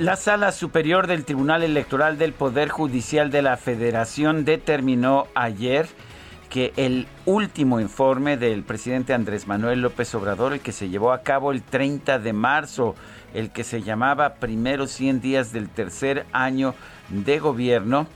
La 0.00 0.16
Sala 0.16 0.50
Superior 0.50 1.06
del 1.06 1.26
Tribunal 1.26 1.62
Electoral 1.62 2.16
del 2.16 2.32
Poder 2.32 2.70
Judicial 2.70 3.30
de 3.30 3.42
la 3.42 3.58
Federación 3.58 4.46
determinó 4.46 5.26
ayer 5.34 5.88
que 6.48 6.72
el 6.76 7.06
último 7.26 7.80
informe 7.80 8.38
del 8.38 8.62
presidente 8.62 9.12
Andrés 9.12 9.46
Manuel 9.46 9.82
López 9.82 10.14
Obrador, 10.14 10.54
el 10.54 10.60
que 10.60 10.72
se 10.72 10.88
llevó 10.88 11.12
a 11.12 11.20
cabo 11.20 11.52
el 11.52 11.62
30 11.62 12.18
de 12.18 12.32
marzo, 12.32 12.94
el 13.34 13.50
que 13.50 13.62
se 13.62 13.82
llamaba 13.82 14.36
Primeros 14.36 14.90
100 14.92 15.20
días 15.20 15.52
del 15.52 15.68
tercer 15.68 16.24
año 16.32 16.74
de 17.10 17.38
gobierno, 17.38 18.06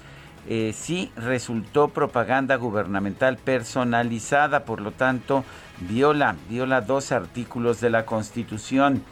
eh, 0.49 0.73
sí 0.75 1.13
resultó 1.17 1.89
propaganda 1.89 2.57
gubernamental 2.57 3.37
personalizada, 3.37 4.65
por 4.65 4.81
lo 4.81 4.93
tanto, 4.93 5.45
viola, 5.81 6.37
viola 6.49 6.81
dos 6.81 7.13
artículos 7.13 7.83
de 7.83 7.91
la 7.91 8.07
Constitución. 8.07 9.03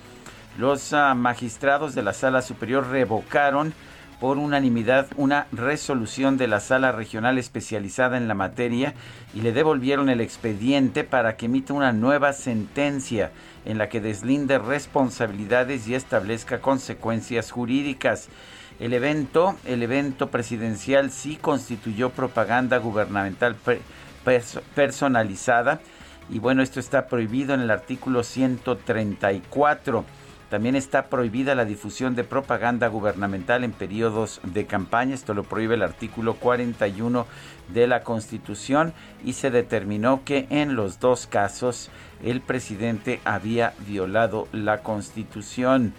Los 0.59 0.93
ah, 0.93 1.15
magistrados 1.15 1.95
de 1.95 2.03
la 2.03 2.13
Sala 2.13 2.43
Superior 2.43 2.89
revocaron 2.89 3.73
por 4.21 4.39
unanimidad 4.39 5.09
una 5.17 5.47
resolución 5.51 6.37
de 6.37 6.47
la 6.47 6.61
Sala 6.61 6.93
Regional 6.93 7.39
especializada 7.39 8.19
en 8.19 8.29
la 8.29 8.35
materia 8.35 8.95
y 9.35 9.41
le 9.41 9.53
devolvieron 9.53 10.09
el 10.11 10.21
expediente 10.21 11.03
para 11.03 11.37
que 11.37 11.47
emita 11.47 11.73
una 11.73 11.93
nueva 11.93 12.33
sentencia 12.33 13.33
en 13.65 13.79
la 13.79 13.89
que 13.89 14.01
deslinde 14.01 14.59
responsabilidades 14.59 15.89
y 15.89 15.97
establezca 15.97 16.61
consecuencias 16.61 17.51
jurídicas. 17.51 18.29
El 18.79 18.93
evento, 18.93 19.57
el 19.65 19.83
evento 19.83 20.31
presidencial 20.31 21.11
sí 21.11 21.37
constituyó 21.37 22.11
propaganda 22.11 22.79
gubernamental 22.79 23.57
personalizada 24.75 25.81
y 26.31 26.39
bueno, 26.39 26.63
esto 26.63 26.79
está 26.79 27.07
prohibido 27.09 27.55
en 27.55 27.61
el 27.61 27.71
artículo 27.71 28.23
134. 28.23 30.05
También 30.53 30.77
está 30.77 31.07
prohibida 31.07 31.55
la 31.55 31.65
difusión 31.65 32.15
de 32.15 32.25
propaganda 32.25 32.87
gubernamental 32.89 33.65
en 33.65 33.73
periodos 33.73 34.39
de 34.45 34.67
campaña. 34.67 35.15
Esto 35.15 35.33
lo 35.33 35.45
prohíbe 35.45 35.77
el 35.77 35.83
artículo 35.83 36.35
41 36.35 37.27
de 37.73 37.87
la 37.87 38.03
Constitución 38.03 38.93
y 39.25 39.33
se 39.33 39.51
determinó 39.51 40.25
que 40.27 40.47
en 40.51 40.75
los 40.75 41.01
dos 41.01 41.27
casos 41.27 41.89
el 42.23 42.43
presidente 42.43 43.19
había 43.25 43.73
violado 43.87 44.47
la 44.53 44.83
Constitución. 44.83 45.95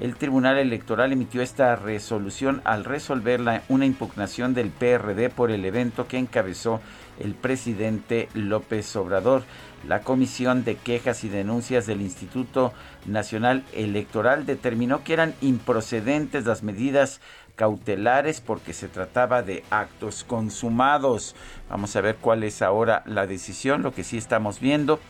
El 0.00 0.14
Tribunal 0.14 0.56
Electoral 0.56 1.12
emitió 1.12 1.42
esta 1.42 1.76
resolución 1.76 2.62
al 2.64 2.84
resolver 2.84 3.42
una 3.68 3.84
impugnación 3.84 4.54
del 4.54 4.70
PRD 4.70 5.28
por 5.28 5.50
el 5.50 5.66
evento 5.66 6.08
que 6.08 6.16
encabezó 6.16 6.80
el 7.18 7.34
presidente 7.34 8.28
López 8.32 8.94
Obrador. 8.96 9.42
La 9.86 10.00
Comisión 10.00 10.64
de 10.64 10.76
Quejas 10.76 11.24
y 11.24 11.28
Denuncias 11.28 11.86
del 11.86 12.00
Instituto 12.00 12.72
Nacional 13.08 13.64
Electoral 13.72 14.46
determinó 14.46 15.02
que 15.04 15.12
eran 15.12 15.34
improcedentes 15.40 16.44
las 16.44 16.62
medidas 16.62 17.20
cautelares 17.56 18.40
porque 18.40 18.72
se 18.72 18.88
trataba 18.88 19.42
de 19.42 19.64
actos 19.70 20.24
consumados. 20.24 21.34
Vamos 21.68 21.96
a 21.96 22.00
ver 22.00 22.16
cuál 22.16 22.44
es 22.44 22.62
ahora 22.62 23.02
la 23.04 23.26
decisión. 23.26 23.82
Lo 23.82 23.92
que 23.92 24.04
sí 24.04 24.16
estamos 24.16 24.60
viendo 24.60 25.00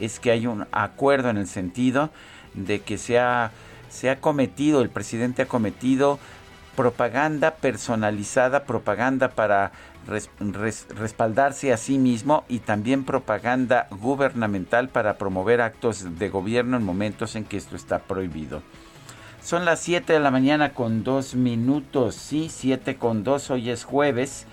es 0.00 0.18
que 0.18 0.32
hay 0.32 0.46
un 0.46 0.66
acuerdo 0.72 1.30
en 1.30 1.36
el 1.36 1.46
sentido 1.46 2.10
de 2.54 2.80
que 2.80 2.98
se 2.98 3.18
ha, 3.18 3.52
se 3.88 4.10
ha 4.10 4.20
cometido, 4.20 4.82
el 4.82 4.90
presidente 4.90 5.42
ha 5.42 5.46
cometido 5.46 6.18
propaganda 6.74 7.52
personalizada, 7.52 8.64
propaganda 8.64 9.28
para 9.28 9.72
respaldarse 10.06 11.72
a 11.72 11.76
sí 11.76 11.98
mismo 11.98 12.44
y 12.48 12.60
también 12.60 13.04
propaganda 13.04 13.86
gubernamental 13.90 14.88
para 14.88 15.18
promover 15.18 15.60
actos 15.60 16.18
de 16.18 16.28
gobierno 16.28 16.76
en 16.76 16.84
momentos 16.84 17.36
en 17.36 17.44
que 17.44 17.56
esto 17.56 17.76
está 17.76 18.00
prohibido. 18.00 18.62
Son 19.42 19.64
las 19.64 19.80
7 19.80 20.12
de 20.12 20.20
la 20.20 20.30
mañana 20.30 20.72
con 20.72 21.02
2 21.02 21.34
minutos, 21.34 22.14
sí, 22.14 22.48
7 22.48 22.96
con 22.96 23.24
2, 23.24 23.50
hoy 23.50 23.70
es 23.70 23.84
jueves 23.84 24.46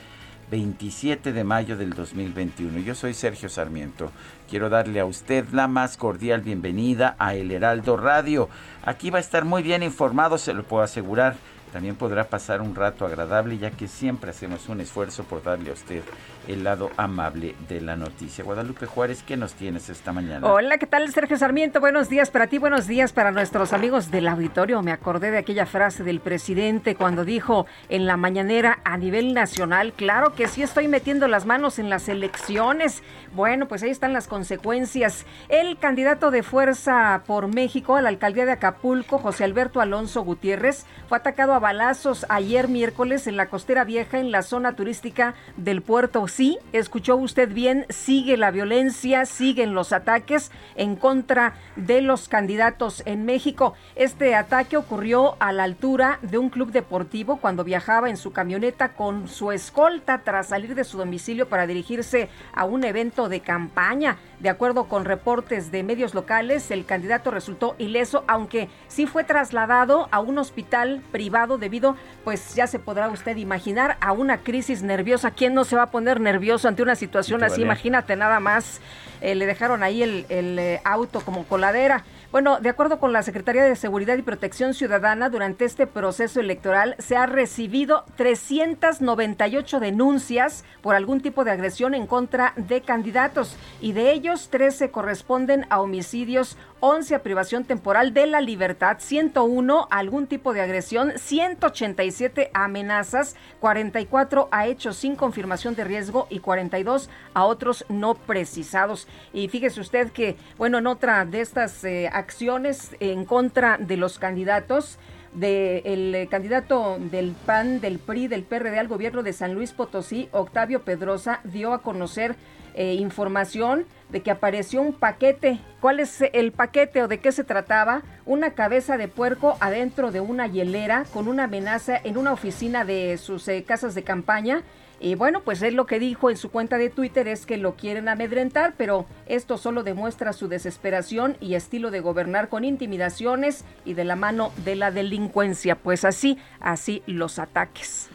27 0.50 1.32
de 1.32 1.44
mayo 1.44 1.78
del 1.78 1.92
2021. 1.92 2.80
Yo 2.80 2.96
soy 2.96 3.14
Sergio 3.14 3.50
Sarmiento. 3.50 4.12
Quiero 4.50 4.70
darle 4.70 5.00
a 5.00 5.06
usted 5.06 5.46
la 5.52 5.68
más 5.68 5.98
cordial 5.98 6.42
bienvenida 6.42 7.16
a 7.20 7.36
El 7.36 7.52
Heraldo 7.52 7.98
Radio. 7.98 8.50
Aquí 8.84 9.10
va 9.10 9.20
a 9.20 9.22
estar 9.22 9.46
muy 9.46 9.62
bien 9.62 9.84
informado, 9.84 10.38
se 10.38 10.54
lo 10.54 10.64
puedo 10.64 10.84
asegurar 10.84 11.36
también 11.72 11.96
podrá 11.96 12.30
pasar 12.30 12.62
un 12.62 12.76
rato 12.76 13.06
agradable 13.06 13.58
ya 13.58 13.72
que 13.72 13.88
siempre 13.88 14.32
hacemos 14.32 14.70
un 14.70 14.82
esfuerzo 14.82 15.24
por 15.24 15.44
darle 15.44 15.70
a 15.70 15.74
usted 15.74 16.04
el 16.50 16.64
lado 16.64 16.90
amable 16.98 17.56
de 17.68 17.80
la 17.80 17.96
noticia. 17.96 18.44
Guadalupe 18.44 18.88
Juárez, 18.88 19.24
¿qué 19.24 19.38
nos 19.38 19.54
tienes 19.54 19.88
esta 19.90 20.12
mañana? 20.12 20.48
Hola, 20.48 20.80
¿qué 20.80 20.88
tal 20.88 21.08
Sergio 21.14 21.38
Sarmiento? 21.38 21.80
Buenos 21.80 22.10
días 22.10 22.32
para 22.32 22.48
ti, 22.48 22.58
buenos 22.58 22.88
días 22.88 23.14
para 23.14 23.32
nuestros 23.32 23.72
amigos 23.72 24.10
del 24.10 24.28
auditorio. 24.28 24.82
Me 24.82 24.92
acordé 24.92 25.30
de 25.30 25.38
aquella 25.38 25.68
frase 25.68 26.04
del 26.04 26.20
presidente 26.20 26.96
cuando 26.96 27.24
dijo 27.24 27.68
en 27.88 28.08
la 28.08 28.18
mañanera 28.18 28.80
a 28.84 28.98
nivel 28.98 29.36
nacional, 29.36 29.94
claro 29.94 30.34
que 30.34 30.48
sí 30.48 30.64
estoy 30.64 30.88
metiendo 30.88 31.28
las 31.28 31.46
manos 31.46 31.78
en 31.78 31.90
las 31.90 32.10
elecciones. 32.10 33.04
Bueno, 33.34 33.68
pues 33.68 33.84
ahí 33.84 33.92
están 33.92 34.14
las 34.14 34.28
consecuencias. 34.28 35.28
El 35.50 35.78
candidato 35.78 36.32
de 36.32 36.42
Fuerza 36.42 37.22
por 37.28 37.48
México 37.48 37.96
a 37.96 38.02
la 38.02 38.10
alcaldía 38.10 38.48
de 38.48 38.54
Acapulco, 38.54 39.20
José 39.20 39.44
Alberto 39.44 39.82
Alonso 39.82 40.24
Gutiérrez, 40.24 40.88
fue 41.08 41.20
atacado 41.20 41.54
a 41.54 41.60
balazos 41.60 42.26
ayer 42.28 42.68
miércoles 42.68 43.28
en 43.28 43.38
la 43.38 43.50
costera 43.50 43.84
vieja 43.84 44.18
en 44.18 44.32
la 44.32 44.42
zona 44.42 44.76
turística 44.76 45.36
del 45.56 45.84
puerto 45.84 46.22
sí, 46.40 46.58
escuchó 46.72 47.18
usted 47.18 47.52
bien, 47.52 47.86
sigue 47.90 48.38
la 48.38 48.50
violencia, 48.50 49.26
siguen 49.26 49.74
los 49.74 49.92
ataques 49.92 50.52
en 50.78 50.96
contra 50.96 51.56
de 51.76 52.02
los 52.02 52.30
candidatos 52.30 53.04
en 53.06 53.26
México. 53.26 53.74
Este 53.98 54.36
ataque 54.36 54.78
ocurrió 54.78 55.36
a 55.42 55.52
la 55.52 55.64
altura 55.64 56.18
de 56.22 56.38
un 56.38 56.50
club 56.50 56.72
deportivo 56.72 57.42
cuando 57.42 57.66
viajaba 57.66 58.10
en 58.10 58.16
su 58.16 58.32
camioneta 58.32 58.94
con 58.94 59.28
su 59.28 59.52
escolta 59.52 60.20
tras 60.20 60.48
salir 60.48 60.76
de 60.76 60.86
su 60.86 60.98
domicilio 60.98 61.50
para 61.50 61.68
dirigirse 61.68 62.30
a 62.54 62.64
un 62.64 62.86
evento 62.86 63.28
de 63.28 63.42
campaña. 63.42 64.18
De 64.40 64.48
acuerdo 64.48 64.86
con 64.86 65.04
reportes 65.04 65.70
de 65.70 65.84
medios 65.84 66.14
locales, 66.14 66.72
el 66.72 66.86
candidato 66.86 67.30
resultó 67.30 67.76
ileso, 67.78 68.24
aunque 68.28 68.70
sí 68.88 69.06
fue 69.06 69.26
trasladado 69.26 70.08
a 70.12 70.22
un 70.22 70.38
hospital 70.38 71.02
privado 71.12 71.58
debido, 71.58 71.98
pues 72.24 72.56
ya 72.56 72.66
se 72.66 72.80
podrá 72.80 73.10
usted 73.10 73.36
imaginar, 73.36 73.98
a 74.00 74.14
una 74.14 74.38
crisis 74.38 74.82
nerviosa. 74.82 75.32
¿Quién 75.32 75.54
no 75.54 75.66
se 75.66 75.76
va 75.76 75.84
a 75.84 75.92
poner 75.92 76.22
nervioso 76.22 76.70
ante 76.70 76.82
una 76.82 76.96
situación 76.96 77.44
así? 77.44 77.62
Imagínate 77.62 78.16
nada 78.16 78.40
más, 78.40 78.80
eh, 79.20 79.36
le 79.36 79.46
dejaron 79.46 79.84
ahí 79.84 80.04
el, 80.04 80.26
el 80.30 80.58
eh, 80.58 80.82
auto 80.86 81.20
como 81.20 81.44
coladera. 81.44 82.06
Bueno, 82.32 82.60
de 82.60 82.70
acuerdo 82.70 83.00
con 83.00 83.12
la 83.12 83.24
Secretaría 83.24 83.64
de 83.64 83.76
Seguridad 83.76 84.16
y 84.16 84.22
Protección 84.22 84.76
Ciudadana, 84.76 85.32
durante 85.32 85.66
este 85.66 85.88
proceso 85.88 86.40
electoral 86.40 86.96
se 87.00 87.18
ha 87.18 87.26
recibido 87.26 88.06
398 88.18 89.80
denuncias 89.80 90.64
por 90.84 90.94
algún 90.94 91.22
tipo 91.22 91.44
de 91.44 91.50
agresión 91.50 91.96
en 91.96 92.06
contra 92.06 92.54
de 92.56 92.82
candidatos 92.82 93.56
y 93.82 93.94
de 93.94 94.12
ellos 94.12 94.50
13 94.52 94.92
corresponden 94.92 95.66
a 95.72 95.82
homicidios 95.82 96.56
11 96.82 97.16
a 97.16 97.24
privación 97.24 97.66
temporal 97.66 98.14
de 98.14 98.26
la 98.28 98.42
libertad, 98.42 98.98
101 99.00 99.88
a 99.90 99.98
algún 99.98 100.28
tipo 100.28 100.54
de 100.54 100.62
agresión, 100.62 101.14
187 101.18 102.52
a 102.54 102.66
amenazas, 102.66 103.36
44 103.60 104.48
a 104.52 104.68
hechos 104.68 104.98
sin 104.98 105.16
confirmación 105.16 105.76
de 105.76 105.84
riesgo 105.84 106.28
y 106.30 106.40
42 106.40 107.10
a 107.34 107.46
otros 107.46 107.86
no 107.90 108.16
precisados. 108.16 109.08
Y 109.34 109.50
fíjese 109.50 109.82
usted 109.82 110.12
que, 110.12 110.38
bueno, 110.58 110.78
en 110.78 110.88
otra 110.88 111.26
de 111.26 111.42
estas 111.42 111.84
eh, 111.84 112.10
acciones 112.12 112.96
en 113.00 113.26
contra 113.26 113.78
de 113.78 113.98
los 113.98 114.20
candidatos, 114.20 115.00
del 115.34 116.16
eh, 116.16 116.28
candidato 116.30 116.98
del 117.00 117.36
PAN, 117.46 117.82
del 117.82 118.00
PRI, 118.00 118.28
del 118.28 118.44
PRD 118.44 118.80
al 118.80 118.88
gobierno 118.88 119.22
de 119.22 119.34
San 119.34 119.54
Luis 119.54 119.74
Potosí, 119.74 120.28
Octavio 120.32 120.84
Pedrosa, 120.84 121.42
dio 121.44 121.74
a 121.74 121.82
conocer 121.82 122.36
eh, 122.74 122.94
información 122.94 123.86
de 124.10 124.22
que 124.22 124.32
apareció 124.32 124.82
un 124.82 124.94
paquete. 124.94 125.60
¿Cuál 125.82 126.00
es 126.00 126.22
el 126.34 126.52
paquete 126.52 127.04
o 127.04 127.08
de 127.08 127.20
qué 127.20 127.32
se 127.32 127.44
trataba? 127.44 128.02
Una 128.26 128.52
cabeza 128.52 128.98
de 128.98 129.08
puerco 129.08 129.58
adentro 129.60 130.12
de 130.12 130.20
una 130.20 130.48
hielera 130.48 131.06
con 131.14 131.28
una 131.28 131.46
amenaza 131.46 131.98
en 132.04 132.18
una 132.18 132.34
oficina 132.34 132.86
de 132.86 133.18
sus 133.18 133.48
eh, 133.48 133.64
casas 133.64 133.96
de 133.96 134.04
campaña 134.04 134.64
y 135.00 135.16
bueno, 135.16 135.42
pues 135.42 135.62
él 135.62 135.76
lo 135.76 135.86
que 135.86 136.00
dijo 136.00 136.30
en 136.30 136.38
su 136.38 136.52
cuenta 136.52 136.78
de 136.78 136.90
Twitter 136.90 137.28
es 137.28 137.46
que 137.46 137.58
lo 137.58 137.76
quieren 137.76 138.10
amedrentar, 138.10 138.74
pero 138.78 139.06
esto 139.28 139.58
solo 139.58 139.84
demuestra 139.84 140.34
su 140.34 140.50
desesperación 140.50 141.38
y 141.40 141.54
estilo 141.54 141.90
de 141.90 142.02
gobernar 142.02 142.50
con 142.50 142.66
intimidaciones 142.66 143.64
y 143.86 143.94
de 143.94 144.04
la 144.04 144.18
mano 144.18 144.52
de 144.66 144.76
la 144.76 144.92
delincuencia. 144.92 145.76
Pues 145.76 146.04
así, 146.04 146.38
así 146.60 147.02
los 147.06 147.40
ataques. 147.40 148.10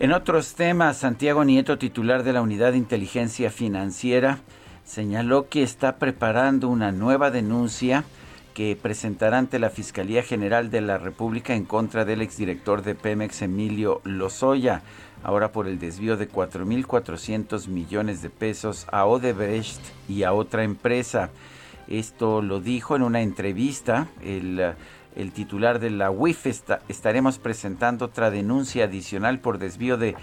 En 0.00 0.14
otros 0.14 0.54
temas, 0.54 0.96
Santiago 0.96 1.44
Nieto, 1.44 1.76
titular 1.76 2.22
de 2.22 2.32
la 2.32 2.40
Unidad 2.40 2.72
de 2.72 2.78
Inteligencia 2.78 3.50
Financiera, 3.50 4.38
señaló 4.82 5.50
que 5.50 5.62
está 5.62 5.98
preparando 5.98 6.70
una 6.70 6.90
nueva 6.90 7.30
denuncia 7.30 8.04
que 8.54 8.78
presentará 8.80 9.36
ante 9.36 9.58
la 9.58 9.68
Fiscalía 9.68 10.22
General 10.22 10.70
de 10.70 10.80
la 10.80 10.96
República 10.96 11.54
en 11.54 11.66
contra 11.66 12.06
del 12.06 12.22
exdirector 12.22 12.80
de 12.80 12.94
Pemex, 12.94 13.42
Emilio 13.42 14.00
Lozoya 14.04 14.80
ahora 15.22 15.52
por 15.52 15.68
el 15.68 15.78
desvío 15.78 16.16
de 16.16 16.30
4.400 16.30 17.68
millones 17.68 18.22
de 18.22 18.30
pesos 18.30 18.86
a 18.90 19.04
Odebrecht 19.04 19.82
y 20.08 20.22
a 20.22 20.32
otra 20.32 20.64
empresa. 20.64 21.28
Esto 21.88 22.40
lo 22.40 22.60
dijo 22.60 22.96
en 22.96 23.02
una 23.02 23.20
entrevista 23.20 24.08
el, 24.22 24.74
el 25.16 25.32
titular 25.32 25.80
de 25.80 25.90
la 25.90 26.10
UIF. 26.10 26.46
estaremos 26.88 27.38
presentando 27.38 28.06
otra 28.06 28.30
denuncia 28.30 28.84
adicional 28.84 29.40
por 29.40 29.58
desvío 29.58 29.96
de 29.96 30.16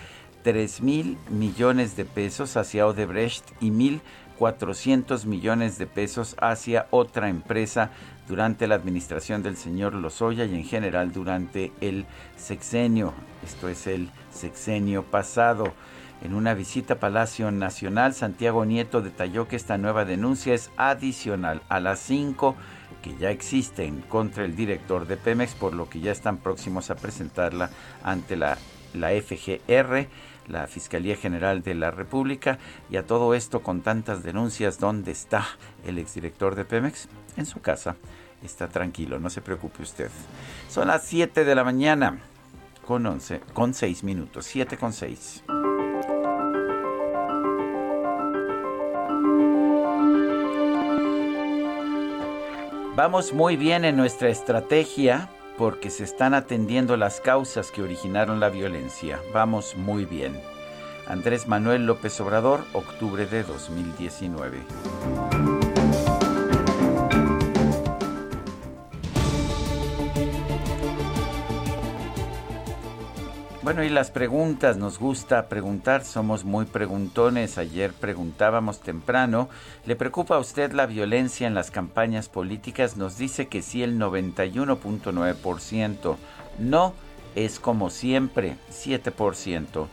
3 0.43 0.81
mil 0.81 1.17
millones 1.29 1.97
de 1.97 2.05
pesos 2.05 2.57
hacia 2.57 2.87
Odebrecht 2.87 3.43
y 3.59 3.71
1.400 3.71 5.25
millones 5.25 5.77
de 5.77 5.87
pesos 5.87 6.35
hacia 6.39 6.87
otra 6.91 7.29
empresa 7.29 7.91
durante 8.27 8.67
la 8.67 8.75
administración 8.75 9.43
del 9.43 9.57
señor 9.57 9.93
Lozoya 9.93 10.45
y 10.45 10.55
en 10.55 10.63
general 10.63 11.11
durante 11.11 11.71
el 11.81 12.05
sexenio. 12.35 13.13
Esto 13.45 13.69
es 13.69 13.87
el 13.87 14.09
sexenio 14.31 15.03
pasado. 15.03 15.73
En 16.21 16.33
una 16.33 16.53
visita 16.53 16.95
a 16.95 16.99
Palacio 16.99 17.51
Nacional, 17.51 18.13
Santiago 18.13 18.65
Nieto 18.65 19.01
detalló 19.01 19.47
que 19.47 19.55
esta 19.55 19.77
nueva 19.77 20.03
denuncia 20.03 20.53
es 20.53 20.71
adicional 20.75 21.61
a 21.69 21.79
las 21.79 21.99
cinco 21.99 22.55
ya 23.15 23.31
existen 23.31 24.01
contra 24.01 24.45
el 24.45 24.55
director 24.55 25.07
de 25.07 25.17
Pemex, 25.17 25.55
por 25.55 25.73
lo 25.73 25.89
que 25.89 25.99
ya 25.99 26.11
están 26.11 26.37
próximos 26.37 26.89
a 26.89 26.95
presentarla 26.95 27.69
ante 28.03 28.35
la, 28.35 28.57
la 28.93 29.09
FGR, 29.09 30.07
la 30.47 30.67
Fiscalía 30.67 31.15
General 31.15 31.61
de 31.61 31.75
la 31.75 31.91
República. 31.91 32.57
Y 32.89 32.97
a 32.97 33.05
todo 33.05 33.33
esto, 33.33 33.61
con 33.61 33.81
tantas 33.81 34.23
denuncias, 34.23 34.79
¿dónde 34.79 35.11
está 35.11 35.45
el 35.85 35.97
exdirector 35.97 36.55
de 36.55 36.65
Pemex? 36.65 37.07
En 37.35 37.45
su 37.45 37.61
casa. 37.61 37.95
Está 38.43 38.67
tranquilo, 38.67 39.19
no 39.19 39.29
se 39.29 39.41
preocupe 39.41 39.83
usted. 39.83 40.09
Son 40.69 40.87
las 40.87 41.03
7 41.05 41.43
de 41.43 41.55
la 41.55 41.63
mañana 41.63 42.19
con 42.85 43.05
11, 43.05 43.41
con 43.53 43.73
6 43.73 44.03
minutos, 44.03 44.45
7 44.45 44.77
con 44.77 44.93
6. 44.93 45.43
Vamos 52.97 53.31
muy 53.31 53.57
bien 53.57 53.85
en 53.85 53.95
nuestra 53.95 54.29
estrategia 54.29 55.29
porque 55.55 55.91
se 55.91 56.03
están 56.03 56.33
atendiendo 56.33 56.97
las 56.97 57.21
causas 57.21 57.69
que 57.69 57.83
originaron 57.83 58.39
la 58.39 58.49
violencia. 58.49 59.21
Vamos 59.31 59.75
muy 59.75 60.05
bien. 60.05 60.41
Andrés 61.05 61.47
Manuel 61.47 61.85
López 61.85 62.19
Obrador, 62.21 62.61
octubre 62.73 63.27
de 63.27 63.43
2019. 63.43 65.56
Bueno, 73.67 73.83
y 73.83 73.89
las 73.89 74.11
preguntas, 74.11 74.77
nos 74.77 74.97
gusta 74.97 75.49
preguntar, 75.49 76.05
somos 76.05 76.45
muy 76.45 76.63
preguntones. 76.63 77.57
Ayer 77.57 77.91
preguntábamos 77.91 78.79
temprano, 78.79 79.49
¿le 79.85 79.97
preocupa 79.97 80.37
a 80.37 80.39
usted 80.39 80.71
la 80.71 80.85
violencia 80.85 81.47
en 81.47 81.53
las 81.53 81.69
campañas 81.69 82.29
políticas? 82.29 82.95
Nos 82.95 83.17
dice 83.17 83.49
que 83.49 83.61
sí 83.61 83.83
el 83.83 83.99
91.9%. 83.99 86.15
No, 86.59 86.93
es 87.35 87.59
como 87.59 87.89
siempre, 87.89 88.55
7%. 88.71 89.87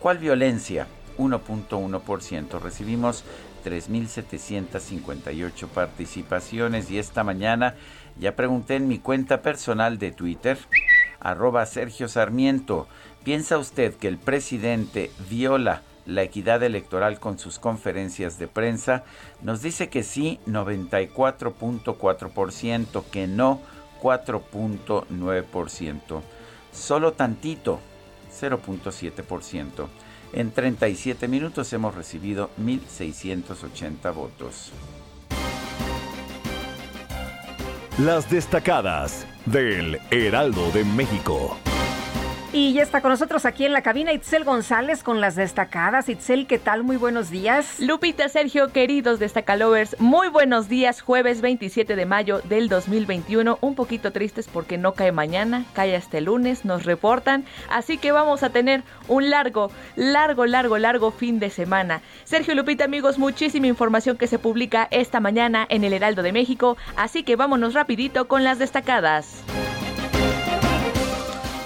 ¿Cuál 0.00 0.16
violencia? 0.16 0.86
1.1%. 1.18 2.58
Recibimos 2.58 3.24
3.758 3.66 5.68
participaciones 5.68 6.90
y 6.90 6.98
esta 6.98 7.22
mañana 7.22 7.74
ya 8.18 8.34
pregunté 8.34 8.76
en 8.76 8.88
mi 8.88 8.98
cuenta 8.98 9.42
personal 9.42 9.98
de 9.98 10.10
Twitter, 10.10 10.56
arroba 11.20 11.66
Sergio 11.66 12.08
Sarmiento. 12.08 12.88
¿Piensa 13.24 13.58
usted 13.58 13.94
que 13.94 14.06
el 14.08 14.16
presidente 14.16 15.10
viola 15.28 15.82
la 16.06 16.22
equidad 16.22 16.62
electoral 16.62 17.20
con 17.20 17.38
sus 17.38 17.58
conferencias 17.58 18.38
de 18.38 18.48
prensa? 18.48 19.04
Nos 19.42 19.60
dice 19.60 19.90
que 19.90 20.02
sí 20.02 20.40
94.4%, 20.46 23.04
que 23.10 23.26
no 23.26 23.60
4.9%. 24.00 26.22
Solo 26.72 27.12
tantito 27.12 27.80
0.7%. 28.40 29.88
En 30.32 30.52
37 30.52 31.28
minutos 31.28 31.72
hemos 31.72 31.94
recibido 31.94 32.50
1.680 32.58 34.14
votos. 34.14 34.72
Las 37.98 38.30
destacadas 38.30 39.26
del 39.44 40.00
Heraldo 40.10 40.70
de 40.70 40.84
México. 40.84 41.58
Y 42.52 42.72
ya 42.72 42.82
está 42.82 43.00
con 43.00 43.12
nosotros 43.12 43.44
aquí 43.44 43.64
en 43.64 43.72
la 43.72 43.82
cabina 43.82 44.12
Itzel 44.12 44.42
González 44.42 45.04
con 45.04 45.20
las 45.20 45.36
destacadas. 45.36 46.08
Itzel, 46.08 46.48
¿qué 46.48 46.58
tal? 46.58 46.82
Muy 46.82 46.96
buenos 46.96 47.30
días. 47.30 47.78
Lupita, 47.78 48.28
Sergio, 48.28 48.72
queridos 48.72 49.20
destacalovers, 49.20 49.94
muy 50.00 50.26
buenos 50.26 50.68
días. 50.68 51.00
Jueves 51.00 51.42
27 51.42 51.94
de 51.94 52.06
mayo 52.06 52.40
del 52.48 52.68
2021. 52.68 53.58
Un 53.60 53.76
poquito 53.76 54.10
tristes 54.10 54.48
porque 54.48 54.78
no 54.78 54.94
cae 54.94 55.12
mañana, 55.12 55.64
cae 55.74 55.94
hasta 55.94 56.18
el 56.18 56.24
lunes, 56.24 56.64
nos 56.64 56.86
reportan. 56.86 57.44
Así 57.68 57.98
que 57.98 58.10
vamos 58.10 58.42
a 58.42 58.50
tener 58.50 58.82
un 59.06 59.30
largo, 59.30 59.70
largo, 59.94 60.44
largo, 60.44 60.76
largo 60.76 61.12
fin 61.12 61.38
de 61.38 61.50
semana. 61.50 62.02
Sergio, 62.24 62.56
Lupita, 62.56 62.82
amigos, 62.82 63.16
muchísima 63.16 63.68
información 63.68 64.16
que 64.16 64.26
se 64.26 64.40
publica 64.40 64.88
esta 64.90 65.20
mañana 65.20 65.66
en 65.68 65.84
el 65.84 65.92
Heraldo 65.92 66.24
de 66.24 66.32
México. 66.32 66.76
Así 66.96 67.22
que 67.22 67.36
vámonos 67.36 67.74
rapidito 67.74 68.26
con 68.26 68.42
las 68.42 68.58
destacadas. 68.58 69.44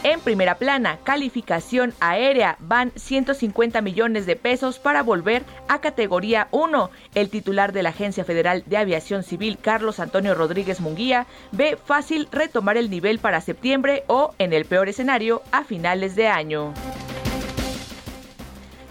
En 0.04 0.20
primera 0.20 0.56
plana, 0.56 0.99
calificación 1.02 1.94
aérea, 1.99 2.58
van 2.61 2.92
150 2.94 3.80
millones 3.80 4.26
de 4.26 4.37
pesos 4.37 4.78
para 4.78 5.02
volver 5.02 5.44
a 5.66 5.80
categoría 5.80 6.49
1. 6.50 6.90
El 7.14 7.30
titular 7.30 7.73
de 7.73 7.82
la 7.82 7.88
Agencia 7.88 8.23
Federal 8.23 8.64
de 8.66 8.76
Aviación 8.76 9.23
Civil, 9.23 9.56
Carlos 9.58 10.00
Antonio 10.00 10.34
Rodríguez 10.34 10.82
Munguía, 10.82 11.26
ve 11.52 11.78
fácil 11.82 12.28
retomar 12.30 12.76
el 12.76 12.90
nivel 12.90 13.18
para 13.18 13.40
septiembre 13.40 14.04
o, 14.06 14.34
en 14.38 14.52
el 14.52 14.66
peor 14.66 14.90
escenario, 14.90 15.40
a 15.52 15.64
finales 15.64 16.16
de 16.16 16.28
año. 16.28 16.75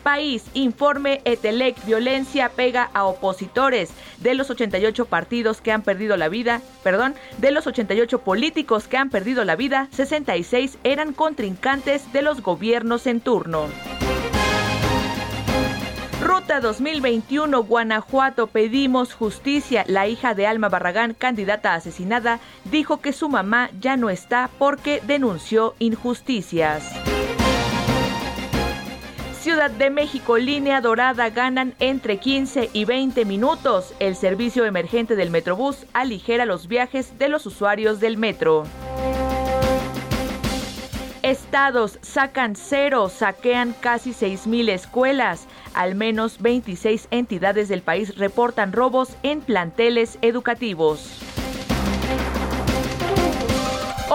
País, 0.04 0.44
informe 0.54 1.22
Etelec, 1.26 1.84
violencia 1.86 2.50
pega 2.50 2.90
a 2.94 3.06
opositores. 3.06 3.92
De 4.20 4.36
los 4.36 4.50
88 4.50 5.06
partidos 5.06 5.62
que 5.62 5.72
han 5.72 5.82
perdido 5.82 6.18
la 6.18 6.30
vida, 6.30 6.62
perdón, 6.84 7.16
de 7.38 7.52
los 7.52 7.66
88 7.66 8.20
políticos 8.20 8.88
que 8.88 8.98
han 8.98 9.10
perdido 9.10 9.46
la 9.46 9.56
vida, 9.56 9.88
66 9.92 10.78
eran 10.84 11.14
contrincantes 11.14 12.12
de 12.14 12.22
los 12.22 12.42
gobiernos 12.42 13.08
en 13.08 13.22
turno. 13.22 13.68
Ruta 16.22 16.62
2021 16.62 17.64
Guanajuato 17.64 18.48
pedimos 18.48 19.14
justicia. 19.14 19.84
La 19.88 20.08
hija 20.08 20.34
de 20.34 20.48
Alma 20.48 20.70
Barragán, 20.70 21.14
candidata 21.14 21.74
asesinada, 21.74 22.40
dijo 22.66 23.02
que 23.02 23.12
su 23.12 23.28
mamá 23.28 23.70
ya 23.82 23.98
no 23.98 24.10
está 24.10 24.50
porque 24.58 25.02
denunció 25.06 25.76
injusticias. 25.80 27.03
Ciudad 29.44 29.72
de 29.72 29.90
México, 29.90 30.38
línea 30.38 30.80
dorada, 30.80 31.30
ganan 31.30 31.74
entre 31.80 32.16
15 32.16 32.70
y 32.72 32.86
20 32.86 33.26
minutos. 33.26 33.94
El 34.00 34.16
servicio 34.16 34.64
emergente 34.64 35.18
del 35.18 35.32
Metrobús 35.32 35.86
aligera 35.92 36.46
los 36.46 36.70
viajes 36.70 37.20
de 37.20 37.28
los 37.28 37.46
usuarios 37.46 38.00
del 38.00 38.16
metro. 38.16 38.64
Estados 41.24 42.00
sacan 42.02 42.56
cero, 42.56 43.10
saquean 43.10 43.76
casi 43.82 44.12
6.000 44.12 44.70
escuelas. 44.70 45.46
Al 45.74 45.96
menos 45.96 46.42
26 46.42 47.10
entidades 47.12 47.68
del 47.68 47.82
país 47.82 48.16
reportan 48.16 48.72
robos 48.72 49.10
en 49.24 49.42
planteles 49.42 50.20
educativos. 50.22 51.20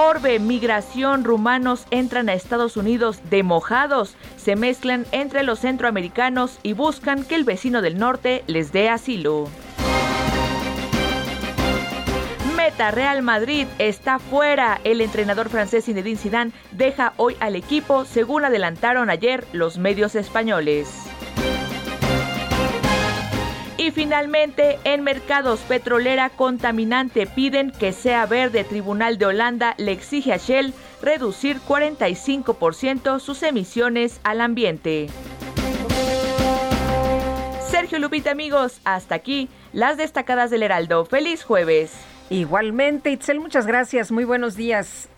Orbe, 0.01 0.39
migración, 0.39 1.25
rumanos 1.25 1.85
entran 1.91 2.29
a 2.29 2.35
Estados 2.35 2.77
Unidos 2.77 3.19
de 3.31 3.43
mojados, 3.43 4.15
se 4.37 4.55
mezclan 4.55 5.07
entre 5.11 5.43
los 5.43 5.59
centroamericanos 5.59 6.61
y 6.63 6.73
buscan 6.73 7.25
que 7.25 7.35
el 7.35 7.43
vecino 7.43 7.83
del 7.83 7.99
norte 7.99 8.45
les 8.47 8.71
dé 8.71 8.91
asilo. 8.91 9.49
Meta 12.57 12.93
Real 12.93 13.23
Madrid 13.23 13.67
está 13.81 14.21
fuera. 14.21 14.81
El 14.85 15.01
entrenador 15.01 15.49
francés 15.49 15.87
Zinedine 15.87 16.17
Zidane 16.17 16.53
deja 16.71 17.13
hoy 17.17 17.37
al 17.41 17.57
equipo, 17.57 18.05
según 18.05 18.45
adelantaron 18.45 19.11
ayer 19.11 19.49
los 19.53 19.79
medios 19.79 20.15
españoles. 20.15 21.09
Y 23.89 23.91
finalmente, 23.91 24.79
en 24.85 25.03
mercados 25.03 25.61
petrolera 25.61 26.29
contaminante 26.29 27.27
piden 27.27 27.71
que 27.71 27.95
sea 27.95 28.27
verde. 28.27 28.63
Tribunal 28.63 29.17
de 29.17 29.25
Holanda 29.25 29.75
le 29.79 29.93
exige 29.93 30.35
a 30.35 30.37
Shell 30.37 30.75
reducir 31.01 31.59
45% 31.67 33.19
sus 33.19 33.43
emisiones 33.43 34.21
al 34.25 34.43
ambiente. 34.43 35.07
Sergio 37.67 37.99
Lupita 37.99 38.33
amigos, 38.33 38.83
hasta 38.85 39.15
aquí 39.15 39.49
las 39.73 39.97
destacadas 39.97 40.51
del 40.51 40.65
Heraldo. 40.65 41.07
Feliz 41.07 41.43
jueves. 41.43 41.95
Igualmente, 42.29 43.11
Itzel, 43.11 43.41
muchas 43.41 43.67
gracias. 43.67 44.11
Muy 44.13 44.25
buenos 44.25 44.55
días. 44.55 45.09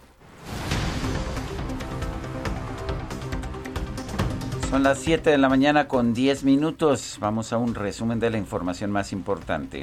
Son 4.71 4.85
las 4.85 5.01
7 5.01 5.31
de 5.31 5.37
la 5.37 5.49
mañana 5.49 5.89
con 5.89 6.15
10 6.15 6.45
minutos. 6.45 7.17
Vamos 7.19 7.53
a 7.53 7.59
un 7.59 7.75
resumen 7.75 8.21
de 8.21 8.31
la 8.31 8.39
información 8.39 8.93
más 8.93 9.13
importante. 9.13 9.83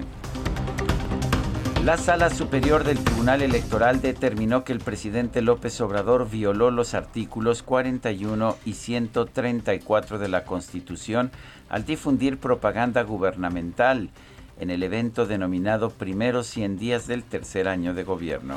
La 1.83 1.97
Sala 1.97 2.29
Superior 2.29 2.85
del 2.85 2.97
Tribunal 2.97 3.41
Electoral 3.41 3.99
determinó 3.99 4.63
que 4.63 4.71
el 4.71 4.79
presidente 4.79 5.41
López 5.41 5.81
Obrador 5.81 6.29
violó 6.29 6.71
los 6.71 6.93
artículos 6.93 7.63
41 7.63 8.55
y 8.63 8.73
134 8.75 10.19
de 10.19 10.29
la 10.29 10.45
Constitución 10.45 11.31
al 11.67 11.85
difundir 11.85 12.37
propaganda 12.37 13.03
gubernamental 13.03 14.09
en 14.57 14.69
el 14.69 14.83
evento 14.83 15.25
denominado 15.25 15.89
Primeros 15.89 16.47
100 16.47 16.77
días 16.77 17.07
del 17.07 17.23
tercer 17.23 17.67
año 17.67 17.93
de 17.93 18.05
gobierno. 18.05 18.55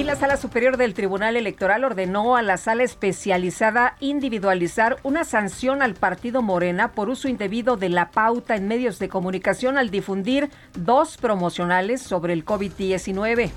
Y 0.00 0.02
la 0.02 0.16
Sala 0.16 0.38
Superior 0.38 0.78
del 0.78 0.94
Tribunal 0.94 1.36
Electoral 1.36 1.84
ordenó 1.84 2.34
a 2.34 2.40
la 2.40 2.56
Sala 2.56 2.84
Especializada 2.84 3.96
individualizar 4.00 4.96
una 5.02 5.24
sanción 5.24 5.82
al 5.82 5.92
partido 5.92 6.40
Morena 6.40 6.92
por 6.92 7.10
uso 7.10 7.28
indebido 7.28 7.76
de 7.76 7.90
la 7.90 8.10
pauta 8.10 8.56
en 8.56 8.66
medios 8.66 8.98
de 8.98 9.10
comunicación 9.10 9.76
al 9.76 9.90
difundir 9.90 10.48
dos 10.72 11.18
promocionales 11.18 12.00
sobre 12.00 12.32
el 12.32 12.46
COVID-19. 12.46 13.50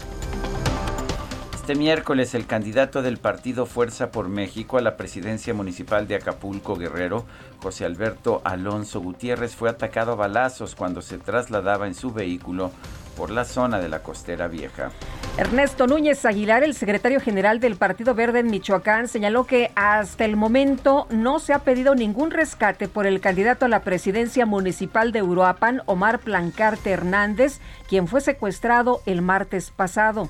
Este 1.55 1.75
miércoles 1.75 2.35
el 2.35 2.45
candidato 2.45 3.01
del 3.01 3.19
partido 3.19 3.65
Fuerza 3.65 4.11
por 4.11 4.27
México 4.27 4.77
a 4.77 4.81
la 4.81 4.97
presidencia 4.97 5.53
municipal 5.53 6.09
de 6.09 6.15
Acapulco 6.15 6.75
Guerrero, 6.75 7.25
José 7.59 7.85
Alberto 7.85 8.41
Alonso 8.43 8.99
Gutiérrez, 8.99 9.55
fue 9.55 9.69
atacado 9.69 10.11
a 10.11 10.15
balazos 10.15 10.75
cuando 10.75 11.01
se 11.01 11.19
trasladaba 11.19 11.87
en 11.87 11.95
su 11.95 12.11
vehículo 12.11 12.69
por 13.15 13.29
la 13.29 13.45
zona 13.45 13.79
de 13.79 13.89
la 13.89 13.99
Costera 14.03 14.47
Vieja. 14.47 14.91
Ernesto 15.37 15.87
Núñez 15.87 16.25
Aguilar, 16.25 16.63
el 16.63 16.75
secretario 16.75 17.19
general 17.19 17.59
del 17.59 17.75
Partido 17.75 18.13
Verde 18.13 18.39
en 18.39 18.51
Michoacán, 18.51 19.07
señaló 19.07 19.45
que 19.45 19.71
hasta 19.75 20.25
el 20.25 20.35
momento 20.35 21.07
no 21.09 21.39
se 21.39 21.53
ha 21.53 21.59
pedido 21.59 21.95
ningún 21.95 22.31
rescate 22.31 22.87
por 22.87 23.07
el 23.07 23.19
candidato 23.19 23.65
a 23.65 23.69
la 23.69 23.81
presidencia 23.81 24.45
municipal 24.45 25.11
de 25.11 25.23
Uruapan, 25.23 25.81
Omar 25.85 26.19
Plancarte 26.19 26.91
Hernández, 26.91 27.59
quien 27.87 28.07
fue 28.07 28.21
secuestrado 28.21 29.01
el 29.05 29.21
martes 29.21 29.71
pasado. 29.71 30.29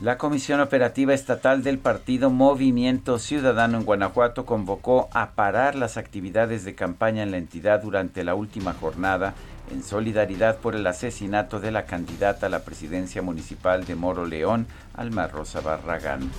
La 0.00 0.18
Comisión 0.18 0.60
Operativa 0.60 1.14
Estatal 1.14 1.62
del 1.62 1.78
Partido 1.78 2.28
Movimiento 2.28 3.18
Ciudadano 3.18 3.78
en 3.78 3.84
Guanajuato 3.84 4.44
convocó 4.44 5.08
a 5.14 5.30
parar 5.30 5.76
las 5.76 5.96
actividades 5.96 6.64
de 6.64 6.74
campaña 6.74 7.22
en 7.22 7.30
la 7.30 7.38
entidad 7.38 7.80
durante 7.80 8.22
la 8.22 8.34
última 8.34 8.74
jornada 8.74 9.34
en 9.70 9.82
solidaridad 9.82 10.58
por 10.58 10.74
el 10.74 10.86
asesinato 10.86 11.60
de 11.60 11.70
la 11.70 11.84
candidata 11.84 12.46
a 12.46 12.50
la 12.50 12.64
presidencia 12.64 13.22
municipal 13.22 13.84
de 13.84 13.94
Moro 13.94 14.26
León, 14.26 14.66
Alma 14.94 15.26
Rosa 15.26 15.60
Barragán. 15.60 16.30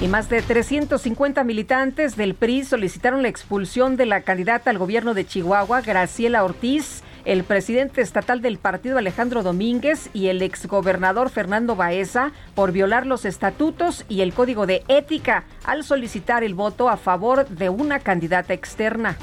Y 0.00 0.08
más 0.08 0.28
de 0.28 0.42
350 0.42 1.44
militantes 1.44 2.16
del 2.16 2.34
PRI 2.34 2.64
solicitaron 2.64 3.22
la 3.22 3.28
expulsión 3.28 3.96
de 3.96 4.06
la 4.06 4.22
candidata 4.22 4.70
al 4.70 4.78
gobierno 4.78 5.14
de 5.14 5.26
Chihuahua, 5.26 5.82
Graciela 5.82 6.42
Ortiz, 6.44 7.02
el 7.24 7.44
presidente 7.44 8.00
estatal 8.00 8.42
del 8.42 8.58
partido 8.58 8.98
Alejandro 8.98 9.42
Domínguez 9.42 10.10
y 10.12 10.26
el 10.26 10.42
exgobernador 10.42 11.30
Fernando 11.30 11.76
Baeza 11.76 12.32
por 12.54 12.72
violar 12.72 13.06
los 13.06 13.24
estatutos 13.24 14.04
y 14.08 14.22
el 14.22 14.34
código 14.34 14.66
de 14.66 14.82
ética 14.88 15.44
al 15.64 15.84
solicitar 15.84 16.42
el 16.42 16.54
voto 16.54 16.88
a 16.88 16.96
favor 16.96 17.48
de 17.48 17.68
una 17.68 18.00
candidata 18.00 18.54
externa. 18.54 19.16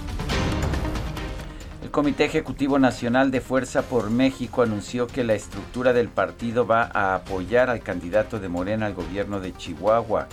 El 1.99 2.03
Comité 2.03 2.23
Ejecutivo 2.23 2.79
Nacional 2.79 3.29
de 3.29 3.41
Fuerza 3.41 3.81
por 3.81 4.09
México 4.09 4.61
anunció 4.61 5.05
que 5.05 5.25
la 5.25 5.33
estructura 5.33 5.91
del 5.91 6.07
partido 6.07 6.65
va 6.65 6.89
a 6.93 7.13
apoyar 7.13 7.69
al 7.69 7.81
candidato 7.81 8.39
de 8.39 8.47
Morena 8.47 8.85
al 8.85 8.93
gobierno 8.93 9.41
de 9.41 9.53
Chihuahua, 9.53 10.29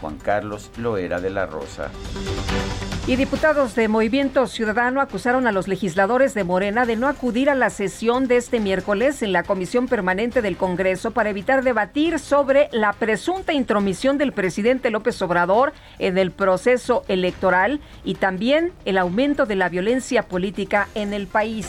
Juan 0.00 0.16
Carlos 0.16 0.70
Loera 0.78 1.20
de 1.20 1.28
la 1.28 1.44
Rosa. 1.44 1.90
Y 3.04 3.16
diputados 3.16 3.74
de 3.74 3.88
Movimiento 3.88 4.46
Ciudadano 4.46 5.00
acusaron 5.00 5.48
a 5.48 5.52
los 5.52 5.66
legisladores 5.66 6.34
de 6.34 6.44
Morena 6.44 6.86
de 6.86 6.94
no 6.94 7.08
acudir 7.08 7.50
a 7.50 7.56
la 7.56 7.68
sesión 7.68 8.28
de 8.28 8.36
este 8.36 8.60
miércoles 8.60 9.22
en 9.22 9.32
la 9.32 9.42
Comisión 9.42 9.88
Permanente 9.88 10.40
del 10.40 10.56
Congreso 10.56 11.10
para 11.10 11.30
evitar 11.30 11.64
debatir 11.64 12.20
sobre 12.20 12.68
la 12.70 12.92
presunta 12.92 13.52
intromisión 13.52 14.18
del 14.18 14.32
presidente 14.32 14.92
López 14.92 15.20
Obrador 15.20 15.72
en 15.98 16.16
el 16.16 16.30
proceso 16.30 17.02
electoral 17.08 17.80
y 18.04 18.14
también 18.14 18.72
el 18.84 18.96
aumento 18.98 19.46
de 19.46 19.56
la 19.56 19.68
violencia 19.68 20.22
política 20.28 20.86
en 20.94 21.12
el 21.12 21.26
país. 21.26 21.66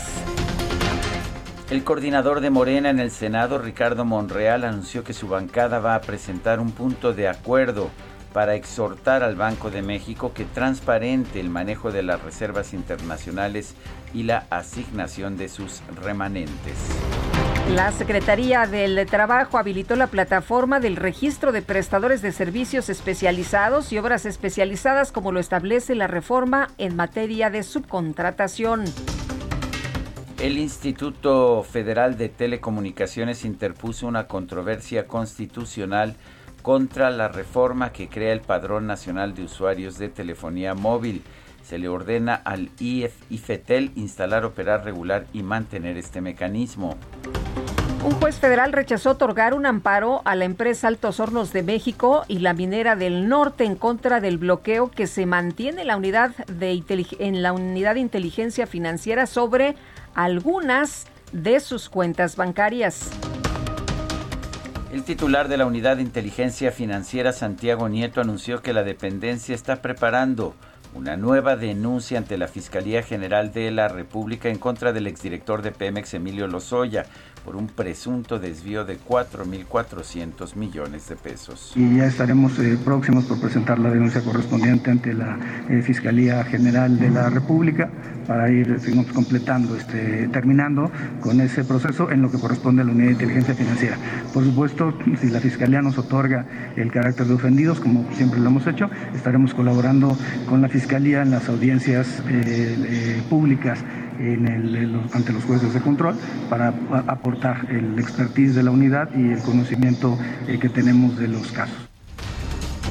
El 1.72 1.84
coordinador 1.84 2.42
de 2.42 2.52
Morena 2.52 2.92
en 2.92 3.00
el 3.00 3.10
Senado, 3.10 3.58
Ricardo 3.58 4.06
Monreal, 4.06 4.64
anunció 4.64 5.04
que 5.04 5.14
su 5.14 5.28
bancada 5.28 5.80
va 5.80 5.96
a 5.96 6.02
presentar 6.02 6.60
un 6.60 6.72
punto 6.72 7.12
de 7.12 7.28
acuerdo 7.28 7.90
para 8.34 8.56
exhortar 8.56 9.24
al 9.24 9.36
Banco 9.36 9.70
de 9.70 9.82
México 9.82 10.34
que 10.34 10.44
transparente 10.44 11.40
el 11.40 11.50
manejo 11.50 11.92
de 11.92 12.04
las 12.04 12.22
reservas 12.22 12.74
internacionales 12.74 13.76
y 14.14 14.24
la 14.24 14.46
asignación 14.50 15.38
de 15.38 15.48
sus 15.48 15.82
remanentes. 16.04 16.76
La 17.70 17.92
Secretaría 17.94 18.68
del 18.68 19.06
Trabajo 19.06 19.58
habilitó 19.58 19.96
la 19.96 20.08
plataforma 20.08 20.82
del 20.82 20.98
registro 20.98 21.54
de 21.54 21.62
prestadores 21.62 22.22
de 22.22 22.34
servicios 22.34 22.90
especializados 22.90 23.94
y 23.94 23.98
obras 23.98 24.26
especializadas 24.26 25.14
como 25.14 25.32
lo 25.32 25.40
establece 25.40 25.96
la 25.96 26.08
reforma 26.08 26.68
en 26.78 26.96
materia 26.96 27.50
de 27.50 27.64
subcontratación. 27.64 28.84
El 30.40 30.58
Instituto 30.58 31.64
Federal 31.64 32.18
de 32.18 32.28
Telecomunicaciones 32.28 33.46
interpuso 33.46 34.08
una 34.08 34.28
controversia 34.28 35.08
constitucional 35.08 36.18
contra 36.64 37.12
la 37.12 37.28
reforma 37.28 37.92
que 37.92 38.10
crea 38.10 38.34
el 38.34 38.42
Padrón 38.42 38.88
Nacional 38.88 39.36
de 39.36 39.44
Usuarios 39.44 40.00
de 40.00 40.10
Telefonía 40.10 40.74
Móvil. 40.74 41.22
Se 41.62 41.78
le 41.78 41.90
ordena 41.90 42.34
al 42.34 42.72
IFETEL 42.80 43.92
instalar, 43.96 44.46
operar, 44.46 44.84
regular 44.84 45.28
y 45.34 45.44
mantener 45.44 45.98
este 45.98 46.22
mecanismo. 46.22 46.98
Un 48.04 48.12
juez 48.12 48.38
federal 48.38 48.74
rechazó 48.74 49.12
otorgar 49.12 49.54
un 49.54 49.66
amparo 49.66 50.22
a 50.26 50.36
la 50.36 50.46
empresa 50.46 50.88
Altos 50.88 51.20
Hornos 51.20 51.54
de 51.54 51.64
México 51.64 52.26
y 52.28 52.40
la 52.40 52.54
minera 52.54 52.96
del 52.96 53.30
norte 53.30 53.66
en 53.66 53.76
contra 53.76 54.20
del 54.20 54.38
bloqueo 54.38 54.90
que 54.90 55.08
se 55.08 55.26
mantiene 55.26 55.82
en 55.82 55.88
la 55.88 55.98
unidad 55.98 56.36
de, 56.48 56.84
en 57.20 57.44
la 57.44 57.54
unidad 57.54 57.94
de 57.94 58.02
inteligencia 58.02 58.68
financiera 58.68 59.26
sobre 59.26 59.76
algunas 60.16 61.08
de 61.32 61.60
sus 61.60 61.90
cuentas 61.90 62.36
bancarias. 62.36 63.10
El 64.94 65.02
titular 65.02 65.48
de 65.48 65.58
la 65.58 65.66
Unidad 65.66 65.98
de 65.98 66.04
Inteligencia 66.04 66.72
Financiera, 66.72 67.34
Santiago 67.34 67.90
Nieto, 67.90 68.22
anunció 68.22 68.62
que 68.62 68.74
la 68.74 68.84
dependencia 68.84 69.56
está 69.56 69.82
preparando 69.82 70.54
una 70.94 71.18
nueva 71.18 71.56
denuncia 71.56 72.20
ante 72.20 72.38
la 72.38 72.48
Fiscalía 72.48 73.02
General 73.02 73.52
de 73.52 73.72
la 73.72 73.88
República 73.88 74.50
en 74.50 74.60
contra 74.60 74.94
del 74.94 75.08
exdirector 75.08 75.64
de 75.64 75.72
Pemex, 75.72 76.14
Emilio 76.14 76.46
Lozoya, 76.46 77.08
por 77.44 77.56
un 77.56 77.68
presunto 77.68 78.40
desvío 78.40 78.86
de 78.86 78.98
4.400 79.00 80.56
millones 80.56 81.10
de 81.10 81.16
pesos. 81.16 81.74
Y 81.76 81.98
ya 81.98 82.06
estaremos 82.06 82.58
eh, 82.60 82.78
próximos 82.84 83.26
por 83.26 83.40
presentar 83.40 83.80
la 83.80 83.90
denuncia 83.90 84.22
correspondiente 84.22 84.92
ante 84.92 85.14
la 85.14 85.38
eh, 85.70 85.82
Fiscalía 85.82 86.44
General 86.46 86.98
de 86.98 87.10
la 87.10 87.30
República 87.30 87.90
para 88.28 88.50
ir 88.50 88.78
completando, 89.14 89.76
este, 89.76 90.30
terminando 90.30 90.90
con 91.22 91.42
ese 91.42 91.64
proceso 91.64 92.10
en 92.10 92.22
lo 92.22 92.32
que 92.32 92.40
corresponde 92.40 92.82
a 92.82 92.86
la 92.86 92.92
Unidad 92.92 93.08
de 93.08 93.14
Inteligencia 93.14 93.54
Financiera. 93.54 93.98
Por 94.34 94.44
supuesto, 94.44 94.94
si 95.20 95.30
la 95.30 95.40
Fiscalía 95.40 95.82
nos 95.82 95.98
otorga 95.98 96.46
el 96.76 96.92
carácter 96.92 97.28
de 97.28 97.34
ofendidos, 97.34 97.80
como 97.80 98.06
siempre 98.14 98.40
lo 98.40 98.48
hemos 98.48 98.66
hecho, 98.68 98.90
estaremos 99.14 99.54
colaborando 99.54 100.18
con 100.48 100.62
la 100.62 100.70
Fiscalía 100.70 101.22
en 101.22 101.32
las 101.32 101.50
audiencias 101.50 102.24
eh, 102.30 103.22
públicas 103.30 103.80
ante 105.14 105.34
los 105.34 105.44
jueces 105.44 105.74
de 105.74 105.82
control 105.82 106.16
para 106.50 106.74
aportar 107.08 107.68
el 107.70 107.98
expertise 108.00 108.56
de 108.56 108.64
la 108.64 108.72
unidad 108.72 109.10
y 109.16 109.32
el 109.32 109.42
conocimiento 109.42 110.18
eh, 110.48 110.58
que 110.60 110.70
tenemos 110.70 111.18
de 111.18 111.28
los 111.28 111.52
casos. 111.52 111.76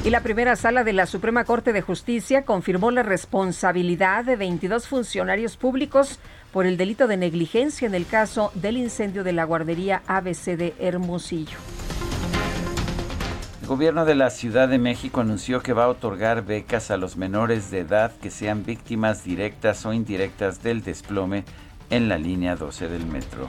Y 0.05 0.09
la 0.09 0.21
primera 0.21 0.57
sala 0.57 0.83
de 0.83 0.91
la 0.91 1.05
Suprema 1.05 1.45
Corte 1.45 1.71
de 1.71 1.81
Justicia 1.81 2.43
confirmó 2.43 2.91
la 2.91 3.03
responsabilidad 3.03 4.25
de 4.25 4.35
22 4.35 4.85
funcionarios 4.85 5.55
públicos 5.55 6.19
por 6.51 6.65
el 6.65 6.75
delito 6.75 7.07
de 7.07 7.15
negligencia 7.15 7.87
en 7.87 7.95
el 7.95 8.05
caso 8.05 8.51
del 8.53 8.75
incendio 8.75 9.23
de 9.23 9.31
la 9.31 9.45
guardería 9.45 10.03
ABC 10.07 10.57
de 10.57 10.73
Hermosillo. 10.77 11.57
El 13.63 13.69
gobierno 13.69 14.03
de 14.03 14.13
la 14.13 14.29
Ciudad 14.29 14.67
de 14.67 14.77
México 14.77 15.21
anunció 15.21 15.61
que 15.61 15.71
va 15.71 15.85
a 15.85 15.87
otorgar 15.87 16.43
becas 16.43 16.91
a 16.91 16.97
los 16.97 17.15
menores 17.15 17.71
de 17.71 17.79
edad 17.79 18.11
que 18.21 18.29
sean 18.29 18.65
víctimas 18.65 19.23
directas 19.23 19.85
o 19.85 19.93
indirectas 19.93 20.61
del 20.61 20.83
desplome 20.83 21.45
en 21.89 22.09
la 22.09 22.17
línea 22.17 22.57
12 22.57 22.89
del 22.89 23.05
metro. 23.05 23.47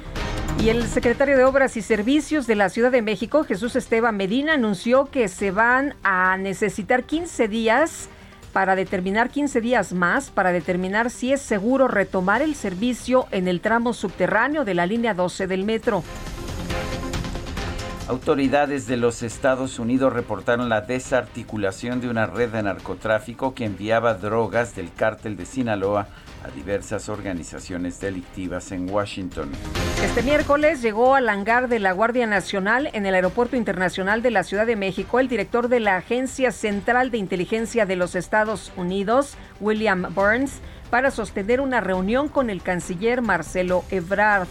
Y 0.62 0.68
el 0.68 0.86
secretario 0.86 1.36
de 1.36 1.42
Obras 1.42 1.76
y 1.76 1.82
Servicios 1.82 2.46
de 2.46 2.54
la 2.54 2.68
Ciudad 2.68 2.92
de 2.92 3.02
México, 3.02 3.42
Jesús 3.42 3.74
Esteban 3.74 4.16
Medina, 4.16 4.54
anunció 4.54 5.06
que 5.06 5.26
se 5.26 5.50
van 5.50 5.96
a 6.04 6.36
necesitar 6.36 7.02
15 7.02 7.48
días 7.48 8.08
para 8.52 8.76
determinar 8.76 9.30
15 9.30 9.60
días 9.60 9.92
más 9.92 10.30
para 10.30 10.52
determinar 10.52 11.10
si 11.10 11.32
es 11.32 11.42
seguro 11.42 11.88
retomar 11.88 12.40
el 12.40 12.54
servicio 12.54 13.26
en 13.32 13.48
el 13.48 13.60
tramo 13.60 13.92
subterráneo 13.92 14.64
de 14.64 14.74
la 14.74 14.86
línea 14.86 15.12
12 15.12 15.48
del 15.48 15.64
metro. 15.64 16.04
Autoridades 18.06 18.86
de 18.86 18.98
los 18.98 19.22
Estados 19.22 19.78
Unidos 19.78 20.12
reportaron 20.12 20.68
la 20.68 20.82
desarticulación 20.82 22.02
de 22.02 22.10
una 22.10 22.26
red 22.26 22.50
de 22.50 22.62
narcotráfico 22.62 23.54
que 23.54 23.64
enviaba 23.64 24.12
drogas 24.12 24.76
del 24.76 24.92
cártel 24.92 25.38
de 25.38 25.46
Sinaloa 25.46 26.08
a 26.44 26.50
diversas 26.54 27.08
organizaciones 27.08 28.00
delictivas 28.00 28.72
en 28.72 28.90
Washington. 28.90 29.50
Este 30.04 30.22
miércoles 30.22 30.82
llegó 30.82 31.14
al 31.14 31.30
hangar 31.30 31.68
de 31.68 31.78
la 31.78 31.92
Guardia 31.92 32.26
Nacional 32.26 32.90
en 32.92 33.06
el 33.06 33.14
Aeropuerto 33.14 33.56
Internacional 33.56 34.20
de 34.20 34.32
la 34.32 34.42
Ciudad 34.42 34.66
de 34.66 34.76
México 34.76 35.18
el 35.18 35.28
director 35.28 35.68
de 35.68 35.80
la 35.80 35.96
Agencia 35.96 36.52
Central 36.52 37.10
de 37.10 37.16
Inteligencia 37.16 37.86
de 37.86 37.96
los 37.96 38.16
Estados 38.16 38.70
Unidos, 38.76 39.38
William 39.60 40.14
Burns, 40.14 40.60
para 40.90 41.10
sostener 41.10 41.62
una 41.62 41.80
reunión 41.80 42.28
con 42.28 42.50
el 42.50 42.62
canciller 42.62 43.22
Marcelo 43.22 43.82
Ebrard. 43.90 44.46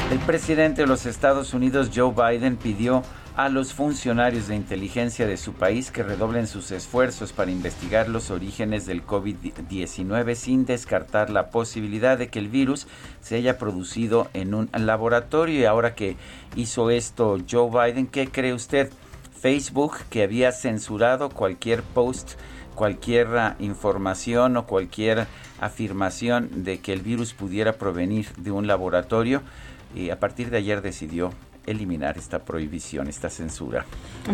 El 0.09 0.21
presidente 0.21 0.83
de 0.83 0.87
los 0.87 1.05
Estados 1.05 1.53
Unidos, 1.53 1.91
Joe 1.93 2.13
Biden, 2.13 2.57
pidió 2.57 3.03
a 3.35 3.49
los 3.49 3.75
funcionarios 3.75 4.47
de 4.47 4.55
inteligencia 4.55 5.27
de 5.27 5.37
su 5.37 5.53
país 5.53 5.91
que 5.91 6.05
redoblen 6.05 6.47
sus 6.47 6.71
esfuerzos 6.71 7.33
para 7.33 7.51
investigar 7.51 8.09
los 8.09 8.31
orígenes 8.31 8.87
del 8.87 9.05
COVID-19 9.05 10.37
sin 10.37 10.65
descartar 10.65 11.29
la 11.31 11.51
posibilidad 11.51 12.17
de 12.17 12.29
que 12.29 12.39
el 12.39 12.49
virus 12.49 12.87
se 13.21 13.35
haya 13.35 13.59
producido 13.59 14.29
en 14.33 14.55
un 14.55 14.71
laboratorio. 14.73 15.59
Y 15.59 15.65
ahora 15.65 15.97
que 15.97 16.17
hizo 16.55 16.91
esto 16.91 17.39
Joe 17.51 17.69
Biden, 17.69 18.07
¿qué 18.07 18.29
cree 18.29 18.55
usted? 18.55 18.93
Facebook, 19.39 19.97
que 20.09 20.23
había 20.23 20.53
censurado 20.53 21.31
cualquier 21.31 21.83
post, 21.83 22.39
cualquier 22.77 23.37
ah, 23.37 23.57
información 23.59 24.57
o 24.57 24.67
cualquier 24.67 25.27
afirmación 25.61 26.65
de 26.65 26.79
que 26.79 26.93
el 26.93 27.01
virus 27.01 27.35
pudiera 27.35 27.73
provenir 27.73 28.33
de 28.37 28.53
un 28.53 28.67
laboratorio, 28.67 29.43
y 29.95 30.11
a 30.11 30.19
partir 30.19 30.51
de 30.51 30.59
ayer 30.59 30.83
decidió 30.83 31.33
eliminar 31.67 32.17
esta 32.17 32.39
prohibición, 32.39 33.09
esta 33.09 33.29
censura. 33.29 33.85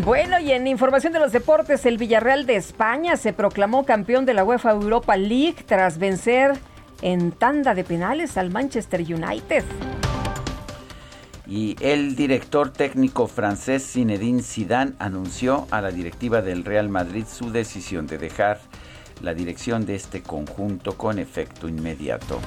Bueno, 0.03 0.39
y 0.39 0.51
en 0.51 0.67
información 0.67 1.13
de 1.13 1.19
los 1.19 1.31
deportes, 1.31 1.85
el 1.85 1.97
Villarreal 1.97 2.45
de 2.45 2.55
España 2.55 3.17
se 3.17 3.33
proclamó 3.33 3.85
campeón 3.85 4.25
de 4.25 4.33
la 4.33 4.43
UEFA 4.43 4.71
Europa 4.71 5.17
League 5.17 5.63
tras 5.65 5.97
vencer 5.97 6.53
en 7.01 7.31
tanda 7.31 7.73
de 7.73 7.83
penales 7.83 8.37
al 8.37 8.49
Manchester 8.49 9.01
United. 9.01 9.63
Y 11.45 11.75
el 11.81 12.15
director 12.15 12.71
técnico 12.71 13.27
francés 13.27 13.85
Zinedine 13.91 14.41
Zidane 14.41 14.93
anunció 14.99 15.67
a 15.71 15.81
la 15.81 15.91
directiva 15.91 16.41
del 16.41 16.63
Real 16.63 16.87
Madrid 16.87 17.25
su 17.27 17.51
decisión 17.51 18.07
de 18.07 18.17
dejar 18.17 18.59
la 19.21 19.33
dirección 19.33 19.85
de 19.85 19.95
este 19.95 20.23
conjunto 20.23 20.97
con 20.97 21.19
efecto 21.19 21.67
inmediato. 21.67 22.39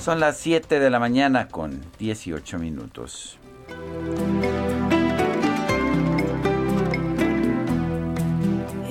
Son 0.00 0.18
las 0.18 0.38
7 0.38 0.80
de 0.80 0.88
la 0.88 0.98
mañana 0.98 1.48
con 1.48 1.78
18 1.98 2.58
minutos. 2.58 3.38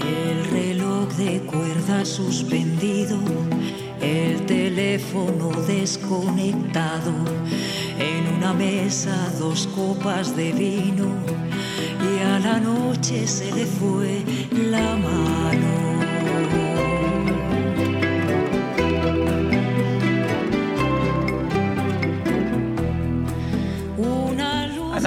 El 0.05 0.45
reloj 0.51 1.09
de 1.13 1.39
cuerda 1.47 2.05
suspendido, 2.05 3.17
el 3.99 4.45
teléfono 4.45 5.49
desconectado, 5.65 7.11
en 7.97 8.35
una 8.37 8.53
mesa 8.53 9.33
dos 9.39 9.65
copas 9.75 10.35
de 10.35 10.51
vino 10.51 11.07
y 11.99 12.19
a 12.23 12.37
la 12.37 12.59
noche 12.59 13.25
se 13.25 13.51
le 13.55 13.65
fue 13.65 14.23
la 14.51 14.95
mano. 14.95 16.18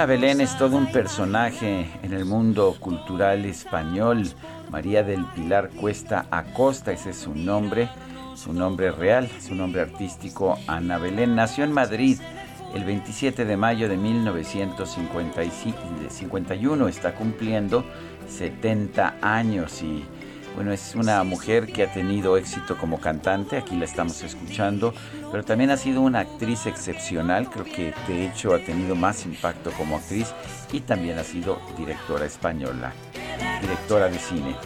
Ana 0.03 0.15
Belén 0.15 0.41
es 0.41 0.59
todo 0.59 0.79
un 0.79 0.91
personaje 0.91 1.87
en 2.03 2.13
el 2.13 2.25
mundo 2.25 2.75
cultural 2.81 3.45
español. 3.45 4.29
María 4.69 5.05
del 5.05 5.25
Pilar 5.27 5.71
Cuesta 5.81 6.27
Acosta, 6.29 6.91
ese 6.91 7.11
es 7.11 7.19
su 7.19 7.37
nombre, 7.37 7.89
su 8.35 8.53
nombre 8.53 8.91
real, 8.91 9.31
su 9.41 9.55
nombre 9.55 9.83
artístico, 9.83 10.59
Ana 10.67 10.99
Belén. 10.99 11.37
Nació 11.37 11.63
en 11.63 11.71
Madrid 11.71 12.19
el 12.75 12.83
27 12.83 13.45
de 13.45 13.57
mayo 13.57 13.89
de 13.89 13.97
1951 13.97 16.89
está 16.89 17.15
cumpliendo 17.15 17.85
70 18.27 19.19
años 19.23 19.85
y 19.85 20.05
bueno, 20.55 20.73
es 20.73 20.95
una 20.95 21.23
mujer 21.25 21.73
que 21.73 21.85
ha 21.85 21.93
tenido 21.93 22.37
éxito 22.37 22.77
como 22.77 23.01
cantante, 23.01 23.57
aquí 23.57 23.77
la 23.77 23.85
estamos 23.85 24.23
escuchando, 24.23 24.95
pero 25.31 25.45
también 25.45 25.71
ha 25.71 25.77
sido 25.77 26.01
una 26.01 26.21
actriz 26.21 26.67
excepcional, 26.67 27.49
creo 27.49 27.65
que 27.65 27.95
de 28.09 28.27
hecho 28.27 28.55
ha 28.55 28.59
tenido 28.59 28.95
más 28.95 29.25
impacto 29.25 29.71
como 29.73 29.97
actriz 29.97 30.33
y 30.73 30.81
también 30.81 31.19
ha 31.19 31.25
sido 31.25 31.61
directora 31.77 32.27
española, 32.27 32.93
directora 33.61 34.09
de 34.09 34.19
cine. 34.19 34.57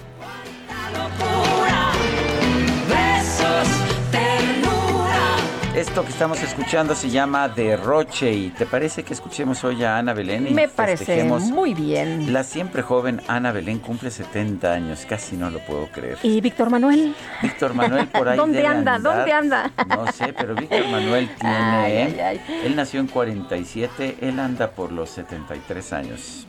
Esto 5.76 6.02
que 6.04 6.08
estamos 6.08 6.42
escuchando 6.42 6.94
se 6.94 7.10
llama 7.10 7.50
Derroche 7.50 8.32
y 8.32 8.48
¿te 8.48 8.64
parece 8.64 9.02
que 9.02 9.12
escuchemos 9.12 9.62
hoy 9.62 9.84
a 9.84 9.98
Ana 9.98 10.14
Belén? 10.14 10.46
Y 10.46 10.54
Me 10.54 10.68
parece 10.68 11.22
muy 11.24 11.74
bien. 11.74 12.32
La 12.32 12.44
siempre 12.44 12.80
joven 12.80 13.20
Ana 13.28 13.52
Belén 13.52 13.80
cumple 13.80 14.10
70 14.10 14.72
años, 14.72 15.04
casi 15.06 15.36
no 15.36 15.50
lo 15.50 15.58
puedo 15.58 15.86
creer. 15.88 16.16
¿Y 16.22 16.40
Víctor 16.40 16.70
Manuel? 16.70 17.14
Víctor 17.42 17.74
Manuel 17.74 18.06
por 18.08 18.26
ahí 18.30 18.38
¿Dónde 18.38 18.66
anda? 18.66 18.98
¿Dónde 18.98 19.30
anda? 19.30 19.70
No 19.86 20.10
sé, 20.12 20.32
pero 20.32 20.54
Víctor 20.54 20.88
Manuel 20.88 21.28
tiene... 21.38 22.40
Él 22.64 22.74
nació 22.74 23.00
en 23.00 23.08
47, 23.08 24.16
él 24.22 24.40
anda 24.40 24.70
por 24.70 24.92
los 24.92 25.10
73 25.10 25.92
años. 25.92 26.46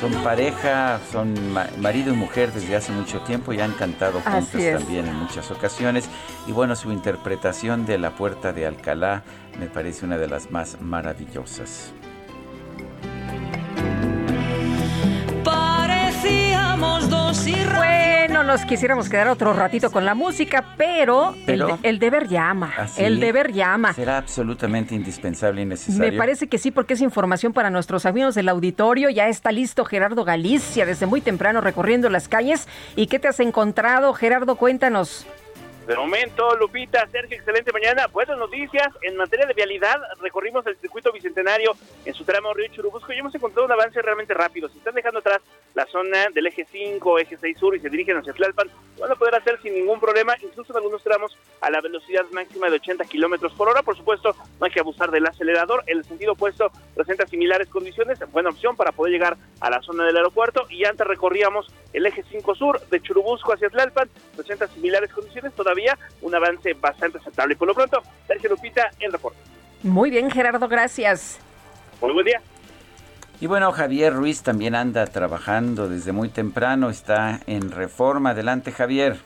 Son 0.00 0.12
pareja, 0.22 1.00
son 1.10 1.34
marido 1.78 2.12
y 2.12 2.16
mujer 2.16 2.52
desde 2.52 2.76
hace 2.76 2.92
mucho 2.92 3.20
tiempo 3.20 3.52
y 3.52 3.60
han 3.60 3.72
cantado 3.72 4.20
juntos 4.20 4.50
también 4.52 5.06
en 5.06 5.16
muchas 5.16 5.50
ocasiones. 5.50 6.08
Y 6.46 6.52
bueno, 6.52 6.76
su 6.76 6.92
interpretación 6.92 7.86
de 7.86 7.98
La 7.98 8.10
Puerta 8.14 8.52
de 8.52 8.66
Alcalá 8.66 9.22
me 9.58 9.66
parece 9.66 10.04
una 10.04 10.18
de 10.18 10.28
las 10.28 10.50
más 10.50 10.80
maravillosas. 10.80 11.92
Parecíamos 17.34 17.74
dos 17.74 18.26
y 18.28 18.32
no 18.32 18.44
nos 18.44 18.64
quisiéramos 18.64 19.08
quedar 19.08 19.28
otro 19.28 19.52
ratito 19.52 19.90
con 19.90 20.04
la 20.04 20.14
música, 20.14 20.74
pero, 20.76 21.34
el, 21.82 21.98
deber 21.98 22.28
llama. 22.28 22.72
¿Ah, 22.76 22.86
el 22.96 23.18
deber 23.18 23.52
llama. 23.52 23.92
Será 23.92 24.18
absolutamente 24.18 24.94
indispensable 24.94 25.62
y 25.62 25.64
necesario. 25.64 26.12
Me 26.12 26.18
parece 26.18 26.48
que 26.48 26.58
sí, 26.58 26.70
porque 26.70 26.94
es 26.94 27.00
información 27.00 27.52
para 27.52 27.70
nuestros 27.70 28.06
amigos 28.06 28.34
del 28.36 28.48
auditorio. 28.48 29.10
Ya 29.10 29.28
está 29.28 29.50
listo 29.50 29.84
Gerardo 29.84 30.24
Galicia 30.24 30.86
desde 30.86 31.06
muy 31.06 31.20
temprano 31.20 31.60
recorriendo 31.60 32.08
las 32.08 32.28
calles. 32.28 32.68
¿Y 32.94 33.08
qué 33.08 33.18
te 33.18 33.28
has 33.28 33.40
encontrado, 33.40 34.12
Gerardo? 34.14 34.54
Cuéntanos. 34.56 35.26
De 35.86 35.96
momento, 35.96 36.56
Lupita, 36.56 37.06
Sergio, 37.12 37.36
excelente 37.36 37.70
mañana. 37.70 38.06
Buenas 38.06 38.38
noticias. 38.38 38.88
En 39.02 39.18
materia 39.18 39.44
de 39.44 39.52
vialidad, 39.52 40.00
recorrimos 40.22 40.66
el 40.66 40.78
circuito 40.78 41.12
bicentenario 41.12 41.72
en 42.06 42.14
su 42.14 42.24
tramo 42.24 42.54
Río 42.54 42.68
Churubusco 42.68 43.12
y 43.12 43.18
hemos 43.18 43.34
encontrado 43.34 43.66
un 43.66 43.72
avance 43.72 44.00
realmente 44.00 44.32
rápido. 44.32 44.70
Si 44.70 44.78
están 44.78 44.94
dejando 44.94 45.18
atrás 45.18 45.42
la 45.74 45.84
zona 45.84 46.28
del 46.32 46.46
eje 46.46 46.66
5, 46.72 47.18
eje 47.18 47.36
6 47.36 47.58
sur 47.58 47.76
y 47.76 47.80
se 47.80 47.90
dirigen 47.90 48.16
hacia 48.16 48.32
Tlalpan, 48.32 48.70
van 48.98 49.12
a 49.12 49.14
poder 49.14 49.34
hacer 49.34 49.60
sin 49.60 49.74
ningún 49.74 50.00
problema, 50.00 50.34
incluso 50.40 50.72
en 50.72 50.78
algunos 50.78 51.02
tramos 51.02 51.36
a 51.60 51.68
la 51.68 51.82
velocidad 51.82 52.24
máxima 52.32 52.70
de 52.70 52.76
80 52.76 53.04
kilómetros 53.04 53.52
por 53.52 53.68
hora. 53.68 53.82
Por 53.82 53.94
supuesto, 53.94 54.34
no 54.58 54.64
hay 54.64 54.72
que 54.72 54.80
abusar 54.80 55.10
del 55.10 55.26
acelerador. 55.26 55.84
El 55.86 56.02
sentido 56.04 56.32
opuesto 56.32 56.70
presenta 56.94 57.26
similares 57.26 57.68
condiciones. 57.68 58.18
Buena 58.32 58.48
opción 58.48 58.74
para 58.74 58.92
poder 58.92 59.12
llegar 59.12 59.36
a 59.60 59.68
la 59.68 59.82
zona 59.82 60.06
del 60.06 60.16
aeropuerto. 60.16 60.64
Y 60.70 60.86
antes 60.86 61.06
recorríamos 61.06 61.66
el 61.92 62.06
eje 62.06 62.24
5 62.30 62.54
sur 62.54 62.80
de 62.88 63.02
Churubusco 63.02 63.52
hacia 63.52 63.68
Tlalpan, 63.68 64.08
presenta 64.34 64.66
similares 64.68 65.12
condiciones. 65.12 65.52
Todavía 65.52 65.73
un 66.22 66.34
avance 66.34 66.74
bastante 66.74 67.18
aceptable. 67.18 67.56
Por 67.56 67.68
lo 67.68 67.74
pronto, 67.74 68.02
Sergio 68.26 68.50
Lupita, 68.50 68.90
el 69.00 69.12
reporte. 69.12 69.38
Muy 69.82 70.10
bien, 70.10 70.30
Gerardo, 70.30 70.66
gracias. 70.68 71.38
Muy 72.00 72.12
buen 72.12 72.26
día. 72.26 72.40
Y 73.40 73.46
bueno, 73.46 73.72
Javier 73.72 74.14
Ruiz 74.14 74.42
también 74.42 74.74
anda 74.74 75.06
trabajando 75.06 75.88
desde 75.88 76.12
muy 76.12 76.28
temprano, 76.28 76.88
está 76.88 77.40
en 77.46 77.70
reforma. 77.70 78.30
Adelante, 78.30 78.72
Javier. 78.72 79.18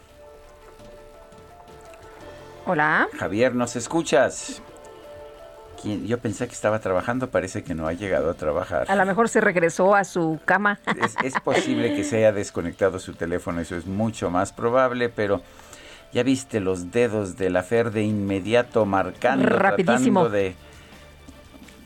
Hola. 2.67 3.09
Javier, 3.19 3.55
¿nos 3.55 3.77
escuchas? 3.77 4.61
Yo 5.85 6.19
pensé 6.19 6.49
que 6.49 6.55
estaba 6.55 6.81
trabajando, 6.81 7.31
parece 7.31 7.63
que 7.63 7.75
no 7.75 7.87
ha 7.87 7.93
llegado 7.93 8.31
a 8.31 8.35
trabajar. 8.35 8.91
A 8.91 8.97
lo 8.97 9.07
mejor 9.07 9.29
se 9.29 9.41
regresó 9.41 9.95
a 9.95 10.03
su 10.03 10.41
cama. 10.45 10.81
Es, 11.01 11.15
es 11.23 11.41
posible 11.41 11.95
que 11.95 12.03
se 12.03 12.17
haya 12.17 12.33
desconectado 12.33 12.99
su 12.99 13.15
teléfono, 13.15 13.61
eso 13.61 13.77
es 13.77 13.87
mucho 13.87 14.31
más 14.31 14.53
probable, 14.53 15.09
pero 15.09 15.41
ya 16.13 16.23
viste 16.23 16.61
los 16.61 16.91
dedos 16.91 17.37
de 17.37 17.51
la 17.51 17.63
Fer 17.63 17.91
de 17.91 18.03
inmediato 18.03 18.87
marcando, 18.87 19.47
Rapidísimo. 19.47 20.23
tratando 20.23 20.31
de... 20.31 20.55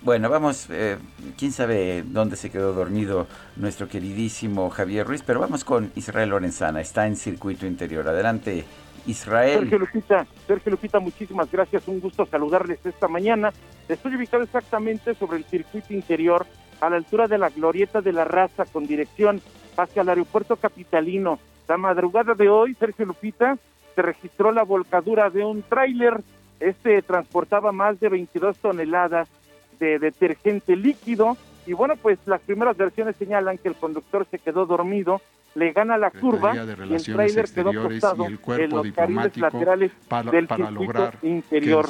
Bueno, 0.02 0.28
vamos, 0.28 0.66
eh, 0.70 0.98
quién 1.38 1.52
sabe 1.52 2.02
dónde 2.04 2.34
se 2.36 2.50
quedó 2.50 2.72
dormido 2.72 3.28
nuestro 3.54 3.88
queridísimo 3.88 4.68
Javier 4.68 5.06
Ruiz, 5.06 5.22
pero 5.24 5.38
vamos 5.38 5.64
con 5.64 5.92
Israel 5.94 6.30
Lorenzana, 6.30 6.80
está 6.80 7.06
en 7.06 7.14
circuito 7.14 7.66
interior. 7.66 8.08
Adelante, 8.08 8.64
Israel. 9.06 9.60
Sergio 9.60 9.78
Lupita, 9.78 10.26
Sergio 10.46 10.72
Lupita, 10.72 10.98
muchísimas 10.98 11.50
gracias, 11.50 11.86
un 11.86 12.00
gusto 12.00 12.26
saludarles 12.26 12.84
esta 12.84 13.06
mañana. 13.06 13.52
Estoy 13.88 14.16
ubicado 14.16 14.42
exactamente 14.42 15.14
sobre 15.14 15.38
el 15.38 15.44
circuito 15.44 15.92
interior, 15.92 16.46
a 16.80 16.90
la 16.90 16.96
altura 16.96 17.28
de 17.28 17.38
la 17.38 17.50
glorieta 17.50 18.00
de 18.00 18.12
la 18.12 18.24
raza, 18.24 18.64
con 18.64 18.86
dirección 18.86 19.40
hacia 19.76 20.02
el 20.02 20.08
aeropuerto 20.08 20.56
capitalino. 20.56 21.38
La 21.68 21.76
madrugada 21.76 22.34
de 22.34 22.48
hoy, 22.48 22.74
Sergio 22.74 23.06
Lupita, 23.06 23.56
se 23.94 24.02
registró 24.02 24.52
la 24.52 24.62
volcadura 24.62 25.30
de 25.30 25.44
un 25.44 25.62
tráiler. 25.62 26.20
Este 26.60 27.02
transportaba 27.02 27.72
más 27.72 27.98
de 27.98 28.08
22 28.08 28.56
toneladas 28.58 29.28
de 29.80 29.98
detergente 29.98 30.76
líquido 30.76 31.36
y 31.66 31.72
bueno, 31.74 31.94
pues 31.96 32.18
las 32.26 32.40
primeras 32.40 32.76
versiones 32.76 33.16
señalan 33.16 33.58
que 33.58 33.68
el 33.68 33.74
conductor 33.74 34.26
se 34.30 34.38
quedó 34.38 34.66
dormido, 34.66 35.20
le 35.54 35.72
gana 35.72 35.96
la 35.98 36.10
curva 36.10 36.54
y 36.54 36.94
el 36.94 37.04
tráiler 37.04 37.44
quedó 37.52 37.70
acostado 37.70 38.26
en 38.26 38.70
los 38.70 38.92
carriles 38.92 39.36
laterales 39.36 39.92
del 40.30 40.48
circuito 40.48 41.10
interior. 41.22 41.88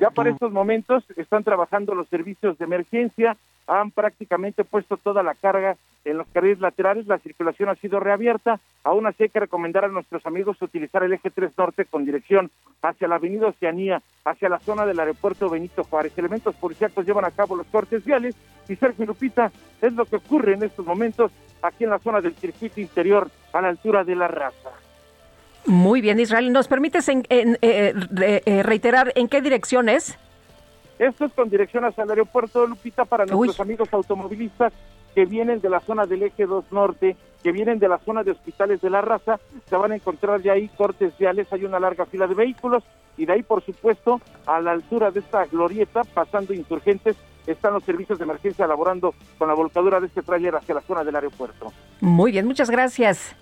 Ya 0.00 0.10
para 0.10 0.30
estos 0.30 0.52
momentos 0.52 1.04
están 1.16 1.44
trabajando 1.44 1.94
los 1.94 2.08
servicios 2.08 2.58
de 2.58 2.64
emergencia, 2.64 3.36
han 3.66 3.90
prácticamente 3.90 4.64
puesto 4.64 4.96
toda 4.96 5.22
la 5.22 5.34
carga 5.34 5.76
en 6.04 6.18
los 6.18 6.26
carriles 6.28 6.60
laterales, 6.60 7.06
la 7.06 7.18
circulación 7.18 7.70
ha 7.70 7.76
sido 7.76 7.98
reabierta, 7.98 8.60
aún 8.82 9.06
así 9.06 9.22
hay 9.22 9.28
que 9.30 9.40
recomendar 9.40 9.84
a 9.86 9.88
nuestros 9.88 10.24
amigos 10.26 10.60
utilizar 10.60 11.02
el 11.02 11.14
eje 11.14 11.30
3 11.30 11.56
norte 11.56 11.86
con 11.86 12.04
dirección 12.04 12.50
hacia 12.82 13.08
la 13.08 13.14
avenida 13.14 13.46
Oceanía, 13.46 14.02
hacia 14.24 14.50
la 14.50 14.58
zona 14.58 14.84
del 14.84 15.00
aeropuerto 15.00 15.48
Benito 15.48 15.82
Juárez. 15.84 16.12
Elementos 16.18 16.54
policíacos 16.56 17.06
llevan 17.06 17.24
a 17.24 17.30
cabo 17.30 17.56
los 17.56 17.66
cortes 17.68 18.04
viales 18.04 18.36
y 18.68 18.76
Sergio 18.76 19.06
Lupita 19.06 19.50
es 19.80 19.92
lo 19.94 20.04
que 20.04 20.16
ocurre 20.16 20.54
en 20.54 20.62
estos 20.62 20.84
momentos 20.84 21.32
aquí 21.62 21.84
en 21.84 21.90
la 21.90 21.98
zona 21.98 22.20
del 22.20 22.34
circuito 22.34 22.80
interior 22.80 23.30
a 23.52 23.62
la 23.62 23.68
altura 23.68 24.04
de 24.04 24.14
la 24.14 24.28
raza. 24.28 24.70
Muy 25.66 26.02
bien, 26.02 26.20
Israel. 26.20 26.52
¿Nos 26.52 26.68
permites 26.68 27.08
en, 27.08 27.24
eh, 27.30 27.94
eh, 28.20 28.62
reiterar 28.62 29.12
en 29.14 29.28
qué 29.28 29.40
dirección 29.40 29.88
es? 29.88 30.18
Esto 30.98 31.24
es 31.24 31.32
con 31.32 31.50
dirección 31.50 31.84
hacia 31.84 32.04
el 32.04 32.10
aeropuerto 32.10 32.66
Lupita 32.66 33.04
para 33.04 33.26
nuestros 33.26 33.60
amigos 33.60 33.88
automovilistas 33.92 34.72
que 35.14 35.24
vienen 35.24 35.60
de 35.60 35.70
la 35.70 35.80
zona 35.80 36.06
del 36.06 36.24
eje 36.24 36.46
2 36.46 36.72
norte, 36.72 37.16
que 37.42 37.52
vienen 37.52 37.78
de 37.78 37.88
la 37.88 37.98
zona 37.98 38.24
de 38.24 38.32
hospitales 38.32 38.80
de 38.80 38.90
la 38.90 39.00
raza, 39.00 39.38
se 39.68 39.76
van 39.76 39.92
a 39.92 39.96
encontrar 39.96 40.42
de 40.42 40.50
ahí 40.50 40.68
cortes 40.76 41.16
viales, 41.16 41.52
hay 41.52 41.64
una 41.64 41.78
larga 41.78 42.04
fila 42.06 42.26
de 42.26 42.34
vehículos 42.34 42.82
y 43.16 43.26
de 43.26 43.32
ahí, 43.32 43.42
por 43.42 43.64
supuesto, 43.64 44.20
a 44.46 44.60
la 44.60 44.72
altura 44.72 45.10
de 45.12 45.20
esta 45.20 45.44
glorieta, 45.46 46.02
pasando 46.02 46.52
insurgentes, 46.52 47.16
están 47.46 47.74
los 47.74 47.84
servicios 47.84 48.18
de 48.18 48.24
emergencia 48.24 48.64
elaborando 48.64 49.14
con 49.38 49.48
la 49.48 49.54
volcadura 49.54 50.00
de 50.00 50.06
este 50.06 50.22
tráiler 50.22 50.56
hacia 50.56 50.74
la 50.74 50.80
zona 50.80 51.04
del 51.04 51.14
aeropuerto. 51.14 51.72
Muy 52.00 52.32
bien, 52.32 52.46
muchas 52.46 52.70
gracias. 52.70 53.36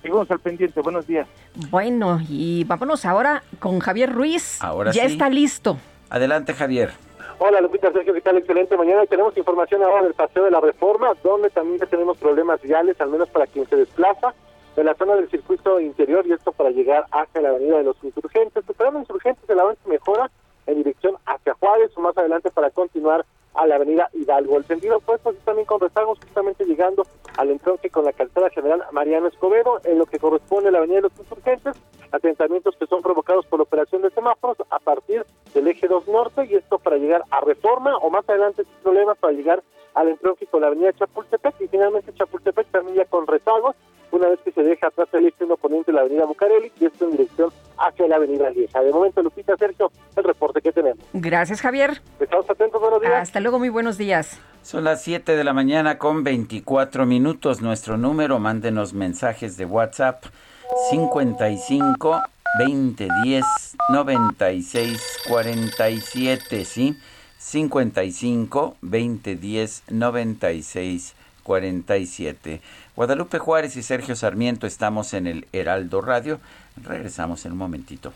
Seguimos 0.00 0.30
al 0.30 0.40
pendiente, 0.40 0.80
buenos 0.80 1.06
días. 1.06 1.28
Bueno, 1.70 2.20
y 2.28 2.64
vámonos 2.64 3.04
ahora 3.04 3.42
con 3.58 3.80
Javier 3.80 4.12
Ruiz. 4.12 4.62
Ahora 4.62 4.92
ya 4.92 5.04
está 5.04 5.28
listo. 5.28 5.76
Adelante, 6.12 6.52
Javier. 6.52 6.90
Hola 7.38 7.62
Lupita, 7.62 7.90
Sergio, 7.90 8.12
¿qué 8.12 8.20
tal? 8.20 8.36
Excelente 8.36 8.76
mañana. 8.76 9.06
Tenemos 9.06 9.34
información 9.34 9.82
ahora 9.82 10.02
del 10.02 10.12
Paseo 10.12 10.44
de 10.44 10.50
la 10.50 10.60
Reforma, 10.60 11.14
donde 11.24 11.48
también 11.48 11.80
tenemos 11.88 12.18
problemas 12.18 12.60
viales, 12.60 13.00
al 13.00 13.08
menos 13.08 13.30
para 13.30 13.46
quien 13.46 13.66
se 13.66 13.76
desplaza 13.76 14.34
de 14.76 14.84
la 14.84 14.94
zona 14.94 15.16
del 15.16 15.30
circuito 15.30 15.80
interior 15.80 16.26
y 16.26 16.32
esto 16.34 16.52
para 16.52 16.68
llegar 16.68 17.06
hacia 17.12 17.40
la 17.40 17.48
avenida 17.48 17.78
de 17.78 17.84
los 17.84 17.96
insurgentes. 18.04 18.62
Esperando 18.68 18.98
insurgentes, 18.98 19.48
el 19.48 19.58
avance 19.58 19.80
mejora 19.88 20.30
en 20.66 20.76
dirección 20.76 21.16
hacia 21.26 21.54
Juárez 21.54 21.90
o 21.96 22.00
más 22.00 22.16
adelante 22.16 22.50
para 22.50 22.70
continuar 22.70 23.24
a 23.54 23.66
la 23.66 23.76
avenida 23.76 24.08
Hidalgo. 24.12 24.56
El 24.56 24.64
sentido 24.64 24.96
opuesto 24.96 25.30
pues 25.30 25.44
también 25.44 25.66
con 25.66 25.80
rezagos 25.80 26.18
justamente 26.20 26.64
llegando 26.64 27.06
al 27.36 27.50
entronque 27.50 27.90
con 27.90 28.04
la 28.04 28.12
calzada 28.12 28.50
general 28.50 28.84
Mariano 28.92 29.28
Escobedo, 29.28 29.80
en 29.84 29.98
lo 29.98 30.06
que 30.06 30.18
corresponde 30.18 30.68
a 30.68 30.72
la 30.72 30.78
avenida 30.78 30.96
de 30.96 31.02
los 31.02 31.18
insurgentes, 31.18 31.76
atentamientos 32.10 32.76
que 32.76 32.86
son 32.86 33.02
provocados 33.02 33.46
por 33.46 33.58
la 33.58 33.64
operación 33.64 34.02
de 34.02 34.10
semáforos 34.10 34.56
a 34.70 34.78
partir 34.78 35.24
del 35.54 35.68
eje 35.68 35.88
2 35.88 36.08
norte 36.08 36.46
y 36.46 36.54
esto 36.54 36.78
para 36.78 36.96
llegar 36.96 37.24
a 37.30 37.40
Reforma 37.40 37.96
o 37.98 38.10
más 38.10 38.28
adelante 38.28 38.64
sin 38.64 38.74
problemas 38.82 39.18
para 39.18 39.32
llegar 39.32 39.62
al 39.94 40.08
entronque 40.08 40.46
con 40.46 40.62
la 40.62 40.68
avenida 40.68 40.92
Chapultepec 40.92 41.60
y 41.60 41.68
finalmente 41.68 42.14
Chapultepec 42.14 42.66
también 42.68 42.96
ya 42.96 43.04
con 43.04 43.26
rezagos 43.26 43.76
una 44.12 44.28
vez 44.28 44.40
que 44.44 44.52
se 44.52 44.62
deja 44.62 44.86
atrás 44.86 45.08
el 45.12 45.34
1 45.38 45.56
poniente 45.56 45.90
de 45.90 45.96
la 45.96 46.02
avenida 46.02 46.24
Bucareli 46.26 46.70
y 46.78 46.84
esto 46.84 47.06
en 47.06 47.12
dirección 47.12 47.50
hacia 47.78 48.06
la 48.06 48.16
avenida 48.16 48.50
Lieja. 48.50 48.80
De 48.80 48.92
momento, 48.92 49.22
Lupita 49.22 49.56
Sergio, 49.56 49.90
el 50.16 50.24
reporte 50.24 50.60
que 50.60 50.70
tenemos. 50.70 51.04
Gracias, 51.12 51.60
Javier. 51.60 52.00
Estamos 52.20 52.48
atentos, 52.48 52.80
buenos 52.80 53.00
días. 53.00 53.14
Hasta 53.14 53.40
luego, 53.40 53.58
muy 53.58 53.70
buenos 53.70 53.98
días. 53.98 54.38
Son 54.62 54.84
las 54.84 55.02
7 55.02 55.34
de 55.34 55.44
la 55.44 55.52
mañana 55.52 55.98
con 55.98 56.22
24 56.22 57.06
minutos. 57.06 57.62
Nuestro 57.62 57.96
número, 57.96 58.38
mándenos 58.38 58.92
mensajes 58.92 59.56
de 59.56 59.64
WhatsApp 59.64 60.24
55 60.90 62.22
20 62.58 63.08
10 63.24 63.44
96 63.90 65.18
47, 65.28 66.64
¿sí? 66.64 66.96
55 67.38 68.76
20 68.82 69.36
10 69.36 69.82
96 69.88 71.14
47. 71.42 72.60
Guadalupe 72.94 73.38
Juárez 73.38 73.76
y 73.76 73.82
Sergio 73.82 74.14
Sarmiento 74.14 74.66
estamos 74.66 75.14
en 75.14 75.26
el 75.26 75.46
Heraldo 75.52 76.02
Radio. 76.02 76.40
Regresamos 76.82 77.46
en 77.46 77.52
un 77.52 77.58
momentito. 77.58 78.12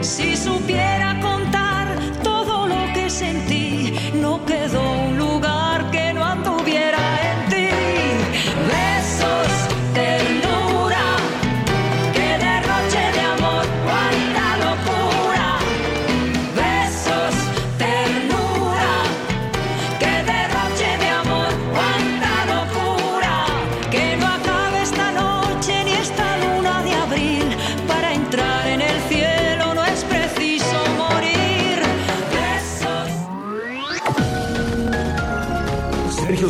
Si 0.00 0.36
supiera 0.36 1.20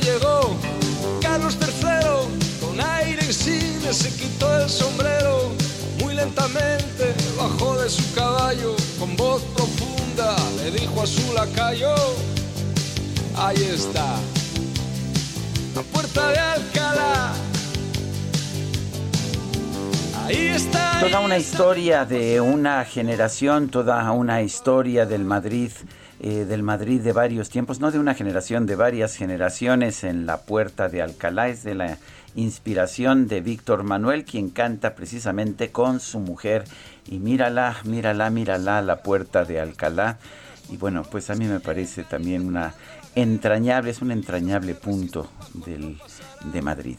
llegó. 0.00 0.56
Carlos 1.20 1.56
III 1.60 2.66
con 2.66 2.80
aire 2.80 3.24
insigne 3.24 3.92
se 3.92 4.10
quitó 4.14 4.62
el 4.62 4.68
sombrero. 4.68 5.52
Muy 6.00 6.14
lentamente 6.14 7.14
bajó 7.36 7.80
de 7.80 7.88
su 7.88 8.12
caballo 8.14 8.74
con 8.98 9.16
voz 9.16 9.42
profunda 9.54 10.36
le 10.56 10.70
dijo 10.70 11.02
a 11.02 11.06
su 11.06 11.32
lacayo 11.32 11.94
ahí 13.36 13.62
está 13.62 14.16
la 15.74 15.82
puerta 15.82 16.30
de 16.30 16.38
Alcalá. 16.38 17.32
Toda 21.00 21.20
una 21.20 21.36
historia 21.36 22.04
de 22.04 22.40
una 22.40 22.84
generación, 22.84 23.68
toda 23.68 24.10
una 24.12 24.42
historia 24.42 25.04
del 25.04 25.24
Madrid, 25.24 25.70
eh, 26.24 26.44
del 26.44 26.62
Madrid 26.62 27.00
de 27.00 27.12
varios 27.12 27.50
tiempos, 27.50 27.80
no 27.80 27.90
de 27.90 27.98
una 27.98 28.14
generación, 28.14 28.64
de 28.64 28.76
varias 28.76 29.16
generaciones 29.16 30.04
en 30.04 30.24
la 30.24 30.42
puerta 30.42 30.88
de 30.88 31.02
Alcalá, 31.02 31.48
es 31.48 31.64
de 31.64 31.74
la 31.74 31.98
inspiración 32.36 33.26
de 33.26 33.40
Víctor 33.40 33.82
Manuel, 33.82 34.24
quien 34.24 34.48
canta 34.48 34.94
precisamente 34.94 35.72
con 35.72 35.98
su 35.98 36.20
mujer. 36.20 36.62
Y 37.08 37.18
mírala, 37.18 37.76
mírala, 37.82 38.30
mírala, 38.30 38.82
la 38.82 39.02
puerta 39.02 39.44
de 39.44 39.58
Alcalá. 39.58 40.18
Y 40.70 40.76
bueno, 40.76 41.02
pues 41.02 41.28
a 41.28 41.34
mí 41.34 41.46
me 41.46 41.58
parece 41.58 42.04
también 42.04 42.46
una 42.46 42.72
entrañable, 43.16 43.90
es 43.90 44.00
un 44.00 44.12
entrañable 44.12 44.76
punto 44.76 45.28
del, 45.54 46.00
de 46.52 46.62
Madrid. 46.62 46.98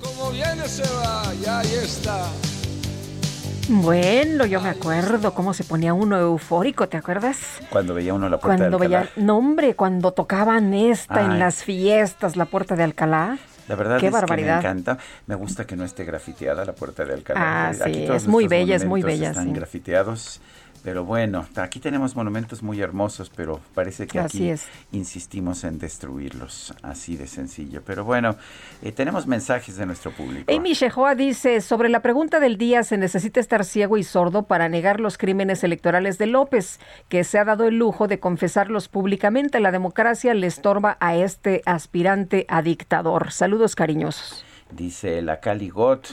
como 0.00 0.30
viene 0.30 0.68
se 0.68 0.84
va 0.94 1.34
y 1.34 1.46
ahí 1.46 1.74
está 1.82 2.30
Bueno, 3.68 4.46
yo 4.46 4.60
me 4.60 4.68
acuerdo 4.68 5.34
cómo 5.34 5.52
se 5.52 5.64
ponía 5.64 5.92
uno 5.92 6.16
eufórico, 6.18 6.88
¿te 6.88 6.96
acuerdas? 6.96 7.38
Cuando 7.70 7.94
veía 7.94 8.14
uno 8.14 8.28
la 8.28 8.38
puerta 8.38 8.58
Cuando 8.68 8.78
de 8.78 8.84
Alcalá. 8.86 9.10
veía, 9.16 9.24
no 9.26 9.36
hombre, 9.38 9.74
cuando 9.74 10.12
tocaban 10.12 10.72
esta 10.72 11.16
Ay. 11.20 11.24
en 11.26 11.38
las 11.40 11.64
fiestas, 11.64 12.36
la 12.36 12.44
puerta 12.44 12.76
de 12.76 12.84
Alcalá. 12.84 13.38
La 13.66 13.74
verdad 13.74 13.98
Qué 13.98 14.06
es 14.06 14.12
barbaridad. 14.12 14.60
que 14.60 14.68
me 14.68 14.70
encanta. 14.70 14.98
Me 15.26 15.34
gusta 15.34 15.66
que 15.66 15.74
no 15.74 15.84
esté 15.84 16.04
grafiteada 16.04 16.64
la 16.64 16.74
puerta 16.74 17.04
de 17.04 17.14
Alcalá. 17.14 17.40
Ah, 17.66 17.68
Aquí 17.70 17.94
sí, 17.94 18.04
todos 18.06 18.22
es 18.22 18.28
muy 18.28 18.46
bella, 18.46 18.76
es 18.76 18.84
muy 18.84 19.02
bella, 19.02 19.30
Están 19.30 19.46
sí. 19.48 19.52
grafiteados. 19.52 20.40
Pero 20.86 21.04
bueno, 21.04 21.44
aquí 21.56 21.80
tenemos 21.80 22.14
monumentos 22.14 22.62
muy 22.62 22.80
hermosos, 22.80 23.28
pero 23.34 23.60
parece 23.74 24.06
que 24.06 24.20
aquí 24.20 24.54
insistimos 24.92 25.64
en 25.64 25.80
destruirlos. 25.80 26.72
Así 26.80 27.16
de 27.16 27.26
sencillo. 27.26 27.82
Pero 27.84 28.04
bueno, 28.04 28.36
eh, 28.82 28.92
tenemos 28.92 29.26
mensajes 29.26 29.76
de 29.78 29.84
nuestro 29.84 30.12
público. 30.12 30.44
Amy 30.54 30.74
Shehoa 30.74 31.16
dice, 31.16 31.60
sobre 31.60 31.88
la 31.88 32.02
pregunta 32.02 32.38
del 32.38 32.56
día, 32.56 32.84
¿se 32.84 32.98
necesita 32.98 33.40
estar 33.40 33.64
ciego 33.64 33.96
y 33.96 34.04
sordo 34.04 34.44
para 34.44 34.68
negar 34.68 35.00
los 35.00 35.18
crímenes 35.18 35.64
electorales 35.64 36.18
de 36.18 36.28
López, 36.28 36.78
que 37.08 37.24
se 37.24 37.40
ha 37.40 37.44
dado 37.44 37.66
el 37.66 37.78
lujo 37.78 38.06
de 38.06 38.20
confesarlos 38.20 38.86
públicamente? 38.86 39.58
La 39.58 39.72
democracia 39.72 40.34
le 40.34 40.46
estorba 40.46 40.98
a 41.00 41.16
este 41.16 41.62
aspirante 41.66 42.46
a 42.48 42.62
dictador. 42.62 43.32
Saludos 43.32 43.74
cariñosos. 43.74 44.44
Dice 44.70 45.20
la 45.20 45.40
Cali 45.40 45.68
Got. 45.68 46.06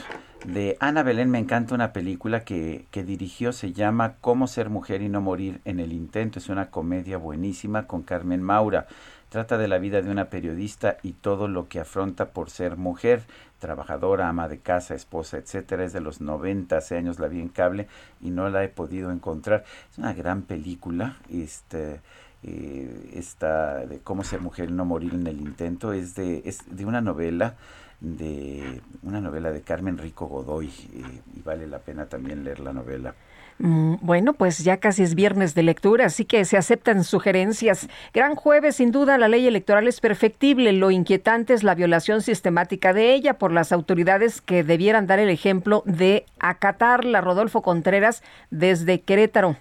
De 0.44 0.76
Ana 0.78 1.02
Belén 1.02 1.30
me 1.30 1.38
encanta 1.38 1.74
una 1.74 1.94
película 1.94 2.44
que, 2.44 2.84
que 2.90 3.02
dirigió, 3.02 3.54
se 3.54 3.72
llama 3.72 4.16
Cómo 4.20 4.46
ser 4.46 4.68
mujer 4.68 5.00
y 5.00 5.08
no 5.08 5.22
morir 5.22 5.62
en 5.64 5.80
el 5.80 5.90
intento. 5.94 6.38
Es 6.38 6.50
una 6.50 6.70
comedia 6.70 7.16
buenísima 7.16 7.86
con 7.86 8.02
Carmen 8.02 8.42
Maura. 8.42 8.86
Trata 9.30 9.56
de 9.56 9.68
la 9.68 9.78
vida 9.78 10.02
de 10.02 10.10
una 10.10 10.26
periodista 10.26 10.98
y 11.02 11.12
todo 11.12 11.48
lo 11.48 11.68
que 11.68 11.80
afronta 11.80 12.26
por 12.26 12.50
ser 12.50 12.76
mujer, 12.76 13.22
trabajadora, 13.58 14.28
ama 14.28 14.46
de 14.48 14.58
casa, 14.58 14.94
esposa, 14.94 15.38
etcétera. 15.38 15.82
Es 15.82 15.94
de 15.94 16.02
los 16.02 16.20
90, 16.20 16.76
hace 16.76 16.98
años 16.98 17.18
la 17.18 17.28
vi 17.28 17.40
en 17.40 17.48
cable 17.48 17.88
y 18.20 18.28
no 18.28 18.50
la 18.50 18.62
he 18.64 18.68
podido 18.68 19.10
encontrar. 19.10 19.64
Es 19.90 19.96
una 19.96 20.12
gran 20.12 20.42
película. 20.42 21.16
Este, 21.32 22.02
eh, 22.42 23.12
esta 23.14 23.86
de 23.86 24.00
cómo 24.00 24.22
ser 24.24 24.42
mujer 24.42 24.68
y 24.68 24.74
no 24.74 24.84
morir 24.84 25.14
en 25.14 25.26
el 25.26 25.40
intento 25.40 25.94
es 25.94 26.14
de, 26.14 26.42
es 26.44 26.76
de 26.76 26.84
una 26.84 27.00
novela 27.00 27.54
de 28.00 28.80
una 29.02 29.20
novela 29.20 29.50
de 29.50 29.62
Carmen 29.62 29.98
Rico 29.98 30.26
Godoy 30.26 30.68
eh, 30.68 31.20
y 31.36 31.40
vale 31.42 31.66
la 31.66 31.78
pena 31.78 32.06
también 32.06 32.44
leer 32.44 32.60
la 32.60 32.72
novela. 32.72 33.14
Mm, 33.58 33.96
Bueno, 34.00 34.32
pues 34.34 34.64
ya 34.64 34.78
casi 34.78 35.02
es 35.02 35.14
viernes 35.14 35.54
de 35.54 35.62
lectura, 35.62 36.06
así 36.06 36.24
que 36.24 36.44
se 36.44 36.56
aceptan 36.56 37.04
sugerencias. 37.04 37.88
Gran 38.12 38.34
jueves, 38.34 38.76
sin 38.76 38.90
duda, 38.90 39.16
la 39.16 39.28
ley 39.28 39.46
electoral 39.46 39.86
es 39.86 40.00
perfectible. 40.00 40.72
Lo 40.72 40.90
inquietante 40.90 41.54
es 41.54 41.62
la 41.62 41.74
violación 41.74 42.20
sistemática 42.20 42.92
de 42.92 43.14
ella 43.14 43.38
por 43.38 43.52
las 43.52 43.70
autoridades 43.72 44.40
que 44.40 44.64
debieran 44.64 45.06
dar 45.06 45.20
el 45.20 45.28
ejemplo 45.28 45.82
de 45.86 46.26
acatarla. 46.40 47.20
Rodolfo 47.20 47.62
Contreras, 47.62 48.22
desde 48.50 49.00
Querétaro. 49.00 49.56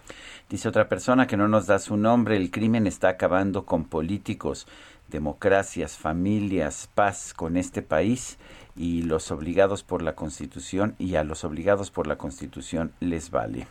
Dice 0.49 0.69
otra 0.69 0.89
persona 0.89 1.25
que 1.25 1.37
no 1.37 1.47
nos 1.47 1.67
da 1.67 1.79
su 1.79 1.97
nombre, 1.97 2.35
el 2.35 2.51
crimen 2.51 2.85
está 2.85 3.09
acabando 3.09 3.65
con 3.65 3.85
políticos, 3.85 4.67
democracias, 5.13 5.97
familias, 5.97 6.89
paz 6.93 7.33
con 7.33 7.55
este 7.55 7.81
país 7.81 8.37
y 8.75 9.03
los 9.03 9.31
obligados 9.31 9.83
por 9.83 10.01
la 10.01 10.15
Constitución 10.15 10.95
y 10.99 11.15
a 11.15 11.23
los 11.23 11.45
obligados 11.45 11.91
por 11.91 12.07
la 12.07 12.17
Constitución 12.17 12.91
les 12.99 13.29
vale. 13.31 13.67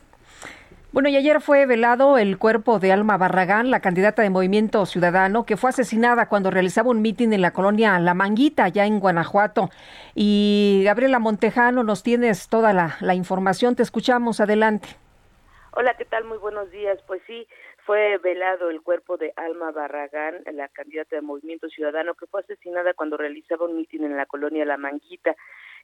Bueno, 0.92 1.08
y 1.08 1.16
ayer 1.16 1.40
fue 1.40 1.64
velado 1.64 2.18
el 2.18 2.38
cuerpo 2.38 2.78
de 2.78 2.92
Alma 2.92 3.16
Barragán, 3.16 3.70
la 3.70 3.80
candidata 3.80 4.22
de 4.22 4.28
Movimiento 4.28 4.84
Ciudadano, 4.84 5.44
que 5.44 5.56
fue 5.56 5.70
asesinada 5.70 6.28
cuando 6.28 6.50
realizaba 6.50 6.90
un 6.90 7.00
mitin 7.00 7.32
en 7.32 7.40
la 7.40 7.52
colonia 7.52 7.98
La 7.98 8.12
Manguita, 8.12 8.64
allá 8.64 8.84
en 8.84 9.00
Guanajuato. 9.00 9.70
Y 10.14 10.82
Gabriela 10.84 11.18
Montejano, 11.18 11.82
nos 11.82 12.02
tienes 12.02 12.48
toda 12.48 12.74
la, 12.74 12.96
la 13.00 13.14
información, 13.14 13.74
te 13.74 13.82
escuchamos, 13.82 14.40
adelante. 14.40 14.88
Hola, 15.74 15.94
¿qué 15.96 16.04
tal? 16.04 16.24
Muy 16.24 16.36
buenos 16.36 16.70
días. 16.70 16.98
Pues 17.06 17.22
sí, 17.26 17.48
fue 17.84 18.18
velado 18.18 18.70
el 18.70 18.80
cuerpo 18.80 19.16
de 19.16 19.32
Alma 19.36 19.72
Barragán, 19.72 20.42
la 20.52 20.68
candidata 20.68 21.16
de 21.16 21.22
Movimiento 21.22 21.68
Ciudadano, 21.68 22.14
que 22.14 22.26
fue 22.26 22.40
asesinada 22.40 22.94
cuando 22.94 23.16
realizaba 23.16 23.66
un 23.66 23.76
mitin 23.76 24.04
en 24.04 24.16
la 24.16 24.26
colonia 24.26 24.64
La 24.64 24.76
Manguita. 24.76 25.34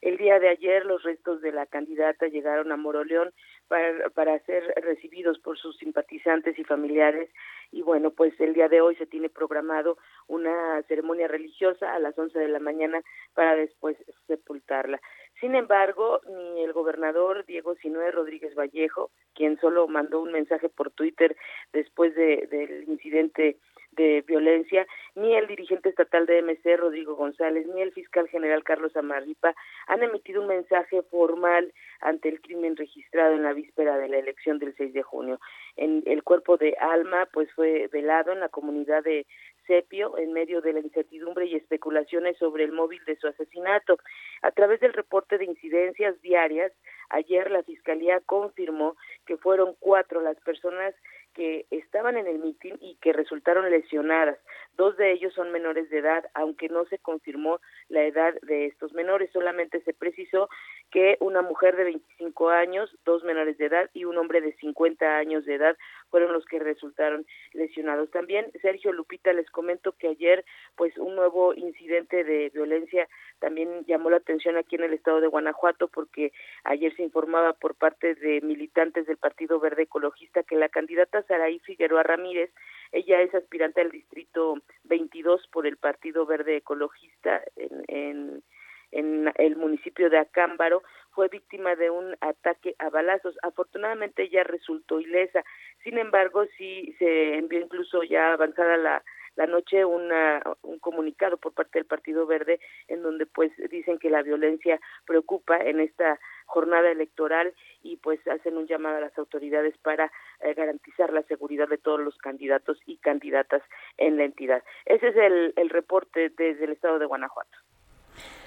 El 0.01 0.17
día 0.17 0.39
de 0.39 0.49
ayer 0.49 0.87
los 0.87 1.03
restos 1.03 1.41
de 1.41 1.51
la 1.51 1.67
candidata 1.67 2.29
llegaron 2.29 2.71
a 2.71 2.77
Moroleón 2.77 3.33
para, 3.67 4.11
para 4.11 4.39
ser 4.41 4.63
recibidos 4.77 5.41
por 5.41 5.59
sus 5.59 5.77
simpatizantes 5.79 6.57
y 6.57 6.65
familiares 6.65 7.31
y 7.71 7.83
bueno, 7.83 8.13
pues 8.13 8.33
el 8.41 8.55
día 8.55 8.69
de 8.69 8.81
hoy 8.81 8.95
se 8.97 9.07
tiene 9.07 9.29
programado 9.29 9.99
una 10.27 10.83
ceremonia 10.89 11.29
religiosa 11.29 11.95
a 11.95 11.99
las 11.99 12.19
11 12.19 12.39
de 12.39 12.49
la 12.49 12.61
mañana 12.61 13.03
para 13.35 13.57
después 13.57 13.97
sepultarla. 14.27 15.01
Sin 15.41 15.55
embargo, 15.55 16.21
ni 16.27 16.65
el 16.65 16.73
gobernador 16.73 17.45
Diego 17.47 17.75
Sinué 17.77 18.11
Rodríguez 18.11 18.55
Vallejo, 18.57 19.11
quien 19.35 19.59
solo 19.61 19.87
mandó 19.87 20.21
un 20.21 20.33
mensaje 20.33 20.69
por 20.69 20.91
Twitter 20.91 21.37
después 21.73 22.15
de, 22.17 22.49
del 22.51 22.89
incidente 22.89 23.57
de 23.93 24.23
violencia, 24.27 24.87
ni 25.15 25.35
el 25.35 25.47
dirigente 25.47 25.89
estatal 25.89 26.27
de 26.27 26.43
MC, 26.43 26.77
Rodrigo 26.77 27.15
González, 27.17 27.67
ni 27.67 27.83
el 27.83 27.93
fiscal 27.93 28.29
general 28.29 28.63
Carlos 28.63 28.97
Amarripa 28.97 29.55
han 29.87 30.03
emitido 30.03 30.43
un 30.43 30.49
mensaje 30.49 31.03
formal 31.03 31.73
ante 32.01 32.29
el 32.29 32.41
crimen 32.41 32.77
registrado 32.77 33.35
en 33.35 33.43
la 33.43 33.53
víspera 33.53 33.97
de 33.97 34.09
la 34.09 34.19
elección 34.19 34.59
del 34.59 34.75
6 34.77 34.93
de 34.93 35.03
junio. 35.03 35.41
En 35.77 36.03
el 36.07 36.23
cuerpo 36.23 36.57
de 36.57 36.77
Alma 36.79 37.29
pues 37.33 37.53
fue 37.55 37.89
velado 37.89 38.33
en 38.33 38.41
la 38.41 38.49
comunidad 38.49 39.03
de 39.03 39.27
En 39.71 40.33
medio 40.33 40.63
de 40.63 40.73
la 40.73 40.81
incertidumbre 40.81 41.45
y 41.45 41.55
especulaciones 41.55 42.39
sobre 42.39 42.65
el 42.65 42.73
móvil 42.73 43.05
de 43.05 43.17
su 43.17 43.27
asesinato. 43.27 43.99
A 44.41 44.51
través 44.51 44.81
del 44.81 44.95
reporte 44.95 45.37
de 45.37 45.45
incidencias 45.45 46.19
diarias, 46.23 46.73
ayer 47.11 47.51
la 47.51 47.63
Fiscalía 47.63 48.21
confirmó 48.25 48.97
que 49.27 49.37
fueron 49.37 49.77
cuatro 49.79 50.23
las 50.23 50.41
personas 50.41 50.95
que 51.39 51.67
estaban 51.71 52.17
en 52.17 52.27
el 52.27 52.41
mitin 52.41 52.77
y 52.81 52.97
que 52.97 53.13
resultaron 53.13 53.71
lesionadas. 53.71 54.37
Dos 54.77 54.97
de 54.97 55.13
ellos 55.13 55.33
son 55.35 55.53
menores 55.53 55.89
de 55.89 55.99
edad, 55.99 56.25
aunque 56.35 56.69
no 56.69 56.85
se 56.87 56.99
confirmó 56.99 57.61
la 57.89 58.03
edad 58.03 58.35
de 58.43 58.67
estos 58.67 58.93
menores, 58.93 59.31
solamente 59.33 59.81
se 59.83 59.95
precisó 59.95 60.49
que 60.91 61.17
una 61.21 61.41
mujer 61.43 61.77
de 61.77 61.85
25 61.85 62.49
años, 62.51 62.91
dos 63.05 63.23
menores 63.23 63.57
de 63.57 63.67
edad 63.67 63.89
y 63.95 64.05
un 64.05 64.19
hombre 64.19 64.41
de 64.41 64.53
50 64.55 65.17
años 65.17 65.45
de 65.45 65.55
edad 65.55 65.77
fueron 66.11 66.33
los 66.33 66.45
que 66.45 66.59
resultaron 66.59 67.25
lesionados. 67.53 68.11
También, 68.11 68.51
Sergio 68.61 68.93
Lupita, 68.93 69.33
les 69.33 69.49
comento 69.51 69.93
que 69.93 70.09
ayer, 70.09 70.45
pues, 70.75 70.99
un 70.99 71.15
nuevo 71.15 71.55
incidente 71.55 72.25
de 72.25 72.51
violencia 72.53 73.09
también 73.39 73.85
llamó 73.87 74.11
la 74.11 74.17
atención 74.17 74.57
aquí 74.57 74.75
en 74.75 74.85
el 74.85 74.95
estado 74.95 75.21
de 75.21 75.29
Guanajuato 75.29 75.87
porque 75.87 76.33
ayer 76.65 76.95
se 76.97 77.03
informaba 77.03 77.53
por 77.53 77.77
parte 77.77 78.17
de 78.17 78.41
militantes 78.41 79.07
del 79.07 79.17
Partido 79.17 79.61
Verde 79.61 79.83
Ecologista 79.83 80.43
que 80.43 80.57
la 80.57 80.69
candidata 80.69 81.23
Saraí 81.29 81.61
Figueroa 81.61 82.03
Ramírez, 82.03 82.51
ella 82.91 83.21
es 83.21 83.35
aspirante 83.35 83.81
al 83.81 83.91
distrito 83.91 84.57
22 84.85 85.47
por 85.49 85.67
el 85.67 85.77
Partido 85.77 86.27
Verde 86.27 86.57
Ecologista 86.57 87.43
en, 87.57 87.85
en 87.87 88.43
en 88.91 89.31
el 89.37 89.57
municipio 89.57 90.09
de 90.11 90.19
Acámbaro, 90.19 90.83
fue 91.11 91.29
víctima 91.29 91.75
de 91.77 91.91
un 91.91 92.17
ataque 92.21 92.75
a 92.79 92.91
balazos. 92.91 93.37
Afortunadamente 93.43 94.23
ella 94.23 94.45
resultó 94.45 95.01
ilesa. 95.01 95.45
Sin 95.83 95.99
embargo, 95.99 96.47
sí 96.57 96.95
se 96.99 97.35
envió 97.35 97.61
incluso 97.61 98.03
ya 98.03 98.33
avanzada 98.33 98.77
la, 98.77 99.05
la 99.39 99.47
noche 99.47 99.85
una, 99.85 100.43
un 100.63 100.81
comunicado 100.81 101.37
por 101.37 101.53
parte 101.53 101.79
del 101.79 101.87
Partido 101.87 102.27
Verde 102.27 102.59
en 102.89 103.03
donde 103.03 103.25
pues 103.25 103.53
dicen 103.71 104.01
que 104.01 104.11
la 104.11 104.23
violencia 104.23 104.81
preocupa 105.07 105.57
en 105.59 105.79
esta 105.79 106.19
jornada 106.47 106.91
electoral 106.91 107.55
y 107.85 107.99
pues 107.99 108.19
hacen 108.27 108.57
un 108.57 108.67
llamado 108.67 108.97
a 108.97 109.01
las 109.01 109.17
autoridades 109.17 109.79
para 109.79 110.11
eh, 110.41 110.55
garantizar 110.55 111.13
la 111.13 111.23
seguridad 111.23 111.69
de 111.69 111.79
todos 111.79 112.01
los 112.01 112.19
candidatos 112.19 112.79
y 112.85 112.97
candidatas 112.97 113.63
en 113.97 114.17
la 114.17 114.25
entidad. 114.25 114.65
Ese 114.87 115.09
es 115.09 115.17
el, 115.17 115.53
el 115.55 115.71
reporte 115.71 116.31
desde 116.37 116.65
el 116.65 116.73
estado 116.73 116.99
de 116.99 117.07
Guanajuato. 117.07 117.57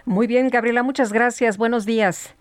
Muy 0.04 0.28
bien, 0.28 0.50
Gabriela, 0.50 0.84
muchas 0.84 1.14
gracias. 1.14 1.58
Buenos 1.58 1.86
días. 1.86 2.36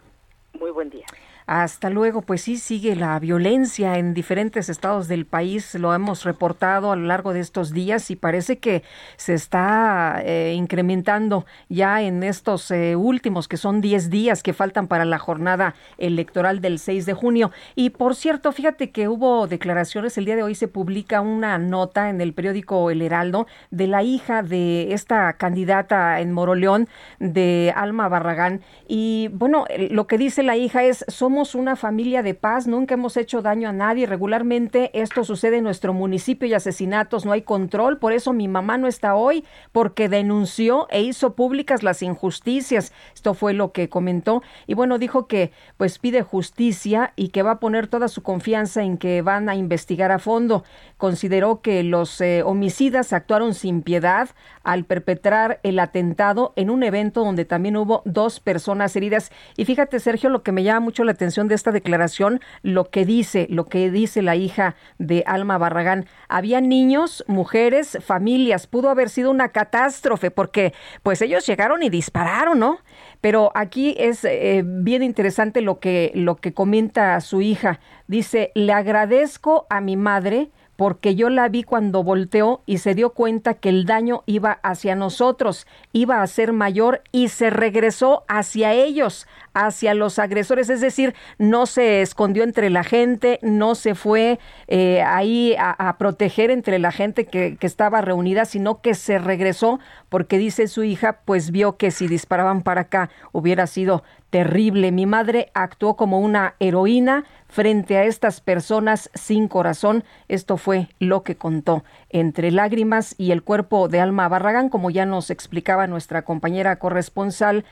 Muy 0.58 0.72
buen 0.72 0.90
día. 0.90 1.06
Hasta 1.50 1.90
luego, 1.90 2.22
pues 2.22 2.42
sí, 2.42 2.58
sigue 2.58 2.94
la 2.94 3.18
violencia 3.18 3.98
en 3.98 4.14
diferentes 4.14 4.68
estados 4.68 5.08
del 5.08 5.26
país, 5.26 5.74
lo 5.74 5.92
hemos 5.92 6.22
reportado 6.22 6.92
a 6.92 6.96
lo 6.96 7.06
largo 7.06 7.32
de 7.32 7.40
estos 7.40 7.72
días 7.72 8.12
y 8.12 8.14
parece 8.14 8.60
que 8.60 8.84
se 9.16 9.34
está 9.34 10.22
eh, 10.24 10.54
incrementando 10.56 11.46
ya 11.68 12.02
en 12.02 12.22
estos 12.22 12.70
eh, 12.70 12.94
últimos, 12.94 13.48
que 13.48 13.56
son 13.56 13.80
10 13.80 14.10
días 14.10 14.44
que 14.44 14.52
faltan 14.52 14.86
para 14.86 15.04
la 15.04 15.18
jornada 15.18 15.74
electoral 15.98 16.60
del 16.60 16.78
6 16.78 17.04
de 17.04 17.14
junio. 17.14 17.50
Y 17.74 17.90
por 17.90 18.14
cierto, 18.14 18.52
fíjate 18.52 18.92
que 18.92 19.08
hubo 19.08 19.48
declaraciones, 19.48 20.16
el 20.18 20.26
día 20.26 20.36
de 20.36 20.44
hoy 20.44 20.54
se 20.54 20.68
publica 20.68 21.20
una 21.20 21.58
nota 21.58 22.10
en 22.10 22.20
el 22.20 22.32
periódico 22.32 22.92
El 22.92 23.02
Heraldo 23.02 23.48
de 23.72 23.88
la 23.88 24.04
hija 24.04 24.44
de 24.44 24.92
esta 24.92 25.32
candidata 25.32 26.20
en 26.20 26.30
Moroleón, 26.30 26.86
de 27.18 27.72
Alma 27.74 28.08
Barragán. 28.08 28.60
Y 28.86 29.30
bueno, 29.32 29.64
lo 29.90 30.06
que 30.06 30.16
dice 30.16 30.44
la 30.44 30.56
hija 30.56 30.84
es, 30.84 31.04
somos 31.08 31.39
una 31.54 31.74
familia 31.74 32.22
de 32.22 32.34
paz, 32.34 32.66
nunca 32.66 32.94
hemos 32.94 33.16
hecho 33.16 33.40
daño 33.40 33.68
a 33.68 33.72
nadie. 33.72 34.06
Regularmente 34.06 34.90
esto 34.92 35.24
sucede 35.24 35.56
en 35.56 35.64
nuestro 35.64 35.94
municipio 35.94 36.46
y 36.46 36.54
asesinatos, 36.54 37.24
no 37.24 37.32
hay 37.32 37.42
control. 37.42 37.98
Por 37.98 38.12
eso 38.12 38.32
mi 38.32 38.46
mamá 38.46 38.76
no 38.76 38.86
está 38.86 39.14
hoy, 39.14 39.44
porque 39.72 40.08
denunció 40.10 40.86
e 40.90 41.02
hizo 41.02 41.34
públicas 41.34 41.82
las 41.82 42.02
injusticias. 42.02 42.92
Esto 43.14 43.32
fue 43.32 43.54
lo 43.54 43.72
que 43.72 43.88
comentó. 43.88 44.42
Y 44.66 44.74
bueno, 44.74 44.98
dijo 44.98 45.26
que 45.26 45.50
pues 45.78 45.98
pide 45.98 46.22
justicia 46.22 47.12
y 47.16 47.28
que 47.28 47.42
va 47.42 47.52
a 47.52 47.60
poner 47.60 47.86
toda 47.86 48.08
su 48.08 48.22
confianza 48.22 48.82
en 48.82 48.98
que 48.98 49.22
van 49.22 49.48
a 49.48 49.54
investigar 49.54 50.12
a 50.12 50.18
fondo. 50.18 50.64
Consideró 50.98 51.62
que 51.62 51.82
los 51.82 52.20
eh, 52.20 52.42
homicidas 52.42 53.12
actuaron 53.14 53.54
sin 53.54 53.82
piedad 53.82 54.28
al 54.62 54.84
perpetrar 54.84 55.60
el 55.62 55.78
atentado 55.78 56.52
en 56.56 56.68
un 56.68 56.82
evento 56.82 57.24
donde 57.24 57.46
también 57.46 57.76
hubo 57.76 58.02
dos 58.04 58.40
personas 58.40 58.94
heridas. 58.94 59.32
Y 59.56 59.64
fíjate, 59.64 60.00
Sergio, 60.00 60.28
lo 60.28 60.42
que 60.42 60.52
me 60.52 60.62
llama 60.62 60.80
mucho 60.80 61.04
la 61.04 61.12
atención 61.12 61.29
de 61.48 61.54
esta 61.54 61.72
declaración, 61.72 62.40
lo 62.62 62.90
que 62.90 63.04
dice, 63.04 63.46
lo 63.50 63.66
que 63.66 63.90
dice 63.90 64.22
la 64.22 64.36
hija 64.36 64.74
de 64.98 65.22
Alma 65.26 65.58
Barragán. 65.58 66.06
Había 66.28 66.60
niños, 66.60 67.24
mujeres, 67.26 67.98
familias. 68.04 68.66
Pudo 68.66 68.90
haber 68.90 69.08
sido 69.08 69.30
una 69.30 69.50
catástrofe 69.50 70.30
porque 70.30 70.74
pues 71.02 71.22
ellos 71.22 71.46
llegaron 71.46 71.82
y 71.82 71.90
dispararon, 71.90 72.58
¿no? 72.58 72.78
Pero 73.20 73.52
aquí 73.54 73.94
es 73.98 74.24
eh, 74.24 74.62
bien 74.64 75.02
interesante 75.02 75.60
lo 75.60 75.78
que, 75.78 76.10
lo 76.14 76.36
que 76.36 76.52
comenta 76.52 77.20
su 77.20 77.40
hija. 77.40 77.80
Dice, 78.06 78.50
le 78.54 78.72
agradezco 78.72 79.66
a 79.70 79.80
mi 79.80 79.96
madre 79.96 80.50
porque 80.80 81.14
yo 81.14 81.28
la 81.28 81.46
vi 81.50 81.62
cuando 81.62 82.02
volteó 82.02 82.62
y 82.64 82.78
se 82.78 82.94
dio 82.94 83.10
cuenta 83.10 83.52
que 83.52 83.68
el 83.68 83.84
daño 83.84 84.22
iba 84.24 84.60
hacia 84.62 84.94
nosotros, 84.94 85.66
iba 85.92 86.22
a 86.22 86.26
ser 86.26 86.54
mayor 86.54 87.02
y 87.12 87.28
se 87.28 87.50
regresó 87.50 88.24
hacia 88.28 88.72
ellos, 88.72 89.26
hacia 89.52 89.92
los 89.92 90.18
agresores, 90.18 90.70
es 90.70 90.80
decir, 90.80 91.14
no 91.36 91.66
se 91.66 92.00
escondió 92.00 92.44
entre 92.44 92.70
la 92.70 92.82
gente, 92.82 93.38
no 93.42 93.74
se 93.74 93.94
fue 93.94 94.38
eh, 94.68 95.02
ahí 95.02 95.54
a, 95.58 95.98
proteger 95.98 96.50
entre 96.50 96.78
la 96.78 96.92
gente 96.92 97.26
que, 97.26 97.58
que 97.58 97.66
estaba 97.66 98.00
reunida, 98.00 98.46
sino 98.46 98.80
que 98.80 98.94
se 98.94 99.18
regresó 99.18 99.80
porque 100.08 100.38
dice 100.38 100.66
su 100.66 100.82
hija, 100.82 101.20
pues 101.26 101.50
vio 101.50 101.76
que 101.76 101.90
si 101.90 102.08
disparaban 102.08 102.62
para 102.62 102.82
acá 102.82 103.10
hubiera 103.32 103.66
sido 103.66 104.02
terrible. 104.30 104.92
Mi 104.92 105.04
madre 105.04 105.50
actuó 105.52 105.96
como 105.96 106.20
una 106.20 106.54
heroína 106.58 107.24
frente 107.50 107.98
a 107.98 108.04
estas 108.04 108.40
personas 108.40 109.10
sin 109.14 109.48
corazón. 109.48 110.04
Esto 110.28 110.56
fue 110.56 110.88
lo 110.98 111.22
que 111.22 111.36
contó 111.36 111.84
entre 112.08 112.50
lágrimas 112.50 113.14
y 113.18 113.32
el 113.32 113.42
cuerpo 113.42 113.88
de 113.88 114.00
Alma 114.00 114.28
Barragán, 114.28 114.68
como 114.68 114.90
ya 114.90 115.04
nos 115.04 115.30
explicaba 115.30 115.86
nuestra 115.86 116.22
compañera 116.22 116.76
corresponsal. 116.76 117.64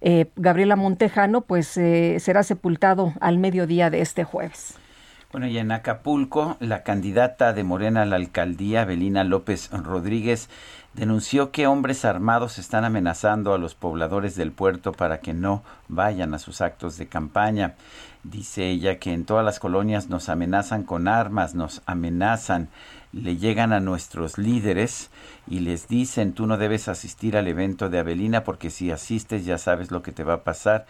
Eh, 0.00 0.30
Gabriela 0.36 0.76
Montejano, 0.76 1.42
pues 1.42 1.76
eh, 1.76 2.18
será 2.20 2.42
sepultado 2.42 3.12
al 3.20 3.38
mediodía 3.38 3.90
de 3.90 4.00
este 4.00 4.24
jueves. 4.24 4.78
Bueno, 5.32 5.48
y 5.48 5.58
en 5.58 5.72
Acapulco, 5.72 6.56
la 6.60 6.84
candidata 6.84 7.52
de 7.52 7.64
Morena 7.64 8.02
a 8.02 8.04
la 8.04 8.14
alcaldía, 8.14 8.84
Belina 8.84 9.24
López 9.24 9.68
Rodríguez, 9.72 10.48
denunció 10.92 11.50
que 11.50 11.66
hombres 11.66 12.04
armados 12.04 12.58
están 12.60 12.84
amenazando 12.84 13.52
a 13.52 13.58
los 13.58 13.74
pobladores 13.74 14.36
del 14.36 14.52
puerto 14.52 14.92
para 14.92 15.18
que 15.18 15.32
no 15.32 15.64
vayan 15.88 16.34
a 16.34 16.38
sus 16.38 16.60
actos 16.60 16.98
de 16.98 17.08
campaña. 17.08 17.74
Dice 18.24 18.70
ella 18.70 18.98
que 18.98 19.12
en 19.12 19.26
todas 19.26 19.44
las 19.44 19.60
colonias 19.60 20.08
nos 20.08 20.30
amenazan 20.30 20.82
con 20.82 21.08
armas, 21.08 21.54
nos 21.54 21.82
amenazan, 21.84 22.68
le 23.12 23.36
llegan 23.36 23.74
a 23.74 23.80
nuestros 23.80 24.38
líderes 24.38 25.10
y 25.46 25.60
les 25.60 25.88
dicen 25.88 26.32
tú 26.32 26.46
no 26.46 26.56
debes 26.56 26.88
asistir 26.88 27.36
al 27.36 27.48
evento 27.48 27.90
de 27.90 27.98
Avelina 27.98 28.42
porque 28.42 28.70
si 28.70 28.90
asistes 28.90 29.44
ya 29.44 29.58
sabes 29.58 29.90
lo 29.90 30.02
que 30.02 30.12
te 30.12 30.24
va 30.24 30.34
a 30.34 30.44
pasar. 30.44 30.86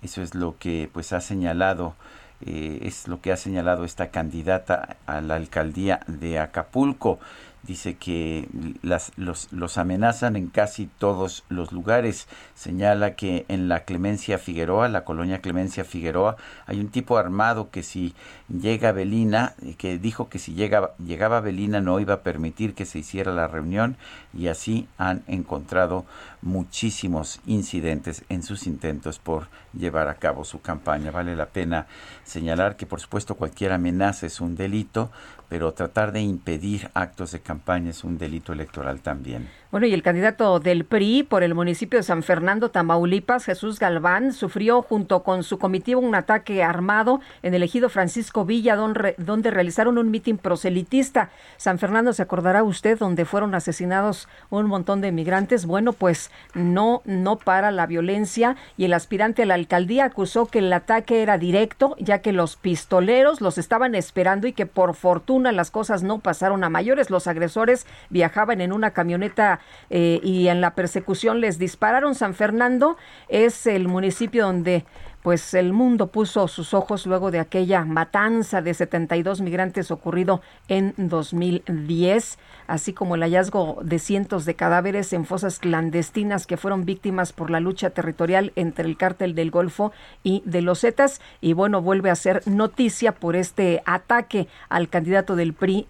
Eso 0.00 0.22
es 0.22 0.34
lo 0.34 0.56
que 0.58 0.88
pues 0.92 1.12
ha 1.12 1.20
señalado 1.20 1.94
eh, 2.40 2.78
es 2.82 3.08
lo 3.08 3.20
que 3.20 3.32
ha 3.32 3.36
señalado 3.36 3.84
esta 3.84 4.10
candidata 4.10 4.96
a 5.06 5.20
la 5.20 5.34
alcaldía 5.34 6.00
de 6.06 6.38
Acapulco. 6.38 7.18
Dice 7.62 7.96
que 7.96 8.48
las, 8.82 9.12
los, 9.16 9.78
amenazan 9.78 10.36
en 10.36 10.48
casi 10.48 10.86
todos 10.86 11.44
los 11.48 11.72
lugares. 11.72 12.28
Señala 12.54 13.14
que 13.14 13.44
en 13.48 13.68
la 13.68 13.84
Clemencia 13.84 14.38
Figueroa, 14.38 14.88
la 14.88 15.04
colonia 15.04 15.40
Clemencia 15.40 15.84
Figueroa, 15.84 16.36
hay 16.66 16.80
un 16.80 16.88
tipo 16.88 17.18
armado 17.18 17.70
que 17.70 17.82
si 17.82 18.14
llega 18.48 18.92
Belina, 18.92 19.54
que 19.76 19.98
dijo 19.98 20.28
que 20.28 20.38
si 20.38 20.54
llega, 20.54 20.92
llegaba 20.98 21.40
Belina 21.40 21.80
no 21.80 22.00
iba 22.00 22.14
a 22.14 22.22
permitir 22.22 22.74
que 22.74 22.86
se 22.86 23.00
hiciera 23.00 23.32
la 23.32 23.48
reunión 23.48 23.96
y 24.32 24.48
así 24.48 24.88
han 24.96 25.22
encontrado 25.26 26.06
muchísimos 26.42 27.40
incidentes 27.46 28.24
en 28.28 28.42
sus 28.42 28.66
intentos 28.66 29.18
por 29.18 29.48
llevar 29.72 30.08
a 30.08 30.14
cabo 30.14 30.44
su 30.44 30.60
campaña. 30.60 31.10
Vale 31.10 31.36
la 31.36 31.46
pena 31.46 31.86
señalar 32.24 32.76
que 32.76 32.86
por 32.86 33.00
supuesto 33.00 33.34
cualquier 33.34 33.72
amenaza 33.72 34.26
es 34.26 34.40
un 34.40 34.56
delito, 34.56 35.10
pero 35.48 35.72
tratar 35.72 36.12
de 36.12 36.20
impedir 36.20 36.90
actos 36.94 37.32
de 37.32 37.40
campaña 37.40 37.90
es 37.90 38.04
un 38.04 38.18
delito 38.18 38.52
electoral 38.52 39.00
también. 39.00 39.48
Bueno, 39.70 39.86
y 39.86 39.92
el 39.92 40.02
candidato 40.02 40.60
del 40.60 40.86
PRI 40.86 41.24
por 41.24 41.42
el 41.42 41.54
municipio 41.54 41.98
de 41.98 42.02
San 42.02 42.22
Fernando, 42.22 42.70
Tamaulipas, 42.70 43.44
Jesús 43.44 43.78
Galván, 43.78 44.32
sufrió 44.32 44.80
junto 44.80 45.22
con 45.22 45.42
su 45.42 45.58
comitiva 45.58 46.00
un 46.00 46.14
ataque 46.14 46.62
armado 46.62 47.20
en 47.42 47.52
el 47.52 47.62
ejido 47.62 47.90
Francisco 47.90 48.46
Villa, 48.46 48.76
donde, 48.76 49.14
donde 49.18 49.50
realizaron 49.50 49.98
un 49.98 50.10
mitin 50.10 50.38
proselitista. 50.38 51.30
San 51.58 51.78
Fernando, 51.78 52.14
¿se 52.14 52.22
acordará 52.22 52.62
usted 52.62 52.98
donde 52.98 53.26
fueron 53.26 53.54
asesinados 53.54 54.26
un 54.48 54.66
montón 54.66 55.02
de 55.02 55.12
migrantes? 55.12 55.66
Bueno, 55.66 55.92
pues 55.92 56.30
no, 56.54 57.02
no 57.04 57.36
para 57.36 57.70
la 57.70 57.86
violencia 57.86 58.56
y 58.78 58.86
el 58.86 58.94
aspirante 58.94 59.42
a 59.42 59.46
la 59.46 59.54
alcaldía 59.54 60.06
acusó 60.06 60.46
que 60.46 60.60
el 60.60 60.72
ataque 60.72 61.22
era 61.22 61.36
directo, 61.36 61.94
ya 61.98 62.20
que 62.20 62.32
los 62.32 62.56
pistoleros 62.56 63.42
los 63.42 63.58
estaban 63.58 63.94
esperando 63.94 64.46
y 64.46 64.54
que 64.54 64.64
por 64.64 64.94
fortuna 64.94 65.37
las 65.42 65.70
cosas 65.70 66.02
no 66.02 66.18
pasaron 66.18 66.64
a 66.64 66.68
mayores. 66.68 67.10
Los 67.10 67.26
agresores 67.26 67.86
viajaban 68.10 68.60
en 68.60 68.72
una 68.72 68.92
camioneta 68.92 69.60
eh, 69.90 70.20
y 70.22 70.48
en 70.48 70.60
la 70.60 70.74
persecución 70.74 71.40
les 71.40 71.58
dispararon. 71.58 72.14
San 72.14 72.34
Fernando 72.34 72.96
es 73.28 73.66
el 73.66 73.88
municipio 73.88 74.46
donde 74.46 74.84
pues 75.28 75.52
el 75.52 75.74
mundo 75.74 76.06
puso 76.06 76.48
sus 76.48 76.72
ojos 76.72 77.04
luego 77.04 77.30
de 77.30 77.38
aquella 77.38 77.84
matanza 77.84 78.62
de 78.62 78.72
72 78.72 79.42
migrantes 79.42 79.90
ocurrido 79.90 80.40
en 80.68 80.94
2010, 80.96 82.38
así 82.66 82.94
como 82.94 83.14
el 83.14 83.20
hallazgo 83.20 83.78
de 83.82 83.98
cientos 83.98 84.46
de 84.46 84.54
cadáveres 84.54 85.12
en 85.12 85.26
fosas 85.26 85.58
clandestinas 85.58 86.46
que 86.46 86.56
fueron 86.56 86.86
víctimas 86.86 87.34
por 87.34 87.50
la 87.50 87.60
lucha 87.60 87.90
territorial 87.90 88.54
entre 88.56 88.86
el 88.86 88.96
cártel 88.96 89.34
del 89.34 89.50
Golfo 89.50 89.92
y 90.22 90.42
de 90.46 90.62
los 90.62 90.80
Zetas. 90.80 91.20
Y 91.42 91.52
bueno, 91.52 91.82
vuelve 91.82 92.08
a 92.08 92.16
ser 92.16 92.40
noticia 92.46 93.12
por 93.12 93.36
este 93.36 93.82
ataque 93.84 94.48
al 94.70 94.88
candidato 94.88 95.36
del 95.36 95.52
PRI, 95.52 95.86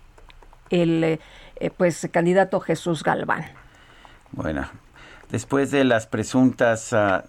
el 0.71 1.05
eh, 1.05 1.71
pues 1.77 2.09
candidato 2.11 2.59
Jesús 2.59 3.05
Galván. 3.05 3.45
Bueno, 4.33 4.69
después 5.31 5.71
de 5.71 5.85
las 5.85 6.09
presuntas 6.09 6.93
ah, 6.93 7.27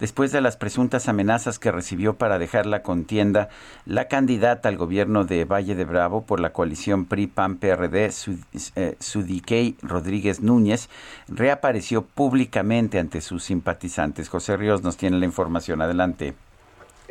después 0.00 0.32
de 0.32 0.40
las 0.40 0.56
presuntas 0.56 1.08
amenazas 1.08 1.58
que 1.58 1.72
recibió 1.72 2.14
para 2.14 2.38
dejar 2.38 2.66
la 2.66 2.82
contienda, 2.82 3.48
la 3.86 4.08
candidata 4.08 4.68
al 4.68 4.76
gobierno 4.76 5.24
de 5.24 5.44
Valle 5.44 5.74
de 5.74 5.84
Bravo 5.84 6.24
por 6.26 6.40
la 6.40 6.52
coalición 6.52 7.06
PRI-PAN-PRD, 7.06 8.10
eh, 8.76 8.96
Sudikey 8.98 9.76
Rodríguez 9.82 10.40
Núñez, 10.40 10.88
reapareció 11.28 12.02
públicamente 12.02 12.98
ante 12.98 13.20
sus 13.20 13.44
simpatizantes. 13.44 14.28
José 14.28 14.56
Ríos 14.56 14.82
nos 14.82 14.96
tiene 14.96 15.18
la 15.18 15.26
información. 15.26 15.82
Adelante. 15.82 16.34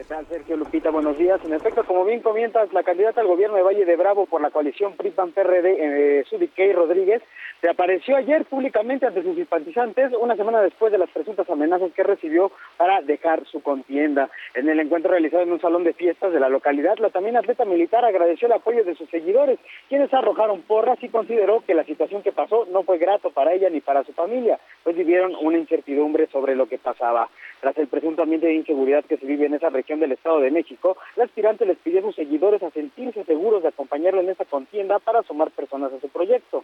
¿Qué 0.01 0.03
tal, 0.05 0.25
Sergio 0.27 0.57
Lupita? 0.57 0.89
Buenos 0.89 1.15
días. 1.17 1.39
En 1.45 1.53
efecto, 1.53 1.83
como 1.85 2.03
bien 2.05 2.21
comentas, 2.21 2.73
la 2.73 2.81
candidata 2.81 3.21
al 3.21 3.27
gobierno 3.27 3.57
de 3.57 3.61
Valle 3.61 3.85
de 3.85 3.95
Bravo 3.95 4.25
por 4.25 4.41
la 4.41 4.49
coalición 4.49 4.95
PRI-PAN-PRD, 4.97 5.75
eh, 5.77 6.23
Sudikey 6.27 6.73
Rodríguez, 6.73 7.21
se 7.61 7.69
apareció 7.69 8.15
ayer 8.15 8.43
públicamente 8.45 9.05
ante 9.05 9.21
sus 9.21 9.35
simpatizantes, 9.35 10.11
una 10.19 10.35
semana 10.35 10.61
después 10.61 10.91
de 10.91 10.97
las 10.97 11.11
presuntas 11.11 11.47
amenazas 11.47 11.91
que 11.93 12.01
recibió 12.01 12.51
para 12.75 13.01
dejar 13.03 13.45
su 13.45 13.61
contienda. 13.61 14.31
En 14.55 14.67
el 14.67 14.79
encuentro 14.79 15.11
realizado 15.11 15.43
en 15.43 15.51
un 15.51 15.61
salón 15.61 15.83
de 15.83 15.93
fiestas 15.93 16.33
de 16.33 16.39
la 16.39 16.49
localidad, 16.49 16.97
la 16.97 17.11
también 17.11 17.37
atleta 17.37 17.63
militar 17.63 18.03
agradeció 18.03 18.47
el 18.47 18.53
apoyo 18.53 18.83
de 18.83 18.95
sus 18.95 19.07
seguidores, 19.11 19.59
quienes 19.89 20.11
arrojaron 20.11 20.63
porras 20.63 20.97
y 21.03 21.09
consideró 21.09 21.61
que 21.61 21.75
la 21.75 21.83
situación 21.83 22.23
que 22.23 22.31
pasó 22.31 22.65
no 22.71 22.81
fue 22.81 22.97
grato 22.97 23.29
para 23.29 23.53
ella 23.53 23.69
ni 23.69 23.79
para 23.79 24.03
su 24.03 24.13
familia, 24.13 24.59
pues 24.83 24.95
vivieron 24.95 25.35
una 25.39 25.59
incertidumbre 25.59 26.25
sobre 26.31 26.55
lo 26.55 26.67
que 26.67 26.79
pasaba. 26.79 27.29
Tras 27.59 27.77
el 27.77 27.87
presunto 27.87 28.23
ambiente 28.23 28.47
de 28.47 28.55
inseguridad 28.55 29.05
que 29.05 29.17
se 29.17 29.25
vive 29.27 29.45
en 29.45 29.53
esa 29.53 29.69
región 29.69 29.99
del 29.99 30.13
Estado 30.13 30.39
de 30.39 30.49
México, 30.49 30.97
la 31.15 31.25
aspirante 31.25 31.67
les 31.67 31.77
pidió 31.77 31.99
a 31.99 32.03
sus 32.03 32.15
seguidores 32.15 32.63
a 32.63 32.71
sentirse 32.71 33.23
seguros 33.23 33.61
de 33.61 33.69
acompañarlo 33.69 34.21
en 34.21 34.29
esta 34.29 34.45
contienda 34.45 34.97
para 34.97 35.21
sumar 35.21 35.51
personas 35.51 35.93
a 35.93 35.99
su 35.99 36.09
proyecto. 36.09 36.63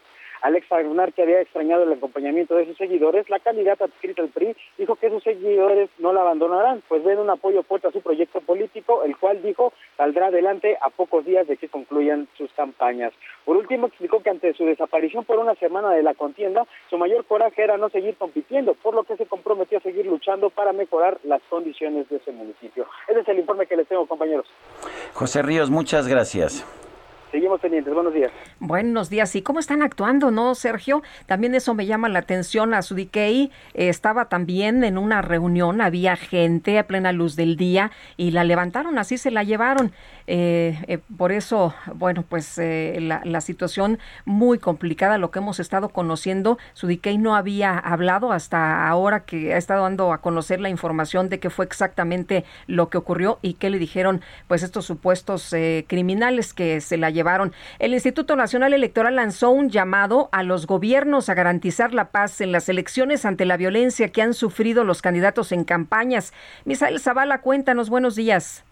Alexa 0.92 1.16
que 1.16 1.22
había 1.24 1.42
extrañado 1.42 1.84
el 1.84 1.94
acompañamiento 1.94 2.56
de 2.56 2.66
sus 2.66 2.78
seguidores, 2.78 3.30
la 3.30 3.40
candidata 3.40 3.86
adscrita 3.86 4.22
al 4.22 4.30
PRI 4.30 4.56
dijo 4.78 4.96
que 4.96 5.10
sus 5.10 5.24
seguidores 5.24 5.90
no 6.00 6.14
la 6.14 6.22
abandonarán, 6.22 6.84
pues 6.88 7.04
ven 7.04 7.20
un 7.20 7.30
apoyo 7.30 7.64
fuerte 7.64 7.88
a 7.88 7.92
su 7.92 8.02
proyecto 8.02 8.42
político, 8.42 9.04
el 9.04 9.18
cual 9.18 9.42
dijo 9.42 9.74
saldrá 9.96 10.28
adelante 10.28 10.78
a 10.82 10.90
pocos 10.90 11.26
días 11.26 11.48
de 11.48 11.58
que 11.58 11.70
concluyan 11.70 12.28
sus 12.38 12.52
campañas. 12.54 13.14
Por 13.46 13.58
último, 13.58 13.88
explicó 13.88 14.22
que 14.22 14.30
ante 14.30 14.54
su 14.54 14.66
desaparición 14.66 15.24
por 15.26 15.40
una 15.40 15.56
semana 15.56 15.92
de 15.92 16.04
la 16.04 16.14
contienda, 16.14 16.66
su 16.90 16.98
mayor 16.98 17.26
coraje 17.26 17.64
era 17.64 17.78
no 17.78 17.90
seguir 17.90 18.16
compitiendo, 18.16 18.74
por 18.74 18.94
lo 18.94 19.04
que 19.04 19.18
se 19.18 19.26
comprometió 19.26 19.78
a 19.78 19.82
seguir 19.82 20.06
luchando 20.06 20.50
para 20.50 20.74
mejorar 20.74 21.20
las 21.24 21.42
condiciones 21.50 22.10
de 22.10 22.18
ese 22.18 22.32
municipio. 22.32 22.86
Ese 23.08 23.22
es 23.22 23.28
el 23.28 23.40
informe 23.40 23.66
que 23.66 23.78
les 23.78 23.88
tengo, 23.88 24.06
compañeros. 24.06 24.46
José 25.14 25.42
Ríos, 25.42 25.70
muchas 25.70 26.08
gracias. 26.08 26.66
Seguimos 27.32 27.60
pendientes. 27.60 27.94
Buenos 27.94 28.14
días. 28.14 28.32
Buenos 28.60 29.10
días. 29.10 29.36
¿Y 29.36 29.42
cómo 29.42 29.60
están 29.60 29.82
actuando, 29.82 30.32
no, 30.32 30.56
Sergio? 30.56 31.04
También 31.26 31.56
eso 31.56 31.74
me 31.74 31.86
llama 31.86 32.08
la 32.08 32.20
atención. 32.20 32.74
A 32.74 32.82
Sudikei 32.82 33.52
eh, 33.74 33.90
estaba 33.90 34.30
también 34.30 34.84
en 34.86 34.98
una 34.98 35.22
reunión, 35.22 35.82
había 35.82 36.16
gente 36.16 36.80
a 36.80 36.88
plena 36.88 37.12
luz 37.12 37.36
del 37.36 37.58
día 37.58 37.92
y 38.16 38.32
la 38.32 38.46
levantaron, 38.46 38.98
así 38.98 39.18
se 39.18 39.32
la 39.32 39.44
llevaron. 39.44 39.92
Eh, 40.28 40.78
eh, 40.88 41.00
por 41.18 41.32
eso, 41.32 41.74
bueno, 41.96 42.24
pues 42.28 42.58
la, 42.58 43.42
situación 43.42 44.00
muy 44.26 44.58
complicada, 44.58 45.18
lo 45.18 45.32
que 45.32 45.40
hemos 45.40 45.60
estado 45.60 45.90
conociendo. 45.90 46.58
Sudikei 46.74 47.18
no 47.18 47.36
había 47.36 47.78
hablado 47.78 48.32
hasta 48.32 48.88
ahora 48.88 49.22
que 49.22 49.54
ha 49.54 49.58
estado 49.58 49.84
dando 49.84 50.14
a 50.14 50.22
conocer 50.22 50.60
la 50.60 50.70
información 50.70 51.30
de 51.30 51.40
qué 51.40 51.50
fue 51.50 51.66
exactamente 51.66 52.46
lo 52.68 52.90
que 52.90 52.98
ocurrió 52.98 53.38
y 53.42 53.56
qué 53.56 53.70
le 53.70 53.80
dijeron, 53.80 54.22
pues, 54.48 54.64
estos 54.64 54.86
supuestos 54.86 55.54
criminales 55.88 56.54
que 56.54 56.82
se 56.82 56.98
la 56.98 57.17
llevaron. 57.18 57.52
El 57.80 57.94
Instituto 57.94 58.38
Nacional 58.38 58.74
Electoral 58.74 59.18
lanzó 59.18 59.50
un 59.50 59.70
llamado 59.70 60.30
a 60.32 60.44
los 60.44 60.66
gobiernos 60.66 61.28
a 61.28 61.34
garantizar 61.34 61.94
la 61.94 62.12
paz 62.12 62.40
en 62.40 62.54
las 62.54 62.70
elecciones 62.70 63.26
ante 63.26 63.44
la 63.44 63.58
violencia 63.58 64.14
que 64.14 64.22
han 64.22 64.34
sufrido 64.34 64.86
los 64.86 65.02
candidatos 65.02 65.52
en 65.52 65.66
campañas. 65.66 66.34
Misael 66.64 67.02
Zavala, 67.02 67.42
cuéntanos, 67.42 67.90
buenos 67.90 68.16
días. 68.16 68.64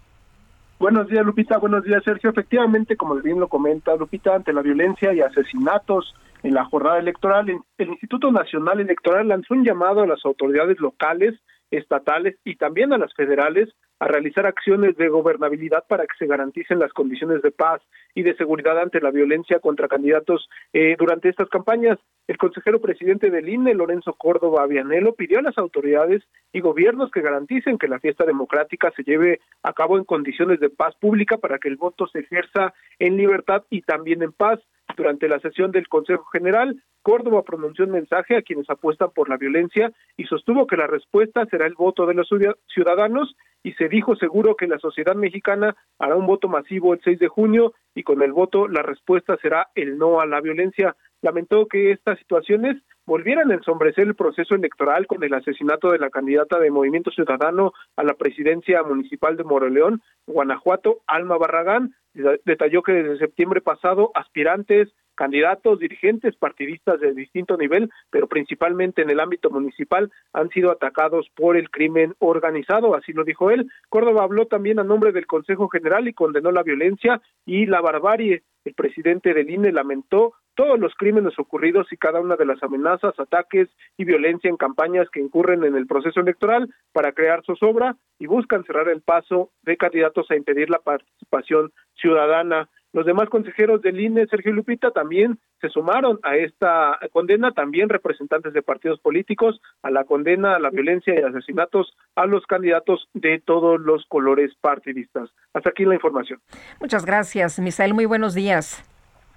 Buenos 0.80 1.08
días, 1.08 1.26
Lupita. 1.26 1.58
Buenos 1.58 1.84
días, 1.84 2.04
Sergio. 2.04 2.30
Efectivamente, 2.30 2.96
como 2.96 3.16
bien 3.16 3.40
lo 3.40 3.48
comenta 3.48 3.96
Lupita, 3.96 4.36
ante 4.36 4.54
la 4.54 4.62
violencia 4.62 5.14
y 5.14 5.22
asesinatos 5.22 6.14
en 6.44 6.54
la 6.54 6.66
jornada 6.66 7.00
electoral, 7.00 7.50
el 7.78 7.88
Instituto 7.88 8.32
Nacional 8.32 8.80
Electoral 8.80 9.28
lanzó 9.28 9.54
un 9.54 9.66
llamado 9.66 10.02
a 10.04 10.08
las 10.08 10.24
autoridades 10.26 10.80
locales, 10.80 11.34
estatales 11.72 12.36
y 12.44 12.56
también 12.56 12.94
a 12.94 12.98
las 12.98 13.14
federales 13.14 13.70
a 14.00 14.08
realizar 14.08 14.46
acciones 14.46 14.98
de 14.98 15.08
gobernabilidad 15.08 15.86
para 15.88 16.06
que 16.06 16.18
se 16.18 16.28
garanticen 16.28 16.80
las 16.80 16.92
condiciones 16.94 17.42
de 17.42 17.52
paz 17.52 17.82
y 18.14 18.24
de 18.24 18.36
seguridad 18.36 18.80
ante 18.80 19.00
la 19.00 19.12
violencia 19.12 19.60
contra 19.60 19.88
candidatos 19.88 20.50
eh, 20.74 20.96
durante 20.98 21.30
estas 21.30 21.50
campañas. 21.50 21.98
El 22.28 22.38
consejero 22.38 22.82
presidente 22.82 23.30
del 23.30 23.48
INE, 23.48 23.74
Lorenzo 23.74 24.14
Córdoba 24.14 24.64
Avianelo, 24.64 25.16
pidió 25.16 25.40
a 25.40 25.44
las 25.44 25.58
autoridades 25.58 26.24
y 26.52 26.60
gobiernos 26.60 27.12
que 27.12 27.22
garanticen 27.22 27.78
que 27.78 27.88
la 27.88 28.00
fiesta 28.00 28.26
democrática 28.26 28.92
se 28.96 29.04
lleve 29.04 29.40
a 29.64 29.74
cabo 29.74 29.98
en 29.98 30.04
condiciones 30.04 30.60
de 30.60 30.70
paz 30.70 30.96
pública 30.96 31.38
para 31.38 31.60
que 31.60 31.68
el 31.68 31.78
voto 31.78 32.08
se 32.08 32.20
ejerza 32.20 32.74
en 33.00 33.18
libertad 33.18 33.64
y 33.70 33.82
también 33.82 34.24
en 34.24 34.32
paz. 34.32 34.60
Durante 34.96 35.28
la 35.28 35.40
sesión 35.40 35.72
del 35.72 35.88
Consejo 35.88 36.26
General, 36.26 36.82
Córdoba 37.02 37.44
pronunció 37.44 37.86
un 37.86 37.92
mensaje 37.92 38.36
a 38.36 38.42
quienes 38.42 38.70
apuestan 38.70 39.12
por 39.14 39.30
la 39.30 39.38
violencia 39.38 39.92
y 40.18 40.26
sostuvo 40.26 40.66
que 40.66 40.78
la 40.78 40.88
respuesta 40.88 41.46
será 41.46 41.68
el 41.68 41.76
voto 41.76 42.06
de 42.06 42.14
los 42.14 42.30
ciudadanos 42.68 43.36
y 43.62 43.74
se 43.74 43.90
dijo 43.90 44.16
seguro 44.16 44.56
que 44.56 44.68
la 44.68 44.80
sociedad 44.80 45.16
mexicana 45.16 45.76
hará 46.00 46.16
un 46.16 46.28
voto 46.28 46.48
masivo 46.48 46.94
el 46.94 47.02
6 47.04 47.20
de 47.20 47.28
junio 47.28 47.74
y 47.94 48.04
con 48.04 48.22
el 48.22 48.32
voto 48.32 48.68
la 48.68 48.82
respuesta 48.82 49.38
será 49.42 49.68
el 49.76 49.98
no 49.98 50.20
a 50.20 50.26
la 50.26 50.42
violencia. 50.42 50.96
Lamentó 51.22 51.68
que 51.68 51.92
estas 51.92 52.18
situaciones 52.20 52.78
volvieran 53.06 53.52
a 53.52 53.56
ensombrecer 53.56 54.08
el 54.08 54.16
proceso 54.16 54.56
electoral 54.56 55.08
con 55.08 55.24
el 55.24 55.34
asesinato 55.34 55.92
de 55.92 56.00
la 56.00 56.10
candidata 56.10 56.60
de 56.60 56.72
Movimiento 56.72 57.12
Ciudadano 57.12 57.74
a 57.96 58.04
la 58.04 58.14
presidencia 58.14 58.84
municipal 58.84 59.38
de 59.38 59.44
Moroleón, 59.44 60.02
Guanajuato, 60.26 61.02
Alma 61.08 61.38
Barragán. 61.38 61.96
Detalló 62.46 62.82
que 62.82 62.94
desde 62.94 63.18
septiembre 63.18 63.60
pasado 63.60 64.12
aspirantes, 64.16 64.90
candidatos, 65.16 65.80
dirigentes 65.80 66.36
partidistas 66.36 67.00
de 67.00 67.14
distinto 67.14 67.58
nivel, 67.58 67.90
pero 68.10 68.28
principalmente 68.28 69.02
en 69.02 69.10
el 69.10 69.20
ámbito 69.20 69.50
municipal, 69.50 70.12
han 70.32 70.50
sido 70.50 70.72
atacados 70.72 71.30
por 71.36 71.58
el 71.58 71.70
crimen 71.70 72.16
organizado, 72.20 72.96
así 72.96 73.12
lo 73.12 73.24
dijo 73.24 73.52
él. 73.52 73.70
Córdoba 73.90 74.24
habló 74.24 74.48
también 74.48 74.80
a 74.80 74.84
nombre 74.84 75.12
del 75.12 75.28
Consejo 75.28 75.68
General 75.68 76.08
y 76.08 76.14
condenó 76.14 76.52
la 76.52 76.64
violencia 76.64 77.22
y 77.46 77.66
la 77.66 77.82
barbarie. 77.82 78.44
El 78.64 78.74
presidente 78.74 79.34
del 79.34 79.50
INE 79.50 79.72
lamentó 79.72 80.34
todos 80.56 80.80
los 80.80 80.94
crímenes 80.96 81.38
ocurridos 81.38 81.88
y 81.92 81.98
cada 81.98 82.20
una 82.20 82.36
de 82.36 82.46
las 82.46 82.62
amenazas, 82.64 83.20
ataques 83.20 83.70
y 83.98 84.06
violencia 84.06 84.50
en 84.50 84.58
campañas 84.58 85.10
que 85.12 85.20
incurren 85.20 85.64
en 85.64 85.76
el 85.76 85.86
proceso 85.86 86.20
electoral 86.22 86.70
para 86.94 87.12
crear 87.12 87.44
zozobra 87.46 87.96
y 88.20 88.28
buscan 88.28 88.64
cerrar 88.64 88.90
el 88.90 89.02
paso 89.02 89.52
de 89.64 89.78
candidatos 89.78 90.30
a 90.32 90.36
impedir 90.36 90.70
la 90.70 90.80
participación 90.80 91.72
ciudadana. 91.96 92.70
Los 92.94 93.06
demás 93.06 93.28
consejeros 93.30 93.82
del 93.82 94.00
INE, 94.00 94.26
Sergio 94.28 94.54
Lupita, 94.54 94.92
también 94.92 95.38
se 95.60 95.68
sumaron 95.68 96.18
a 96.24 96.38
esta 96.38 96.98
condena, 97.12 97.52
también 97.52 97.90
representantes 97.90 98.54
de 98.54 98.62
partidos 98.62 99.02
políticos, 99.02 99.60
a 99.84 99.92
la 99.92 100.06
condena 100.06 100.56
a 100.56 100.60
la 100.60 100.70
violencia 100.70 101.14
y 101.14 101.22
asesinatos 101.22 101.94
a 102.16 102.26
los 102.26 102.46
candidatos 102.46 103.10
de 103.14 103.42
todos 103.46 103.82
los 103.82 104.06
colores 104.06 104.54
partidistas. 104.62 105.30
Hasta 105.54 105.72
aquí 105.72 105.84
la 105.84 105.96
información. 105.96 106.40
Muchas 106.80 107.06
gracias, 107.06 107.60
Misael. 107.60 107.94
Muy 107.94 108.06
buenos 108.06 108.34
días. 108.34 108.95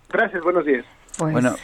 Gracias, 0.09 0.43
buenos 0.43 0.65
días. 0.65 0.85
Pues 1.19 1.33
Bueno, 1.33 1.55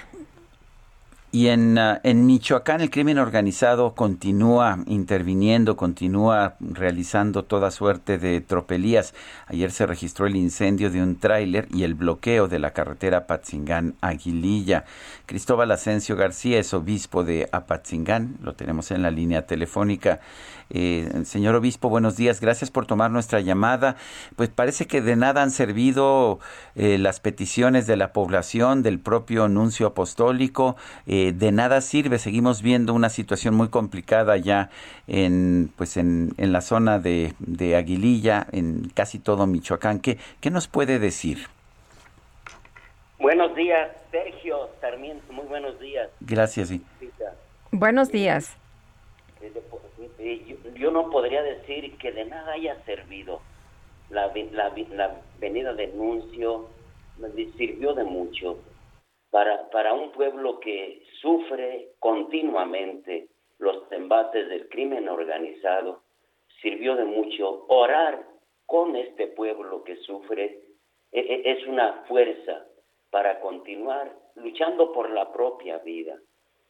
y 1.35 1.49
en, 1.49 1.77
ah, 1.79 2.01
en 2.05 2.27
Michoacán 2.27 2.81
el 2.81 2.91
crimen 2.91 3.19
organizado 3.19 3.97
continúa 3.97 4.79
interviniendo, 4.87 5.77
continúa 5.77 6.55
realizando 6.61 7.43
toda 7.43 7.73
suerte 7.73 8.19
de 8.19 8.41
tropelías. 8.41 9.15
Ayer 9.49 9.73
se 9.73 9.85
registró 9.85 10.29
el 10.29 10.37
incendio 10.37 10.93
de 10.93 11.03
un 11.03 11.17
tráiler 11.17 11.67
y 11.73 11.83
el 11.83 11.95
bloqueo 11.95 12.47
de 12.47 12.61
la 12.61 12.73
carretera 12.73 13.27
Apatzingán-Aguililla. 13.27 14.85
Cristóbal 15.27 15.73
Asensio 15.73 16.15
García 16.15 16.61
es 16.61 16.73
obispo 16.73 17.25
de 17.25 17.49
Apatzingán, 17.51 18.37
lo 18.41 18.55
tenemos 18.55 18.93
en 18.93 19.03
la 19.03 19.11
línea 19.11 19.45
telefónica. 19.45 20.21
Eh, 20.71 21.23
señor 21.25 21.55
obispo, 21.55 21.89
buenos 21.89 22.17
días, 22.17 22.41
gracias 22.41 22.71
por 22.71 22.87
tomar 22.87 23.11
nuestra 23.11 23.41
llamada. 23.41 23.97
Pues 24.37 24.49
parece 24.49 24.87
que 24.87 25.03
de 25.03 25.17
nada 25.17 25.43
han 25.43 25.51
servido 25.51 26.39
eh, 26.75 26.99
las 26.99 27.21
peticiones 27.21 27.87
de 27.87 27.97
la 27.97 28.13
población, 28.13 28.83
del 28.83 28.99
propio 28.99 29.49
nuncio 29.49 29.89
apostólico, 29.89 30.77
eh, 31.07 31.24
de 31.33 31.53
nada 31.53 31.81
sirve. 31.81 32.19
Seguimos 32.19 32.63
viendo 32.63 32.93
una 32.95 33.09
situación 33.09 33.55
muy 33.55 33.69
complicada 33.69 34.37
ya 34.37 34.71
en, 35.07 35.73
pues 35.77 35.97
en, 35.97 36.35
en 36.39 36.53
la 36.53 36.61
zona 36.61 36.99
de, 36.99 37.33
de 37.39 37.77
Aguililla, 37.77 38.47
en 38.53 38.89
casi 38.95 39.19
todo 39.19 39.47
Michoacán. 39.47 40.01
¿Qué, 40.01 40.19
qué 40.41 40.51
nos 40.51 40.69
puede 40.69 40.99
decir? 40.99 41.47
Buenos 43.19 43.55
días, 43.55 43.91
Sergio 44.11 44.69
Sarmiento, 44.81 45.33
muy 45.33 45.47
buenos 45.47 45.79
días. 45.81 46.11
Gracias. 46.21 46.69
sí. 46.69 46.83
buenos 47.71 48.11
días. 48.11 48.57
Eh, 50.19 50.45
yo, 50.65 50.75
yo 50.75 50.91
no 50.91 51.11
podría 51.11 51.43
decir 51.43 51.97
que 51.99 52.13
de 52.13 52.25
nada 52.25 52.53
haya 52.53 52.77
servido. 52.85 53.41
La, 54.11 54.29
vi- 54.29 54.51
la, 54.51 54.71
vi- 54.71 54.87
la 54.87 55.17
venida 55.41 55.73
de 55.75 55.89
Nuncio 55.89 56.69
me 57.19 57.29
sirvió 57.57 57.95
de 57.95 58.05
mucho 58.05 58.59
para, 59.35 59.69
para 59.71 59.93
un 59.95 60.13
pueblo 60.13 60.61
que 60.61 61.03
sufre 61.21 61.89
continuamente 61.99 63.27
los 63.59 63.91
embates 63.91 64.49
del 64.49 64.69
crimen 64.69 65.09
organizado. 65.09 66.03
Sirvió 66.63 66.95
de 66.95 67.05
mucho 67.05 67.67
orar 67.67 68.25
con 68.65 68.95
este 68.95 69.27
pueblo 69.27 69.83
que 69.83 69.97
sufre. 69.97 70.61
e- 71.11 71.19
e- 71.19 71.51
Es 71.51 71.67
una 71.67 72.05
fuerza 72.07 72.65
para 73.11 73.41
continuar 73.41 74.17
luchando 74.37 74.93
por 74.93 75.11
la 75.11 75.33
propia 75.33 75.79
vida. 75.79 76.17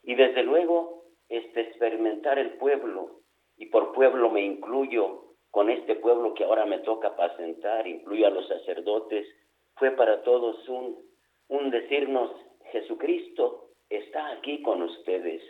Y 0.03 0.15
desde 0.15 0.43
luego, 0.43 1.03
este, 1.29 1.61
experimentar 1.61 2.39
el 2.39 2.55
pueblo, 2.57 3.21
y 3.59 3.67
por 3.67 3.93
pueblo 3.93 4.31
me 4.31 4.41
incluyo 4.41 5.35
con 5.51 5.69
este 5.69 5.97
pueblo 5.97 6.33
que 6.33 6.45
ahora 6.45 6.65
me 6.65 6.79
toca 6.79 7.09
apacentar, 7.09 7.87
incluyo 7.87 8.27
a 8.27 8.31
los 8.31 8.49
sacerdotes, 8.49 9.29
fue 9.77 9.91
para 9.91 10.23
todos 10.23 10.67
un, 10.67 10.97
un 11.49 11.71
decirnos, 11.71 12.31
Jesucristo 12.75 13.69
está 13.89 14.31
aquí 14.33 14.61
con 14.63 14.83
ustedes. 14.83 15.41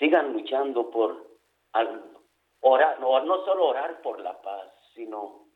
Sigan 0.00 0.32
luchando 0.32 0.90
por 0.90 1.28
orar, 2.60 2.98
no, 3.00 3.44
solo 3.44 3.66
orar 3.66 4.02
por 4.02 4.20
la 4.20 4.40
paz, 4.42 4.72
sino 4.94 5.46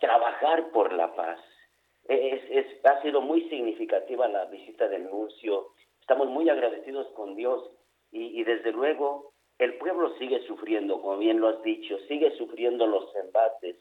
trabajar 0.00 0.70
por 0.70 0.92
la 0.94 1.14
paz. 1.14 1.38
Es, 2.08 2.42
es- 2.50 2.86
ha 2.86 3.02
sido 3.02 3.20
muy 3.20 3.42
significativa 3.50 4.26
la 4.28 4.46
visita 4.46 4.88
del 4.88 5.04
nuncio. 5.04 5.68
Estamos 6.00 6.28
muy 6.28 6.48
agradecidos 6.48 7.06
con 7.08 7.34
Dios 7.36 7.70
y, 8.10 8.40
y 8.40 8.44
desde 8.44 8.72
luego 8.72 9.32
el 9.58 9.76
pueblo 9.76 10.16
sigue 10.16 10.40
sufriendo, 10.46 11.02
como 11.02 11.18
bien 11.18 11.40
lo 11.40 11.48
has 11.48 11.62
dicho, 11.62 11.98
sigue 12.08 12.30
sufriendo 12.38 12.86
los 12.86 13.14
embates. 13.16 13.76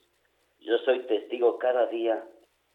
Yo 0.60 0.78
soy 0.80 1.00
testigo 1.08 1.58
cada 1.60 1.86
día 1.86 2.28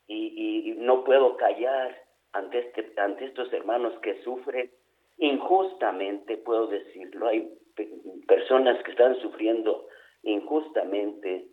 y 0.06 0.74
no 0.78 1.04
puedo 1.04 1.36
callar 1.36 2.01
ante, 2.32 2.58
este, 2.58 2.92
ante 3.00 3.24
estos 3.26 3.52
hermanos 3.52 3.98
que 4.00 4.22
sufren 4.22 4.70
injustamente, 5.18 6.36
puedo 6.38 6.66
decirlo. 6.66 7.28
Hay 7.28 7.48
pe- 7.76 7.90
personas 8.26 8.82
que 8.84 8.90
están 8.92 9.16
sufriendo 9.20 9.86
injustamente 10.22 11.46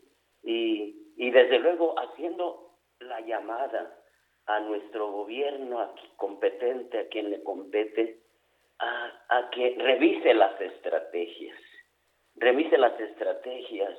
y, 0.44 0.96
y 1.18 1.32
desde 1.32 1.60
luego 1.60 1.96
haciendo 2.00 2.76
la 3.00 3.20
llamada 3.22 3.96
a 4.46 4.60
nuestro 4.62 5.12
gobierno 5.12 5.80
a 5.80 5.94
qui- 5.96 6.16
competente, 6.16 7.00
a 7.00 7.08
quien 7.08 7.30
le 7.30 7.44
compete, 7.44 8.20
a, 8.80 9.12
a 9.30 9.50
que 9.50 9.76
revise 9.78 10.34
las 10.34 10.60
estrategias, 10.62 11.60
revise 12.36 12.78
las 12.78 12.98
estrategias, 13.00 13.98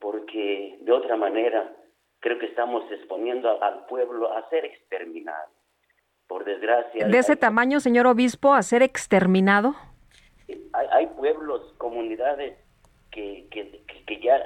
porque 0.00 0.76
de 0.80 0.92
otra 0.92 1.16
manera 1.16 1.74
creo 2.20 2.38
que 2.38 2.46
estamos 2.46 2.90
exponiendo 2.90 3.62
al 3.62 3.86
pueblo 3.86 4.32
a 4.32 4.48
ser 4.50 4.64
exterminado. 4.64 5.50
Desgracia, 6.48 7.06
De 7.06 7.18
ese 7.18 7.36
tamaño, 7.36 7.78
señor 7.78 8.06
obispo, 8.06 8.54
a 8.54 8.62
ser 8.62 8.82
exterminado. 8.82 9.74
hay, 10.48 10.86
hay 10.90 11.06
pueblos, 11.08 11.74
comunidades 11.76 12.56
que, 13.10 13.46
que, 13.50 14.20
ya 14.20 14.40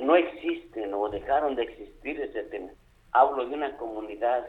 no 0.00 0.16
existen 0.16 0.92
o 0.92 1.08
dejaron 1.08 1.54
de 1.54 1.62
existir. 1.62 2.20
Ese 2.20 2.42
tema. 2.44 2.70
Hablo 3.12 3.46
de 3.46 3.54
una 3.54 3.76
comunidad, 3.76 4.44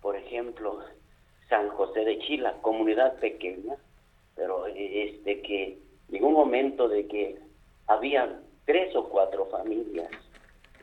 por 0.00 0.16
ejemplo, 0.16 0.78
San 1.48 1.68
José 1.70 2.04
de 2.04 2.18
Chila, 2.20 2.54
comunidad 2.62 3.18
pequeña, 3.18 3.74
pero 4.36 4.68
eh, 4.68 5.10
este 5.10 5.42
que 5.42 5.78
llegó 6.08 6.28
un 6.28 6.34
momento 6.34 6.88
de 6.88 7.08
que 7.08 7.40
había 7.88 8.40
tres 8.66 8.94
o 8.94 9.08
cuatro 9.08 9.46
familias. 9.46 10.10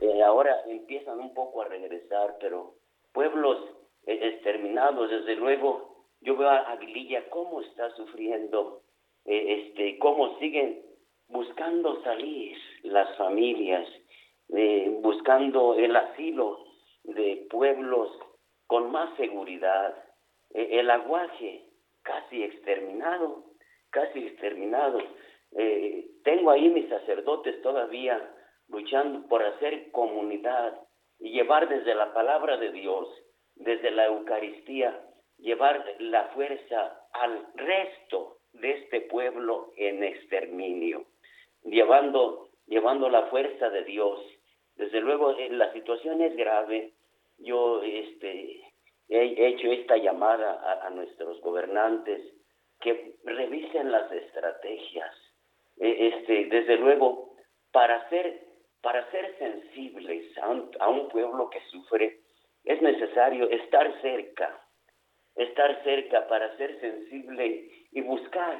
Eh, 0.00 0.22
ahora 0.22 0.54
empiezan 0.66 1.18
un 1.20 1.32
poco 1.32 1.62
a 1.62 1.68
regresar, 1.68 2.36
pero 2.40 2.74
pueblos 3.12 3.58
exterminados, 4.06 5.10
desde 5.10 5.36
luego, 5.36 6.04
yo 6.20 6.36
veo 6.36 6.48
a 6.48 6.72
Aguililla 6.72 7.28
cómo 7.30 7.60
está 7.60 7.90
sufriendo, 7.96 8.82
eh, 9.24 9.68
este, 9.68 9.98
cómo 9.98 10.38
siguen 10.38 10.82
buscando 11.28 12.02
salir 12.02 12.56
las 12.82 13.16
familias, 13.16 13.86
eh, 14.50 14.98
buscando 15.00 15.74
el 15.74 15.96
asilo 15.96 16.64
de 17.04 17.46
pueblos 17.50 18.10
con 18.66 18.90
más 18.90 19.14
seguridad, 19.16 19.94
Eh, 20.54 20.78
el 20.78 20.88
aguaje 20.88 21.64
casi 22.02 22.44
exterminado, 22.44 23.42
casi 23.90 24.20
exterminado. 24.20 24.98
Eh, 25.58 26.06
tengo 26.22 26.50
ahí 26.52 26.68
mis 26.68 26.88
sacerdotes 26.88 27.60
todavía 27.62 28.22
luchando 28.68 29.26
por 29.28 29.42
hacer 29.42 29.90
comunidad 29.90 30.78
y 31.18 31.30
llevar 31.32 31.68
desde 31.68 31.92
la 31.94 32.14
palabra 32.14 32.56
de 32.56 32.70
Dios, 32.70 33.08
desde 33.56 33.90
la 33.90 34.06
Eucaristía, 34.06 35.00
llevar 35.38 35.84
la 35.98 36.24
fuerza 36.28 37.00
al 37.12 37.46
resto 37.54 38.38
de 38.52 38.70
este 38.72 39.00
pueblo 39.02 39.72
en 39.76 40.02
exterminio, 40.04 41.06
llevando, 41.64 42.48
llevando 42.66 43.08
la 43.08 43.26
fuerza 43.26 43.70
de 43.70 43.84
Dios. 43.84 44.20
Desde 44.76 45.00
luego, 45.00 45.36
eh, 45.36 45.50
la 45.50 45.72
situación 45.72 46.20
es 46.20 46.36
grave. 46.36 46.92
Yo 47.38 47.82
este, 47.82 48.62
he 49.08 49.46
hecho 49.46 49.68
esta 49.68 49.96
llamada 49.96 50.80
a, 50.84 50.90
nuestros 50.90 51.40
gobernantes 51.40 52.22
que 52.80 53.16
revisen 53.24 53.90
las 53.90 54.10
estrategias. 54.10 55.14
E, 55.78 56.08
este, 56.08 56.46
desde 56.46 56.76
luego, 56.76 57.34
para 57.72 58.08
ser, 58.08 58.40
para 58.80 59.10
ser 59.10 59.36
sensibles 59.38 60.36
a 60.38 60.88
un 60.88 61.08
pueblo 61.08 61.50
que 61.50 61.60
sufre, 61.70 62.23
es 62.64 62.80
necesario 62.82 63.48
estar 63.50 64.00
cerca, 64.00 64.60
estar 65.36 65.82
cerca 65.84 66.26
para 66.28 66.56
ser 66.56 66.80
sensible 66.80 67.70
y 67.92 68.00
buscar. 68.00 68.58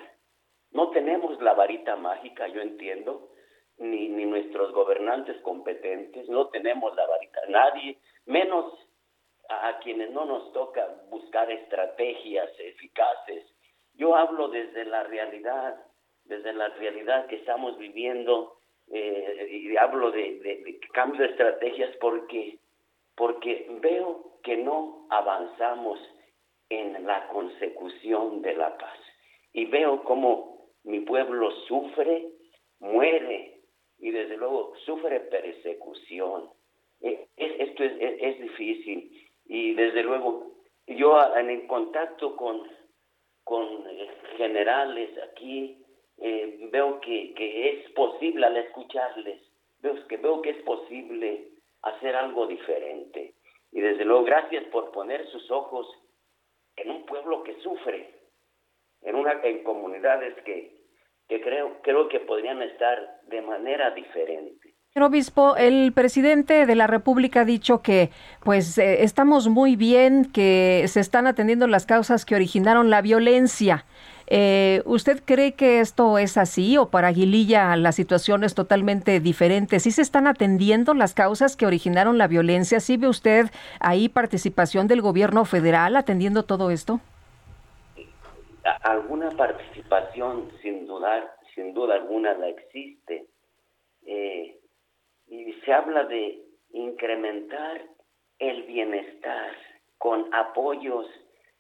No 0.73 0.91
tenemos 0.91 1.41
la 1.41 1.55
varita 1.55 1.97
mágica, 1.97 2.49
yo 2.49 2.61
entiendo, 2.61 3.31
ni, 3.79 4.09
ni 4.09 4.25
nuestros 4.25 4.73
gobernantes 4.73 5.41
competentes, 5.43 6.29
no 6.29 6.49
tenemos 6.49 6.95
la 6.95 7.07
varita, 7.07 7.41
nadie, 7.49 7.99
menos 8.27 8.73
a, 9.49 9.79
quienes 9.81 10.11
no 10.11 10.25
nos 10.25 10.53
toca 10.53 10.87
buscar 11.11 11.51
estrategias 11.51 12.51
eficaces. 12.59 13.45
Yo 13.95 14.17
hablo 14.17 14.49
desde 14.49 14.85
la 14.85 15.05
realidad, 15.05 15.77
desde 16.25 16.53
la 16.53 16.69
realidad 16.69 17.27
que 17.27 17.37
estamos 17.37 17.77
viviendo 17.79 18.59
eh, 18.91 19.49
y 19.51 19.77
hablo 19.77 20.11
de, 20.11 20.39
de, 20.41 20.81
cambio 20.93 21.23
de 21.23 21.29
estrategias 21.29 21.95
porque, 22.01 22.59
porque 23.17 23.67
veo 23.81 24.39
que 24.43 24.57
no 24.57 25.07
avanzamos 25.11 25.99
en 26.69 27.07
la 27.07 27.29
consecución 27.29 28.43
de 28.43 28.55
la 28.55 28.77
paz. 28.77 28.99
Y 29.53 29.67
veo 29.67 30.03
cómo 30.05 30.71
mi 30.85 31.01
pueblo 31.01 31.51
sufre, 31.69 32.29
muere 32.81 33.61
y 33.99 34.11
desde 34.11 34.37
luego 34.37 34.75
sufre 34.85 35.21
persecución. 35.21 36.51
E, 37.01 37.27
esto 37.37 37.85
es, 37.85 38.41
difícil 38.41 39.11
y 39.47 39.75
desde 39.75 40.03
luego 40.03 40.53
yo 40.87 41.19
en 41.37 41.67
contacto 41.67 42.37
con, 42.37 42.63
con 43.45 43.87
eh, 43.89 44.09
generales 44.37 45.11
aquí 45.31 45.79
eh, 46.19 46.69
veo 46.71 47.01
que, 47.01 47.35
que, 47.35 47.71
es 47.71 47.91
posible 47.93 48.47
al 48.47 48.57
escucharles, 48.57 49.41
veo 49.81 50.07
que, 50.07 50.17
veo 50.17 50.43
que 50.43 50.51
es 50.51 50.63
posible 50.63 51.54
hacer 51.85 52.17
algo 52.17 52.47
diferente. 52.47 53.35
Y 53.73 53.81
desde 53.81 54.05
luego 54.05 54.25
gracias 54.25 54.65
por 54.73 54.91
poner 54.93 55.27
sus 55.31 55.51
ojos 55.51 55.87
en 56.77 56.91
un 56.91 57.07
pueblo 57.07 57.43
que 57.43 57.55
sufre, 57.61 58.15
en, 59.03 59.15
una, 59.17 59.33
en 59.43 59.63
comunidades 59.65 60.35
que, 60.45 60.73
creo 61.29 62.09
que 62.09 62.21
podrían 62.21 62.63
estar 62.63 63.21
de 63.29 63.43
manera 63.43 63.91
diferente. 63.91 64.75
Señor 64.93 65.09
obispo, 65.09 65.57
el 65.57 65.93
presidente 65.93 66.67
de 66.67 66.75
la 66.77 66.87
República 66.87 67.41
ha 67.41 67.45
dicho 67.45 67.83
que 67.83 68.11
pues 68.45 68.79
eh, 68.79 69.03
estamos 69.03 69.49
muy 69.49 69.75
bien, 69.75 70.31
que 70.33 70.85
se 70.87 71.01
están 71.01 71.27
atendiendo 71.27 71.67
las 71.67 71.85
causas 71.85 72.25
que 72.25 72.37
originaron 72.37 72.91
la 72.91 73.03
violencia. 73.03 73.87
Eh, 74.27 74.83
¿Usted 74.87 75.23
cree 75.25 75.53
que 75.53 75.81
esto 75.81 76.19
es 76.19 76.39
así 76.39 76.79
o 76.79 76.89
para 76.89 77.09
Aguililla 77.09 77.77
la 77.77 77.93
situación 77.93 78.43
es 78.45 78.55
totalmente 78.55 79.21
diferente? 79.21 79.81
¿Sí 79.81 79.91
se 79.91 80.03
están 80.03 80.27
atendiendo 80.27 80.95
las 80.95 81.15
causas 81.15 81.57
que 81.57 81.67
originaron 81.67 82.17
la 82.17 82.27
violencia? 82.27 82.81
¿Sí 82.81 82.97
ve 82.97 83.09
usted 83.09 83.47
ahí 83.81 84.09
participación 84.09 84.87
del 84.89 85.03
gobierno 85.03 85.45
federal 85.45 85.97
atendiendo 85.97 86.45
todo 86.45 86.71
esto? 86.71 87.01
Alguna 88.83 89.31
participación, 89.31 90.51
sin 90.63 90.87
dudar, 90.87 91.35
sin 91.55 91.75
duda 91.75 91.95
alguna, 91.97 92.33
la 92.35 92.49
existe. 92.49 93.27
Eh, 94.07 94.59
y 95.27 95.53
se 95.65 95.73
habla 95.73 96.05
de 96.05 96.41
incrementar 96.73 97.83
el 98.39 98.63
bienestar 98.65 99.51
con 99.99 100.33
apoyos, 100.35 101.07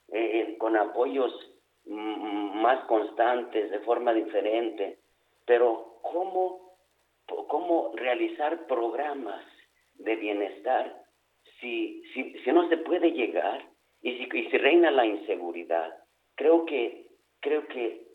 eh, 0.08 0.56
con 0.58 0.76
apoyos 0.76 1.32
más 1.86 2.84
constantes, 2.86 3.70
de 3.70 3.80
forma 3.80 4.12
diferente, 4.12 4.98
pero 5.46 5.98
¿cómo, 6.02 6.76
cómo 7.48 7.92
realizar 7.94 8.66
programas 8.66 9.44
de 9.94 10.16
bienestar 10.16 11.02
si, 11.60 12.02
si, 12.12 12.32
si 12.38 12.52
no 12.52 12.68
se 12.68 12.78
puede 12.78 13.12
llegar 13.12 13.64
y 14.02 14.16
si, 14.16 14.38
y 14.38 14.50
si 14.50 14.58
reina 14.58 14.90
la 14.90 15.06
inseguridad? 15.06 15.94
Creo 16.36 16.64
que, 16.64 17.06
creo 17.40 17.66
que 17.68 18.06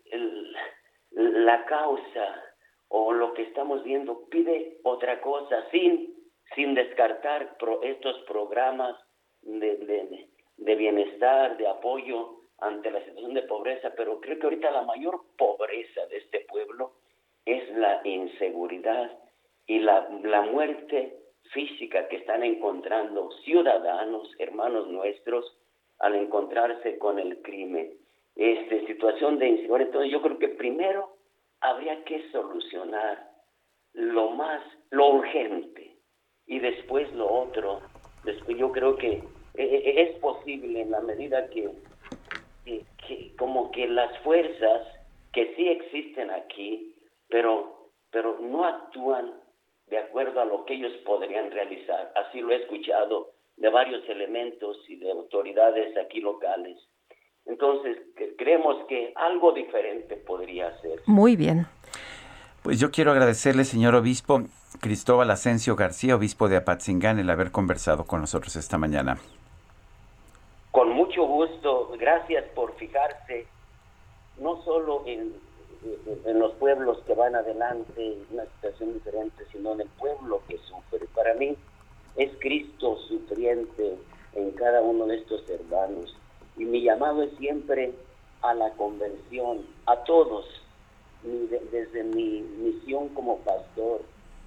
la 1.12 1.66
causa 1.66 2.44
o 2.90 3.14
lo 3.14 3.34
que 3.34 3.44
estamos 3.44 3.84
viendo 3.84 4.28
pide 4.30 4.78
otra 4.84 5.22
cosa 5.22 5.70
sin, 5.70 6.16
sin 6.56 6.74
descartar 6.74 7.56
estos 7.84 8.20
programas 8.22 8.96
de, 9.44 9.78
de, 9.78 10.28
de 10.58 10.76
bienestar, 10.76 11.56
de 11.58 11.68
apoyo 11.68 12.39
ante 12.62 12.92
la 12.92 13.00
situación 13.00 13.34
de 13.34 13.44
pobreza, 13.44 13.94
pero 13.96 14.20
creo 14.20 14.40
que 14.40 14.46
ahorita 14.46 14.72
la 14.72 14.84
mayor 14.84 15.22
pobreza 15.38 16.06
de 16.08 16.18
este 16.18 16.42
pueblo 16.42 16.94
es 17.46 17.70
la 17.78 18.02
inseguridad 18.06 19.12
y 19.68 19.80
la, 19.80 20.08
la 20.24 20.42
muerte 20.42 21.18
física 21.52 22.08
que 22.08 22.18
están 22.18 22.44
encontrando 22.44 23.32
ciudadanos, 23.44 24.30
hermanos 24.40 24.88
nuestros, 24.90 25.58
al 26.00 26.16
encontrarse 26.16 26.98
con 26.98 27.20
el 27.20 27.42
crimen. 27.42 27.94
Esta 28.36 28.86
situación 28.88 29.38
de 29.38 29.50
inseguridad, 29.50 29.88
entonces 29.88 30.12
yo 30.12 30.22
creo 30.22 30.40
que 30.40 30.50
primero 30.50 31.16
habría 31.62 32.04
que 32.06 32.30
solucionar 32.32 33.30
lo 33.94 34.32
más, 34.32 34.62
lo 34.92 35.10
urgente 35.16 35.98
y 36.48 36.60
después 36.60 37.12
lo 37.14 37.30
otro. 37.30 37.82
Después 38.24 38.58
yo 38.58 38.72
creo 38.72 38.96
que 38.96 39.12
eh, 39.12 39.24
eh, 39.56 40.02
es 40.02 40.20
posible 40.20 40.82
en 40.82 40.92
la 40.92 41.02
medida 41.02 41.50
que 41.50 41.70
que, 43.08 43.36
como 43.38 43.72
que 43.72 43.88
las 43.88 44.18
fuerzas 44.20 44.88
que 45.34 45.54
sí 45.56 45.68
existen 45.68 46.30
aquí, 46.32 46.96
pero, 47.28 47.92
pero 48.12 48.40
no 48.40 48.66
actúan 48.66 49.34
de 49.88 49.98
acuerdo 49.98 50.42
a 50.42 50.46
lo 50.46 50.66
que 50.66 50.76
ellos 50.76 50.94
podrían 51.06 51.52
realizar. 51.52 52.12
Así 52.16 52.42
lo 52.42 52.52
he 52.52 52.64
escuchado 52.64 53.34
de 53.58 53.70
varios 53.70 54.08
elementos 54.08 54.78
y 54.88 54.96
de 54.98 55.12
autoridades 55.12 55.96
aquí 55.98 56.22
locales. 56.22 56.78
Entonces, 57.46 57.98
creemos 58.38 58.86
que 58.88 59.12
algo 59.16 59.52
diferente 59.54 60.16
podría 60.18 60.80
ser. 60.82 61.02
Muy 61.06 61.36
bien. 61.36 61.66
Pues 62.64 62.80
yo 62.80 62.92
quiero 62.92 63.12
agradecerle, 63.12 63.64
señor 63.64 63.96
obispo 63.96 64.44
Cristóbal 64.82 65.32
Asensio 65.32 65.76
García, 65.76 66.16
obispo 66.16 66.48
de 66.48 66.58
Apatzingán, 66.58 67.18
el 67.18 67.30
haber 67.30 67.52
conversado 67.52 68.06
con 68.06 68.22
nosotros 68.22 68.56
esta 68.56 68.78
mañana. 68.78 69.18
Gracias 72.10 72.46
por 72.56 72.74
fijarse 72.78 73.46
no 74.40 74.64
solo 74.64 75.04
en, 75.06 75.32
en, 76.26 76.40
los 76.40 76.54
pueblos 76.54 76.98
que 77.06 77.14
van 77.14 77.36
adelante 77.36 78.04
en 78.04 78.26
una 78.32 78.46
situación 78.46 78.96
diferente, 78.96 79.46
sino 79.52 79.74
en 79.74 79.82
el 79.82 79.90
pueblo 79.90 80.42
que 80.48 80.58
sufre. 80.58 81.06
Para 81.14 81.36
mí 81.36 81.56
es 82.16 82.32
Cristo 82.40 82.98
sufriente 83.08 83.96
en 84.34 84.52
cada 84.54 84.82
uno 84.82 85.06
de 85.06 85.18
estos 85.18 85.48
hermanos. 85.52 86.18
Y 86.58 86.66
mi 86.66 86.82
llamado 86.82 87.22
es 87.22 87.30
siempre 87.38 87.94
a 88.42 88.56
la 88.56 88.72
conversión, 88.72 89.68
a 89.86 89.98
todos, 89.98 90.48
desde 91.22 92.04
mi 92.06 92.42
misión 92.42 93.10
como 93.10 93.38
pastor, 93.42 94.02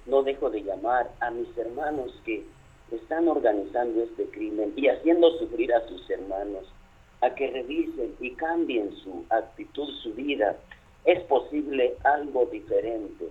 no 0.05 0.21
dejo 0.21 0.49
de 0.49 0.63
llamar 0.63 1.09
a 1.21 1.31
mis 1.31 1.57
hermanos 1.57 2.11
que 2.25 2.43
están 2.91 3.29
organizando 3.29 4.03
este 4.03 4.25
crimen 4.31 4.73
y 4.75 4.89
haciendo 4.89 5.31
sufrir 5.39 5.73
a 5.73 5.87
sus 5.87 6.09
hermanos, 6.09 6.65
a 7.23 7.33
que 7.35 7.47
revisen 7.47 8.15
y 8.19 8.31
cambien 8.31 8.93
su 8.97 9.25
actitud, 9.29 9.89
su 10.01 10.13
vida. 10.13 10.57
Es 11.05 11.21
posible 11.23 11.95
algo 12.03 12.45
diferente. 12.45 13.25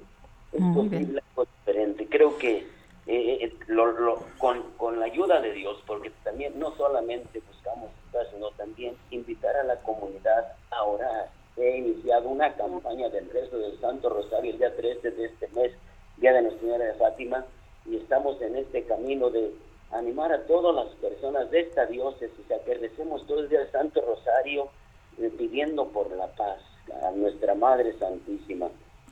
Es 0.52 0.62
posible 0.74 1.22
algo 1.30 1.46
diferente. 1.58 2.06
Creo 2.08 2.36
que 2.38 2.58
eh, 3.06 3.38
eh, 3.40 3.52
lo, 3.66 4.18
con, 4.38 4.62
con, 4.76 4.98
la 5.00 5.06
ayuda 5.06 5.40
de 5.40 5.52
Dios, 5.52 5.82
porque 5.86 6.10
también 6.22 6.58
no 6.58 6.74
solamente 6.76 7.40
buscamos 7.40 7.90
sino 8.30 8.50
también 8.52 8.94
invitar 9.10 9.56
a 9.56 9.64
la 9.64 9.76
comunidad 9.76 10.54
a 10.70 10.84
orar. 10.84 11.30
He 11.56 11.78
iniciado 11.78 12.28
una 12.28 12.52
campaña 12.54 13.08
del 13.08 13.28
resto 13.30 13.58
del 13.58 13.78
Santo 13.80 14.08
Rosario 14.08 14.52
el 14.52 14.58
día 14.58 14.74
13 14.74 15.10
de 15.10 15.24
este 15.26 15.48
mes, 15.48 15.72
Día 16.18 16.32
de 16.32 16.42
Nuestra 16.42 16.60
Señora 16.60 16.84
de 16.84 16.94
Fátima, 16.94 17.44
y 17.86 17.96
estamos 17.96 18.40
en 18.42 18.56
este 18.56 18.84
camino 18.84 19.30
de 19.30 19.52
animar 19.92 20.32
a 20.32 20.46
todas 20.46 20.74
las 20.74 20.94
personas 20.96 21.50
de 21.50 21.60
esta 21.60 21.86
diócesis 21.86 22.50
a 22.50 22.64
que 22.64 22.74
recemos 22.74 23.26
todo 23.26 23.40
el 23.40 23.48
día 23.48 23.62
el 23.62 23.70
Santo 23.70 24.00
Rosario 24.00 24.70
eh, 25.18 25.30
pidiendo 25.36 25.88
por 25.88 26.10
la 26.10 26.28
paz 26.28 26.60
a 27.02 27.10
nuestra 27.12 27.54
Madre 27.54 27.96
Santísima 27.98 28.68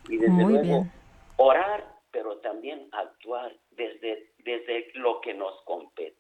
y 0.09 0.17
desde 0.17 0.43
luego 0.43 0.87
orar 1.37 2.01
pero 2.13 2.39
también 2.39 2.89
actuar 2.93 3.53
desde, 3.73 4.31
desde 4.45 4.91
lo 4.95 5.21
que 5.21 5.35
nos 5.35 5.61
compete. 5.63 6.20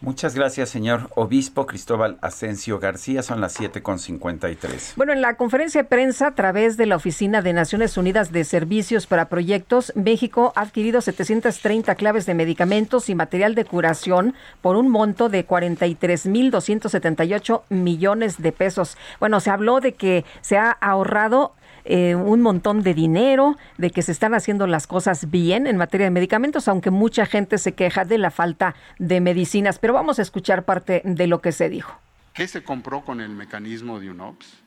Muchas 0.00 0.36
gracias, 0.36 0.68
señor 0.68 1.10
obispo 1.16 1.66
Cristóbal 1.66 2.18
Asensio 2.20 2.78
García. 2.78 3.24
Son 3.24 3.40
las 3.40 3.58
7.53. 3.58 4.92
Bueno, 4.94 5.12
en 5.12 5.20
la 5.20 5.34
conferencia 5.34 5.82
de 5.82 5.88
prensa 5.88 6.28
a 6.28 6.36
través 6.36 6.76
de 6.76 6.86
la 6.86 6.94
Oficina 6.94 7.42
de 7.42 7.52
Naciones 7.52 7.96
Unidas 7.96 8.30
de 8.30 8.44
Servicios 8.44 9.08
para 9.08 9.28
Proyectos, 9.28 9.92
México 9.96 10.52
ha 10.54 10.60
adquirido 10.60 11.00
730 11.00 11.96
claves 11.96 12.26
de 12.26 12.34
medicamentos 12.34 13.08
y 13.08 13.16
material 13.16 13.56
de 13.56 13.64
curación 13.64 14.36
por 14.62 14.76
un 14.76 14.88
monto 14.88 15.28
de 15.28 15.44
43.278 15.44 17.62
millones 17.68 18.40
de 18.40 18.52
pesos. 18.52 18.96
Bueno, 19.18 19.40
se 19.40 19.50
habló 19.50 19.80
de 19.80 19.94
que 19.94 20.24
se 20.42 20.58
ha 20.58 20.70
ahorrado 20.70 21.54
eh, 21.90 22.14
un 22.14 22.42
montón 22.42 22.82
de 22.82 22.92
dinero, 22.92 23.56
de 23.78 23.90
que 23.90 24.02
se 24.02 24.12
están 24.12 24.34
haciendo 24.34 24.66
las 24.66 24.86
cosas 24.86 25.30
bien 25.30 25.66
en 25.66 25.78
materia 25.78 26.04
de 26.04 26.10
medicamentos, 26.10 26.68
aunque 26.68 26.90
mucha 26.90 27.24
gente 27.24 27.56
se 27.56 27.72
queja 27.72 28.04
de 28.04 28.18
la 28.18 28.30
falta 28.30 28.74
de 28.98 29.22
medicinas. 29.22 29.78
Pero 29.78 29.94
vamos 29.94 30.18
a 30.18 30.22
escuchar 30.22 30.66
parte 30.66 31.00
de 31.04 31.26
lo 31.26 31.40
que 31.40 31.50
se 31.50 31.70
dijo. 31.70 31.98
¿Qué 32.34 32.46
se 32.46 32.62
compró 32.62 33.00
con 33.00 33.22
el 33.22 33.30
mecanismo 33.30 33.98
de 33.98 34.10
UNOPS? 34.10 34.62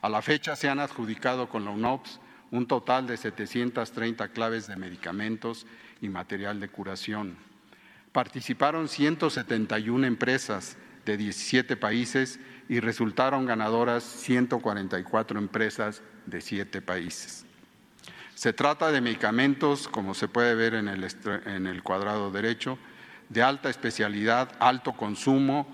A 0.00 0.08
la 0.08 0.22
fecha 0.22 0.54
se 0.54 0.68
han 0.68 0.78
adjudicado 0.78 1.48
con 1.48 1.64
la 1.64 1.72
UNOPS 1.72 2.20
un 2.52 2.66
total 2.66 3.08
de 3.08 3.16
730 3.16 4.28
claves 4.28 4.68
de 4.68 4.76
medicamentos 4.76 5.66
y 6.00 6.08
material 6.08 6.60
de 6.60 6.68
curación. 6.68 7.36
Participaron 8.12 8.88
171 8.88 10.06
empresas 10.06 10.76
de 11.10 11.16
17 11.16 11.76
países 11.76 12.38
y 12.68 12.80
resultaron 12.80 13.46
ganadoras 13.46 14.02
144 14.04 15.38
empresas 15.38 16.02
de 16.26 16.40
siete 16.40 16.80
países. 16.80 17.44
Se 18.34 18.52
trata 18.52 18.92
de 18.92 19.00
medicamentos, 19.00 19.88
como 19.88 20.14
se 20.14 20.28
puede 20.28 20.54
ver 20.54 20.74
en 20.74 20.86
el, 20.88 21.04
en 21.46 21.66
el 21.66 21.82
cuadrado 21.82 22.30
derecho, 22.30 22.78
de 23.28 23.42
alta 23.42 23.70
especialidad, 23.70 24.52
alto 24.60 24.92
consumo, 24.92 25.66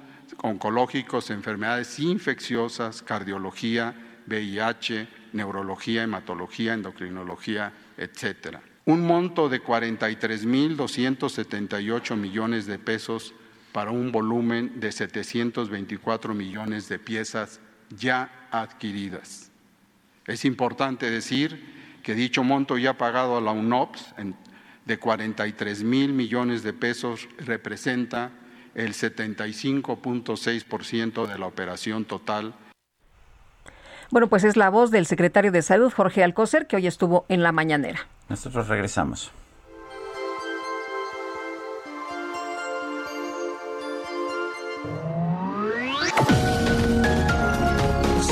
oncológicos, 0.42 1.30
enfermedades 1.30 1.98
infecciosas, 1.98 3.02
cardiología, 3.02 3.94
VIH, 4.26 5.08
neurología, 5.34 6.02
hematología, 6.02 6.72
endocrinología, 6.74 7.72
etcétera. 7.96 8.60
Un 8.86 9.06
monto 9.06 9.48
de 9.48 9.62
43.278 9.62 12.16
millones 12.16 12.66
de 12.66 12.78
pesos 12.78 13.34
para 13.76 13.90
un 13.90 14.10
volumen 14.10 14.80
de 14.80 14.90
724 14.90 16.32
millones 16.32 16.88
de 16.88 16.98
piezas 16.98 17.60
ya 17.90 18.48
adquiridas. 18.50 19.50
Es 20.26 20.46
importante 20.46 21.10
decir 21.10 22.00
que 22.02 22.14
dicho 22.14 22.42
monto 22.42 22.78
ya 22.78 22.96
pagado 22.96 23.36
a 23.36 23.42
la 23.42 23.50
UNOPS 23.50 24.14
de 24.86 24.98
43 24.98 25.84
mil 25.84 26.14
millones 26.14 26.62
de 26.62 26.72
pesos 26.72 27.28
representa 27.36 28.30
el 28.74 28.94
75.6% 28.94 31.26
de 31.26 31.38
la 31.38 31.44
operación 31.44 32.06
total. 32.06 32.54
Bueno, 34.10 34.28
pues 34.28 34.44
es 34.44 34.56
la 34.56 34.70
voz 34.70 34.90
del 34.90 35.04
secretario 35.04 35.52
de 35.52 35.60
Salud, 35.60 35.92
Jorge 35.92 36.24
Alcocer, 36.24 36.66
que 36.66 36.76
hoy 36.76 36.86
estuvo 36.86 37.26
en 37.28 37.42
la 37.42 37.52
mañanera. 37.52 38.06
Nosotros 38.30 38.68
regresamos. 38.68 39.32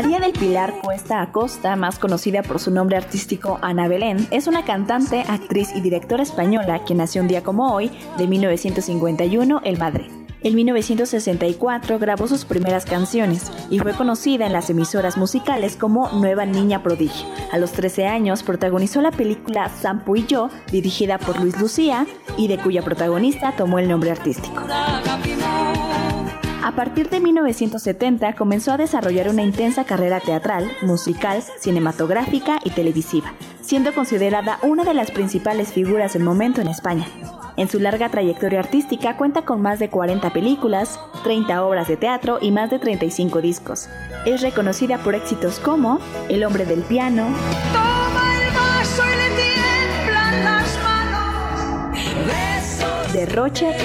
María 0.00 0.20
del 0.20 0.32
Pilar 0.32 0.74
Cuesta 0.80 1.20
Acosta, 1.20 1.74
más 1.74 1.98
conocida 1.98 2.44
por 2.44 2.60
su 2.60 2.70
nombre 2.70 2.96
artístico 2.96 3.58
Ana 3.62 3.88
Belén, 3.88 4.28
es 4.30 4.46
una 4.46 4.64
cantante, 4.64 5.24
actriz 5.26 5.70
y 5.74 5.80
directora 5.80 6.22
española 6.22 6.84
que 6.84 6.94
nació 6.94 7.20
un 7.20 7.26
día 7.26 7.42
como 7.42 7.74
hoy, 7.74 7.90
de 8.16 8.28
1951, 8.28 9.60
en 9.64 9.78
Madrid. 9.80 10.06
En 10.40 10.54
1964 10.54 11.98
grabó 11.98 12.28
sus 12.28 12.44
primeras 12.44 12.84
canciones 12.84 13.50
y 13.70 13.80
fue 13.80 13.92
conocida 13.92 14.46
en 14.46 14.52
las 14.52 14.70
emisoras 14.70 15.16
musicales 15.16 15.74
como 15.74 16.08
Nueva 16.12 16.46
Niña 16.46 16.80
Prodigio. 16.84 17.26
A 17.50 17.58
los 17.58 17.72
13 17.72 18.06
años 18.06 18.44
protagonizó 18.44 19.02
la 19.02 19.10
película 19.10 19.68
Sampo 19.68 20.14
y 20.14 20.24
yo, 20.26 20.48
dirigida 20.70 21.18
por 21.18 21.40
Luis 21.40 21.60
Lucía 21.60 22.06
y 22.36 22.46
de 22.46 22.58
cuya 22.58 22.82
protagonista 22.82 23.56
tomó 23.56 23.80
el 23.80 23.88
nombre 23.88 24.12
artístico. 24.12 24.62
A 26.62 26.72
partir 26.72 27.08
de 27.08 27.20
1970 27.20 28.34
comenzó 28.34 28.72
a 28.72 28.76
desarrollar 28.76 29.28
una 29.28 29.42
intensa 29.42 29.84
carrera 29.84 30.20
teatral, 30.20 30.70
musical, 30.82 31.42
cinematográfica 31.58 32.58
y 32.64 32.70
televisiva, 32.70 33.32
siendo 33.60 33.94
considerada 33.94 34.58
una 34.62 34.84
de 34.84 34.94
las 34.94 35.10
principales 35.12 35.72
figuras 35.72 36.14
del 36.14 36.24
momento 36.24 36.60
en 36.60 36.68
España. 36.68 37.06
En 37.56 37.68
su 37.68 37.78
larga 37.78 38.08
trayectoria 38.08 38.60
artística 38.60 39.16
cuenta 39.16 39.42
con 39.42 39.62
más 39.62 39.78
de 39.78 39.88
40 39.88 40.32
películas, 40.32 41.00
30 41.24 41.64
obras 41.64 41.88
de 41.88 41.96
teatro 41.96 42.38
y 42.40 42.50
más 42.50 42.70
de 42.70 42.78
35 42.78 43.40
discos. 43.40 43.88
Es 44.26 44.42
reconocida 44.42 44.98
por 44.98 45.14
éxitos 45.14 45.60
como 45.60 46.00
El 46.28 46.44
hombre 46.44 46.64
del 46.66 46.82
piano, 46.82 47.26
Toma 47.72 48.32
el 48.42 48.54
vaso 48.54 49.02
y 49.04 49.16
le 49.16 49.28
tiemblan 49.42 50.44
las 50.44 50.78
manos. 50.82 51.92
Derroche 53.12 53.76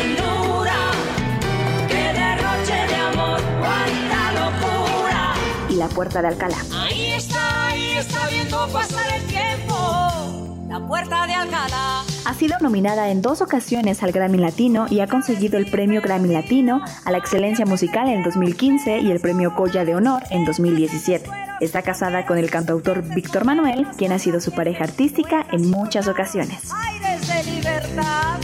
La 5.84 5.90
puerta 5.90 6.22
de 6.22 6.30
Alcalá. 6.30 6.56
Ahí 6.74 7.12
está, 7.12 7.68
ahí 7.68 7.98
está 7.98 8.30
viendo 8.30 8.70
pasar 8.70 9.04
el 9.16 9.28
tiempo. 9.28 10.64
La 10.70 10.80
puerta 10.80 11.28
de 11.28 11.34
Alcalá. 11.34 12.04
Ha 12.24 12.34
sido 12.36 12.58
nominada 12.62 13.10
en 13.10 13.22
dos 13.22 13.42
ocasiones 13.42 14.02
al 14.02 14.14
Grammy 14.14 14.38
Latino 14.38 14.86
y 14.90 15.02
ha 15.02 15.08
conseguido 15.08 15.58
el 15.58 15.70
premio 15.70 16.02
Grammy 16.02 16.30
Latino 16.30 16.82
a 17.04 17.12
la 17.12 17.18
excelencia 17.18 17.66
musical 17.66 18.08
en 18.08 18.24
2015 18.24 19.00
y 19.00 19.12
el 19.12 19.20
premio 19.20 19.56
Colla 19.56 19.84
de 19.84 19.94
Honor 19.94 20.24
en 20.30 20.46
2017. 20.46 21.30
Está 21.60 21.82
casada 21.82 22.26
con 22.26 22.38
el 22.38 22.50
cantautor 22.50 23.02
Víctor 23.14 23.44
Manuel, 23.44 23.86
quien 23.98 24.14
ha 24.14 24.20
sido 24.20 24.40
su 24.40 24.54
pareja 24.54 24.86
artística 24.86 25.46
en 25.52 25.70
muchas 25.70 26.08
ocasiones. 26.08 26.72
Aires 26.74 27.28
de 27.28 27.52
libertad. 27.52 28.40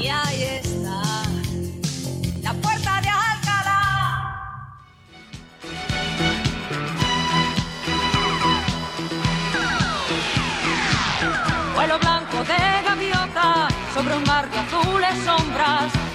Y 0.00 0.06
ahí 0.06 0.65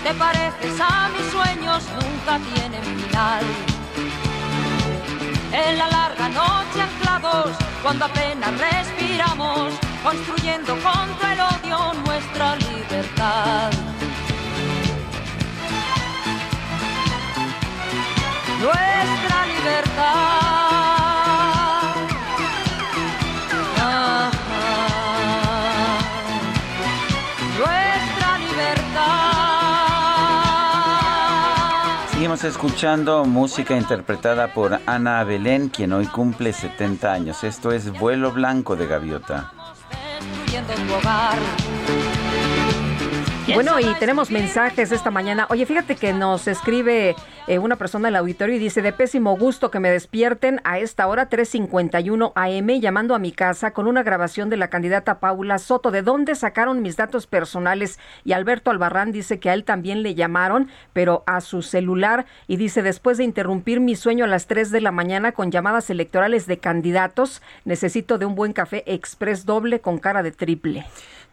Te 0.04 0.14
pareces 0.16 0.82
a 0.82 1.10
mis 1.10 1.32
sueños, 1.32 1.84
nunca 2.02 2.40
tienen 2.54 2.84
final. 2.84 3.44
En 5.52 5.78
la 5.78 5.88
larga 5.90 6.30
noche 6.30 6.82
anclados, 6.82 7.56
cuando 7.84 8.06
apenas 8.06 8.52
respiramos, 8.58 9.74
construyendo 10.04 10.74
contra 10.74 11.34
el 11.34 11.40
odio 11.42 11.94
nuestra 12.06 12.56
libertad. 12.56 13.72
Nuestra 18.60 19.21
escuchando 32.44 33.26
música 33.26 33.76
interpretada 33.76 34.54
por 34.54 34.80
Ana 34.86 35.24
Belén, 35.24 35.70
quien 35.70 35.94
hoy 35.94 36.06
cumple 36.08 36.54
70 36.54 37.12
años. 37.12 37.44
Esto 37.44 37.72
es 37.72 37.92
Vuelo 37.92 38.32
Blanco 38.32 38.76
de 38.76 38.88
Gaviota. 38.88 39.52
Bueno, 43.54 43.80
y 43.80 43.94
tenemos 43.96 44.32
mensajes 44.32 44.92
esta 44.92 45.12
mañana. 45.12 45.46
Oye, 45.50 45.66
fíjate 45.66 45.96
que 45.96 46.14
nos 46.14 46.48
escribe 46.48 47.16
eh, 47.48 47.60
una 47.60 47.76
persona 47.76 48.08
del 48.08 48.16
auditorio 48.16 48.56
y 48.56 48.60
dice, 48.60 48.82
de 48.82 48.94
pésimo 48.94 49.36
gusto 49.38 49.72
que 49.72 49.80
me 49.80 49.90
despierten 49.90 50.62
a 50.64 50.80
esta 50.80 51.08
hora 51.08 51.30
3.51 51.30 52.32
AM 52.36 52.80
llamando 52.80 53.14
a 53.14 53.20
mi 53.20 53.32
casa 53.32 53.72
con 53.72 53.88
una 53.88 54.04
grabación 54.04 54.50
de 54.50 54.58
la 54.58 54.70
candidata 54.70 55.20
Paula 55.20 55.58
Soto. 55.58 55.92
¿De 55.92 56.02
dónde 56.02 56.36
sacaron 56.36 56.82
mis 56.82 56.96
datos 56.96 57.28
personales? 57.28 58.00
Y 58.24 58.34
Alberto 58.34 58.72
Albarrán 58.72 59.12
dice 59.12 59.40
que 59.40 59.50
a 59.50 59.54
él 59.54 59.66
también 59.66 60.02
le 60.02 60.16
llamaron, 60.16 60.70
pero 60.94 61.24
a 61.26 61.42
su 61.42 61.62
celular 61.62 62.26
y 62.48 62.56
dice, 62.58 62.82
después 62.84 63.18
de 63.18 63.26
interrumpir 63.26 63.80
mi 63.80 63.96
sueño 63.96 64.26
a 64.26 64.30
las 64.30 64.48
3 64.48 64.72
de 64.72 64.82
la 64.82 64.92
mañana 64.92 65.34
con 65.34 65.52
llamadas 65.52 65.90
electorales 65.90 66.48
de 66.48 66.60
candidatos, 66.60 67.42
necesito 67.66 68.18
de 68.18 68.26
un 68.26 68.36
buen 68.36 68.54
café 68.54 68.84
express 68.86 69.46
doble 69.46 69.82
con 69.82 69.98
cara 70.00 70.24
de 70.24 70.32
triple. 70.32 70.86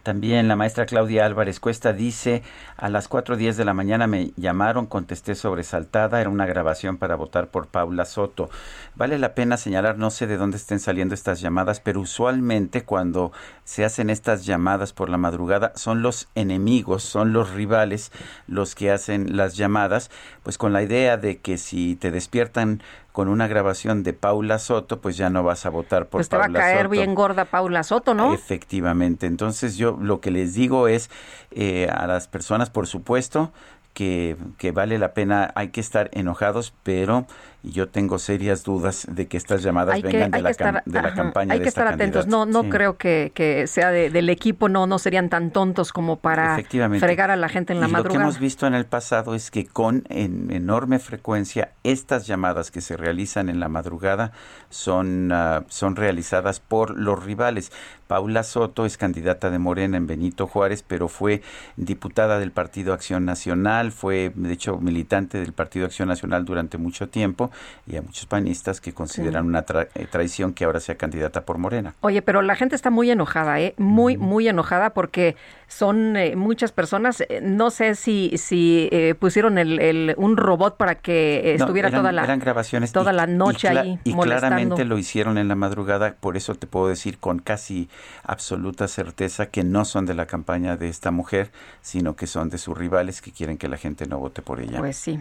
También 0.09 0.47
la 0.47 0.55
maestra 0.55 0.87
Claudia 0.87 1.23
Álvarez 1.23 1.59
Cuesta 1.59 1.93
dice, 1.93 2.41
a 2.77 2.89
las 2.89 3.07
4.10 3.07 3.53
de 3.53 3.63
la 3.63 3.75
mañana 3.75 4.07
me 4.07 4.31
llamaron, 4.37 4.87
contesté 4.87 5.35
sobresaltada, 5.35 6.19
era 6.19 6.31
una 6.31 6.47
grabación 6.47 6.97
para 6.97 7.13
votar 7.13 7.49
por 7.49 7.67
Paula 7.67 8.05
Soto. 8.05 8.49
Vale 8.95 9.19
la 9.19 9.35
pena 9.35 9.55
señalar, 9.55 9.99
no 9.99 10.09
sé 10.09 10.25
de 10.25 10.37
dónde 10.37 10.57
estén 10.57 10.79
saliendo 10.79 11.13
estas 11.13 11.41
llamadas, 11.41 11.79
pero 11.79 12.01
usualmente 12.01 12.85
cuando 12.85 13.31
se 13.65 13.85
hacen 13.85 14.09
estas 14.09 14.47
llamadas 14.47 14.93
por 14.93 15.09
la 15.09 15.19
madrugada 15.19 15.73
son 15.75 16.01
los 16.01 16.27
enemigos, 16.33 17.03
son 17.03 17.31
los 17.31 17.51
rivales 17.51 18.11
los 18.47 18.73
que 18.73 18.89
hacen 18.89 19.37
las 19.37 19.57
llamadas, 19.57 20.09
pues 20.41 20.57
con 20.57 20.73
la 20.73 20.81
idea 20.81 21.17
de 21.17 21.37
que 21.37 21.59
si 21.59 21.95
te 21.95 22.09
despiertan 22.09 22.81
con 23.19 23.27
una 23.27 23.49
grabación 23.49 24.01
de 24.01 24.13
Paula 24.13 24.59
Soto, 24.59 25.01
pues 25.01 25.17
ya 25.17 25.29
no 25.29 25.43
vas 25.43 25.65
a 25.65 25.69
votar 25.69 26.03
por 26.03 26.19
pues 26.19 26.29
te 26.29 26.37
va 26.37 26.45
a 26.45 26.53
caer 26.53 26.87
bien 26.87 27.15
gorda 27.15 27.43
Paula 27.43 27.83
Soto, 27.83 28.13
¿no? 28.13 28.33
Efectivamente. 28.33 29.27
Entonces 29.27 29.75
yo 29.75 29.97
lo 29.99 30.21
que 30.21 30.31
les 30.31 30.53
digo 30.53 30.87
es 30.87 31.09
eh, 31.51 31.89
a 31.91 32.07
las 32.07 32.29
personas, 32.29 32.69
por 32.69 32.87
supuesto, 32.87 33.51
que, 33.93 34.37
que, 34.57 34.71
vale 34.71 34.97
la 34.99 35.13
pena, 35.13 35.51
hay 35.55 35.67
que 35.67 35.81
estar 35.81 36.09
enojados, 36.13 36.73
pero 36.83 37.25
yo 37.63 37.89
tengo 37.89 38.19
serias 38.19 38.63
dudas 38.63 39.05
de 39.09 39.27
que 39.27 39.37
estas 39.37 39.61
llamadas 39.61 40.01
vengan 40.01 40.31
de, 40.31 40.41
la, 40.41 40.83
de 40.85 41.01
la 41.01 41.13
campaña. 41.13 41.53
Hay 41.53 41.61
que 41.61 41.67
estar 41.67 41.87
atentos, 41.87 42.27
no, 42.27 42.45
no 42.45 42.69
creo 42.69 42.97
que, 42.97 43.31
que 43.33 43.67
sea 43.67 43.91
del 43.91 44.29
equipo, 44.29 44.69
no, 44.69 44.87
no 44.87 44.99
serían 44.99 45.29
tan 45.29 45.51
tontos 45.51 45.91
como 45.91 46.17
para 46.17 46.57
fregar 46.99 47.31
a 47.31 47.35
la 47.35 47.49
gente 47.49 47.73
en 47.73 47.81
la 47.81 47.87
madrugada. 47.87 48.13
Lo 48.13 48.19
que 48.19 48.23
hemos 48.23 48.39
visto 48.39 48.65
en 48.67 48.73
el 48.73 48.85
pasado 48.85 49.35
es 49.35 49.51
que 49.51 49.65
con 49.65 50.03
en 50.09 50.51
enorme 50.51 50.99
frecuencia 50.99 51.71
estas 51.83 52.27
llamadas 52.27 52.71
que 52.71 52.81
se 52.81 52.95
realizan 52.95 53.49
en 53.49 53.59
la 53.59 53.67
madrugada 53.67 54.31
son, 54.69 55.31
uh, 55.31 55.63
son 55.67 55.95
realizadas 55.95 56.59
por 56.59 56.97
los 56.97 57.23
rivales. 57.23 57.71
Paula 58.07 58.41
Soto 58.41 58.85
es 58.85 58.97
candidata 58.97 59.51
de 59.51 59.59
Morena 59.59 59.97
en 59.97 60.07
Benito 60.07 60.47
Juárez, 60.47 60.83
pero 60.87 61.09
fue 61.09 61.43
diputada 61.75 62.39
del 62.39 62.51
Partido 62.51 62.93
Acción 62.93 63.23
Nacional, 63.23 63.91
fue 63.91 64.31
de 64.33 64.53
hecho 64.53 64.77
militante 64.77 65.39
del 65.39 65.53
Partido 65.53 65.85
Acción 65.85 66.07
Nacional 66.07 66.43
durante 66.43 66.79
mucho 66.79 67.09
tiempo 67.09 67.48
y 67.87 67.95
hay 67.95 68.01
muchos 68.01 68.25
panistas 68.25 68.81
que 68.81 68.93
consideran 68.93 69.45
una 69.45 69.65
eh, 69.95 70.07
traición 70.09 70.53
que 70.53 70.65
ahora 70.65 70.79
sea 70.79 70.95
candidata 70.95 71.45
por 71.45 71.57
Morena. 71.57 71.95
Oye, 72.01 72.21
pero 72.21 72.41
la 72.41 72.55
gente 72.55 72.75
está 72.75 72.89
muy 72.89 73.09
enojada, 73.11 73.59
¿eh? 73.59 73.73
Muy, 73.77 74.17
muy 74.17 74.47
enojada 74.47 74.91
porque 74.91 75.35
son 75.69 76.17
eh, 76.17 76.35
muchas 76.35 76.73
personas. 76.73 77.21
Eh, 77.21 77.39
no 77.41 77.71
sé 77.71 77.95
si, 77.95 78.33
si 78.37 78.89
pusieron 79.19 79.57
el, 79.57 80.13
un 80.17 80.35
robot 80.35 80.75
para 80.75 80.95
que 80.95 81.53
estuviera 81.53 81.89
toda 81.89 82.11
la 82.11 82.25
grabaciones 82.35 82.91
toda 82.91 83.13
la 83.13 83.27
noche 83.27 83.69
ahí 83.69 83.99
y 84.03 84.13
claramente 84.13 84.85
lo 84.85 84.97
hicieron 84.97 85.37
en 85.37 85.47
la 85.47 85.55
madrugada. 85.55 86.15
Por 86.19 86.35
eso 86.35 86.55
te 86.55 86.67
puedo 86.67 86.87
decir 86.87 87.19
con 87.19 87.39
casi 87.39 87.89
absoluta 88.23 88.87
certeza 88.87 89.45
que 89.47 89.63
no 89.63 89.85
son 89.85 90.05
de 90.05 90.15
la 90.15 90.25
campaña 90.25 90.75
de 90.75 90.89
esta 90.89 91.11
mujer, 91.11 91.51
sino 91.81 92.15
que 92.15 92.27
son 92.27 92.49
de 92.49 92.57
sus 92.57 92.77
rivales 92.77 93.21
que 93.21 93.31
quieren 93.31 93.57
que 93.57 93.69
la 93.69 93.77
gente 93.77 94.05
no 94.05 94.19
vote 94.19 94.41
por 94.41 94.59
ella. 94.59 94.79
Pues 94.79 94.97
sí. 94.97 95.19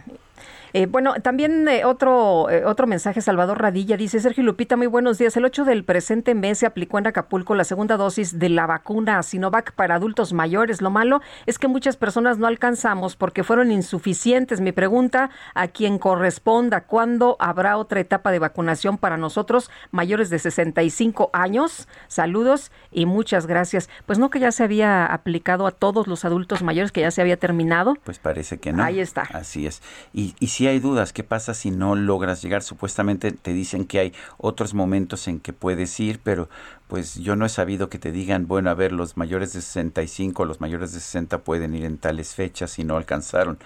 Eh, 0.72 0.86
bueno, 0.86 1.14
también 1.22 1.66
eh, 1.68 1.84
otro, 1.84 2.50
eh, 2.50 2.64
otro 2.64 2.86
mensaje, 2.86 3.20
Salvador 3.20 3.60
Radilla, 3.60 3.96
dice 3.96 4.20
Sergio 4.20 4.44
Lupita, 4.44 4.76
muy 4.76 4.86
buenos 4.86 5.18
días. 5.18 5.36
El 5.36 5.44
8 5.44 5.64
del 5.64 5.84
presente 5.84 6.34
mes 6.34 6.58
se 6.58 6.66
aplicó 6.66 6.98
en 6.98 7.06
Acapulco 7.06 7.54
la 7.54 7.64
segunda 7.64 7.96
dosis 7.96 8.38
de 8.38 8.50
la 8.50 8.66
vacuna 8.66 9.22
Sinovac 9.22 9.72
para 9.72 9.94
adultos 9.94 10.32
mayores. 10.38 10.80
Lo 10.80 10.90
malo 10.90 11.20
es 11.46 11.58
que 11.58 11.66
muchas 11.66 11.96
personas 11.96 12.38
no 12.38 12.46
alcanzamos 12.46 13.16
porque 13.16 13.42
fueron 13.42 13.72
insuficientes. 13.72 14.60
Mi 14.60 14.70
pregunta 14.70 15.30
a 15.54 15.66
quien 15.66 15.98
corresponda, 15.98 16.82
¿cuándo 16.82 17.36
habrá 17.40 17.76
otra 17.76 17.98
etapa 17.98 18.30
de 18.30 18.38
vacunación 18.38 18.98
para 18.98 19.16
nosotros 19.16 19.68
mayores 19.90 20.30
de 20.30 20.38
65 20.38 21.30
años? 21.32 21.88
Saludos 22.06 22.70
y 22.92 23.06
muchas 23.06 23.46
gracias. 23.46 23.90
Pues 24.06 24.20
no 24.20 24.30
que 24.30 24.38
ya 24.38 24.52
se 24.52 24.62
había 24.62 25.06
aplicado 25.06 25.66
a 25.66 25.72
todos 25.72 26.06
los 26.06 26.24
adultos 26.24 26.62
mayores, 26.62 26.92
que 26.92 27.00
ya 27.00 27.10
se 27.10 27.20
había 27.20 27.36
terminado. 27.36 27.96
Pues 28.04 28.20
parece 28.20 28.58
que 28.58 28.72
no. 28.72 28.84
Ahí 28.84 29.00
está. 29.00 29.22
Así 29.32 29.66
es. 29.66 29.82
Y, 30.12 30.36
y 30.38 30.46
si 30.46 30.68
hay 30.68 30.78
dudas, 30.78 31.12
¿qué 31.12 31.24
pasa 31.24 31.52
si 31.52 31.72
no 31.72 31.96
logras 31.96 32.40
llegar? 32.42 32.62
Supuestamente 32.62 33.32
te 33.32 33.52
dicen 33.52 33.84
que 33.84 33.98
hay 33.98 34.12
otros 34.36 34.72
momentos 34.72 35.26
en 35.26 35.40
que 35.40 35.52
puedes 35.52 35.98
ir, 35.98 36.20
pero 36.22 36.48
pues 36.88 37.16
yo 37.16 37.36
no 37.36 37.44
he 37.44 37.50
sabido 37.50 37.90
que 37.90 37.98
te 37.98 38.12
digan, 38.12 38.48
bueno, 38.48 38.70
a 38.70 38.74
ver, 38.74 38.92
los 38.92 39.16
mayores 39.16 39.52
de 39.52 39.60
65, 39.60 40.46
los 40.46 40.60
mayores 40.60 40.92
de 40.92 41.00
60 41.00 41.38
pueden 41.38 41.74
ir 41.74 41.84
en 41.84 41.98
tales 41.98 42.34
fechas 42.34 42.78
y 42.78 42.84
no 42.84 42.96
alcanzaron. 42.96 43.58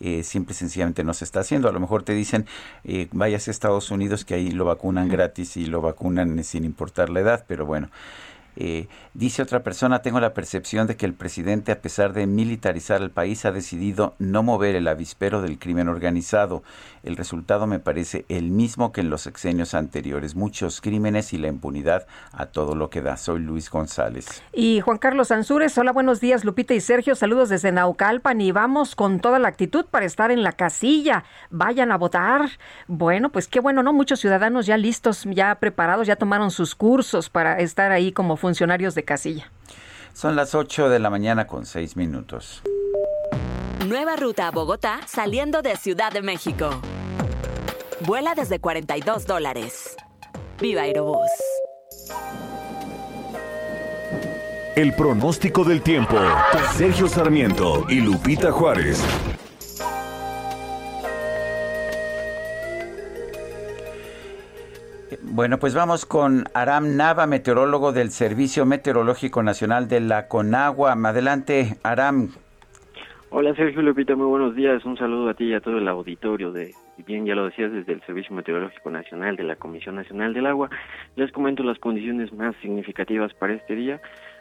Eh, 0.00 0.22
simple 0.22 0.52
y 0.54 0.56
sencillamente 0.56 1.04
no 1.04 1.12
se 1.12 1.24
está 1.24 1.40
haciendo. 1.40 1.68
A 1.68 1.72
lo 1.72 1.80
mejor 1.80 2.02
te 2.02 2.14
dicen, 2.14 2.46
eh, 2.84 3.08
vayas 3.12 3.48
a 3.48 3.50
Estados 3.50 3.90
Unidos 3.90 4.24
que 4.24 4.34
ahí 4.34 4.50
lo 4.50 4.64
vacunan 4.64 5.08
gratis 5.08 5.58
y 5.58 5.66
lo 5.66 5.82
vacunan 5.82 6.42
sin 6.42 6.64
importar 6.64 7.10
la 7.10 7.20
edad, 7.20 7.44
pero 7.46 7.66
bueno. 7.66 7.90
Eh, 8.62 8.88
dice 9.14 9.40
otra 9.40 9.62
persona, 9.62 10.02
tengo 10.02 10.20
la 10.20 10.34
percepción 10.34 10.86
de 10.86 10.94
que 10.94 11.06
el 11.06 11.14
presidente, 11.14 11.72
a 11.72 11.80
pesar 11.80 12.12
de 12.12 12.26
militarizar 12.26 13.00
el 13.00 13.10
país, 13.10 13.46
ha 13.46 13.52
decidido 13.52 14.14
no 14.18 14.42
mover 14.42 14.76
el 14.76 14.86
avispero 14.86 15.40
del 15.40 15.58
crimen 15.58 15.88
organizado. 15.88 16.62
El 17.02 17.16
resultado 17.16 17.66
me 17.66 17.78
parece 17.78 18.26
el 18.28 18.50
mismo 18.50 18.92
que 18.92 19.00
en 19.00 19.08
los 19.08 19.22
sexenios 19.22 19.72
anteriores. 19.72 20.36
Muchos 20.36 20.82
crímenes 20.82 21.32
y 21.32 21.38
la 21.38 21.48
impunidad 21.48 22.06
a 22.32 22.46
todo 22.46 22.74
lo 22.74 22.90
que 22.90 23.00
da. 23.00 23.16
Soy 23.16 23.40
Luis 23.40 23.70
González. 23.70 24.42
Y 24.52 24.80
Juan 24.82 24.98
Carlos 24.98 25.30
Ansúrez, 25.30 25.78
hola, 25.78 25.92
buenos 25.92 26.20
días, 26.20 26.44
Lupita 26.44 26.74
y 26.74 26.82
Sergio. 26.82 27.14
Saludos 27.14 27.48
desde 27.48 27.72
Naucalpan 27.72 28.42
y 28.42 28.52
vamos 28.52 28.94
con 28.94 29.20
toda 29.20 29.38
la 29.38 29.48
actitud 29.48 29.86
para 29.86 30.04
estar 30.04 30.30
en 30.30 30.42
la 30.42 30.52
casilla. 30.52 31.24
Vayan 31.48 31.92
a 31.92 31.96
votar. 31.96 32.50
Bueno, 32.88 33.32
pues 33.32 33.48
qué 33.48 33.58
bueno, 33.58 33.82
¿no? 33.82 33.94
Muchos 33.94 34.20
ciudadanos 34.20 34.66
ya 34.66 34.76
listos, 34.76 35.24
ya 35.24 35.54
preparados, 35.54 36.06
ya 36.06 36.16
tomaron 36.16 36.50
sus 36.50 36.74
cursos 36.74 37.30
para 37.30 37.58
estar 37.60 37.90
ahí 37.90 38.12
como 38.12 38.36
funcionarios 38.36 38.49
de 38.52 39.04
casilla. 39.04 39.50
Son 40.12 40.36
las 40.36 40.54
8 40.54 40.88
de 40.88 40.98
la 40.98 41.10
mañana 41.10 41.46
con 41.46 41.66
6 41.66 41.96
minutos. 41.96 42.62
Nueva 43.86 44.16
ruta 44.16 44.48
a 44.48 44.50
Bogotá 44.50 45.00
saliendo 45.06 45.62
de 45.62 45.76
Ciudad 45.76 46.12
de 46.12 46.22
México. 46.22 46.70
Vuela 48.00 48.34
desde 48.34 48.58
42 48.58 49.26
dólares. 49.26 49.96
Viva 50.60 50.82
Aerobús. 50.82 51.30
El 54.76 54.94
pronóstico 54.94 55.64
del 55.64 55.82
tiempo. 55.82 56.16
Sergio 56.74 57.08
Sarmiento 57.08 57.86
y 57.88 58.00
Lupita 58.00 58.52
Juárez. 58.52 59.02
Bueno, 65.32 65.58
pues 65.58 65.76
vamos 65.76 66.06
con 66.06 66.42
Aram 66.54 66.96
Nava, 66.96 67.24
meteorólogo 67.24 67.92
del 67.92 68.10
Servicio 68.10 68.66
Meteorológico 68.66 69.44
Nacional 69.44 69.86
de 69.86 70.00
la 70.00 70.26
Conagua. 70.26 70.92
Adelante, 70.92 71.76
Aram. 71.84 72.30
Hola 73.30 73.54
Sergio 73.54 73.80
Lupita, 73.80 74.16
muy 74.16 74.26
buenos 74.26 74.56
días. 74.56 74.84
Un 74.84 74.96
saludo 74.96 75.30
a 75.30 75.34
ti 75.34 75.44
y 75.44 75.54
a 75.54 75.60
todo 75.60 75.78
el 75.78 75.86
auditorio 75.86 76.50
de, 76.50 76.74
bien 77.06 77.26
ya 77.26 77.36
lo 77.36 77.44
decías, 77.44 77.70
desde 77.70 77.92
el 77.92 78.02
Servicio 78.02 78.34
Meteorológico 78.34 78.90
Nacional 78.90 79.36
de 79.36 79.44
la 79.44 79.54
Comisión 79.54 79.94
Nacional 79.94 80.34
del 80.34 80.46
Agua. 80.46 80.68
Les 81.14 81.30
comento 81.30 81.62
las 81.62 81.78
condiciones 81.78 82.32
más 82.32 82.56
significativas 82.56 83.32
para 83.34 83.52
este 83.52 83.76
día. 83.76 84.00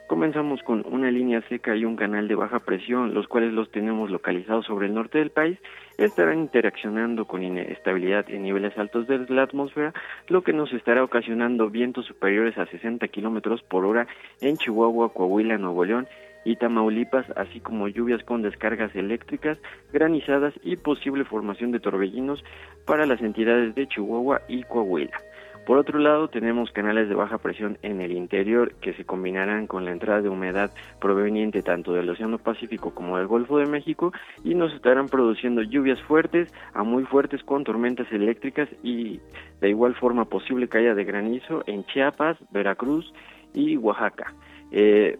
Comenzamos 0.09 0.63
con 0.63 0.83
una 0.91 1.11
línea 1.11 1.39
seca 1.49 1.75
y 1.75 1.85
un 1.85 1.95
canal 1.95 2.27
de 2.27 2.33
baja 2.33 2.61
presión, 2.61 3.13
los 3.13 3.27
cuales 3.27 3.53
los 3.53 3.69
tenemos 3.69 4.09
localizados 4.09 4.65
sobre 4.65 4.87
el 4.87 4.95
norte 4.95 5.19
del 5.19 5.29
país. 5.29 5.59
Estarán 5.99 6.39
interaccionando 6.39 7.25
con 7.25 7.43
inestabilidad 7.43 8.27
en 8.27 8.41
niveles 8.41 8.75
altos 8.79 9.05
de 9.05 9.19
la 9.29 9.43
atmósfera, 9.43 9.93
lo 10.27 10.41
que 10.41 10.51
nos 10.51 10.73
estará 10.73 11.03
ocasionando 11.03 11.69
vientos 11.69 12.07
superiores 12.07 12.57
a 12.57 12.65
60 12.65 13.07
kilómetros 13.09 13.61
por 13.61 13.85
hora 13.85 14.07
en 14.41 14.57
Chihuahua, 14.57 15.13
Coahuila, 15.13 15.59
Nuevo 15.59 15.85
León 15.85 16.07
y 16.43 16.55
Tamaulipas, 16.55 17.27
así 17.35 17.59
como 17.59 17.87
lluvias 17.87 18.23
con 18.23 18.41
descargas 18.41 18.95
eléctricas, 18.95 19.59
granizadas 19.93 20.55
y 20.63 20.75
posible 20.77 21.23
formación 21.23 21.69
de 21.71 21.81
torbellinos 21.81 22.43
para 22.87 23.05
las 23.05 23.21
entidades 23.21 23.75
de 23.75 23.87
Chihuahua 23.87 24.41
y 24.47 24.63
Coahuila. 24.63 25.28
Por 25.69 25.77
otro 25.77 25.99
lado, 25.99 26.29
tenemos 26.29 26.71
canales 26.71 27.09
de 27.09 27.13
baja 27.13 27.37
presión 27.37 27.77
en 27.83 28.01
el 28.01 28.13
interior 28.13 28.73
que 28.81 28.93
se 28.93 29.05
combinarán 29.05 29.67
con 29.67 29.85
la 29.85 29.91
entrada 29.91 30.19
de 30.19 30.27
humedad 30.27 30.71
proveniente 30.99 31.61
tanto 31.61 31.93
del 31.93 32.09
Océano 32.09 32.39
Pacífico 32.39 32.95
como 32.95 33.19
del 33.19 33.27
Golfo 33.27 33.59
de 33.59 33.67
México 33.67 34.11
y 34.43 34.55
nos 34.55 34.73
estarán 34.73 35.09
produciendo 35.09 35.61
lluvias 35.61 36.01
fuertes 36.01 36.51
a 36.73 36.81
muy 36.81 37.03
fuertes 37.03 37.43
con 37.43 37.63
tormentas 37.63 38.11
eléctricas 38.11 38.67
y 38.81 39.19
de 39.61 39.69
igual 39.69 39.93
forma 39.93 40.25
posible 40.25 40.67
caída 40.67 40.95
de 40.95 41.03
granizo 41.03 41.61
en 41.67 41.85
Chiapas, 41.85 42.39
Veracruz 42.49 43.13
y 43.53 43.77
Oaxaca. 43.77 44.33
Eh, 44.71 45.19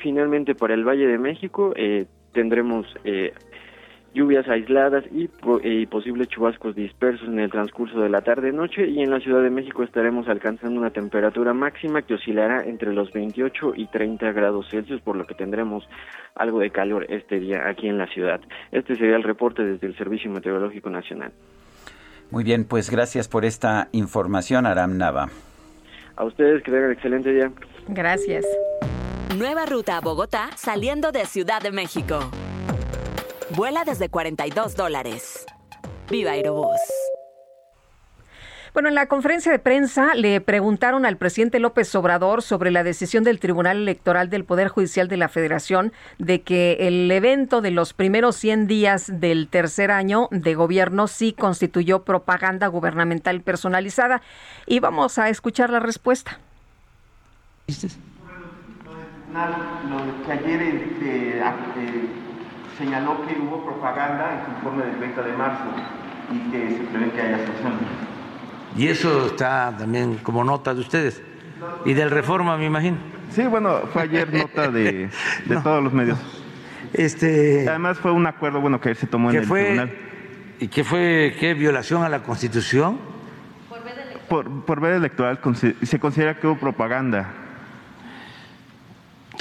finalmente 0.00 0.54
para 0.54 0.74
el 0.74 0.84
Valle 0.86 1.08
de 1.08 1.18
México 1.18 1.72
eh, 1.74 2.06
tendremos 2.32 2.86
eh, 3.02 3.32
lluvias 4.12 4.48
aisladas 4.48 5.04
y, 5.12 5.30
y, 5.62 5.86
posibles 5.86 6.28
chubascos 6.28 6.74
dispersos 6.74 7.28
en 7.28 7.38
el 7.38 7.50
transcurso 7.50 8.00
de 8.00 8.08
la 8.08 8.22
tarde-noche 8.22 8.88
y 8.88 9.02
en 9.02 9.10
la 9.10 9.20
Ciudad 9.20 9.42
de 9.42 9.50
México 9.50 9.82
estaremos 9.82 10.28
alcanzando 10.28 10.80
una 10.80 10.90
temperatura 10.90 11.54
máxima 11.54 12.02
que 12.02 12.14
oscilará 12.14 12.64
entre 12.64 12.92
los 12.92 13.12
28 13.12 13.74
y 13.76 13.86
30 13.86 14.32
grados 14.32 14.68
Celsius, 14.70 15.00
por 15.00 15.16
lo 15.16 15.26
que 15.26 15.34
tendremos 15.34 15.88
algo 16.34 16.58
de 16.60 16.70
calor 16.70 17.06
este 17.08 17.38
día 17.38 17.68
aquí 17.68 17.88
en 17.88 17.98
la 17.98 18.06
ciudad. 18.06 18.40
Este 18.72 18.96
sería 18.96 19.16
el 19.16 19.22
reporte 19.22 19.64
desde 19.64 19.86
el 19.86 19.96
Servicio 19.96 20.30
Meteorológico 20.30 20.90
Nacional. 20.90 21.32
Muy 22.30 22.44
bien, 22.44 22.64
pues 22.64 22.90
gracias 22.90 23.28
por 23.28 23.44
esta 23.44 23.88
información, 23.92 24.66
Aram 24.66 24.96
Nava. 24.96 25.28
A 26.16 26.24
ustedes 26.24 26.62
que 26.62 26.70
tengan 26.70 26.92
excelente 26.92 27.32
día. 27.32 27.50
Gracias. 27.88 28.44
Nueva 29.36 29.64
ruta 29.66 29.96
a 29.96 30.00
Bogotá 30.00 30.50
saliendo 30.56 31.12
de 31.12 31.24
Ciudad 31.24 31.62
de 31.62 31.70
México. 31.70 32.30
Vuela 33.56 33.84
desde 33.84 34.08
42 34.08 34.76
dólares. 34.76 35.44
Viva 36.08 36.30
Aerobús. 36.32 36.78
Bueno, 38.72 38.88
en 38.88 38.94
la 38.94 39.06
conferencia 39.06 39.50
de 39.50 39.58
prensa 39.58 40.14
le 40.14 40.40
preguntaron 40.40 41.04
al 41.04 41.16
presidente 41.16 41.58
López 41.58 41.92
Obrador 41.96 42.42
sobre 42.42 42.70
la 42.70 42.84
decisión 42.84 43.24
del 43.24 43.40
Tribunal 43.40 43.78
Electoral 43.78 44.30
del 44.30 44.44
Poder 44.44 44.68
Judicial 44.68 45.08
de 45.08 45.16
la 45.16 45.28
Federación 45.28 45.92
de 46.18 46.42
que 46.42 46.76
el 46.78 47.10
evento 47.10 47.60
de 47.60 47.72
los 47.72 47.92
primeros 47.92 48.36
100 48.36 48.68
días 48.68 49.10
del 49.12 49.48
tercer 49.48 49.90
año 49.90 50.28
de 50.30 50.54
gobierno 50.54 51.08
sí 51.08 51.32
constituyó 51.32 52.04
propaganda 52.04 52.68
gubernamental 52.68 53.40
personalizada. 53.40 54.22
Y 54.66 54.78
vamos 54.78 55.18
a 55.18 55.28
escuchar 55.28 55.70
la 55.70 55.80
respuesta. 55.80 56.38
Lo 57.66 57.74
que 60.26 60.32
ayer 60.32 60.62
este, 60.62 61.42
señaló 62.80 63.26
que 63.26 63.38
hubo 63.38 63.62
propaganda 63.64 64.38
en 64.38 64.44
su 64.46 64.50
informe 64.52 64.84
del 64.86 64.96
30 64.96 65.22
de 65.22 65.32
marzo 65.34 65.64
y 66.32 66.50
que 66.50 66.70
se 66.70 66.84
prevé 66.84 67.10
que 67.12 67.20
haya 67.20 67.36
sanciones. 67.46 67.80
Y 68.76 68.88
eso 68.88 69.26
está 69.26 69.74
también 69.76 70.16
como 70.16 70.42
nota 70.44 70.72
de 70.72 70.80
ustedes. 70.80 71.22
Y 71.84 71.92
del 71.92 72.10
Reforma, 72.10 72.56
me 72.56 72.64
imagino. 72.64 72.96
Sí, 73.30 73.42
bueno, 73.42 73.80
fue 73.92 74.02
ayer 74.02 74.32
nota 74.32 74.70
de, 74.70 75.10
de 75.44 75.56
todos 75.56 75.84
los 75.84 75.92
medios. 75.92 76.18
Este, 76.94 77.68
Además 77.68 77.98
fue 77.98 78.12
un 78.12 78.26
acuerdo 78.26 78.60
bueno 78.60 78.80
que 78.80 78.94
se 78.94 79.06
tomó 79.06 79.30
en 79.30 79.36
el 79.36 79.44
fue, 79.44 79.62
tribunal. 79.62 79.92
¿Y 80.58 80.68
qué 80.68 80.82
fue 80.82 81.36
qué 81.38 81.54
violación 81.54 82.02
a 82.02 82.08
la 82.08 82.22
Constitución? 82.22 82.98
Por, 84.28 84.64
por 84.64 84.80
veda 84.80 84.96
electoral 84.96 85.40
se 85.82 85.98
considera 85.98 86.38
que 86.38 86.46
hubo 86.46 86.56
propaganda. 86.56 87.32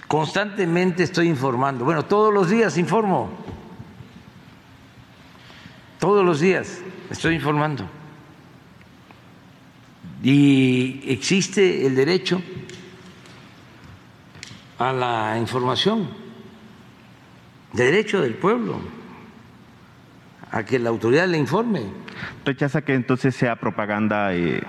Constantemente 0.10 1.03
estoy 1.03 1.28
informando. 1.28 1.86
Bueno, 1.86 2.03
todos 2.03 2.34
los 2.34 2.49
días 2.49 2.80
informo. 2.80 3.30
Todos 5.99 6.26
los 6.26 6.39
días 6.39 6.82
estoy 7.12 7.36
informando. 7.36 7.88
Y 10.24 11.03
existe 11.05 11.86
el 11.86 11.93
derecho 11.93 12.41
a 14.80 14.91
la 14.93 15.38
información, 15.38 16.10
derecho 17.74 18.20
del 18.20 18.34
pueblo 18.34 18.80
a 20.49 20.64
que 20.66 20.80
la 20.80 20.89
autoridad 20.89 21.28
le 21.28 21.38
informe. 21.38 21.84
¿Rechaza 22.43 22.82
que 22.82 22.95
entonces 22.95 23.36
sea 23.36 23.57
propaganda? 23.57 24.34
Eh, 24.34 24.64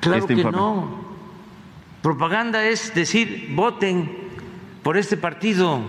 claro 0.00 0.18
este 0.18 0.34
que 0.34 0.40
informe? 0.42 0.58
no. 0.58 1.07
Propaganda 2.02 2.66
es 2.66 2.94
decir, 2.94 3.48
voten 3.50 4.08
por 4.82 4.96
este 4.96 5.16
partido, 5.16 5.80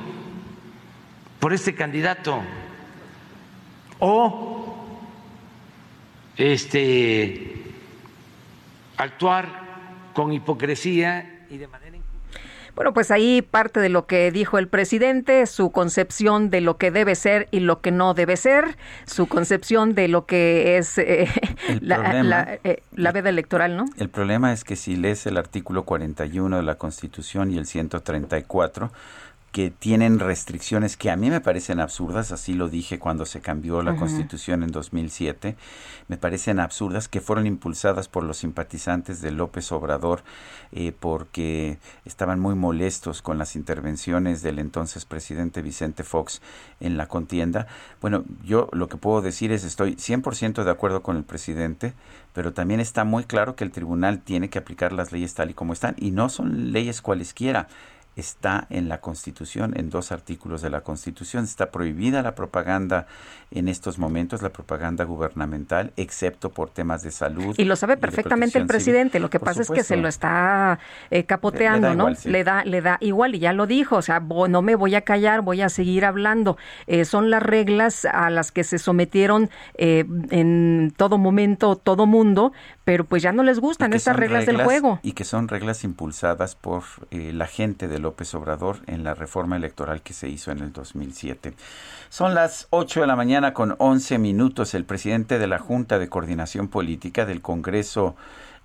por 1.40 1.54
este 1.54 1.76
candidato, 1.76 2.42
o 4.00 4.76
este 6.36 7.64
actuar 8.98 9.48
con 10.14 10.34
hipocresía 10.34 11.46
y 11.50 11.58
de 11.58 11.68
manera 11.68 11.89
bueno, 12.80 12.94
pues 12.94 13.12
ahí 13.12 13.42
parte 13.42 13.82
de 13.82 13.90
lo 13.90 14.06
que 14.06 14.32
dijo 14.32 14.58
el 14.58 14.70
presidente, 14.70 15.46
su 15.48 15.70
concepción 15.70 16.50
de 16.50 16.62
lo 16.62 16.78
que 16.78 16.92
debe 16.92 17.14
ser 17.16 17.50
y 17.52 17.60
lo 17.60 17.82
que 17.82 17.92
no 17.92 18.14
debe 18.14 18.38
ser, 18.38 18.78
su 19.06 19.28
concepción 19.28 19.96
de 19.96 20.08
lo 20.08 20.26
que 20.26 20.78
es 20.78 20.98
eh, 20.98 21.28
la, 21.82 21.98
problema, 21.98 22.24
la, 22.24 22.60
eh, 22.64 22.82
la, 22.96 23.12
veda 23.12 23.28
electoral, 23.28 23.76
¿no? 23.76 23.84
El 23.98 24.08
problema 24.08 24.54
es 24.54 24.64
que 24.64 24.78
si 24.78 24.96
lees 24.96 25.26
el 25.26 25.36
artículo 25.36 25.84
41 25.84 26.56
de 26.56 26.64
la 26.64 26.76
Constitución 26.76 27.52
y 27.52 27.58
el 27.58 27.66
134, 27.66 28.94
que 29.52 29.72
tienen 29.72 30.20
restricciones 30.20 30.96
que 30.96 31.10
a 31.10 31.16
mí 31.16 31.30
me 31.30 31.42
parecen 31.42 31.80
absurdas, 31.80 32.32
así 32.32 32.54
lo 32.54 32.70
dije 32.70 33.00
cuando 33.00 33.26
se 33.26 33.42
cambió 33.42 33.82
la 33.82 33.92
uh 33.92 33.96
-huh. 33.96 34.00
Constitución 34.00 34.64
en 34.64 34.72
2007, 34.72 35.56
me 36.08 36.18
parecen 36.18 36.60
absurdas 36.60 37.08
que 37.08 37.22
fueron 37.22 37.48
impulsadas 37.48 38.08
por 38.08 38.24
los 38.24 38.38
simpatizantes 38.38 39.22
de 39.22 39.32
López 39.32 39.72
Obrador 39.72 40.24
eh, 40.72 40.94
porque 41.00 41.80
estaban 42.06 42.40
muy 42.40 42.54
molestos 42.56 43.22
con 43.22 43.38
las 43.38 43.56
intervenciones 43.56 44.44
del 44.44 44.60
entonces 44.60 45.06
presidente 45.06 45.62
Vicente 45.62 46.04
Fox 46.04 46.42
en 46.80 46.98
la 46.98 47.08
contienda. 47.08 47.68
Bueno, 48.02 48.24
yo 48.44 48.70
lo 48.72 48.88
que 48.88 48.98
puedo 48.98 49.22
decir 49.22 49.52
es 49.52 49.64
estoy 49.64 49.96
100% 49.96 50.64
de 50.64 50.72
acuerdo 50.72 51.02
con 51.02 51.18
el 51.18 51.24
presidente, 51.24 51.94
pero 52.34 52.54
también 52.54 52.80
está 52.80 53.04
muy 53.04 53.24
claro 53.24 53.56
que 53.56 53.64
el 53.64 53.72
tribunal 53.72 54.20
tiene 54.20 54.50
que 54.50 54.60
aplicar 54.60 54.94
las 54.94 55.12
leyes 55.12 55.34
tal 55.34 55.50
y 55.50 55.54
como 55.54 55.74
están 55.74 55.96
y 55.98 56.12
no 56.12 56.30
son 56.30 56.72
leyes 56.72 57.02
cualesquiera 57.02 57.68
está 58.20 58.68
en 58.70 58.90
la 58.90 59.02
Constitución, 59.02 59.74
en 59.76 59.90
dos 59.90 60.12
artículos 60.12 60.62
de 60.62 60.70
la 60.70 60.82
Constitución. 60.82 61.44
Está 61.44 61.72
prohibida 61.72 62.22
la 62.22 62.36
propaganda 62.36 63.08
en 63.52 63.68
estos 63.68 63.98
momentos, 63.98 64.42
la 64.42 64.50
propaganda 64.50 65.04
gubernamental, 65.06 65.92
excepto 65.98 66.52
por 66.52 66.70
temas 66.70 67.02
de 67.02 67.12
salud. 67.12 67.56
Y 67.58 67.64
lo 67.64 67.76
sabe 67.76 67.98
perfectamente 67.98 68.60
el 68.60 68.68
presidente. 68.68 69.14
Civil. 69.14 69.24
Lo 69.24 69.30
que 69.30 69.40
por 69.40 69.48
pasa 69.48 69.64
supuesto. 69.64 69.82
es 69.82 69.88
que 69.88 69.96
se 69.96 69.98
lo 69.98 70.08
está 70.08 70.80
eh, 71.10 71.24
capoteando, 71.26 71.88
le, 71.88 71.94
le 71.94 71.98
¿no? 71.98 72.04
Igual, 72.04 72.18
sí. 72.18 72.30
Le 72.30 72.44
da, 72.44 72.64
le 72.64 72.82
da 72.82 72.98
igual 73.02 73.36
y 73.36 73.40
ya 73.40 73.54
lo 73.54 73.66
dijo. 73.66 73.98
O 73.98 74.02
sea, 74.02 74.20
no 74.20 74.62
me 74.62 74.76
voy 74.76 74.96
a 74.96 75.02
callar, 75.02 75.42
voy 75.42 75.62
a 75.62 75.70
seguir 75.70 76.06
hablando. 76.06 76.58
Eh, 76.88 77.06
son 77.06 77.30
las 77.30 77.42
reglas 77.42 78.06
a 78.06 78.30
las 78.30 78.52
que 78.52 78.64
se 78.64 78.78
sometieron 78.78 79.50
eh, 79.76 80.06
en 80.30 80.94
todo 80.96 81.18
momento, 81.18 81.76
todo 81.76 82.06
mundo, 82.06 82.54
pero 82.90 83.04
pues 83.04 83.22
ya 83.22 83.32
no 83.32 83.44
les 83.44 83.60
gustan 83.60 83.94
estas 83.94 84.16
reglas, 84.16 84.48
reglas, 84.48 84.58
del 84.58 84.66
juego. 84.66 85.00
Y 85.04 85.12
que 85.12 85.24
son 85.24 85.48
reglas 85.48 85.84
impulsadas 85.84 86.56
por 86.56 86.82
eh, 87.12 87.32
la 87.34 87.46
gente 87.46 87.88
de 87.88 88.00
López 88.00 88.34
Obrador 88.34 88.78
en 88.88 89.04
la 89.04 89.14
reforma 89.14 89.58
electoral 89.58 90.02
que 90.02 90.14
se 90.14 90.28
hizo 90.28 90.50
en 90.50 90.58
el 90.58 90.74
2007. 90.74 91.54
Son 92.10 92.34
las 92.34 92.66
8 92.72 93.02
de 93.02 93.06
la 93.06 93.16
mañana 93.16 93.54
con 93.54 93.76
11 93.78 94.18
minutos. 94.18 94.74
El 94.74 94.86
presidente 94.86 95.38
de 95.38 95.46
la 95.46 95.60
Junta 95.60 96.00
de 96.00 96.10
Coordinación 96.10 96.68
Política 96.68 97.28
del 97.28 97.42
Congreso, 97.42 98.16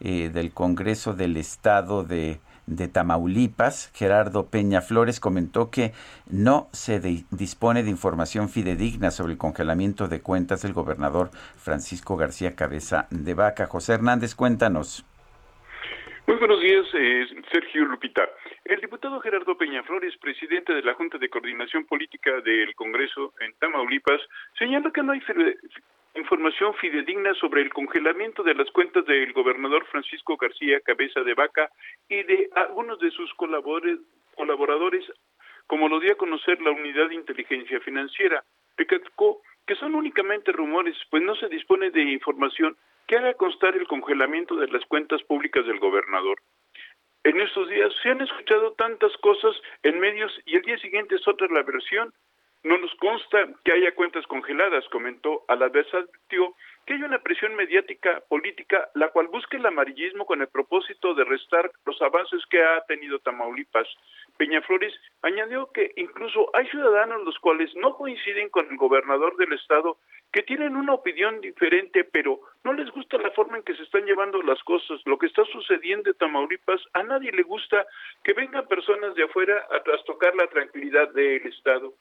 eh, 0.00 0.30
del 0.32 0.52
Congreso 0.52 1.12
del 1.12 1.36
Estado 1.36 2.02
de 2.02 2.40
de 2.66 2.88
Tamaulipas, 2.88 3.92
Gerardo 3.94 4.50
Peña 4.50 4.80
Flores, 4.80 5.20
comentó 5.20 5.70
que 5.70 5.92
no 6.30 6.68
se 6.72 7.00
dispone 7.00 7.82
de 7.82 7.90
información 7.90 8.48
fidedigna 8.48 9.10
sobre 9.10 9.32
el 9.32 9.38
congelamiento 9.38 10.08
de 10.08 10.20
cuentas 10.20 10.62
del 10.62 10.72
gobernador 10.72 11.30
Francisco 11.56 12.16
García 12.16 12.54
Cabeza 12.54 13.06
de 13.10 13.34
Vaca. 13.34 13.66
José 13.66 13.94
Hernández, 13.94 14.34
cuéntanos. 14.34 15.04
Muy 16.26 16.36
buenos 16.36 16.60
días, 16.60 16.86
eh, 16.94 17.26
Sergio 17.52 17.84
Lupita. 17.84 18.22
El 18.64 18.80
diputado 18.80 19.20
Gerardo 19.20 19.58
Peña 19.58 19.82
Flores, 19.82 20.16
presidente 20.16 20.72
de 20.72 20.82
la 20.82 20.94
Junta 20.94 21.18
de 21.18 21.28
Coordinación 21.28 21.84
Política 21.84 22.40
del 22.40 22.74
Congreso 22.74 23.34
en 23.40 23.52
Tamaulipas, 23.58 24.22
señala 24.58 24.90
que 24.90 25.02
no 25.02 25.12
hay 25.12 25.20
información 26.14 26.74
fidedigna 26.74 27.34
sobre 27.34 27.62
el 27.62 27.72
congelamiento 27.72 28.42
de 28.42 28.54
las 28.54 28.70
cuentas 28.70 29.04
del 29.06 29.32
gobernador 29.32 29.84
Francisco 29.86 30.36
García 30.36 30.80
Cabeza 30.80 31.20
de 31.20 31.34
Vaca 31.34 31.70
y 32.08 32.22
de 32.22 32.48
algunos 32.54 32.98
de 33.00 33.10
sus 33.10 33.32
colaboradores, 33.34 35.04
como 35.66 35.88
lo 35.88 35.98
dio 36.00 36.12
a 36.12 36.16
conocer 36.16 36.60
la 36.62 36.70
Unidad 36.70 37.08
de 37.08 37.16
Inteligencia 37.16 37.80
Financiera. 37.80 38.44
Recalcó 38.76 39.42
que 39.66 39.74
son 39.74 39.94
únicamente 39.94 40.52
rumores, 40.52 40.96
pues 41.10 41.22
no 41.22 41.34
se 41.36 41.48
dispone 41.48 41.90
de 41.90 42.02
información 42.02 42.76
que 43.06 43.16
haga 43.16 43.34
constar 43.34 43.76
el 43.76 43.86
congelamiento 43.86 44.56
de 44.56 44.68
las 44.68 44.84
cuentas 44.86 45.22
públicas 45.24 45.66
del 45.66 45.78
gobernador. 45.78 46.38
En 47.24 47.40
estos 47.40 47.68
días 47.68 47.92
se 48.02 48.10
han 48.10 48.20
escuchado 48.20 48.72
tantas 48.72 49.16
cosas 49.18 49.56
en 49.82 49.98
medios 49.98 50.32
y 50.44 50.56
el 50.56 50.62
día 50.62 50.78
siguiente 50.78 51.16
es 51.16 51.26
otra 51.26 51.48
la 51.48 51.62
versión 51.62 52.12
no 52.64 52.78
nos 52.78 52.94
consta 52.94 53.46
que 53.62 53.72
haya 53.72 53.94
cuentas 53.94 54.26
congeladas, 54.26 54.88
comentó. 54.88 55.44
A 55.48 55.54
la 55.54 55.68
vez 55.68 55.86
advirtió 55.92 56.54
que 56.86 56.94
hay 56.94 57.02
una 57.02 57.18
presión 57.18 57.54
mediática 57.54 58.22
política 58.28 58.88
la 58.94 59.08
cual 59.10 59.28
busca 59.28 59.56
el 59.56 59.66
amarillismo 59.66 60.24
con 60.24 60.40
el 60.40 60.48
propósito 60.48 61.14
de 61.14 61.24
restar 61.24 61.70
los 61.84 62.00
avances 62.00 62.42
que 62.46 62.62
ha 62.62 62.80
tenido 62.86 63.18
Tamaulipas. 63.18 63.86
Peña 64.38 64.62
Flores 64.62 64.94
añadió 65.22 65.70
que 65.72 65.92
incluso 65.96 66.50
hay 66.54 66.66
ciudadanos 66.68 67.22
los 67.24 67.38
cuales 67.38 67.74
no 67.76 67.96
coinciden 67.96 68.48
con 68.48 68.66
el 68.70 68.76
gobernador 68.78 69.36
del 69.36 69.52
estado, 69.52 69.98
que 70.32 70.42
tienen 70.42 70.74
una 70.74 70.94
opinión 70.94 71.40
diferente, 71.42 72.02
pero 72.04 72.40
no 72.64 72.72
les 72.72 72.90
gusta 72.90 73.18
la 73.18 73.30
forma 73.30 73.58
en 73.58 73.62
que 73.62 73.76
se 73.76 73.82
están 73.82 74.06
llevando 74.06 74.42
las 74.42 74.62
cosas. 74.64 75.00
Lo 75.04 75.18
que 75.18 75.26
está 75.26 75.44
sucediendo 75.44 76.10
en 76.10 76.16
Tamaulipas, 76.16 76.80
a 76.94 77.02
nadie 77.02 77.30
le 77.30 77.42
gusta 77.42 77.86
que 78.24 78.32
vengan 78.32 78.66
personas 78.66 79.14
de 79.14 79.24
afuera 79.24 79.66
a 79.70 79.82
trastocar 79.82 80.34
la 80.34 80.48
tranquilidad 80.48 81.10
del 81.10 81.46
estado. 81.46 81.94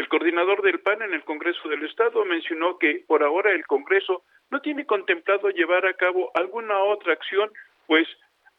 El 0.00 0.08
coordinador 0.08 0.62
del 0.62 0.80
PAN 0.80 1.02
en 1.02 1.12
el 1.12 1.24
Congreso 1.24 1.68
del 1.68 1.84
Estado 1.84 2.24
mencionó 2.24 2.78
que 2.78 3.04
por 3.06 3.22
ahora 3.22 3.52
el 3.52 3.66
Congreso 3.66 4.24
no 4.50 4.62
tiene 4.62 4.86
contemplado 4.86 5.50
llevar 5.50 5.84
a 5.84 5.92
cabo 5.92 6.30
alguna 6.34 6.78
otra 6.78 7.12
acción, 7.12 7.50
pues 7.86 8.08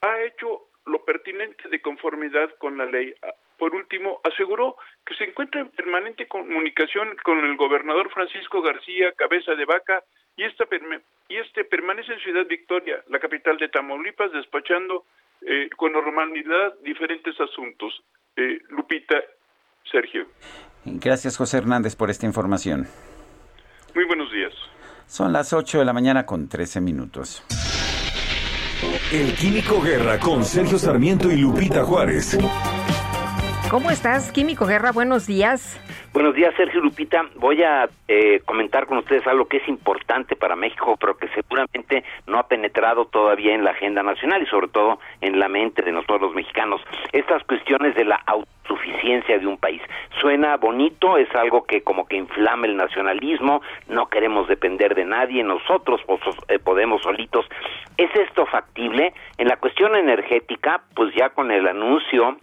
ha 0.02 0.22
hecho 0.22 0.68
lo 0.86 1.04
pertinente 1.04 1.68
de 1.68 1.82
conformidad 1.82 2.48
con 2.58 2.78
la 2.78 2.86
ley. 2.86 3.12
Por 3.58 3.74
último, 3.74 4.20
aseguró 4.22 4.76
que 5.04 5.16
se 5.16 5.24
encuentra 5.24 5.62
en 5.62 5.70
permanente 5.70 6.28
comunicación 6.28 7.16
con 7.24 7.44
el 7.44 7.56
gobernador 7.56 8.08
Francisco 8.12 8.62
García 8.62 9.10
Cabeza 9.10 9.56
de 9.56 9.64
Vaca 9.64 10.04
y, 10.36 10.44
esta, 10.44 10.68
y 11.28 11.38
este 11.38 11.64
permanece 11.64 12.12
en 12.12 12.20
Ciudad 12.20 12.46
Victoria, 12.46 13.02
la 13.08 13.18
capital 13.18 13.56
de 13.56 13.68
Tamaulipas, 13.68 14.30
despachando 14.30 15.06
eh, 15.44 15.68
con 15.76 15.90
normalidad 15.90 16.78
diferentes 16.84 17.34
asuntos. 17.40 18.00
Eh, 18.36 18.60
Lupita, 18.68 19.20
Sergio. 19.90 20.26
Gracias, 20.84 21.36
José 21.36 21.58
Hernández, 21.58 21.96
por 21.96 22.10
esta 22.10 22.26
información. 22.26 22.86
Muy 23.94 24.04
buenos 24.06 24.32
días. 24.32 24.52
Son 25.06 25.32
las 25.32 25.52
8 25.52 25.80
de 25.80 25.84
la 25.84 25.92
mañana 25.92 26.24
con 26.24 26.48
13 26.48 26.80
minutos. 26.80 27.42
El 29.12 29.34
Químico 29.34 29.80
Guerra 29.80 30.18
con 30.18 30.44
Sergio 30.44 30.78
Sarmiento 30.78 31.30
y 31.30 31.36
Lupita 31.36 31.84
Juárez. 31.84 32.36
¿Cómo 33.72 33.90
estás, 33.90 34.30
Químico 34.32 34.66
Guerra? 34.66 34.92
Buenos 34.92 35.26
días. 35.26 35.80
Buenos 36.12 36.34
días, 36.34 36.54
Sergio 36.58 36.82
Lupita. 36.82 37.24
Voy 37.36 37.62
a 37.62 37.88
eh, 38.06 38.42
comentar 38.44 38.84
con 38.84 38.98
ustedes 38.98 39.26
algo 39.26 39.46
que 39.46 39.56
es 39.56 39.66
importante 39.66 40.36
para 40.36 40.54
México, 40.54 40.94
pero 41.00 41.16
que 41.16 41.26
seguramente 41.28 42.04
no 42.26 42.38
ha 42.38 42.46
penetrado 42.48 43.06
todavía 43.06 43.54
en 43.54 43.64
la 43.64 43.70
agenda 43.70 44.02
nacional 44.02 44.42
y 44.42 44.46
sobre 44.48 44.68
todo 44.68 44.98
en 45.22 45.40
la 45.40 45.48
mente 45.48 45.80
de 45.80 45.90
nosotros 45.90 46.20
los 46.20 46.34
mexicanos. 46.34 46.82
Estas 47.12 47.42
cuestiones 47.44 47.94
de 47.94 48.04
la 48.04 48.16
autosuficiencia 48.26 49.38
de 49.38 49.46
un 49.46 49.56
país. 49.56 49.80
Suena 50.20 50.58
bonito, 50.58 51.16
es 51.16 51.34
algo 51.34 51.64
que 51.64 51.82
como 51.82 52.06
que 52.06 52.16
inflama 52.16 52.66
el 52.66 52.76
nacionalismo, 52.76 53.62
no 53.88 54.10
queremos 54.10 54.48
depender 54.48 54.94
de 54.94 55.06
nadie, 55.06 55.42
nosotros 55.42 56.02
eh, 56.48 56.58
podemos 56.58 57.00
solitos. 57.00 57.46
¿Es 57.96 58.14
esto 58.16 58.44
factible? 58.44 59.14
En 59.38 59.48
la 59.48 59.56
cuestión 59.56 59.96
energética, 59.96 60.82
pues 60.94 61.14
ya 61.14 61.30
con 61.30 61.50
el 61.50 61.66
anuncio 61.66 62.36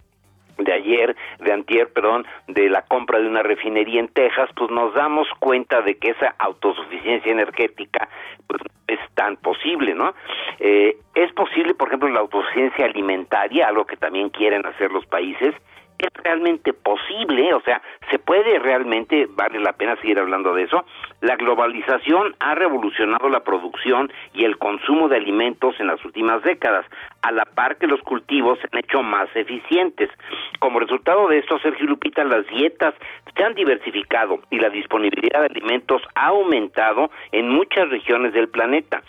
de 0.64 0.72
ayer, 0.72 1.16
de 1.38 1.52
antier, 1.52 1.92
perdón, 1.92 2.26
de 2.48 2.68
la 2.68 2.82
compra 2.82 3.18
de 3.18 3.28
una 3.28 3.42
refinería 3.42 4.00
en 4.00 4.08
Texas, 4.08 4.50
pues 4.56 4.70
nos 4.70 4.94
damos 4.94 5.28
cuenta 5.38 5.82
de 5.82 5.96
que 5.96 6.10
esa 6.10 6.34
autosuficiencia 6.38 7.32
energética 7.32 8.08
pues 8.46 8.62
es 8.88 8.98
tan 9.14 9.36
posible, 9.36 9.94
¿no? 9.94 10.14
Eh, 10.58 10.96
es 11.14 11.32
posible, 11.32 11.74
por 11.74 11.88
ejemplo, 11.88 12.08
la 12.08 12.20
autosuficiencia 12.20 12.84
alimentaria, 12.84 13.68
algo 13.68 13.84
que 13.84 13.96
también 13.96 14.30
quieren 14.30 14.66
hacer 14.66 14.90
los 14.90 15.06
países, 15.06 15.54
es 16.06 16.22
realmente 16.22 16.72
posible, 16.72 17.52
o 17.54 17.60
sea, 17.60 17.82
se 18.10 18.18
puede 18.18 18.58
realmente, 18.58 19.26
vale 19.30 19.60
la 19.60 19.72
pena 19.72 19.96
seguir 19.96 20.18
hablando 20.18 20.54
de 20.54 20.64
eso. 20.64 20.84
La 21.20 21.36
globalización 21.36 22.34
ha 22.40 22.54
revolucionado 22.54 23.28
la 23.28 23.40
producción 23.40 24.12
y 24.34 24.44
el 24.44 24.58
consumo 24.58 25.08
de 25.08 25.16
alimentos 25.16 25.74
en 25.78 25.86
las 25.86 26.04
últimas 26.04 26.42
décadas, 26.42 26.86
a 27.22 27.32
la 27.32 27.44
par 27.44 27.76
que 27.76 27.86
los 27.86 28.00
cultivos 28.02 28.58
se 28.58 28.68
han 28.72 28.78
hecho 28.78 29.02
más 29.02 29.28
eficientes. 29.34 30.10
Como 30.58 30.80
resultado 30.80 31.28
de 31.28 31.38
esto, 31.38 31.58
Sergio 31.58 31.86
Lupita, 31.86 32.24
las 32.24 32.46
dietas 32.46 32.94
se 33.36 33.44
han 33.44 33.54
diversificado 33.54 34.40
y 34.50 34.58
la 34.58 34.70
disponibilidad 34.70 35.40
de 35.40 35.46
alimentos 35.46 36.02
ha 36.14 36.28
aumentado 36.28 37.10
en 37.32 37.48
muchas 37.48 37.88
regiones 37.90 38.32
del 38.32 38.48
planeta. 38.48 39.02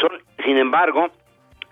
Son, 0.00 0.10
sin 0.44 0.58
embargo, 0.58 1.10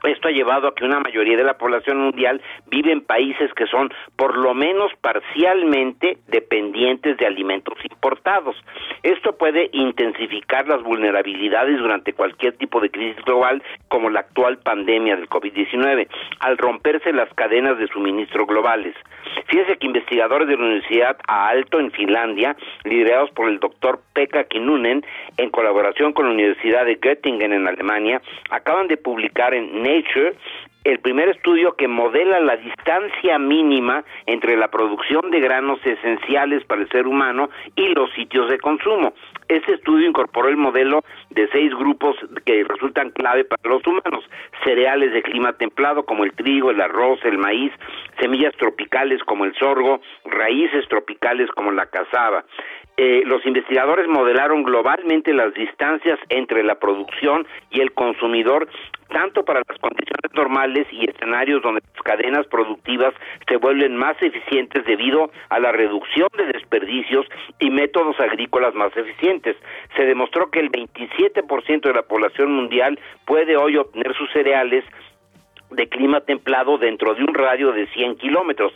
esto 0.07 0.29
ha 0.29 0.33
llevado 0.33 0.69
a 0.69 0.75
que 0.75 0.85
una 0.85 1.01
mayoría 1.01 1.37
de 1.37 1.45
la 1.45 1.59
población 1.59 1.99
mundial 1.99 2.41
vive 2.67 2.93
en 2.93 3.01
países 3.01 3.53
que 3.55 3.67
son 3.67 3.93
por 4.17 4.37
lo 4.37 4.55
menos 4.55 4.93
parcialmente 5.01 6.19
dependientes 6.29 7.17
de 7.17 7.27
alimentos 7.27 7.75
importados. 7.89 8.57
Esto 9.03 9.37
puede 9.37 9.69
intensificar 9.73 10.67
las 10.67 10.83
vulnerabilidades 10.83 11.79
durante 11.79 12.13
cualquier 12.13 12.57
tipo 12.57 12.81
de 12.81 12.91
crisis 12.91 13.23
global 13.25 13.63
como 13.89 14.11
la 14.11 14.21
actual 14.21 14.59
pandemia 14.59 15.17
del 15.17 15.29
COVID-19, 15.29 16.09
al 16.41 16.59
romperse 16.59 17.13
las 17.13 17.33
cadenas 17.35 17.79
de 17.79 17.89
suministro 17.89 18.47
globales. 18.47 18.95
Fíjese 19.47 19.77
que 19.77 19.87
investigadores 19.87 20.49
de 20.49 20.57
la 20.57 20.65
Universidad 20.65 21.17
a 21.29 21.49
Alto 21.49 21.79
en 21.79 21.91
Finlandia, 21.93 22.57
liderados 22.85 23.31
por 23.31 23.49
el 23.49 23.61
doctor 23.61 24.01
Pekka 24.13 24.45
Kinnunen, 24.45 25.05
en 25.37 25.51
colaboración 25.51 26.13
con 26.13 26.27
la 26.27 26.33
Universidad 26.33 26.85
de 26.85 26.97
Göttingen 26.97 27.53
en 27.53 27.69
Alemania, 27.69 28.21
acaban 28.51 28.89
de 28.89 28.97
publicar 28.97 29.55
en 29.55 29.83
El 30.85 30.99
primer 31.01 31.31
estudio 31.31 31.75
que 31.75 31.89
modela 31.89 32.39
la 32.39 32.57
distancia 32.57 33.39
mínima 33.39 34.05
entre 34.27 34.57
la 34.57 34.69
producción 34.69 35.31
de 35.31 35.41
granos 35.41 35.81
esenciales 35.85 36.65
para 36.65 36.83
el 36.83 36.89
ser 36.91 37.07
humano 37.07 37.49
y 37.75 37.89
los 37.95 38.13
sitios 38.13 38.51
de 38.51 38.59
consumo. 38.59 39.15
Este 39.49 39.75
estudio 39.75 40.07
incorporó 40.07 40.49
el 40.49 40.57
modelo 40.59 41.03
de 41.31 41.49
seis 41.49 41.75
grupos 41.75 42.15
que 42.45 42.63
resultan 42.65 43.11
clave 43.11 43.45
para 43.45 43.63
los 43.65 43.87
humanos, 43.87 44.25
cereales 44.65 45.13
de 45.13 45.23
clima 45.23 45.55
templado 45.55 46.05
como 46.05 46.25
el 46.25 46.33
trigo, 46.33 46.71
el 46.71 46.81
arroz, 46.81 47.19
el 47.25 47.39
maíz, 47.39 47.73
semillas 48.21 48.55
tropicales 48.57 49.25
como 49.25 49.45
el 49.45 49.55
sorgo, 49.55 50.01
raíces 50.25 50.87
tropicales 50.89 51.51
como 51.53 51.73
la 51.73 51.87
cazaba. 51.87 52.45
Eh, 52.99 53.25
los 53.27 53.45
investigadores 53.45 54.09
modelaron 54.09 54.63
globalmente 54.63 55.35
las 55.35 55.53
distancias 55.53 56.19
entre 56.31 56.65
la 56.65 56.77
producción 56.77 57.47
y 57.71 57.81
el 57.81 57.93
consumidor, 57.93 58.69
tanto 59.11 59.45
para 59.45 59.61
las 59.69 59.79
condiciones 59.79 60.33
normales 60.33 60.87
y 60.91 61.05
escenarios 61.11 61.61
donde 61.63 61.83
las 61.93 62.03
cadenas 62.03 62.47
productivas 62.47 63.13
se 63.47 63.59
vuelven 63.59 63.97
más 63.97 64.17
eficientes 64.23 64.87
debido 64.87 65.31
a 65.51 65.59
la 65.59 65.73
reducción 65.73 66.29
de 66.39 66.47
desperdicios 66.47 67.27
y 67.59 67.69
métodos 67.69 68.19
agrícolas 68.19 68.75
más 68.75 68.97
eficientes. 68.97 69.57
Se 69.95 70.07
demostró 70.07 70.51
que 70.51 70.61
el 70.61 70.73
27% 70.73 71.83
de 71.83 71.93
la 71.93 72.03
población 72.03 72.53
mundial 72.53 72.99
puede 73.27 73.59
hoy 73.59 73.77
obtener 73.77 74.15
sus 74.17 74.31
cereales 74.33 74.85
de 75.71 75.87
clima 75.89 76.23
templado 76.23 76.79
dentro 76.79 77.15
de 77.15 77.25
un 77.25 77.35
radio 77.35 77.73
de 77.73 77.89
100 77.89 78.17
kilómetros 78.17 78.73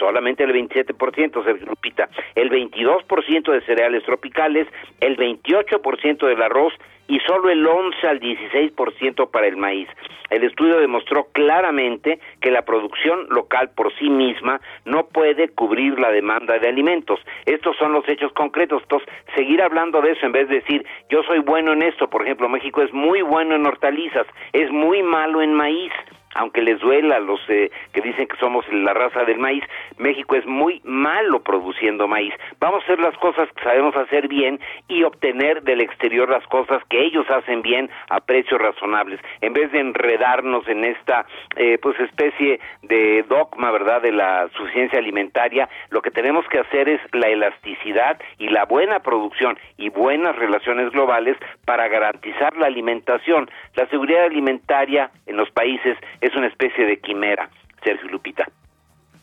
solamente 0.00 0.42
el 0.42 0.52
27%, 0.52 1.44
se 1.44 1.64
Lupita, 1.64 2.08
el 2.34 2.50
22% 2.50 3.52
de 3.52 3.60
cereales 3.60 4.02
tropicales, 4.02 4.66
el 5.00 5.16
28% 5.16 6.26
del 6.26 6.42
arroz 6.42 6.72
y 7.06 7.18
solo 7.20 7.50
el 7.50 7.66
11 7.66 8.06
al 8.06 8.20
16% 8.20 9.30
para 9.30 9.46
el 9.46 9.56
maíz. 9.56 9.88
El 10.30 10.44
estudio 10.44 10.78
demostró 10.78 11.26
claramente 11.32 12.20
que 12.40 12.52
la 12.52 12.62
producción 12.62 13.26
local 13.30 13.70
por 13.74 13.92
sí 13.98 14.08
misma 14.08 14.60
no 14.84 15.08
puede 15.08 15.48
cubrir 15.48 15.98
la 15.98 16.12
demanda 16.12 16.58
de 16.58 16.68
alimentos. 16.68 17.18
Estos 17.46 17.76
son 17.78 17.92
los 17.92 18.08
hechos 18.08 18.32
concretos. 18.32 18.82
Entonces, 18.82 19.08
seguir 19.34 19.60
hablando 19.60 20.00
de 20.00 20.12
eso 20.12 20.24
en 20.24 20.32
vez 20.32 20.48
de 20.48 20.60
decir, 20.60 20.86
yo 21.10 21.24
soy 21.24 21.40
bueno 21.40 21.72
en 21.72 21.82
esto, 21.82 22.08
por 22.08 22.22
ejemplo, 22.22 22.48
México 22.48 22.80
es 22.80 22.92
muy 22.92 23.22
bueno 23.22 23.56
en 23.56 23.66
hortalizas, 23.66 24.26
es 24.52 24.70
muy 24.70 25.02
malo 25.02 25.42
en 25.42 25.52
maíz 25.52 25.92
aunque 26.34 26.62
les 26.62 26.78
duela 26.80 27.16
a 27.16 27.20
los 27.20 27.40
eh, 27.48 27.70
que 27.92 28.00
dicen 28.00 28.26
que 28.26 28.36
somos 28.36 28.64
la 28.72 28.94
raza 28.94 29.24
del 29.24 29.38
maíz, 29.38 29.64
México 29.98 30.36
es 30.36 30.46
muy 30.46 30.80
malo 30.84 31.42
produciendo 31.42 32.06
maíz. 32.06 32.34
Vamos 32.58 32.82
a 32.82 32.84
hacer 32.84 33.00
las 33.00 33.16
cosas 33.18 33.48
que 33.52 33.62
sabemos 33.62 33.96
hacer 33.96 34.28
bien 34.28 34.60
y 34.88 35.02
obtener 35.02 35.62
del 35.62 35.80
exterior 35.80 36.28
las 36.28 36.46
cosas 36.46 36.82
que 36.88 37.00
ellos 37.04 37.28
hacen 37.30 37.62
bien 37.62 37.90
a 38.08 38.20
precios 38.20 38.60
razonables, 38.60 39.20
en 39.40 39.52
vez 39.52 39.72
de 39.72 39.80
enredarnos 39.80 40.66
en 40.68 40.84
esta 40.84 41.26
eh, 41.56 41.78
pues 41.80 41.98
especie 42.00 42.60
de 42.82 43.24
dogma, 43.28 43.70
¿verdad?, 43.70 44.02
de 44.02 44.12
la 44.12 44.48
suficiencia 44.56 44.98
alimentaria, 44.98 45.68
lo 45.90 46.02
que 46.02 46.10
tenemos 46.10 46.46
que 46.48 46.60
hacer 46.60 46.88
es 46.88 47.00
la 47.12 47.28
elasticidad 47.28 48.20
y 48.38 48.48
la 48.48 48.64
buena 48.64 49.00
producción 49.00 49.58
y 49.76 49.88
buenas 49.88 50.36
relaciones 50.36 50.90
globales 50.90 51.36
para 51.64 51.88
garantizar 51.88 52.56
la 52.56 52.66
alimentación. 52.66 53.50
La 53.74 53.86
seguridad 53.86 54.24
alimentaria 54.24 55.10
en 55.26 55.36
los 55.36 55.50
países 55.50 55.96
es 56.20 56.34
una 56.34 56.46
especie 56.46 56.86
de 56.86 56.98
quimera, 56.98 57.48
Sergio 57.84 58.08
Lupita. 58.08 58.46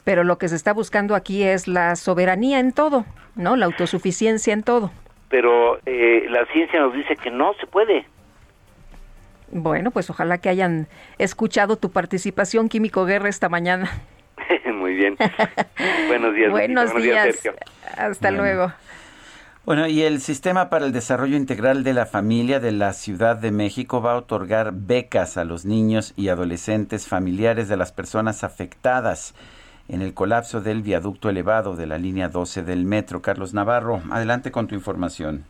Pero 0.04 0.24
lo 0.24 0.38
que 0.38 0.48
se 0.48 0.56
está 0.56 0.74
buscando 0.74 1.16
aquí 1.16 1.44
es 1.44 1.68
la 1.68 1.96
soberanía 1.96 2.60
en 2.60 2.72
todo, 2.72 3.06
¿no? 3.36 3.56
La 3.56 3.66
autosuficiencia 3.66 4.54
en 4.54 4.64
todo. 4.64 4.92
Pero 5.30 5.80
eh, 5.86 6.26
la 6.30 6.46
ciencia 6.54 6.80
nos 6.80 6.94
dice 6.94 7.16
que 7.18 7.30
no 7.30 7.54
se 7.56 7.68
puede. 7.68 8.06
Bueno, 9.50 9.92
pues 9.92 10.10
ojalá 10.10 10.38
que 10.40 10.50
hayan 10.50 10.88
escuchado 11.18 11.78
tu 11.78 11.92
participación, 11.92 12.70
Químico 12.70 13.06
Guerra, 13.06 13.30
esta 13.30 13.50
mañana. 13.50 13.90
Muy 14.74 14.96
bien. 14.96 15.18
Buenos 16.08 16.36
días. 16.36 16.52
Buenos, 16.52 16.96
días. 16.96 17.42
Hasta 17.98 18.32
luego. 18.32 18.72
Bueno, 19.68 19.86
y 19.86 20.04
el 20.04 20.22
Sistema 20.22 20.70
para 20.70 20.86
el 20.86 20.94
Desarrollo 20.94 21.36
Integral 21.36 21.84
de 21.84 21.92
la 21.92 22.06
Familia 22.06 22.62
de 22.62 22.72
la 22.72 22.94
Ciudad 22.94 23.36
de 23.36 23.52
México 23.52 24.02
va 24.02 24.14
a 24.14 24.18
otorgar 24.18 24.72
becas 24.72 25.36
a 25.36 25.44
los 25.44 25.66
niños 25.66 26.14
y 26.16 26.30
adolescentes 26.30 27.06
familiares 27.06 27.68
de 27.68 27.76
las 27.76 27.92
personas 27.92 28.46
afectadas 28.46 29.36
en 29.90 30.02
el 30.02 30.14
colapso 30.14 30.62
del 30.62 30.84
viaducto 30.84 31.30
elevado 31.30 31.76
de 31.76 31.86
la 31.86 31.98
línea 31.98 32.30
12 32.30 32.64
del 32.64 32.86
metro. 32.86 33.22
Carlos 33.22 33.54
Navarro, 33.54 34.02
adelante 34.10 34.52
con 34.52 34.70
tu 34.70 34.76
información. 34.76 35.44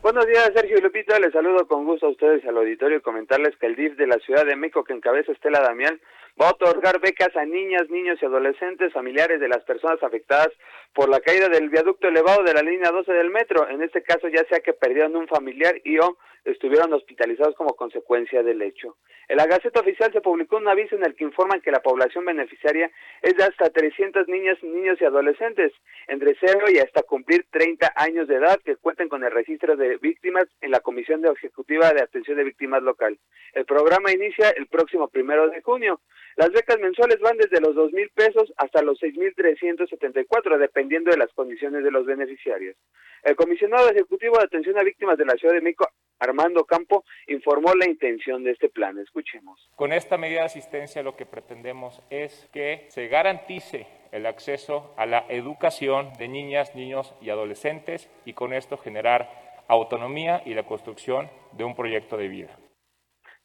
Buenos 0.00 0.26
días, 0.26 0.50
Sergio 0.54 0.80
Lupita. 0.80 1.18
Les 1.18 1.32
saludo 1.32 1.66
con 1.66 1.84
gusto 1.84 2.06
a 2.06 2.10
ustedes 2.10 2.42
al 2.46 2.56
auditorio 2.56 2.96
y 2.96 3.00
comentarles 3.02 3.56
que 3.56 3.66
el 3.66 3.76
DIF 3.76 3.96
de 3.96 4.06
la 4.06 4.16
Ciudad 4.18 4.46
de 4.46 4.56
México, 4.56 4.84
que 4.84 4.94
encabeza 4.94 5.32
Estela 5.32 5.60
Damián, 5.60 5.98
va 6.40 6.48
a 6.48 6.52
otorgar 6.52 7.00
becas 7.00 7.34
a 7.36 7.44
niñas, 7.44 7.88
niños 7.88 8.18
y 8.20 8.26
adolescentes 8.26 8.92
familiares 8.92 9.40
de 9.40 9.48
las 9.48 9.64
personas 9.64 10.02
afectadas 10.02 10.50
por 10.94 11.08
la 11.08 11.20
caída 11.20 11.48
del 11.48 11.68
viaducto 11.68 12.08
elevado 12.08 12.42
de 12.44 12.54
la 12.54 12.62
línea 12.62 12.90
12 12.90 13.12
del 13.12 13.30
metro. 13.30 13.68
En 13.68 13.82
este 13.82 14.02
caso, 14.02 14.28
ya 14.28 14.44
sea 14.48 14.60
que 14.60 14.72
perdieron 14.72 15.16
un 15.16 15.26
familiar 15.26 15.74
y 15.84 15.98
o 15.98 16.16
estuvieron 16.44 16.92
hospitalizados 16.92 17.54
como 17.54 17.74
consecuencia 17.74 18.42
del 18.42 18.62
hecho. 18.62 18.96
En 19.28 19.38
la 19.38 19.46
Gaceta 19.46 19.80
Oficial 19.80 20.12
se 20.12 20.20
publicó 20.20 20.56
un 20.58 20.68
aviso 20.68 20.96
en 20.96 21.04
el 21.04 21.14
que 21.14 21.24
informan 21.24 21.62
que 21.62 21.70
la 21.70 21.80
población 21.80 22.24
beneficiaria 22.24 22.90
es 23.22 23.34
de 23.36 23.44
hasta 23.44 23.70
300 23.70 24.28
niñas, 24.28 24.62
niños 24.62 24.98
y 25.00 25.04
adolescentes, 25.04 25.72
entre 26.08 26.36
0 26.38 26.66
y 26.70 26.78
hasta 26.78 27.02
cumplir 27.02 27.46
30 27.50 27.92
años 27.96 28.28
de 28.28 28.36
edad, 28.36 28.60
que 28.64 28.76
cuenten 28.76 29.08
con 29.08 29.24
el 29.24 29.30
registro 29.30 29.76
de 29.76 29.96
víctimas 29.96 30.44
en 30.60 30.70
la 30.70 30.80
Comisión 30.80 31.22
de 31.22 31.30
Ejecutiva 31.30 31.90
de 31.92 32.02
Atención 32.02 32.36
de 32.36 32.44
Víctimas 32.44 32.82
Local. 32.82 33.18
El 33.54 33.64
programa 33.64 34.12
inicia 34.12 34.50
el 34.50 34.66
próximo 34.66 35.08
primero 35.08 35.48
de 35.48 35.62
junio. 35.62 36.00
Las 36.36 36.50
becas 36.50 36.78
mensuales 36.80 37.20
van 37.20 37.38
desde 37.38 37.60
los 37.60 37.74
dos 37.74 37.92
mil 37.92 38.10
pesos 38.10 38.52
hasta 38.56 38.82
los 38.82 38.98
seis 38.98 39.16
mil 39.16 39.34
trescientos 39.34 39.88
setenta 39.88 40.20
y 40.20 40.24
cuatro, 40.26 40.58
dependiendo 40.58 41.10
de 41.10 41.16
las 41.16 41.32
condiciones 41.32 41.84
de 41.84 41.90
los 41.90 42.04
beneficiarios. 42.04 42.76
El 43.22 43.36
comisionado 43.36 43.88
ejecutivo 43.88 44.36
de 44.36 44.44
atención 44.44 44.78
a 44.78 44.82
víctimas 44.82 45.16
de 45.16 45.24
la 45.24 45.34
Ciudad 45.34 45.54
de 45.54 45.62
México, 45.62 45.88
Armando 46.18 46.64
Campo, 46.64 47.04
informó 47.26 47.74
la 47.74 47.88
intención 47.88 48.44
de 48.44 48.52
este 48.52 48.68
plan. 48.68 48.98
Escuchemos. 48.98 49.68
Con 49.76 49.92
esta 49.92 50.16
medida 50.16 50.40
de 50.40 50.46
asistencia 50.46 51.02
lo 51.02 51.16
que 51.16 51.26
pretendemos 51.26 52.02
es 52.10 52.48
que 52.52 52.86
se 52.88 53.08
garantice 53.08 53.86
el 54.12 54.26
acceso 54.26 54.94
a 54.96 55.06
la 55.06 55.24
educación 55.28 56.12
de 56.18 56.28
niñas, 56.28 56.74
niños 56.74 57.14
y 57.20 57.30
adolescentes 57.30 58.08
y 58.24 58.32
con 58.32 58.52
esto 58.52 58.76
generar 58.76 59.28
autonomía 59.68 60.42
y 60.44 60.54
la 60.54 60.64
construcción 60.64 61.28
de 61.52 61.64
un 61.64 61.74
proyecto 61.74 62.16
de 62.16 62.28
vida. 62.28 62.58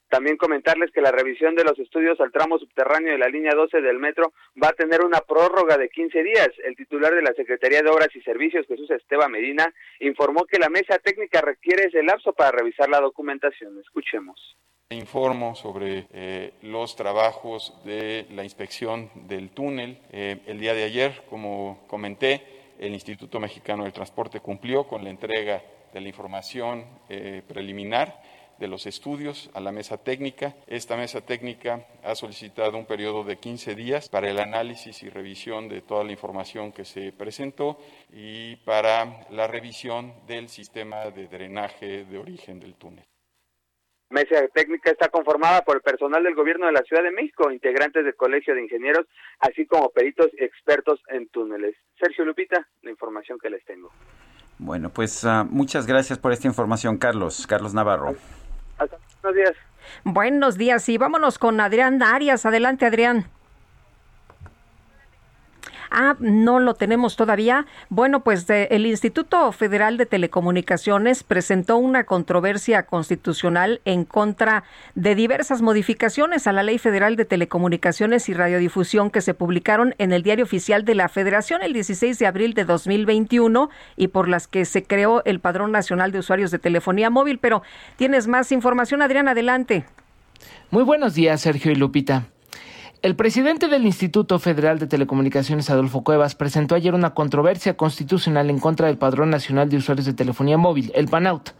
También 0.09 0.37
comentarles 0.37 0.91
que 0.91 1.01
la 1.01 1.11
revisión 1.11 1.53
de 1.53 1.63
los 1.63 1.77
estudios 1.77 2.19
al 2.19 2.31
tramo 2.31 2.57
subterráneo 2.57 3.13
de 3.13 3.19
la 3.19 3.29
línea 3.29 3.53
12 3.53 3.79
del 3.79 3.99
metro 3.99 4.33
va 4.61 4.69
a 4.69 4.73
tener 4.73 5.01
una 5.01 5.21
prórroga 5.21 5.77
de 5.77 5.89
15 5.89 6.23
días. 6.23 6.49
El 6.63 6.75
titular 6.75 7.13
de 7.13 7.21
la 7.21 7.33
Secretaría 7.33 7.83
de 7.83 7.89
Obras 7.89 8.09
y 8.15 8.21
Servicios, 8.21 8.65
Jesús 8.67 8.89
Esteban 8.89 9.31
Medina, 9.31 9.71
informó 9.99 10.45
que 10.45 10.57
la 10.57 10.69
mesa 10.69 10.97
técnica 10.97 11.41
requiere 11.41 11.85
ese 11.85 12.01
lapso 12.01 12.33
para 12.33 12.51
revisar 12.51 12.89
la 12.89 12.99
documentación. 12.99 13.79
Escuchemos. 13.79 14.57
Informo 14.89 15.53
sobre 15.53 16.07
eh, 16.11 16.53
los 16.63 16.95
trabajos 16.95 17.79
de 17.85 18.25
la 18.31 18.43
inspección 18.43 19.11
del 19.27 19.51
túnel. 19.51 19.99
Eh, 20.11 20.37
el 20.47 20.59
día 20.59 20.73
de 20.73 20.85
ayer, 20.85 21.21
como 21.29 21.85
comenté, 21.87 22.41
el 22.79 22.93
Instituto 22.93 23.39
Mexicano 23.39 23.83
del 23.83 23.93
Transporte 23.93 24.39
cumplió 24.39 24.87
con 24.87 25.03
la 25.03 25.11
entrega 25.11 25.61
de 25.93 26.01
la 26.01 26.07
información 26.07 26.85
eh, 27.09 27.43
preliminar 27.47 28.19
de 28.59 28.67
los 28.67 28.85
estudios 28.85 29.49
a 29.53 29.59
la 29.59 29.71
mesa 29.71 29.97
técnica. 30.03 30.55
Esta 30.67 30.97
mesa 30.97 31.21
técnica 31.21 31.87
ha 32.03 32.15
solicitado 32.15 32.77
un 32.77 32.85
periodo 32.85 33.23
de 33.23 33.37
15 33.37 33.75
días 33.75 34.09
para 34.09 34.29
el 34.29 34.39
análisis 34.39 35.01
y 35.03 35.09
revisión 35.09 35.69
de 35.69 35.81
toda 35.81 36.03
la 36.03 36.11
información 36.11 36.71
que 36.71 36.85
se 36.85 37.11
presentó 37.11 37.77
y 38.11 38.57
para 38.57 39.27
la 39.31 39.47
revisión 39.47 40.13
del 40.27 40.49
sistema 40.49 41.09
de 41.09 41.27
drenaje 41.27 42.05
de 42.05 42.17
origen 42.17 42.59
del 42.59 42.75
túnel. 42.75 43.05
Mesa 44.11 44.47
técnica 44.55 44.89
está 44.89 45.09
conformada 45.09 45.61
por 45.61 45.75
el 45.75 45.83
personal 45.83 46.23
del 46.23 46.33
gobierno 46.33 46.65
de 46.65 46.71
la 46.71 46.81
Ciudad 46.81 47.03
de 47.03 47.11
México, 47.11 47.51
integrantes 47.51 48.03
del 48.03 48.15
Colegio 48.15 48.55
de 48.55 48.63
Ingenieros, 48.63 49.05
así 49.39 49.67
como 49.67 49.89
peritos 49.91 50.29
expertos 50.39 50.99
en 51.09 51.29
túneles. 51.29 51.75
Sergio 51.99 52.25
Lupita, 52.25 52.67
la 52.81 52.89
información 52.89 53.37
que 53.37 53.51
les 53.51 53.63
tengo. 53.65 53.91
Bueno, 54.57 54.89
pues 54.89 55.23
uh, 55.23 55.45
muchas 55.49 55.85
gracias 55.85 56.17
por 56.17 56.33
esta 56.33 56.47
información, 56.47 56.97
Carlos. 56.97 57.45
Carlos 57.45 57.75
Navarro. 57.75 58.15
Buenos 59.21 59.35
días. 59.35 59.55
Buenos 60.03 60.57
días 60.57 60.89
y 60.89 60.97
vámonos 60.97 61.39
con 61.39 61.59
Adrián 61.59 62.01
Arias. 62.01 62.45
Adelante, 62.45 62.85
Adrián. 62.85 63.29
Ah, 65.91 66.15
no 66.19 66.59
lo 66.59 66.75
tenemos 66.75 67.15
todavía. 67.15 67.65
Bueno, 67.89 68.21
pues 68.21 68.45
el 68.49 68.85
Instituto 68.85 69.51
Federal 69.51 69.97
de 69.97 70.05
Telecomunicaciones 70.05 71.23
presentó 71.23 71.77
una 71.77 72.03
controversia 72.03 72.83
constitucional 72.83 73.81
en 73.85 74.05
contra 74.05 74.63
de 74.95 75.15
diversas 75.15 75.61
modificaciones 75.61 76.47
a 76.47 76.53
la 76.53 76.63
Ley 76.63 76.77
Federal 76.77 77.15
de 77.15 77.25
Telecomunicaciones 77.25 78.29
y 78.29 78.33
Radiodifusión 78.33 79.09
que 79.09 79.21
se 79.21 79.33
publicaron 79.33 79.95
en 79.97 80.11
el 80.11 80.23
Diario 80.23 80.45
Oficial 80.45 80.85
de 80.85 80.95
la 80.95 81.09
Federación 81.09 81.63
el 81.63 81.73
16 81.73 82.19
de 82.19 82.27
abril 82.27 82.53
de 82.53 82.65
2021 82.65 83.69
y 83.97 84.09
por 84.09 84.27
las 84.27 84.47
que 84.47 84.65
se 84.65 84.83
creó 84.83 85.23
el 85.25 85.39
Padrón 85.39 85.71
Nacional 85.71 86.11
de 86.11 86.19
Usuarios 86.19 86.51
de 86.51 86.59
Telefonía 86.59 87.09
Móvil. 87.09 87.39
Pero 87.39 87.63
tienes 87.95 88.27
más 88.27 88.51
información, 88.51 89.01
Adrián, 89.01 89.27
adelante. 89.27 89.85
Muy 90.71 90.83
buenos 90.83 91.15
días, 91.15 91.41
Sergio 91.41 91.71
y 91.71 91.75
Lupita. 91.75 92.27
El 93.01 93.15
presidente 93.15 93.69
del 93.69 93.85
Instituto 93.85 94.39
Federal 94.39 94.77
de 94.77 94.85
Telecomunicaciones, 94.85 95.69
Adolfo 95.69 96.03
Cuevas, 96.03 96.35
presentó 96.35 96.75
ayer 96.75 96.93
una 96.93 97.13
controversia 97.13 97.77
constitucional 97.77 98.49
en 98.49 98.59
contra 98.59 98.87
del 98.87 98.97
Padrón 98.97 99.29
Nacional 99.29 99.69
de 99.69 99.77
Usuarios 99.77 100.05
de 100.05 100.11
Telefonía 100.11 100.57
Móvil, 100.57 100.91
el 100.93 101.07
PANAUT. 101.07 101.51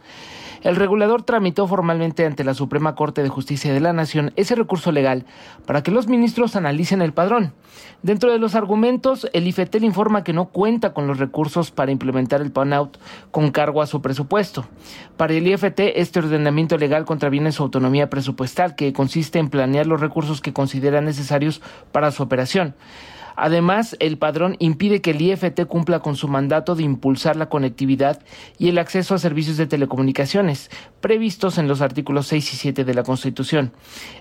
El 0.62 0.76
regulador 0.76 1.22
tramitó 1.22 1.66
formalmente 1.66 2.26
ante 2.26 2.44
la 2.44 2.52
Suprema 2.52 2.94
Corte 2.94 3.22
de 3.22 3.30
Justicia 3.30 3.72
de 3.72 3.80
la 3.80 3.94
Nación 3.94 4.32
ese 4.36 4.54
recurso 4.54 4.92
legal 4.92 5.24
para 5.66 5.82
que 5.82 5.90
los 5.90 6.06
ministros 6.06 6.54
analicen 6.54 7.00
el 7.00 7.14
padrón. 7.14 7.54
Dentro 8.02 8.30
de 8.30 8.38
los 8.38 8.54
argumentos, 8.54 9.26
el 9.32 9.46
IFETEL 9.46 9.84
informa 9.84 10.22
que 10.22 10.34
no 10.34 10.46
cuenta 10.46 10.92
con 10.92 11.06
los 11.06 11.18
recursos 11.18 11.70
para 11.70 11.92
implementar 11.92 12.42
el 12.42 12.52
PANOUT 12.52 12.98
con 13.30 13.50
cargo 13.52 13.80
a 13.80 13.86
su 13.86 14.02
presupuesto. 14.02 14.66
Para 15.16 15.32
el 15.32 15.46
IFT, 15.46 15.80
este 15.96 16.18
ordenamiento 16.18 16.76
legal 16.76 17.06
contraviene 17.06 17.52
su 17.52 17.62
autonomía 17.62 18.10
presupuestal, 18.10 18.74
que 18.74 18.92
consiste 18.92 19.38
en 19.38 19.48
planear 19.48 19.86
los 19.86 20.00
recursos 20.00 20.42
que 20.42 20.52
considera 20.52 21.00
necesarios 21.00 21.62
para 21.92 22.10
su 22.10 22.22
operación. 22.22 22.74
Además, 23.42 23.96
el 24.00 24.18
padrón 24.18 24.56
impide 24.58 25.00
que 25.00 25.12
el 25.12 25.22
IFT 25.22 25.64
cumpla 25.66 26.00
con 26.00 26.14
su 26.14 26.28
mandato 26.28 26.74
de 26.74 26.82
impulsar 26.82 27.36
la 27.36 27.48
conectividad 27.48 28.20
y 28.58 28.68
el 28.68 28.76
acceso 28.76 29.14
a 29.14 29.18
servicios 29.18 29.56
de 29.56 29.66
telecomunicaciones, 29.66 30.70
previstos 31.00 31.56
en 31.56 31.66
los 31.66 31.80
artículos 31.80 32.26
6 32.26 32.52
y 32.52 32.56
7 32.58 32.84
de 32.84 32.92
la 32.92 33.02
Constitución. 33.02 33.72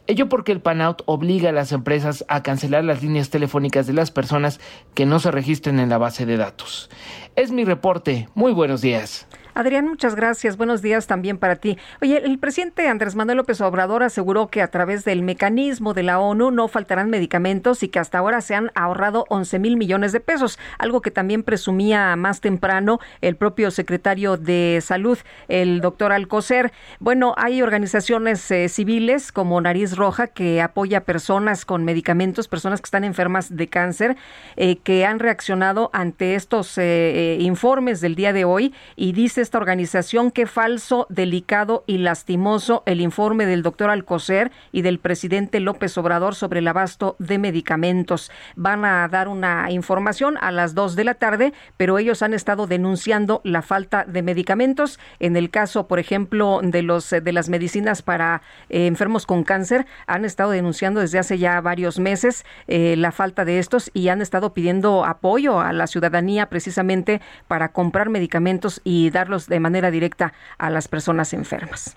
Ello 0.07 0.29
porque 0.29 0.53
el 0.53 0.61
PANOUT 0.61 1.01
obliga 1.05 1.49
a 1.49 1.51
las 1.51 1.73
empresas 1.73 2.23
a 2.29 2.43
cancelar 2.43 2.85
las 2.85 3.03
líneas 3.03 3.29
telefónicas 3.29 3.87
de 3.87 3.93
las 3.93 4.09
personas 4.09 4.61
que 4.93 5.05
no 5.05 5.19
se 5.19 5.31
registren 5.31 5.81
en 5.81 5.89
la 5.89 5.97
base 5.97 6.25
de 6.25 6.37
datos. 6.37 6.89
Es 7.35 7.51
mi 7.51 7.65
reporte. 7.65 8.29
Muy 8.35 8.53
buenos 8.53 8.79
días. 8.79 9.27
Adrián, 9.53 9.87
muchas 9.87 10.15
gracias. 10.15 10.57
Buenos 10.57 10.81
días 10.81 11.07
también 11.07 11.37
para 11.37 11.55
ti. 11.55 11.77
Oye, 12.01 12.21
el 12.23 12.37
presidente 12.39 12.87
Andrés 12.87 13.15
Manuel 13.15 13.37
López 13.37 13.59
Obrador 13.61 14.03
aseguró 14.03 14.47
que 14.47 14.61
a 14.61 14.69
través 14.69 15.03
del 15.05 15.23
mecanismo 15.23 15.93
de 15.93 16.03
la 16.03 16.19
ONU 16.19 16.51
no 16.51 16.67
faltarán 16.67 17.09
medicamentos 17.09 17.83
y 17.83 17.89
que 17.89 17.99
hasta 17.99 18.19
ahora 18.19 18.41
se 18.41 18.55
han 18.55 18.71
ahorrado 18.75 19.25
11 19.29 19.59
mil 19.59 19.77
millones 19.77 20.11
de 20.11 20.19
pesos, 20.19 20.59
algo 20.77 21.01
que 21.01 21.11
también 21.11 21.43
presumía 21.43 22.15
más 22.15 22.41
temprano 22.41 22.99
el 23.21 23.35
propio 23.35 23.71
secretario 23.71 24.37
de 24.37 24.79
Salud, 24.81 25.17
el 25.47 25.81
doctor 25.81 26.11
Alcocer. 26.11 26.71
Bueno, 26.99 27.33
hay 27.37 27.61
organizaciones 27.61 28.49
eh, 28.51 28.69
civiles 28.69 29.31
como 29.31 29.59
Nariz 29.59 29.95
Roja 29.95 30.27
que 30.27 30.61
apoya 30.61 30.99
a 30.99 31.01
personas 31.01 31.65
con 31.65 31.83
medicamentos, 31.83 32.47
personas 32.47 32.81
que 32.81 32.85
están 32.85 33.03
enfermas 33.03 33.55
de 33.55 33.67
cáncer, 33.67 34.15
eh, 34.55 34.77
que 34.77 35.05
han 35.05 35.19
reaccionado 35.19 35.89
ante 35.93 36.35
estos 36.35 36.77
eh, 36.77 37.37
informes 37.39 37.99
del 38.01 38.15
día 38.15 38.31
de 38.31 38.45
hoy 38.45 38.73
y 38.95 39.13
dice 39.13 39.38
esta 39.41 39.57
organización 39.57 40.31
qué 40.31 40.45
falso, 40.45 41.07
delicado 41.09 41.83
y 41.87 41.97
lastimoso 41.97 42.83
el 42.85 43.01
informe 43.01 43.45
del 43.45 43.63
doctor 43.63 43.89
Alcocer 43.89 44.51
y 44.71 44.81
del 44.81 44.99
presidente 44.99 45.59
López 45.59 45.97
Obrador 45.97 46.35
sobre 46.35 46.59
el 46.59 46.67
abasto 46.67 47.15
de 47.19 47.37
medicamentos. 47.37 48.31
Van 48.55 48.85
a 48.85 49.07
dar 49.07 49.27
una 49.27 49.71
información 49.71 50.37
a 50.41 50.51
las 50.51 50.75
dos 50.75 50.95
de 50.95 51.03
la 51.03 51.15
tarde, 51.15 51.53
pero 51.77 51.97
ellos 51.97 52.21
han 52.21 52.33
estado 52.33 52.67
denunciando 52.67 53.41
la 53.43 53.61
falta 53.61 54.05
de 54.05 54.21
medicamentos. 54.21 54.99
En 55.19 55.35
el 55.35 55.49
caso, 55.49 55.87
por 55.87 55.99
ejemplo, 55.99 56.59
de 56.63 56.81
los 56.81 57.09
de 57.09 57.31
las 57.33 57.49
medicinas 57.49 58.01
para 58.01 58.41
eh, 58.69 58.87
enfermos 58.87 59.25
con 59.25 59.43
cáncer, 59.43 59.85
han 60.07 60.25
estado 60.25 60.51
denunciando 60.51 60.99
desde 60.99 61.19
hace 61.19 61.37
ya 61.37 61.59
varios 61.61 61.99
meses 61.99 62.45
eh, 62.67 62.95
la 62.97 63.11
falta 63.11 63.45
de 63.45 63.59
estos 63.59 63.91
y 63.93 64.09
han 64.09 64.21
estado 64.21 64.53
pidiendo 64.53 65.05
apoyo 65.05 65.59
a 65.59 65.73
la 65.73 65.87
ciudadanía 65.87 66.47
precisamente 66.47 67.21
para 67.47 67.71
comprar 67.71 68.09
medicamentos 68.09 68.81
y 68.83 69.09
de 69.47 69.59
manera 69.59 69.91
directa 69.91 70.33
a 70.57 70.69
las 70.69 70.87
personas 70.87 71.33
enfermas. 71.33 71.95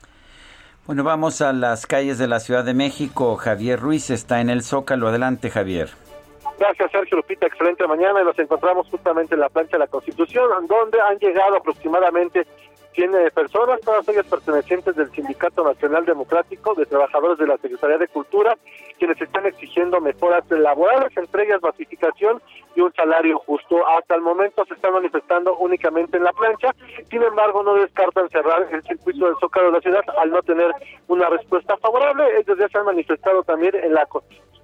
Bueno, 0.86 1.04
vamos 1.04 1.40
a 1.40 1.52
las 1.52 1.86
calles 1.86 2.18
de 2.18 2.26
la 2.26 2.40
Ciudad 2.40 2.64
de 2.64 2.74
México. 2.74 3.36
Javier 3.36 3.78
Ruiz 3.78 4.10
está 4.10 4.40
en 4.40 4.50
el 4.50 4.62
Zócalo. 4.62 5.08
Adelante, 5.08 5.48
Javier. 5.48 5.90
Gracias, 6.58 6.90
Sergio 6.90 7.18
Lupita. 7.18 7.46
Excelente 7.46 7.86
mañana. 7.86 8.22
Nos 8.24 8.38
encontramos 8.38 8.88
justamente 8.88 9.34
en 9.34 9.40
la 9.40 9.48
plancha 9.48 9.72
de 9.72 9.78
la 9.78 9.86
Constitución, 9.86 10.48
donde 10.66 11.00
han 11.00 11.18
llegado 11.18 11.56
aproximadamente 11.56 12.46
Tiene 12.92 13.30
personas, 13.30 13.80
todas 13.80 14.06
ellas 14.08 14.26
pertenecientes 14.26 14.94
del 14.96 15.10
Sindicato 15.12 15.64
Nacional 15.64 16.04
Democrático 16.04 16.74
de 16.74 16.84
Trabajadores 16.84 17.38
de 17.38 17.46
la 17.46 17.56
Secretaría 17.56 17.96
de 17.96 18.08
Cultura, 18.08 18.56
quienes 18.98 19.18
están 19.20 19.46
exigiendo 19.46 19.98
mejoras 20.00 20.44
laborales, 20.50 21.16
entre 21.16 21.44
ellas 21.44 21.60
basificación 21.62 22.42
y 22.76 22.82
un 22.82 22.92
salario 22.92 23.38
justo. 23.38 23.86
Hasta 23.88 24.14
el 24.14 24.20
momento 24.20 24.64
se 24.66 24.74
están 24.74 24.92
manifestando 24.92 25.56
únicamente 25.56 26.18
en 26.18 26.24
la 26.24 26.32
plancha, 26.32 26.74
sin 27.10 27.22
embargo 27.22 27.62
no 27.62 27.74
descartan 27.74 28.28
cerrar 28.28 28.68
el 28.70 28.82
circuito 28.82 29.24
del 29.24 29.36
Zócalo 29.40 29.68
de 29.68 29.72
la 29.72 29.80
ciudad 29.80 30.04
al 30.18 30.30
no 30.30 30.42
tener 30.42 30.70
una 31.08 31.30
respuesta 31.30 31.76
favorable. 31.78 32.24
Ellos 32.40 32.58
ya 32.58 32.68
se 32.68 32.78
han 32.78 32.84
manifestado 32.84 33.42
también 33.42 33.74
en 33.74 33.94
la 33.94 34.06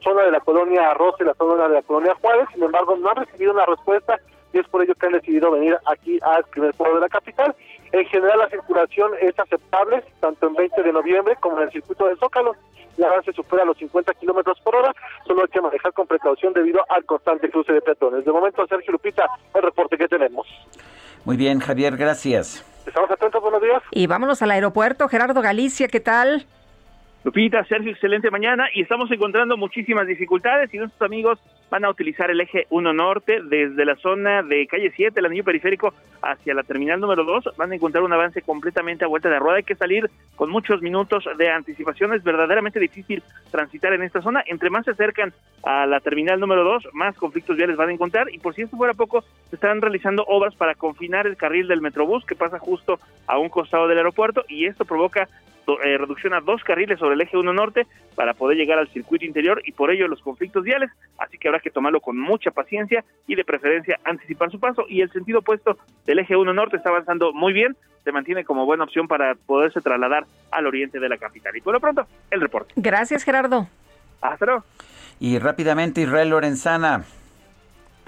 zona 0.02 0.22
de 0.22 0.30
la 0.32 0.40
colonia 0.40 0.90
Arroz 0.90 1.14
y 1.20 1.24
la 1.24 1.34
zona 1.34 1.66
de 1.66 1.74
la 1.74 1.82
colonia 1.82 2.14
Juárez, 2.20 2.46
sin 2.52 2.62
embargo 2.62 2.94
no 2.96 3.09
han 3.09 3.16
recibido 3.16 3.52
una 3.52 3.64
respuesta 3.64 4.18
y 4.52 4.59
es 4.59 4.68
por 4.68 4.82
ello 4.82 4.94
que 4.94 5.06
han 5.06 5.12
decidido 5.12 5.50
venir 5.50 5.76
aquí 5.86 6.18
al 6.22 6.44
primer 6.44 6.74
pueblo 6.74 6.96
de 6.96 7.00
la 7.02 7.09
capital. 7.09 7.55
En 7.93 8.05
general 8.06 8.39
la 8.39 8.48
circulación 8.48 9.12
es 9.20 9.39
aceptable, 9.39 10.05
tanto 10.20 10.48
en 10.48 10.55
20 10.55 10.82
de 10.82 10.93
noviembre 10.93 11.36
como 11.40 11.59
en 11.59 11.65
el 11.65 11.73
circuito 11.73 12.06
de 12.06 12.16
Zócalo. 12.16 12.55
El 12.97 13.05
avance 13.05 13.32
supera 13.32 13.65
los 13.65 13.78
50 13.78 14.12
kilómetros 14.15 14.59
por 14.60 14.74
hora, 14.74 14.93
solo 15.24 15.43
hay 15.43 15.48
que 15.48 15.60
manejar 15.60 15.93
con 15.93 16.06
precaución 16.06 16.52
debido 16.52 16.85
al 16.89 17.05
constante 17.05 17.48
cruce 17.48 17.73
de 17.73 17.81
peatones. 17.81 18.24
De 18.24 18.32
momento, 18.32 18.66
Sergio 18.66 18.93
Lupita, 18.93 19.24
el 19.55 19.62
reporte 19.62 19.97
que 19.97 20.09
tenemos. 20.09 20.47
Muy 21.24 21.36
bien, 21.36 21.60
Javier, 21.60 21.97
gracias. 21.97 22.65
Estamos 22.85 23.10
atentos, 23.10 23.40
buenos 23.40 23.62
días. 23.62 23.82
Y 23.93 24.06
vámonos 24.09 24.43
al 24.43 24.51
aeropuerto. 24.51 25.09
Gerardo 25.09 25.40
Galicia, 25.43 25.86
¿qué 25.86 26.01
tal? 26.01 26.47
Lupita, 27.24 27.65
Sergio, 27.65 27.90
excelente 27.90 28.31
mañana 28.31 28.69
y 28.73 28.82
estamos 28.82 29.11
encontrando 29.11 29.57
muchísimas 29.57 30.07
dificultades 30.07 30.73
y 30.73 30.78
nuestros 30.78 31.03
amigos 31.03 31.40
van 31.69 31.85
a 31.85 31.90
utilizar 31.90 32.31
el 32.31 32.40
eje 32.40 32.66
1 32.70 32.93
norte 32.93 33.40
desde 33.43 33.85
la 33.85 33.97
zona 33.97 34.43
de 34.45 34.66
calle 34.69 34.93
7, 34.95 35.19
el 35.19 35.27
anillo 35.27 35.43
periférico, 35.43 35.93
hacia 36.23 36.55
la 36.55 36.62
terminal 36.62 37.01
número 37.01 37.24
2. 37.24 37.57
Van 37.57 37.73
a 37.73 37.74
encontrar 37.74 38.05
un 38.05 38.12
avance 38.12 38.40
completamente 38.43 39.05
a 39.05 39.09
vuelta 39.09 39.28
de 39.28 39.39
rueda. 39.39 39.59
Hay 39.59 39.65
que 39.65 39.74
salir 39.74 40.09
con 40.36 40.49
muchos 40.49 40.81
minutos 40.81 41.24
de 41.36 41.51
anticipación. 41.51 42.15
Es 42.15 42.23
verdaderamente 42.23 42.81
difícil 42.81 43.23
transitar 43.51 43.93
en 43.93 44.05
esta 44.05 44.23
zona. 44.23 44.43
Entre 44.47 44.70
más 44.70 44.85
se 44.85 44.93
acercan 44.93 45.32
a 45.65 45.86
la 45.86 46.01
terminal 46.01 46.39
número 46.39 46.65
2, 46.65 46.89
más 46.93 47.16
conflictos 47.16 47.57
viales 47.57 47.77
van 47.77 47.89
a 47.89 47.93
encontrar. 47.93 48.32
Y 48.32 48.39
por 48.39 48.55
si 48.55 48.62
esto 48.62 48.77
fuera 48.77 48.95
poco, 48.95 49.23
se 49.51 49.57
están 49.57 49.81
realizando 49.81 50.24
obras 50.27 50.55
para 50.55 50.77
confinar 50.77 51.27
el 51.27 51.36
carril 51.36 51.66
del 51.69 51.82
Metrobús 51.82 52.24
que 52.24 52.36
pasa 52.36 52.61
justo 52.61 53.01
a 53.27 53.39
un 53.39 53.49
costado 53.49 53.89
del 53.89 53.99
aeropuerto 53.99 54.45
y 54.49 54.66
esto 54.66 54.85
provoca 54.85 55.28
eh, 55.82 55.99
reducción 55.99 56.35
a 56.35 56.40
dos 56.40 56.62
carriles 56.65 56.99
sobre 56.99 57.15
el 57.15 57.20
eje 57.20 57.36
1 57.36 57.53
norte 57.53 57.86
para 58.15 58.35
poder 58.35 58.57
llegar 58.57 58.78
al 58.78 58.89
circuito 58.89 59.24
interior 59.24 59.61
y 59.65 59.73
por 59.73 59.90
ello 59.90 60.09
los 60.09 60.23
conflictos 60.23 60.65
viales, 60.65 60.90
así 61.19 61.39
que 61.39 61.49
habrá 61.49 61.61
que 61.61 61.70
tomarlo 61.70 62.01
con 62.01 62.19
mucha 62.19 62.51
paciencia 62.51 63.05
y 63.27 63.35
de 63.35 63.45
preferencia 63.45 63.99
anticipar 64.05 64.51
su 64.51 64.59
paso 64.59 64.86
y 64.89 65.03
el 65.03 65.11
sentido 65.12 65.40
opuesto 65.40 65.77
del 66.07 66.20
eje 66.20 66.36
1 66.36 66.53
norte 66.53 66.77
está 66.77 66.89
avanzando 66.89 67.32
muy 67.32 67.53
bien, 67.53 67.77
se 68.05 68.12
mantiene 68.12 68.45
como 68.45 68.65
buena 68.65 68.85
opción 68.85 69.09
para 69.09 69.35
poderse 69.35 69.81
trasladar 69.81 70.24
al 70.51 70.66
oriente 70.66 70.99
de 70.99 71.09
la 71.09 71.19
capital. 71.19 71.57
Y 71.57 71.61
por 71.61 71.74
lo 71.74 71.81
pronto, 71.81 72.07
el 72.31 72.40
reporte. 72.40 72.73
Gracias, 72.77 73.24
Gerardo. 73.24 73.69
Hasta 74.20 74.47
luego. 74.47 74.65
Y 75.20 75.39
rápidamente, 75.39 76.01
Israel 76.01 76.31
Lorenzana. 76.31 77.05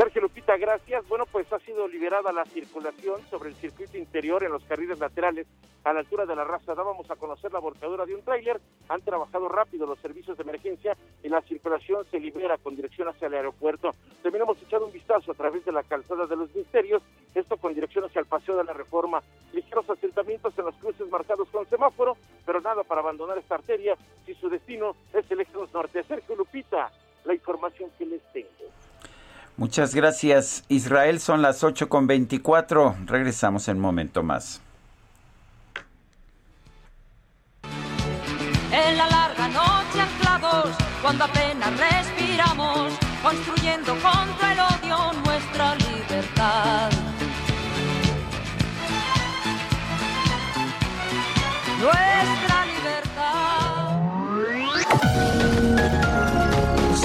Sergio 0.00 0.22
Lupita, 0.22 0.56
gracias. 0.56 1.06
Bueno, 1.08 1.26
pues 1.26 1.52
ha 1.52 1.58
sido 1.58 1.86
liberada 1.86 2.32
la 2.32 2.46
circulación 2.46 3.20
sobre 3.28 3.50
el 3.50 3.54
circuito 3.56 3.98
interior 3.98 4.42
en 4.42 4.50
los 4.50 4.64
carriles 4.64 4.98
laterales 4.98 5.46
a 5.84 5.92
la 5.92 6.00
altura 6.00 6.24
de 6.24 6.34
la 6.34 6.42
raza. 6.42 6.74
Dábamos 6.74 7.10
a 7.10 7.16
conocer 7.16 7.52
la 7.52 7.58
volcadura 7.58 8.06
de 8.06 8.14
un 8.14 8.22
tráiler. 8.22 8.62
Han 8.88 9.02
trabajado 9.02 9.46
rápido 9.50 9.86
los 9.86 9.98
servicios 9.98 10.38
de 10.38 10.42
emergencia 10.42 10.96
y 11.22 11.28
la 11.28 11.42
circulación 11.42 12.06
se 12.10 12.18
libera 12.18 12.56
con 12.56 12.76
dirección 12.76 13.08
hacia 13.08 13.26
el 13.26 13.34
aeropuerto. 13.34 13.90
También 14.22 14.44
hemos 14.44 14.62
echado 14.62 14.86
un 14.86 14.92
vistazo 14.92 15.32
a 15.32 15.34
través 15.34 15.66
de 15.66 15.72
la 15.72 15.82
calzada 15.82 16.26
de 16.26 16.36
los 16.36 16.54
misterios, 16.54 17.02
esto 17.34 17.58
con 17.58 17.74
dirección 17.74 18.06
hacia 18.06 18.20
el 18.20 18.26
paseo 18.26 18.56
de 18.56 18.64
la 18.64 18.72
reforma. 18.72 19.22
Ligeros 19.52 19.90
asentamientos 19.90 20.58
en 20.58 20.64
los 20.64 20.76
cruces 20.76 21.10
marcados 21.10 21.46
con 21.50 21.68
semáforo, 21.68 22.16
pero 22.46 22.62
nada 22.62 22.84
para 22.84 23.02
abandonar 23.02 23.36
esta 23.36 23.56
arteria 23.56 23.98
si 24.24 24.32
su 24.32 24.48
destino 24.48 24.96
es 25.12 25.30
el 25.30 25.42
eje 25.42 25.52
norte. 25.74 26.02
Sergio 26.04 26.36
Lupita, 26.36 26.90
la 27.26 27.34
información 27.34 27.90
que 27.98 28.06
les 28.06 28.22
tengo. 28.32 28.70
Muchas 29.56 29.94
gracias, 29.94 30.64
Israel. 30.68 31.20
Son 31.20 31.42
las 31.42 31.62
8 31.62 31.88
con 31.88 32.06
24. 32.06 32.96
Regresamos 33.06 33.68
en 33.68 33.76
un 33.76 33.82
momento 33.82 34.22
más. 34.22 34.60
En 38.72 38.96
la 38.96 39.08
larga 39.08 39.48
noche 39.48 40.00
anclados, 40.00 40.76
cuando 41.02 41.24
apenas 41.24 41.72
respiramos, 41.78 42.92
construyendo 43.22 43.92
contra 43.94 44.49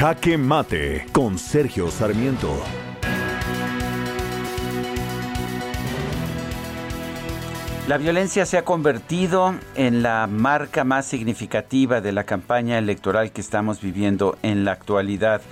Jaque 0.00 0.38
Mate 0.38 1.04
con 1.12 1.38
Sergio 1.38 1.90
Sarmiento. 1.90 2.58
La 7.86 7.98
violencia 7.98 8.46
se 8.46 8.56
ha 8.56 8.64
convertido 8.64 9.54
en 9.74 10.02
la 10.02 10.26
marca 10.26 10.84
más 10.84 11.04
significativa 11.04 12.00
de 12.00 12.12
la 12.12 12.24
campaña 12.24 12.78
electoral 12.78 13.30
que 13.30 13.42
estamos 13.42 13.82
viviendo 13.82 14.38
en 14.42 14.64
la 14.64 14.72
actualidad. 14.72 15.42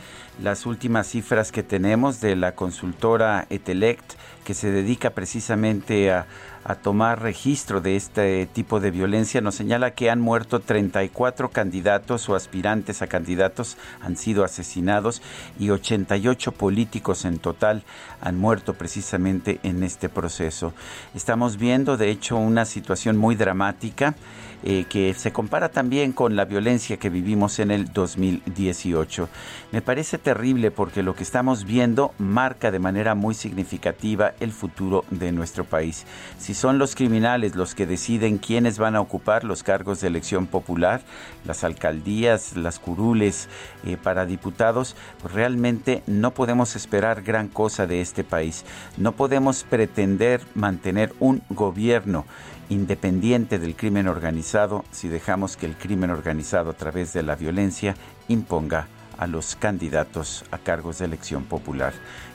Las 0.42 0.64
últimas 0.64 1.08
cifras 1.08 1.52
que 1.52 1.62
tenemos 1.62 2.22
de 2.22 2.34
la 2.34 2.54
consultora 2.54 3.46
Etelect, 3.50 4.14
que 4.44 4.54
se 4.54 4.70
dedica 4.70 5.10
precisamente 5.10 6.10
a 6.10 6.26
a 6.68 6.74
tomar 6.74 7.22
registro 7.22 7.80
de 7.80 7.96
este 7.96 8.44
tipo 8.44 8.78
de 8.78 8.90
violencia 8.90 9.40
nos 9.40 9.54
señala 9.54 9.92
que 9.92 10.10
han 10.10 10.20
muerto 10.20 10.60
34 10.60 11.48
candidatos 11.48 12.28
o 12.28 12.34
aspirantes 12.34 13.00
a 13.00 13.06
candidatos 13.06 13.78
han 14.02 14.18
sido 14.18 14.44
asesinados 14.44 15.22
y 15.58 15.70
88 15.70 16.52
políticos 16.52 17.24
en 17.24 17.38
total 17.38 17.84
han 18.20 18.36
muerto 18.36 18.74
precisamente 18.74 19.60
en 19.62 19.82
este 19.82 20.10
proceso. 20.10 20.74
Estamos 21.14 21.56
viendo 21.56 21.96
de 21.96 22.10
hecho 22.10 22.36
una 22.36 22.66
situación 22.66 23.16
muy 23.16 23.34
dramática 23.34 24.14
eh, 24.64 24.86
que 24.88 25.14
se 25.14 25.32
compara 25.32 25.68
también 25.68 26.12
con 26.12 26.34
la 26.34 26.44
violencia 26.44 26.96
que 26.96 27.10
vivimos 27.10 27.58
en 27.60 27.70
el 27.70 27.92
2018. 27.92 29.28
Me 29.70 29.82
parece 29.82 30.18
terrible 30.18 30.70
porque 30.70 31.02
lo 31.02 31.14
que 31.14 31.22
estamos 31.22 31.64
viendo 31.64 32.12
marca 32.18 32.70
de 32.70 32.78
manera 32.78 33.14
muy 33.14 33.34
significativa 33.34 34.32
el 34.40 34.52
futuro 34.52 35.04
de 35.10 35.30
nuestro 35.30 35.64
país. 35.64 36.06
Si 36.38 36.54
son 36.54 36.78
los 36.78 36.96
criminales 36.96 37.54
los 37.54 37.74
que 37.74 37.86
deciden 37.86 38.38
quiénes 38.38 38.78
van 38.78 38.96
a 38.96 39.00
ocupar 39.00 39.44
los 39.44 39.62
cargos 39.62 40.00
de 40.00 40.08
elección 40.08 40.46
popular, 40.46 41.02
las 41.44 41.62
alcaldías, 41.62 42.56
las 42.56 42.78
curules 42.78 43.48
eh, 43.84 43.96
para 43.96 44.26
diputados, 44.26 44.96
pues 45.22 45.34
realmente 45.34 46.02
no 46.06 46.32
podemos 46.32 46.76
esperar 46.76 47.22
gran 47.22 47.48
cosa 47.48 47.86
de 47.86 48.00
este 48.00 48.24
país. 48.24 48.64
No 48.96 49.12
podemos 49.12 49.64
pretender 49.64 50.40
mantener 50.54 51.14
un 51.20 51.42
gobierno 51.50 52.24
independiente 52.68 53.58
del 53.58 53.76
crimen 53.76 54.08
organizado 54.08 54.84
si 54.90 55.08
dejamos 55.08 55.56
que 55.56 55.66
el 55.66 55.76
crimen 55.76 56.10
organizado 56.10 56.70
a 56.70 56.74
través 56.74 57.12
de 57.12 57.22
la 57.22 57.36
violencia 57.36 57.94
imponga 58.28 58.88
a 59.16 59.26
los 59.26 59.56
candidatos 59.56 60.44
a 60.50 60.58
cargos 60.58 60.98
de 60.98 61.06
elección 61.06 61.44
popular. 61.44 61.92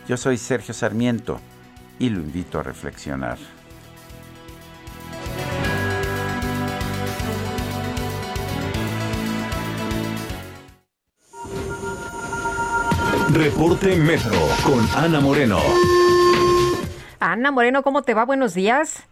Yo 0.07 0.17
soy 0.17 0.37
Sergio 0.37 0.73
Sarmiento 0.73 1.39
y 1.99 2.09
lo 2.09 2.19
invito 2.19 2.59
a 2.59 2.63
reflexionar. 2.63 3.37
Reporte 13.33 13.95
Metro 13.95 14.37
con 14.63 14.85
Ana 14.95 15.19
Moreno. 15.19 15.59
Ana 17.19 17.49
Moreno, 17.49 17.81
¿cómo 17.81 18.03
te 18.03 18.13
va? 18.13 18.25
Buenos 18.25 18.53
días. 18.53 19.07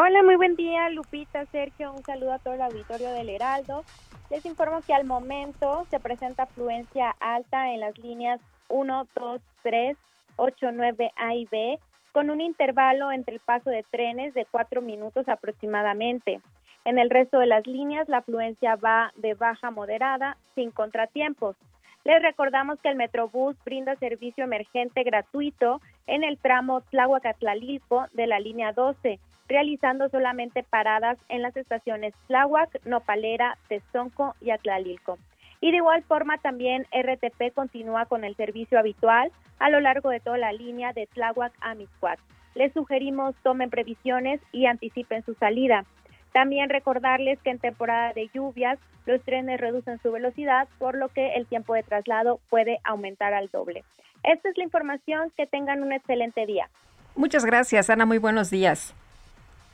Hola, 0.00 0.22
muy 0.22 0.36
buen 0.36 0.54
día, 0.54 0.88
Lupita, 0.90 1.44
Sergio. 1.46 1.92
Un 1.92 2.04
saludo 2.04 2.32
a 2.32 2.38
todo 2.38 2.54
el 2.54 2.62
auditorio 2.62 3.10
del 3.10 3.30
Heraldo. 3.30 3.82
Les 4.30 4.46
informo 4.46 4.80
que 4.86 4.94
al 4.94 5.04
momento 5.04 5.88
se 5.90 5.98
presenta 5.98 6.44
afluencia 6.44 7.16
alta 7.18 7.72
en 7.72 7.80
las 7.80 7.98
líneas 7.98 8.40
1, 8.68 9.08
2, 9.16 9.40
3, 9.64 9.96
8, 10.36 10.70
9 10.72 11.10
A 11.16 11.34
y 11.34 11.46
B 11.46 11.80
con 12.12 12.30
un 12.30 12.40
intervalo 12.40 13.10
entre 13.10 13.34
el 13.34 13.40
paso 13.40 13.70
de 13.70 13.82
trenes 13.90 14.34
de 14.34 14.44
cuatro 14.44 14.82
minutos 14.82 15.28
aproximadamente. 15.28 16.40
En 16.84 17.00
el 17.00 17.10
resto 17.10 17.40
de 17.40 17.46
las 17.46 17.66
líneas, 17.66 18.08
la 18.08 18.18
afluencia 18.18 18.76
va 18.76 19.12
de 19.16 19.34
baja 19.34 19.72
moderada, 19.72 20.36
sin 20.54 20.70
contratiempos. 20.70 21.56
Les 22.04 22.22
recordamos 22.22 22.78
que 22.80 22.88
el 22.88 22.94
Metrobús 22.94 23.56
brinda 23.64 23.96
servicio 23.96 24.44
emergente 24.44 25.02
gratuito 25.02 25.80
en 26.06 26.22
el 26.22 26.38
tramo 26.38 26.82
Tláhuac-Atlalilco 26.82 28.06
de 28.12 28.28
la 28.28 28.38
línea 28.38 28.72
12, 28.72 29.18
realizando 29.48 30.08
solamente 30.10 30.62
paradas 30.62 31.18
en 31.28 31.42
las 31.42 31.56
estaciones 31.56 32.14
Tláhuac, 32.26 32.84
Nopalera, 32.84 33.56
Tezonco 33.68 34.34
y 34.40 34.50
Atlalilco. 34.50 35.18
Y 35.60 35.70
de 35.72 35.78
igual 35.78 36.02
forma 36.04 36.38
también 36.38 36.86
RTP 36.92 37.52
continúa 37.54 38.06
con 38.06 38.24
el 38.24 38.36
servicio 38.36 38.78
habitual 38.78 39.32
a 39.58 39.70
lo 39.70 39.80
largo 39.80 40.10
de 40.10 40.20
toda 40.20 40.38
la 40.38 40.52
línea 40.52 40.92
de 40.92 41.06
Tláhuac 41.06 41.52
a 41.60 41.74
Miscuac. 41.74 42.20
Les 42.54 42.72
sugerimos 42.72 43.34
tomen 43.42 43.70
previsiones 43.70 44.40
y 44.52 44.66
anticipen 44.66 45.24
su 45.24 45.34
salida. 45.34 45.84
También 46.32 46.68
recordarles 46.68 47.40
que 47.40 47.50
en 47.50 47.58
temporada 47.58 48.12
de 48.12 48.28
lluvias 48.32 48.78
los 49.06 49.22
trenes 49.22 49.60
reducen 49.60 49.98
su 50.02 50.12
velocidad, 50.12 50.68
por 50.78 50.96
lo 50.96 51.08
que 51.08 51.34
el 51.34 51.46
tiempo 51.46 51.74
de 51.74 51.82
traslado 51.82 52.40
puede 52.50 52.78
aumentar 52.84 53.32
al 53.32 53.48
doble. 53.48 53.82
Esta 54.22 54.48
es 54.50 54.58
la 54.58 54.64
información, 54.64 55.32
que 55.36 55.46
tengan 55.46 55.82
un 55.82 55.92
excelente 55.92 56.44
día. 56.46 56.68
Muchas 57.16 57.44
gracias, 57.44 57.88
Ana, 57.90 58.04
muy 58.06 58.18
buenos 58.18 58.50
días. 58.50 58.94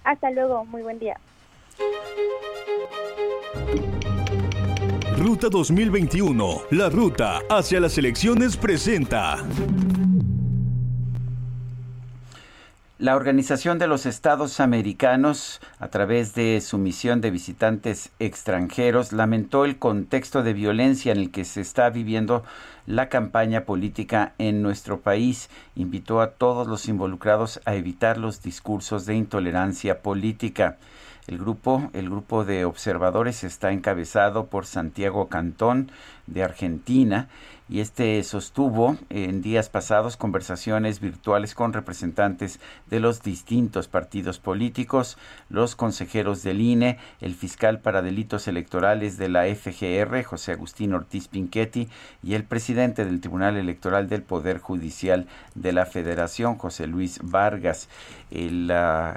Hasta 0.05 0.31
luego, 0.31 0.65
muy 0.67 0.83
buen 0.83 0.99
día. 0.99 1.19
Ruta 5.19 5.49
2021, 5.49 6.63
la 6.71 6.91
ruta 6.91 7.41
hacia 7.49 7.81
las 7.81 7.97
elecciones 7.97 8.57
presenta. 8.57 9.39
La 12.99 13.17
Organización 13.17 13.79
de 13.79 13.87
los 13.87 14.07
Estados 14.07 14.61
Americanos, 14.61 15.61
a 15.79 15.89
través 15.89 16.35
de 16.35 16.61
su 16.61 16.79
misión 16.79 17.21
de 17.21 17.31
visitantes 17.31 18.11
extranjeros, 18.19 19.13
lamentó 19.13 19.65
el 19.65 19.79
contexto 19.79 20.43
de 20.43 20.53
violencia 20.53 21.13
en 21.13 21.19
el 21.19 21.31
que 21.31 21.45
se 21.45 21.61
está 21.61 21.91
viviendo 21.91 22.45
la 22.87 23.09
campaña 23.09 23.65
política 23.65 24.35
en 24.39 24.63
nuestro 24.63 25.01
país. 25.01 25.51
Invitó 25.77 26.21
a 26.21 26.33
todos 26.33 26.67
los 26.67 26.89
involucrados 26.89 27.61
a 27.65 27.75
evitar 27.75 28.19
los 28.19 28.43
discursos 28.43 29.07
de 29.07 29.15
intolerancia 29.15 30.03
política. 30.03 30.77
El 31.27 31.39
grupo, 31.39 31.91
el 31.95 32.11
grupo 32.11 32.45
de 32.45 32.67
observadores 32.67 33.45
está 33.45 33.73
encabezado 33.73 34.47
por 34.47 34.67
Santiago 34.67 35.29
Cantón 35.29 35.91
de 36.27 36.43
Argentina 36.43 37.29
y 37.69 37.81
este 37.81 38.23
sostuvo 38.25 38.99
en 39.09 39.41
días 39.41 39.69
pasados 39.69 40.17
conversaciones 40.17 41.01
virtuales 41.01 41.55
con 41.55 41.73
representantes 41.73 42.61
de 42.89 43.01
los 43.01 43.23
distintos 43.23 43.89
partidos 43.89 44.39
políticos, 44.39 45.17
los 45.49 45.75
consejeros 45.75 46.43
del 46.43 46.61
INE, 46.61 46.99
el 47.21 47.35
fiscal 47.35 47.81
para 47.81 48.03
delitos 48.03 48.49
electorales 48.49 49.17
de 49.17 49.29
la 49.29 49.45
FGR, 49.47 50.23
José 50.25 50.53
Agustín 50.53 50.93
Ortiz 50.93 51.29
Pinchetti, 51.29 51.89
y 52.23 52.35
el 52.35 52.45
presidente 52.45 53.05
del 53.05 53.21
Tribunal 53.21 53.57
Electoral 53.57 54.09
del 54.09 54.23
Poder 54.23 54.59
Judicial 54.59 55.27
de 55.55 55.73
la 55.73 55.87
Federación, 55.87 56.57
José 56.57 56.87
Luis 56.87 57.19
Vargas. 57.23 57.89
Uh, 58.31 59.15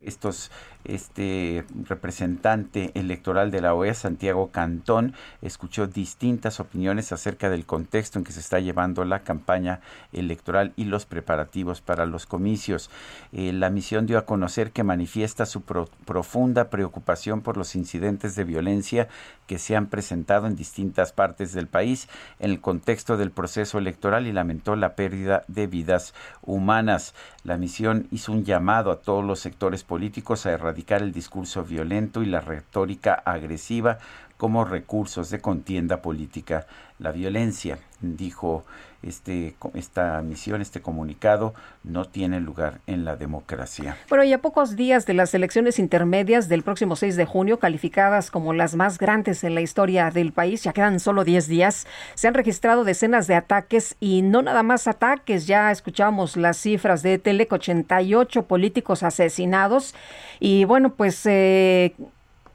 estos 0.00 0.50
este 0.88 1.64
representante 1.84 2.92
electoral 2.94 3.50
de 3.50 3.60
la 3.60 3.74
OEA, 3.74 3.94
Santiago 3.94 4.50
Cantón, 4.50 5.14
escuchó 5.42 5.86
distintas 5.86 6.60
opiniones 6.60 7.12
acerca 7.12 7.50
del 7.50 7.66
contexto 7.66 8.18
en 8.18 8.24
que 8.24 8.32
se 8.32 8.40
está 8.40 8.60
llevando 8.60 9.04
la 9.04 9.20
campaña 9.20 9.80
electoral 10.12 10.72
y 10.76 10.84
los 10.84 11.06
preparativos 11.06 11.80
para 11.80 12.06
los 12.06 12.26
comicios. 12.26 12.90
Eh, 13.32 13.52
la 13.52 13.70
misión 13.70 14.06
dio 14.06 14.18
a 14.18 14.26
conocer 14.26 14.70
que 14.70 14.84
manifiesta 14.84 15.46
su 15.46 15.62
profunda 15.62 16.70
preocupación 16.70 17.40
por 17.40 17.56
los 17.56 17.74
incidentes 17.74 18.36
de 18.36 18.44
violencia 18.44 19.08
que 19.46 19.58
se 19.58 19.76
han 19.76 19.86
presentado 19.86 20.46
en 20.46 20.56
distintas 20.56 21.12
partes 21.12 21.52
del 21.52 21.66
país 21.66 22.08
en 22.38 22.50
el 22.50 22.60
contexto 22.60 23.16
del 23.16 23.30
proceso 23.30 23.78
electoral 23.78 24.26
y 24.26 24.32
lamentó 24.32 24.76
la 24.76 24.94
pérdida 24.94 25.44
de 25.48 25.66
vidas 25.66 26.14
humanas. 26.42 27.14
La 27.44 27.56
misión 27.56 28.08
hizo 28.10 28.32
un 28.32 28.44
llamado 28.44 28.90
a 28.90 29.00
todos 29.00 29.24
los 29.24 29.40
sectores 29.40 29.84
políticos 29.84 30.46
a 30.46 30.52
erradicar 30.52 30.75
el 31.02 31.12
discurso 31.12 31.64
violento 31.64 32.22
y 32.22 32.26
la 32.26 32.40
retórica 32.40 33.14
agresiva 33.14 33.98
como 34.36 34.64
recursos 34.64 35.30
de 35.30 35.40
contienda 35.40 36.02
política. 36.02 36.66
La 36.98 37.12
violencia, 37.12 37.78
dijo 38.00 38.64
este, 39.02 39.54
esta 39.74 40.22
misión, 40.22 40.60
este 40.60 40.80
comunicado, 40.80 41.54
no 41.84 42.04
tiene 42.04 42.40
lugar 42.40 42.80
en 42.86 43.04
la 43.04 43.16
democracia. 43.16 43.96
Bueno, 44.08 44.24
y 44.24 44.32
a 44.32 44.40
pocos 44.40 44.76
días 44.76 45.06
de 45.06 45.14
las 45.14 45.34
elecciones 45.34 45.78
intermedias 45.78 46.48
del 46.48 46.62
próximo 46.62 46.96
6 46.96 47.16
de 47.16 47.26
junio, 47.26 47.58
calificadas 47.58 48.30
como 48.30 48.52
las 48.52 48.74
más 48.76 48.98
grandes 48.98 49.44
en 49.44 49.54
la 49.54 49.60
historia 49.60 50.10
del 50.10 50.32
país, 50.32 50.62
ya 50.62 50.72
quedan 50.72 51.00
solo 51.00 51.24
10 51.24 51.48
días, 51.48 51.86
se 52.14 52.28
han 52.28 52.34
registrado 52.34 52.84
decenas 52.84 53.26
de 53.26 53.34
ataques 53.34 53.96
y 54.00 54.22
no 54.22 54.42
nada 54.42 54.62
más 54.62 54.86
ataques, 54.86 55.46
ya 55.46 55.70
escuchamos 55.70 56.36
las 56.36 56.56
cifras 56.56 57.02
de 57.02 57.18
Telec, 57.18 57.52
88 57.52 58.46
políticos 58.46 59.02
asesinados 59.02 59.94
y 60.40 60.64
bueno, 60.64 60.94
pues... 60.94 61.24
Eh, 61.26 61.94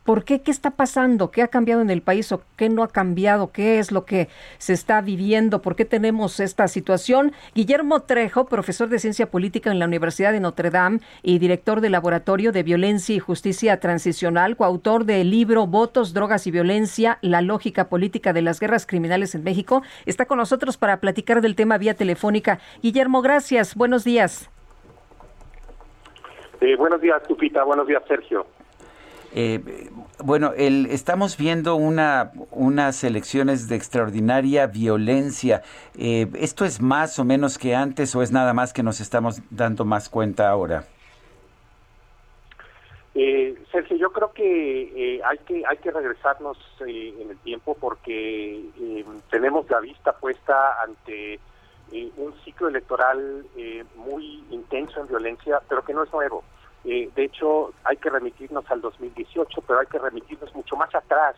¿Por 0.03 0.23
qué? 0.23 0.41
¿Qué 0.41 0.49
está 0.49 0.71
pasando? 0.71 1.29
¿Qué 1.29 1.43
ha 1.43 1.47
cambiado 1.47 1.81
en 1.81 1.91
el 1.91 2.01
país 2.01 2.31
o 2.31 2.41
qué 2.57 2.69
no 2.69 2.81
ha 2.81 2.87
cambiado? 2.87 3.51
¿Qué 3.51 3.77
es 3.77 3.91
lo 3.91 4.03
que 4.03 4.29
se 4.57 4.73
está 4.73 4.99
viviendo? 5.01 5.61
¿Por 5.61 5.75
qué 5.75 5.85
tenemos 5.85 6.39
esta 6.39 6.67
situación? 6.67 7.33
Guillermo 7.53 8.01
Trejo, 8.01 8.45
profesor 8.45 8.89
de 8.89 8.97
Ciencia 8.97 9.29
Política 9.29 9.71
en 9.71 9.77
la 9.77 9.85
Universidad 9.85 10.31
de 10.31 10.39
Notre 10.39 10.71
Dame 10.71 11.01
y 11.21 11.37
director 11.37 11.81
del 11.81 11.91
Laboratorio 11.91 12.51
de 12.51 12.63
Violencia 12.63 13.15
y 13.15 13.19
Justicia 13.19 13.79
Transicional, 13.79 14.57
coautor 14.57 15.05
del 15.05 15.29
libro 15.29 15.67
Votos, 15.67 16.13
Drogas 16.13 16.47
y 16.47 16.51
Violencia, 16.51 17.19
la 17.21 17.43
lógica 17.43 17.87
política 17.87 18.33
de 18.33 18.41
las 18.41 18.59
guerras 18.59 18.87
criminales 18.87 19.35
en 19.35 19.43
México, 19.43 19.83
está 20.07 20.25
con 20.25 20.39
nosotros 20.39 20.77
para 20.77 20.99
platicar 20.99 21.41
del 21.41 21.55
tema 21.55 21.77
vía 21.77 21.93
telefónica. 21.93 22.59
Guillermo, 22.81 23.21
gracias. 23.21 23.75
Buenos 23.75 24.03
días. 24.03 24.49
Eh, 26.59 26.75
buenos 26.75 27.01
días, 27.01 27.21
Tupita. 27.27 27.63
Buenos 27.63 27.87
días, 27.87 28.01
Sergio. 28.07 28.47
Eh, 29.33 29.89
bueno, 30.23 30.53
el, 30.55 30.87
estamos 30.87 31.37
viendo 31.37 31.75
una, 31.75 32.31
unas 32.51 33.03
elecciones 33.03 33.67
de 33.67 33.75
extraordinaria 33.75 34.67
violencia. 34.67 35.63
Eh, 35.97 36.27
¿Esto 36.35 36.65
es 36.65 36.81
más 36.81 37.17
o 37.19 37.25
menos 37.25 37.57
que 37.57 37.75
antes 37.75 38.15
o 38.15 38.21
es 38.21 38.31
nada 38.31 38.53
más 38.53 38.73
que 38.73 38.83
nos 38.83 38.99
estamos 38.99 39.41
dando 39.49 39.85
más 39.85 40.09
cuenta 40.09 40.49
ahora? 40.49 40.85
Eh, 43.15 43.57
Sergio, 43.71 43.97
yo 43.97 44.11
creo 44.11 44.31
que 44.31 45.15
eh, 45.15 45.21
hay 45.23 45.37
que 45.39 45.63
hay 45.67 45.77
que 45.77 45.91
regresarnos 45.91 46.57
en 46.79 47.29
el 47.29 47.37
tiempo 47.39 47.75
porque 47.79 48.63
tenemos 49.29 49.69
la 49.69 49.79
vista 49.79 50.13
puesta 50.13 50.81
ante 50.81 51.39
un 52.15 52.33
ciclo 52.45 52.69
electoral 52.69 53.45
muy 53.97 54.45
intenso 54.49 55.01
en 55.01 55.07
violencia, 55.07 55.59
pero 55.67 55.83
que 55.83 55.93
no 55.93 56.03
es 56.03 56.13
nuevo. 56.13 56.41
Eh, 56.83 57.09
de 57.15 57.23
hecho, 57.25 57.73
hay 57.83 57.97
que 57.97 58.09
remitirnos 58.09 58.69
al 58.71 58.81
2018, 58.81 59.61
pero 59.61 59.79
hay 59.79 59.87
que 59.87 59.99
remitirnos 59.99 60.53
mucho 60.55 60.75
más 60.75 60.93
atrás. 60.95 61.35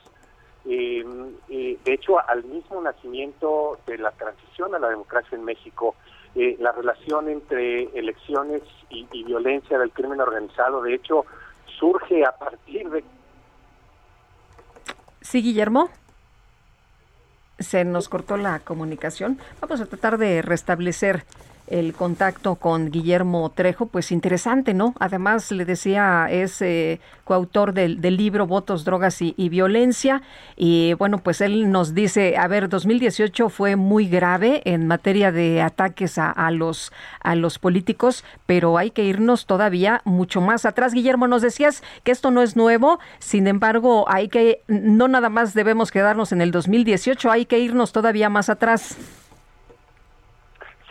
Eh, 0.65 1.03
eh, 1.49 1.77
de 1.83 1.93
hecho, 1.93 2.17
al 2.27 2.43
mismo 2.45 2.81
nacimiento 2.81 3.77
de 3.85 3.97
la 3.97 4.11
transición 4.11 4.73
a 4.73 4.79
la 4.79 4.89
democracia 4.89 5.37
en 5.37 5.43
México, 5.43 5.95
la 6.35 6.71
relación 6.71 7.29
entre 7.29 7.83
elecciones 7.95 8.63
y, 8.89 9.05
y, 9.11 9.23
violencia 9.23 9.77
del 9.77 9.91
crimen 9.91 10.19
organizado, 10.19 10.81
de 10.81 10.95
hecho, 10.95 11.27
surge 11.77 12.25
a 12.25 12.31
partir 12.31 12.89
de... 12.89 13.03
Sí, 15.21 15.43
Guillermo. 15.43 15.89
Se 17.59 17.85
nos 17.85 18.09
cortó 18.09 18.37
la 18.37 18.61
comunicación. 18.61 19.37
Vamos 19.61 19.79
a 19.79 19.85
tratar 19.85 20.17
de 20.17 20.41
restablecer 20.41 21.23
el 21.67 21.93
contacto 21.93 22.55
con 22.55 22.91
Guillermo 22.91 23.49
Trejo, 23.49 23.85
pues 23.85 24.11
interesante, 24.11 24.73
¿no? 24.73 24.93
Además, 24.99 25.51
le 25.51 25.65
decía, 25.65 26.27
es 26.29 26.61
eh, 26.61 26.99
coautor 27.23 27.73
del, 27.73 27.99
libro 28.01 28.45
Votos, 28.47 28.83
Drogas 28.83 29.21
y, 29.21 29.49
Violencia. 29.49 30.21
Y 30.55 30.93
bueno, 30.95 31.19
pues 31.19 31.41
él 31.41 31.71
nos 31.71 31.93
dice, 31.93 32.37
a 32.37 32.47
ver, 32.47 32.69
2018 32.69 33.49
fue 33.49 33.75
muy 33.75 34.07
grave 34.07 34.61
en 34.65 34.87
materia 34.87 35.31
de 35.31 35.61
ataques 35.61 36.17
a, 36.17 36.29
a, 36.29 36.51
los, 36.51 36.91
a 37.21 37.35
los 37.35 37.59
políticos, 37.59 38.23
pero 38.45 38.77
hay 38.77 38.91
que 38.91 39.05
irnos 39.05 39.45
todavía 39.45 40.01
mucho 40.03 40.41
más 40.41 40.65
atrás. 40.65 40.93
Guillermo, 40.93 41.27
nos 41.27 41.41
decías 41.41 41.81
que 42.03 42.11
esto 42.11 42.29
no 42.29 42.41
es 42.41 42.55
nuevo, 42.55 42.99
sin 43.19 43.47
embargo, 43.47 44.05
hay 44.09 44.27
que, 44.27 44.61
no 44.67 45.07
nada 45.07 45.29
más 45.29 45.53
debemos 45.53 45.91
quedarnos 45.91 46.31
en 46.31 46.41
el 46.41 46.51
2018, 46.51 47.31
hay 47.31 47.45
que 47.45 47.59
irnos 47.59 47.91
todavía 47.91 48.29
más 48.29 48.49
atrás. 48.49 48.97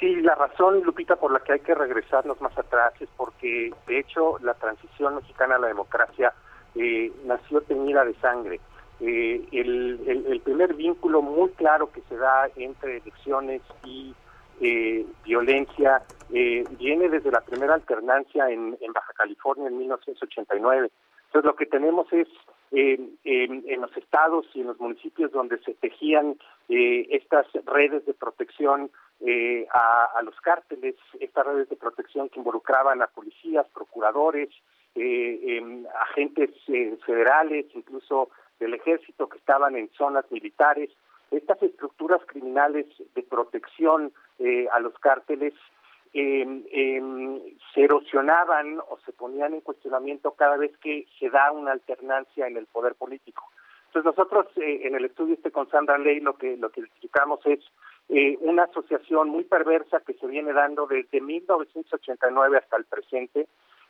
Sí, 0.02 0.16
la 0.16 0.34
razón, 0.34 0.82
Lupita, 0.82 1.14
por 1.14 1.30
la 1.30 1.38
que 1.38 1.52
hay 1.52 1.60
que 1.60 1.76
regresarnos 1.76 2.40
más 2.40 2.58
atrás 2.58 2.92
es 2.98 3.08
porque, 3.16 3.72
de 3.86 4.00
hecho, 4.00 4.36
la 4.40 4.54
transición 4.54 5.14
mexicana 5.14 5.54
a 5.54 5.58
la 5.60 5.68
democracia 5.68 6.32
eh, 6.74 7.12
nació 7.24 7.60
teñida 7.60 8.04
de 8.04 8.14
sangre. 8.14 8.58
Eh, 8.98 9.46
el, 9.52 10.40
primer 10.42 10.74
vínculo 10.74 11.22
muy 11.22 11.50
claro 11.50 11.92
que 11.92 12.00
se 12.08 12.16
da 12.16 12.48
entre 12.56 12.96
elecciones 12.96 13.62
y 13.84 14.12
eh, 14.60 15.06
violencia 15.24 16.02
eh, 16.32 16.64
viene 16.80 17.08
desde 17.08 17.30
la 17.30 17.40
primera 17.42 17.74
alternancia 17.74 18.50
en, 18.50 18.76
Baja 18.92 19.12
California 19.12 19.68
en 19.68 19.78
1989. 19.78 20.90
Entonces 21.26 21.46
lo 21.46 21.54
que 21.54 21.66
tenemos 21.66 22.12
es 22.12 22.26
eh, 22.72 22.98
en, 23.22 23.64
en 23.68 23.80
los 23.80 23.96
estados 23.96 24.46
y 24.54 24.62
en 24.62 24.66
los 24.66 24.80
municipios 24.80 25.30
donde 25.30 25.58
se 25.58 25.74
tejían 25.74 26.36
estas 26.68 27.46
redes 27.66 28.06
de 28.06 28.14
protección 28.14 28.90
eh, 29.24 29.66
a, 29.72 30.10
a 30.16 30.22
los 30.22 30.38
cárteles, 30.40 30.96
estas 31.20 31.46
redes 31.46 31.68
de 31.68 31.76
protección 31.76 32.28
que 32.28 32.40
involucraban 32.40 33.02
a 33.02 33.06
policías, 33.06 33.66
procuradores, 33.72 34.50
eh, 34.94 35.56
em, 35.56 35.86
agentes 36.10 36.50
eh, 36.68 36.96
federales, 37.06 37.66
incluso 37.74 38.30
del 38.58 38.74
ejército 38.74 39.28
que 39.28 39.38
estaban 39.38 39.76
en 39.76 39.90
zonas 39.92 40.24
militares. 40.30 40.90
Estas 41.30 41.62
estructuras 41.62 42.20
criminales 42.26 42.86
de 43.14 43.22
protección 43.22 44.12
eh, 44.38 44.68
a 44.72 44.80
los 44.80 44.94
cárteles 44.98 45.54
eh, 46.14 46.44
eh, 46.70 47.56
se 47.74 47.84
erosionaban 47.84 48.80
o 48.80 48.98
se 49.06 49.12
ponían 49.12 49.54
en 49.54 49.62
cuestionamiento 49.62 50.32
cada 50.32 50.58
vez 50.58 50.76
que 50.78 51.06
se 51.18 51.30
da 51.30 51.50
una 51.52 51.72
alternancia 51.72 52.46
en 52.46 52.58
el 52.58 52.66
poder 52.66 52.94
político. 52.96 53.50
Entonces 53.86 54.04
nosotros 54.04 54.46
eh, 54.56 54.80
en 54.84 54.94
el 54.94 55.06
estudio 55.06 55.34
este 55.34 55.50
con 55.50 55.70
Sandra 55.70 55.96
Ley 55.96 56.20
lo 56.20 56.34
que 56.36 56.56
lo 56.58 56.70
que 56.70 56.82
explicamos 56.82 57.40
es 57.46 57.60
eh, 58.08 58.36
una 58.40 58.64
asociación 58.64 59.28
muy 59.28 59.44
perversa 59.44 60.00
que 60.00 60.14
se 60.14 60.26
viene 60.26 60.52
dando 60.52 60.86
desde 60.86 61.20
1989 61.20 62.58
hasta 62.58 62.76
el 62.76 62.84
presente 62.84 63.46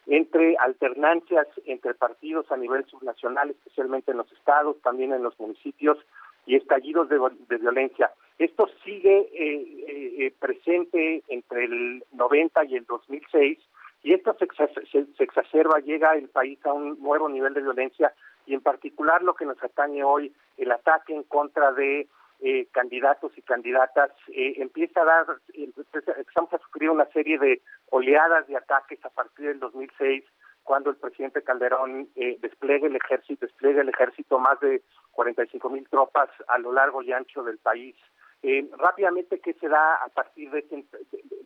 entre 0.07 0.57
alternancias 0.57 1.47
entre 1.65 1.95
partidos 1.95 2.51
a 2.51 2.57
nivel 2.57 2.85
subnacional, 2.87 3.51
especialmente 3.51 4.11
en 4.11 4.19
los 4.19 4.33
estados, 4.33 4.81
también 4.83 5.13
en 5.13 5.23
los 5.23 5.39
municipios, 5.39 5.99
y 6.47 6.57
estallidos 6.57 7.09
de, 7.09 7.59
violencia. 7.59 8.11
Esto 8.39 8.69
sigue 8.85 9.19
eh, 9.33 9.85
eh, 9.89 10.15
eh, 10.19 10.35
presente 10.39 11.23
entre 11.29 11.65
el 11.65 12.05
90 12.13 12.65
y 12.65 12.77
el 12.77 12.87
2006 12.87 13.59
y 14.03 14.15
esto 14.15 14.37
se, 14.37 14.49
se, 14.91 15.23
exacerba, 15.23 15.79
llega 15.79 16.15
el 16.15 16.29
país 16.29 16.59
a 16.67 16.73
un 16.73 17.01
nuevo 17.01 17.29
nivel 17.29 17.55
de 17.55 17.63
violencia 17.63 18.13
y 18.47 18.55
en 18.55 18.61
particular 18.61 19.23
lo 19.23 19.35
que 19.35 19.45
nos 19.45 19.63
atañe 19.63 20.03
hoy, 20.03 20.33
el 20.57 20.73
ataque 20.73 21.15
en 21.15 21.23
contra 21.23 21.71
de 21.73 22.09
eh, 22.43 22.67
candidatos 22.73 23.33
y 23.37 23.43
candidatas, 23.43 24.11
eh, 24.29 24.55
empieza 24.57 25.03
a 25.03 25.05
dar, 25.05 25.27
empezamos 25.55 26.53
a 26.53 26.59
sufrir 26.59 26.91
una 26.91 27.07
serie 27.07 27.39
de 27.39 27.63
oleadas 27.91 28.47
de 28.49 28.57
ataques 28.57 29.05
a 29.05 29.11
partir 29.11 29.47
del 29.47 29.61
2006 29.61 30.25
cuando 30.65 30.91
el 30.91 30.97
presidente 30.97 31.43
Calderón 31.43 32.09
eh, 32.15 32.39
despliegue 32.41 32.87
el 32.87 32.97
ejército, 32.97 33.47
despliegue 33.47 33.81
el 33.81 33.89
ejército 33.89 34.39
más 34.39 34.59
de 34.61 34.83
45 35.13 35.71
mil 35.71 35.89
tropas 35.89 36.31
a 36.49 36.59
lo 36.59 36.73
largo 36.73 37.03
y 37.03 37.13
ancho 37.13 37.43
del 37.43 37.59
país. 37.59 37.97
Eh, 38.43 38.69
rápidamente, 38.77 39.39
¿qué 39.41 39.55
se 39.55 39.69
da 39.69 39.95
a 39.97 40.09
partir 40.09 40.51
de 40.51 40.61
ese, 40.61 40.85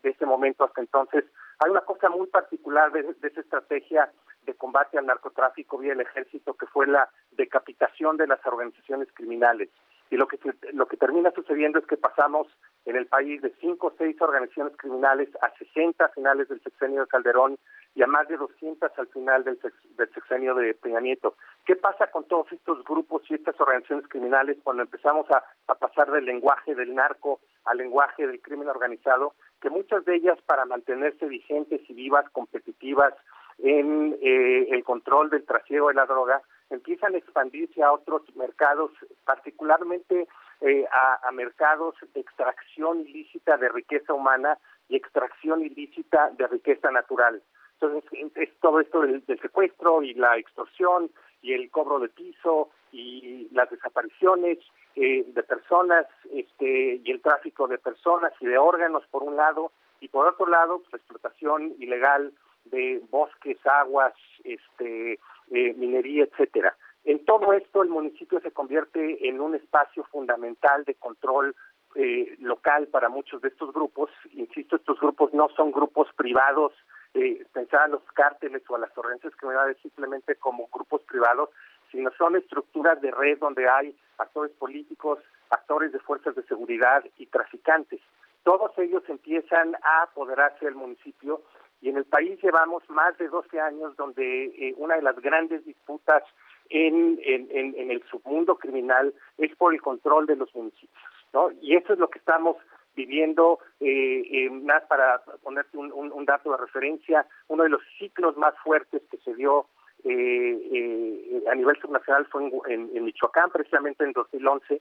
de, 0.03 0.17
de 0.19 0.27
momento 0.27 0.65
hasta 0.65 0.81
entonces? 0.81 1.25
Hay 1.59 1.71
una 1.71 1.83
cosa 1.83 2.09
muy 2.09 2.27
particular 2.27 2.91
de, 2.93 3.03
de, 3.03 3.29
esa 3.29 3.41
estrategia 3.41 4.11
de 4.43 4.55
combate 4.55 4.99
al 4.99 5.07
narcotráfico 5.07 5.79
vía 5.79 5.93
el 5.93 6.01
ejército, 6.01 6.55
que 6.55 6.67
fue 6.67 6.87
la 6.87 7.11
decapitación 7.33 8.17
de 8.17 8.27
las 8.27 8.45
organizaciones 8.47 9.09
criminales. 9.13 9.69
Y 10.11 10.17
lo 10.17 10.29
que, 10.29 10.39
lo 10.73 10.87
que 10.87 10.97
termina 10.97 11.31
sucediendo 11.33 11.79
es 11.79 11.87
que 11.87 11.97
pasamos 11.97 12.47
en 12.85 12.97
el 12.97 13.07
país 13.07 13.43
de 13.43 13.53
cinco 13.61 13.89
o 13.89 13.95
seis 13.99 14.21
organizaciones 14.21 14.77
criminales 14.77 15.29
a 15.43 15.51
60 15.59 16.05
a 16.05 16.09
finales 16.11 16.49
del 16.49 16.63
sexenio 16.63 17.01
de 17.01 17.09
Calderón 17.09 17.59
y 17.95 18.03
a 18.03 18.07
más 18.07 18.29
de 18.29 18.37
200 18.37 18.91
al 18.97 19.07
final 19.09 19.43
del, 19.45 19.61
sex, 19.61 19.75
del 19.97 20.13
sexenio 20.13 20.55
de 20.55 20.75
Peña 20.75 21.01
Nieto. 21.01 21.35
¿Qué 21.65 21.77
pasa 21.77 22.11
con 22.11 22.25
todos 22.25 22.53
estos 22.53 22.85
grupos 22.85 23.23
y 23.29 23.35
estas 23.35 23.59
organizaciones 23.61 24.07
criminales 24.09 24.59
cuando 24.63 24.83
empezamos 24.83 25.29
a, 25.31 25.43
a 25.67 25.75
pasar 25.75 26.11
del 26.11 26.27
lenguaje 26.27 26.75
del 26.75 26.95
narco 26.95 27.41
al 27.65 27.79
lenguaje 27.79 28.27
del 28.27 28.41
crimen 28.41 28.69
organizado? 28.69 29.35
Que 29.61 29.71
muchas 29.71 30.05
de 30.05 30.17
ellas, 30.17 30.39
para 30.47 30.67
mantenerse 30.67 31.27
vigentes 31.27 31.81
y 31.89 31.95
vivas, 31.95 32.29
competitivas 32.31 33.15
en 33.59 34.17
eh, 34.21 34.69
el 34.71 34.85
control 34.85 35.31
del 35.31 35.45
trasiego 35.45 35.89
de 35.89 35.95
la 35.95 36.07
droga, 36.07 36.43
empiezan 36.71 37.15
a 37.15 37.19
expandirse 37.19 37.83
a 37.83 37.93
otros 37.93 38.23
mercados, 38.37 38.91
particularmente 39.25 40.27
eh, 40.61 40.85
a, 40.91 41.31
mercados 41.33 41.95
de 42.15 42.21
extracción 42.21 43.01
ilícita 43.01 43.57
de 43.57 43.69
riqueza 43.69 44.15
humana 44.15 44.59
y 44.89 44.97
extracción 44.97 45.63
ilícita 45.63 46.31
de 46.31 46.47
riqueza 46.47 46.91
natural. 46.91 47.43
Entonces, 47.75 48.05
es 48.37 48.51
todo 48.61 48.81
esto 48.81 49.03
del, 49.03 49.25
del, 49.27 49.41
secuestro 49.41 50.03
y 50.03 50.15
la 50.15 50.39
extorsión 50.39 51.11
y 51.43 51.53
el 51.53 51.71
cobro 51.71 51.99
de 51.99 52.09
piso 52.09 52.71
y 52.91 53.49
las 53.53 53.69
desapariciones 53.71 54.59
eh, 54.95 55.25
de 55.27 55.43
personas 55.43 56.07
este, 56.33 57.03
y 57.05 57.11
el 57.11 57.21
tráfico 57.21 57.69
de 57.69 57.77
personas 57.77 58.33
y 58.41 58.47
de 58.47 58.57
órganos, 58.57 59.05
por 59.11 59.23
un 59.23 59.37
lado, 59.37 59.73
y 60.01 60.09
por 60.09 60.27
otro 60.27 60.47
lado, 60.47 60.79
pues, 60.79 60.93
la 60.93 60.99
explotación 60.99 61.75
ilegal 61.79 62.33
de 62.71 63.03
bosques, 63.11 63.59
aguas, 63.67 64.15
este, 64.45 65.19
eh, 65.51 65.75
minería, 65.75 66.25
etcétera. 66.25 66.77
En 67.05 67.25
todo 67.25 67.53
esto, 67.53 67.83
el 67.83 67.89
municipio 67.89 68.41
se 68.41 68.51
convierte 68.51 69.29
en 69.29 69.41
un 69.41 69.55
espacio 69.55 70.05
fundamental 70.05 70.85
de 70.85 70.95
control 70.95 71.55
eh, 71.95 72.37
local 72.41 72.89
para 72.89 73.09
muchos 73.09 73.41
de 73.41 73.49
estos 73.49 73.73
grupos. 73.73 74.11
Insisto, 74.33 74.77
estos 74.77 74.99
grupos 75.01 75.33
no 75.33 75.49
son 75.57 75.71
grupos 75.71 76.09
privados, 76.17 76.73
eh, 77.15 77.47
pensar 77.53 77.83
a 77.83 77.89
los 77.89 78.03
cárteles 78.13 78.63
o 78.69 78.77
a 78.77 78.81
las 78.81 78.99
organizaciones 78.99 79.39
criminales 79.39 79.77
simplemente 79.81 80.35
como 80.35 80.69
grupos 80.71 81.03
privados, 81.03 81.51
sino 81.91 82.11
son 82.19 82.37
estructuras 82.37 83.01
de 83.01 83.11
red 83.13 83.39
donde 83.39 83.69
hay 83.69 83.97
actores 84.19 84.53
políticos, 84.53 85.21
actores 85.51 85.93
de 85.93 86.01
fuerzas 86.01 86.35
de 86.35 86.43
seguridad 86.43 87.05
y 87.17 87.27
traficantes. 87.27 88.01
Todos 88.43 88.77
ellos 88.79 89.03
empiezan 89.09 89.75
a 89.83 90.03
apoderarse 90.03 90.67
del 90.67 90.75
municipio 90.75 91.43
y 91.81 91.89
en 91.91 91.97
el 91.97 92.05
país 92.05 92.39
llevamos 92.43 92.89
más 92.89 93.17
de 93.19 93.29
12 93.29 93.61
años 93.61 93.97
donde 93.97 94.47
eh, 94.47 94.75
una 94.77 94.97
de 94.97 95.03
las 95.03 95.17
grandes 95.21 95.65
disputas 95.65 96.23
en, 96.71 97.21
en, 97.23 97.49
en, 97.51 97.91
el 97.91 98.03
submundo 98.11 98.57
criminal 98.57 99.15
es 99.39 99.55
por 99.57 99.73
el 99.73 99.81
control 99.81 100.27
de 100.27 100.37
los 100.37 100.53
municipios, 100.55 101.03
¿no? 101.33 101.51
Y 101.61 101.77
eso 101.77 101.93
es 101.93 101.99
lo 101.99 102.09
que 102.09 102.19
estamos 102.19 102.57
viviendo, 102.97 103.61
eh, 103.79 104.23
eh, 104.33 104.51
más 104.51 104.83
para 104.85 105.23
ponerte 105.43 105.77
un, 105.77 106.25
dato 106.25 106.51
de 106.51 106.57
referencia, 106.57 107.27
uno 107.47 107.63
de 107.63 107.69
los 107.69 107.83
ciclos 107.99 108.37
más 108.37 108.55
fuertes 108.65 109.03
que 109.11 109.19
se 109.19 109.35
dio 109.35 109.67
eh, 110.03 111.43
a 111.51 111.55
nivel 111.55 111.79
subnacional 111.81 112.27
fue 112.27 112.51
en, 112.69 112.91
en, 112.95 113.05
Michoacán, 113.05 113.51
precisamente 113.51 114.03
en 114.03 114.13
2011. 114.13 114.81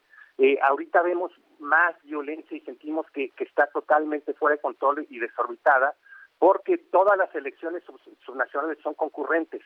ahorita 0.62 1.02
vemos 1.04 1.32
más 1.60 1.96
violencia 2.04 2.58
y 2.58 2.62
sentimos 2.62 3.06
que, 3.12 3.30
que 3.32 3.44
está 3.44 3.68
totalmente 3.68 4.34
fuera 4.34 4.56
de 4.56 4.62
control 4.62 5.06
y 5.10 5.20
desorbitada, 5.20 5.94
porque 6.40 6.78
todas 6.78 7.18
las 7.18 7.34
elecciones 7.36 7.84
subnacionales 8.26 8.78
son 8.84 8.94
concurrentes. 8.94 9.62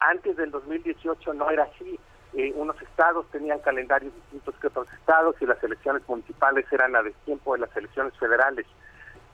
Antes 0.00 0.36
del 0.36 0.50
2018 0.50 1.34
no 1.34 1.50
era 1.50 1.64
así. 1.64 1.98
Eh, 2.34 2.52
unos 2.54 2.80
estados 2.82 3.26
tenían 3.30 3.58
calendarios 3.60 4.14
distintos 4.14 4.54
que 4.60 4.66
otros 4.66 4.92
estados 4.92 5.34
y 5.40 5.46
las 5.46 5.62
elecciones 5.62 6.02
municipales 6.06 6.66
eran 6.70 6.94
a 6.94 7.02
destiempo 7.02 7.54
de 7.54 7.60
las 7.60 7.76
elecciones 7.76 8.16
federales. 8.18 8.66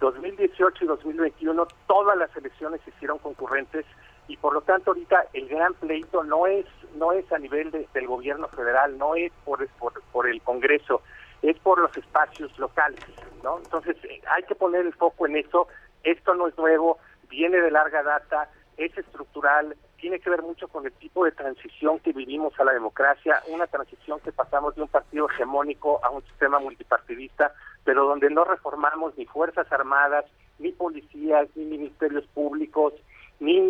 2018 0.00 0.84
y 0.84 0.86
2021 0.86 1.66
todas 1.86 2.16
las 2.16 2.34
elecciones 2.36 2.80
se 2.82 2.90
hicieron 2.90 3.18
concurrentes 3.18 3.84
y 4.28 4.36
por 4.36 4.54
lo 4.54 4.60
tanto 4.62 4.90
ahorita 4.90 5.26
el 5.32 5.48
gran 5.48 5.74
pleito 5.74 6.24
no 6.24 6.46
es 6.46 6.66
no 6.96 7.12
es 7.12 7.30
a 7.32 7.38
nivel 7.38 7.70
de, 7.70 7.88
del 7.92 8.06
gobierno 8.06 8.48
federal, 8.48 8.96
no 8.98 9.14
es 9.14 9.32
por, 9.44 9.66
por, 9.78 10.00
por 10.12 10.28
el 10.28 10.40
Congreso, 10.42 11.02
es 11.42 11.58
por 11.58 11.78
los 11.80 11.94
espacios 11.96 12.56
locales, 12.58 13.04
¿no? 13.42 13.58
Entonces 13.58 13.96
eh, 14.04 14.20
hay 14.30 14.42
que 14.44 14.54
poner 14.54 14.86
el 14.86 14.94
foco 14.94 15.26
en 15.26 15.36
eso. 15.36 15.68
Esto 16.04 16.34
no 16.34 16.46
es 16.46 16.56
nuevo, 16.56 16.98
viene 17.28 17.58
de 17.60 17.70
larga 17.70 18.02
data, 18.02 18.48
es 18.76 18.96
estructural, 18.96 19.76
tiene 20.04 20.20
que 20.20 20.30
ver 20.30 20.42
mucho 20.42 20.68
con 20.68 20.84
el 20.84 20.92
tipo 20.92 21.24
de 21.24 21.32
transición 21.32 21.98
que 21.98 22.12
vivimos 22.12 22.52
a 22.60 22.64
la 22.64 22.72
democracia, 22.72 23.42
una 23.48 23.66
transición 23.66 24.20
que 24.20 24.32
pasamos 24.32 24.74
de 24.76 24.82
un 24.82 24.88
partido 24.88 25.28
hegemónico 25.30 26.04
a 26.04 26.10
un 26.10 26.22
sistema 26.24 26.58
multipartidista, 26.58 27.54
pero 27.84 28.04
donde 28.04 28.28
no 28.28 28.44
reformamos 28.44 29.16
ni 29.16 29.24
Fuerzas 29.24 29.70
Armadas, 29.72 30.26
ni 30.58 30.72
policías, 30.72 31.48
ni 31.54 31.64
ministerios 31.64 32.26
públicos, 32.28 32.92
ni, 33.40 33.60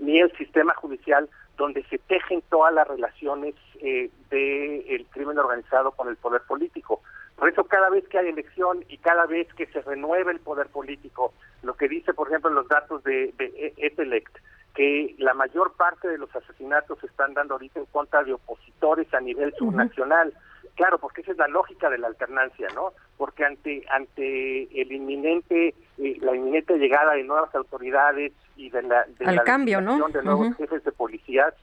ni, 0.00 0.20
el 0.20 0.36
sistema 0.36 0.74
judicial, 0.74 1.28
donde 1.56 1.82
se 1.84 1.98
tejen 1.98 2.42
todas 2.50 2.74
las 2.74 2.88
relaciones 2.88 3.54
eh, 3.80 4.10
del 4.28 5.06
crimen 5.10 5.38
organizado 5.38 5.92
con 5.92 6.08
el 6.08 6.16
poder 6.16 6.42
político. 6.42 7.00
Por 7.40 7.48
eso 7.48 7.64
cada 7.64 7.88
vez 7.88 8.06
que 8.08 8.18
hay 8.18 8.28
elección 8.28 8.84
y 8.90 8.98
cada 8.98 9.24
vez 9.24 9.48
que 9.54 9.64
se 9.68 9.80
renueve 9.80 10.30
el 10.30 10.40
poder 10.40 10.66
político, 10.66 11.32
lo 11.62 11.72
que 11.72 11.88
dice, 11.88 12.12
por 12.12 12.28
ejemplo, 12.28 12.50
los 12.50 12.68
datos 12.68 13.02
de, 13.02 13.32
de 13.38 13.72
EPELECT, 13.78 14.36
que 14.74 15.14
la 15.16 15.32
mayor 15.32 15.72
parte 15.72 16.06
de 16.06 16.18
los 16.18 16.28
asesinatos 16.36 16.98
se 16.98 17.06
están 17.06 17.32
dando 17.32 17.54
ahorita 17.54 17.80
en 17.80 17.86
contra 17.86 18.24
de 18.24 18.34
opositores 18.34 19.12
a 19.14 19.20
nivel 19.20 19.54
subnacional. 19.54 20.28
Uh 20.28 20.32
-huh. 20.32 20.70
Claro, 20.74 20.98
porque 20.98 21.22
esa 21.22 21.32
es 21.32 21.38
la 21.38 21.48
lógica 21.48 21.88
de 21.88 21.96
la 21.96 22.08
alternancia, 22.08 22.68
¿no? 22.74 22.92
Porque 23.16 23.42
ante 23.46 23.84
ante 23.88 24.68
el 24.78 24.92
inminente 24.92 25.74
eh, 25.96 26.18
la 26.20 26.36
inminente 26.36 26.76
llegada 26.76 27.14
de 27.14 27.24
nuevas 27.24 27.54
autoridades 27.54 28.34
y 28.56 28.68
de 28.68 28.82
la 28.82 29.06
de 29.18 29.24
Al 29.24 29.36
la 29.36 29.44
cambio, 29.44 29.80
¿no? 29.80 30.08
de 30.08 30.22
nuevos 30.22 30.48
uh 30.48 30.50
-huh. 30.50 30.56
jefes 30.56 30.84
de 30.84 30.92
policías, 30.92 31.54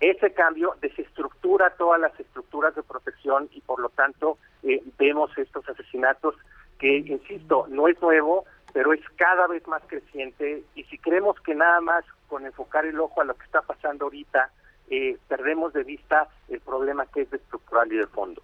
ese 0.00 0.32
cambio 0.32 0.74
desestructura 0.80 1.70
todas 1.76 2.00
las 2.00 2.18
estructuras 2.18 2.74
de 2.74 2.82
protección 2.82 3.48
y 3.52 3.60
por 3.60 3.80
lo 3.80 3.88
tanto 3.88 4.38
eh, 4.62 4.82
vemos 4.98 5.36
estos 5.36 5.68
asesinatos 5.68 6.36
que, 6.78 6.98
insisto, 6.98 7.66
no 7.68 7.88
es 7.88 8.00
nuevo, 8.00 8.44
pero 8.72 8.92
es 8.92 9.00
cada 9.16 9.46
vez 9.48 9.66
más 9.66 9.82
creciente 9.86 10.62
y 10.74 10.84
si 10.84 10.98
creemos 10.98 11.40
que 11.40 11.54
nada 11.54 11.80
más 11.80 12.04
con 12.28 12.46
enfocar 12.46 12.86
el 12.86 13.00
ojo 13.00 13.20
a 13.20 13.24
lo 13.24 13.34
que 13.34 13.44
está 13.44 13.62
pasando 13.62 14.04
ahorita, 14.04 14.50
eh, 14.90 15.18
perdemos 15.26 15.72
de 15.72 15.84
vista 15.84 16.28
el 16.48 16.60
problema 16.60 17.06
que 17.06 17.22
es 17.22 17.32
estructural 17.32 17.92
y 17.92 17.96
de 17.96 18.06
fondo. 18.06 18.42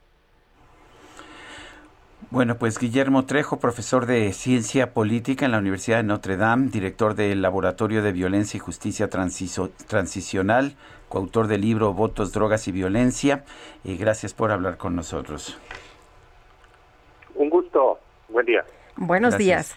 Bueno, 2.30 2.56
pues 2.56 2.78
Guillermo 2.78 3.26
Trejo, 3.26 3.58
profesor 3.58 4.06
de 4.06 4.32
Ciencia 4.32 4.92
Política 4.92 5.44
en 5.44 5.52
la 5.52 5.58
Universidad 5.58 5.98
de 5.98 6.04
Notre 6.04 6.36
Dame, 6.36 6.68
director 6.68 7.14
del 7.14 7.42
Laboratorio 7.42 8.02
de 8.02 8.12
Violencia 8.12 8.58
y 8.58 8.60
Justicia 8.60 9.08
Transicional, 9.08 10.76
coautor 11.08 11.46
del 11.46 11.60
libro 11.60 11.92
Votos, 11.92 12.32
Drogas 12.32 12.66
y 12.68 12.72
Violencia. 12.72 13.44
y 13.84 13.96
gracias 13.96 14.34
por 14.34 14.50
hablar 14.50 14.76
con 14.76 14.96
nosotros. 14.96 15.58
Un 17.34 17.50
gusto. 17.50 17.98
Buen 18.28 18.46
día. 18.46 18.64
Buenos 18.96 19.36
días. 19.36 19.76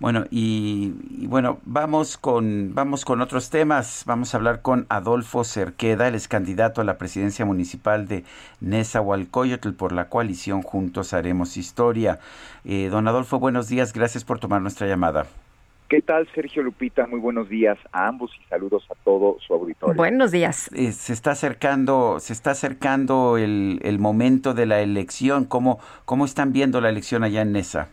Bueno, 0.00 0.26
y, 0.30 0.92
bueno, 1.26 1.58
vamos 1.64 2.18
con, 2.18 2.72
vamos 2.72 3.04
con 3.04 3.20
otros 3.20 3.50
temas. 3.50 4.04
Vamos 4.06 4.32
a 4.32 4.36
hablar 4.36 4.62
con 4.62 4.86
Adolfo 4.88 5.42
Cerqueda, 5.42 6.06
el 6.06 6.14
es 6.14 6.28
candidato 6.28 6.80
a 6.80 6.84
la 6.84 6.98
presidencia 6.98 7.44
municipal 7.44 8.06
de 8.06 8.22
Nezahualcóyotl 8.60 9.72
por 9.72 9.90
la 9.90 10.08
coalición 10.08 10.62
Juntos 10.62 11.12
Haremos 11.14 11.56
Historia. 11.56 12.20
Eh, 12.64 12.88
don 12.90 13.08
Adolfo, 13.08 13.40
buenos 13.40 13.68
días, 13.68 13.92
gracias 13.92 14.22
por 14.22 14.38
tomar 14.38 14.62
nuestra 14.62 14.86
llamada. 14.86 15.26
¿Qué 15.88 16.00
tal, 16.00 16.28
Sergio 16.32 16.62
Lupita? 16.62 17.06
Muy 17.08 17.18
buenos 17.18 17.48
días 17.48 17.78
a 17.90 18.06
ambos 18.06 18.30
y 18.38 18.46
saludos 18.48 18.84
a 18.90 18.94
todo 19.02 19.38
su 19.44 19.54
auditorio. 19.54 19.96
Buenos 19.96 20.30
días. 20.30 20.70
Eh, 20.74 20.92
se 20.92 21.12
está 21.12 21.32
acercando, 21.32 22.20
se 22.20 22.34
está 22.34 22.52
acercando 22.52 23.36
el, 23.36 23.80
el 23.82 23.98
momento 23.98 24.54
de 24.54 24.66
la 24.66 24.80
elección. 24.80 25.44
¿Cómo, 25.44 25.80
¿Cómo 26.04 26.24
están 26.24 26.52
viendo 26.52 26.80
la 26.80 26.90
elección 26.90 27.24
allá 27.24 27.42
en 27.42 27.52
Nesa? 27.52 27.88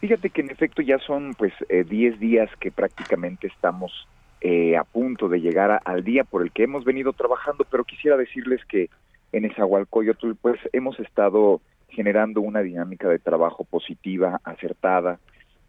Fíjate 0.00 0.30
que 0.30 0.42
en 0.42 0.50
efecto 0.50 0.80
ya 0.82 0.98
son 0.98 1.34
pues 1.34 1.52
10 1.68 1.90
eh, 1.90 2.18
días 2.18 2.50
que 2.60 2.70
prácticamente 2.70 3.48
estamos 3.48 4.06
eh, 4.40 4.76
a 4.76 4.84
punto 4.84 5.28
de 5.28 5.40
llegar 5.40 5.80
al 5.84 6.04
día 6.04 6.22
por 6.22 6.42
el 6.42 6.52
que 6.52 6.62
hemos 6.62 6.84
venido 6.84 7.12
trabajando, 7.12 7.66
pero 7.68 7.82
quisiera 7.84 8.16
decirles 8.16 8.64
que 8.66 8.88
en 9.32 9.44
Esahualcoyotl 9.44 10.34
pues 10.40 10.60
hemos 10.72 11.00
estado 11.00 11.60
generando 11.88 12.40
una 12.40 12.60
dinámica 12.60 13.08
de 13.08 13.18
trabajo 13.18 13.64
positiva, 13.64 14.40
acertada, 14.44 15.18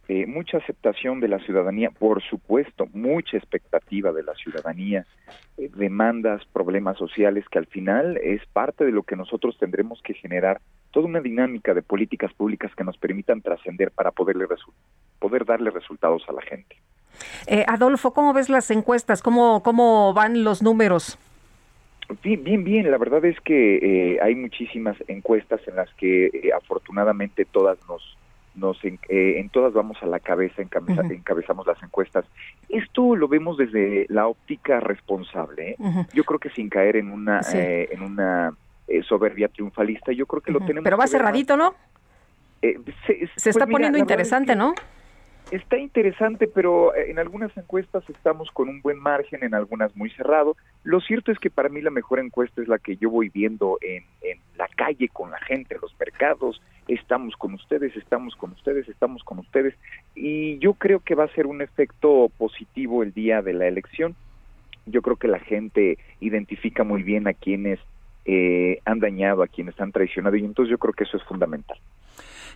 eh, 0.09 0.25
mucha 0.25 0.57
aceptación 0.57 1.21
de 1.21 1.29
la 1.29 1.39
ciudadanía, 1.39 1.91
por 1.91 2.21
supuesto, 2.21 2.87
mucha 2.93 3.37
expectativa 3.37 4.11
de 4.11 4.23
la 4.23 4.33
ciudadanía, 4.33 5.05
demandas, 5.57 6.43
problemas 6.51 6.97
sociales 6.97 7.45
que 7.49 7.59
al 7.59 7.67
final 7.67 8.17
es 8.17 8.45
parte 8.47 8.83
de 8.83 8.91
lo 8.91 9.03
que 9.03 9.15
nosotros 9.15 9.57
tendremos 9.57 10.01
que 10.01 10.13
generar 10.13 10.59
toda 10.91 11.07
una 11.07 11.21
dinámica 11.21 11.73
de 11.73 11.81
políticas 11.81 12.33
públicas 12.33 12.71
que 12.75 12.83
nos 12.83 12.97
permitan 12.97 13.41
trascender 13.41 13.91
para 13.91 14.11
poderle 14.11 14.45
poder 15.19 15.45
darle 15.45 15.69
resultados 15.69 16.23
a 16.27 16.33
la 16.33 16.41
gente. 16.41 16.75
Eh, 17.47 17.65
Adolfo, 17.67 18.13
¿cómo 18.13 18.33
ves 18.33 18.49
las 18.49 18.71
encuestas? 18.71 19.21
¿Cómo, 19.21 19.61
cómo 19.63 20.13
van 20.13 20.43
los 20.43 20.61
números? 20.61 21.17
Bien, 22.23 22.43
bien, 22.43 22.63
bien. 22.63 22.89
La 22.89 22.97
verdad 22.97 23.23
es 23.25 23.39
que 23.41 24.13
eh, 24.13 24.19
hay 24.21 24.35
muchísimas 24.35 24.97
encuestas 25.07 25.61
en 25.67 25.75
las 25.75 25.93
que 25.95 26.25
eh, 26.27 26.51
afortunadamente 26.55 27.45
todas 27.45 27.77
nos, 27.87 28.17
nos 28.59 28.77
en 28.83 29.49
todas 29.49 29.73
vamos 29.73 29.97
a 30.01 30.05
la 30.05 30.19
cabeza, 30.19 30.61
encabezamos 30.61 31.65
las 31.65 31.81
encuestas. 31.81 32.25
Esto 32.67 33.15
lo 33.15 33.27
vemos 33.27 33.57
desde 33.57 34.05
la 34.09 34.27
óptica 34.27 34.79
responsable. 34.79 35.75
Yo 36.13 36.23
creo 36.23 36.39
que 36.39 36.49
sin 36.49 36.69
caer 36.69 36.97
en 36.97 37.11
una, 37.11 37.41
en 37.53 38.01
una 38.01 38.53
eh, 38.87 39.03
soberbia 39.03 39.47
triunfalista. 39.47 40.11
Yo 40.11 40.25
creo 40.25 40.41
que 40.41 40.51
lo 40.51 40.59
tenemos. 40.61 40.83
Pero 40.83 40.97
va 40.97 41.05
cerradito, 41.05 41.55
¿no? 41.55 41.75
Eh, 42.61 42.79
se, 43.05 43.49
está 43.49 43.65
pues 43.65 43.71
poniendo 43.71 43.97
interesante, 43.99 44.55
¿no? 44.55 44.73
Está 45.51 45.77
interesante, 45.77 46.47
pero 46.47 46.93
eh, 46.93 47.09
en 47.09 47.17
algunas 47.17 47.55
encuestas 47.57 48.07
estamos 48.07 48.51
con 48.51 48.69
un 48.69 48.81
buen 48.81 48.99
margen, 48.99 49.43
en 49.43 49.55
algunas 49.55 49.95
muy 49.95 50.11
cerrado. 50.11 50.55
Lo 50.83 51.01
cierto 51.01 51.31
es 51.31 51.39
que 51.39 51.49
para 51.49 51.69
mí 51.69 51.81
la 51.81 51.89
mejor 51.89 52.19
encuesta 52.19 52.61
es 52.61 52.67
la 52.67 52.77
que 52.77 52.97
yo 52.97 53.09
voy 53.09 53.29
viendo 53.29 53.79
en, 53.81 54.03
en 54.21 54.37
la 54.57 54.67
calle, 54.67 55.09
con 55.09 55.31
la 55.31 55.39
gente, 55.39 55.73
en 55.73 55.81
los 55.81 55.95
mercados. 55.99 56.61
Estamos 56.87 57.35
con 57.35 57.55
ustedes, 57.55 57.95
estamos 57.95 58.35
con 58.35 58.51
ustedes, 58.51 58.87
estamos 58.89 59.23
con 59.23 59.39
ustedes. 59.39 59.73
Y 60.13 60.59
yo 60.59 60.73
creo 60.73 60.99
que 60.99 61.15
va 61.15 61.23
a 61.23 61.33
ser 61.33 61.47
un 61.47 61.63
efecto 61.63 62.29
positivo 62.37 63.01
el 63.01 63.11
día 63.11 63.41
de 63.41 63.53
la 63.53 63.67
elección. 63.67 64.15
Yo 64.85 65.01
creo 65.01 65.15
que 65.15 65.27
la 65.27 65.39
gente 65.39 65.97
identifica 66.19 66.83
muy 66.83 67.01
bien 67.01 67.27
a 67.27 67.33
quienes 67.33 67.79
eh, 68.25 68.79
han 68.85 68.99
dañado, 68.99 69.41
a 69.41 69.47
quienes 69.47 69.79
han 69.81 69.91
traicionado, 69.91 70.35
y 70.35 70.45
entonces 70.45 70.69
yo 70.69 70.77
creo 70.77 70.93
que 70.93 71.05
eso 71.05 71.17
es 71.17 71.23
fundamental. 71.23 71.79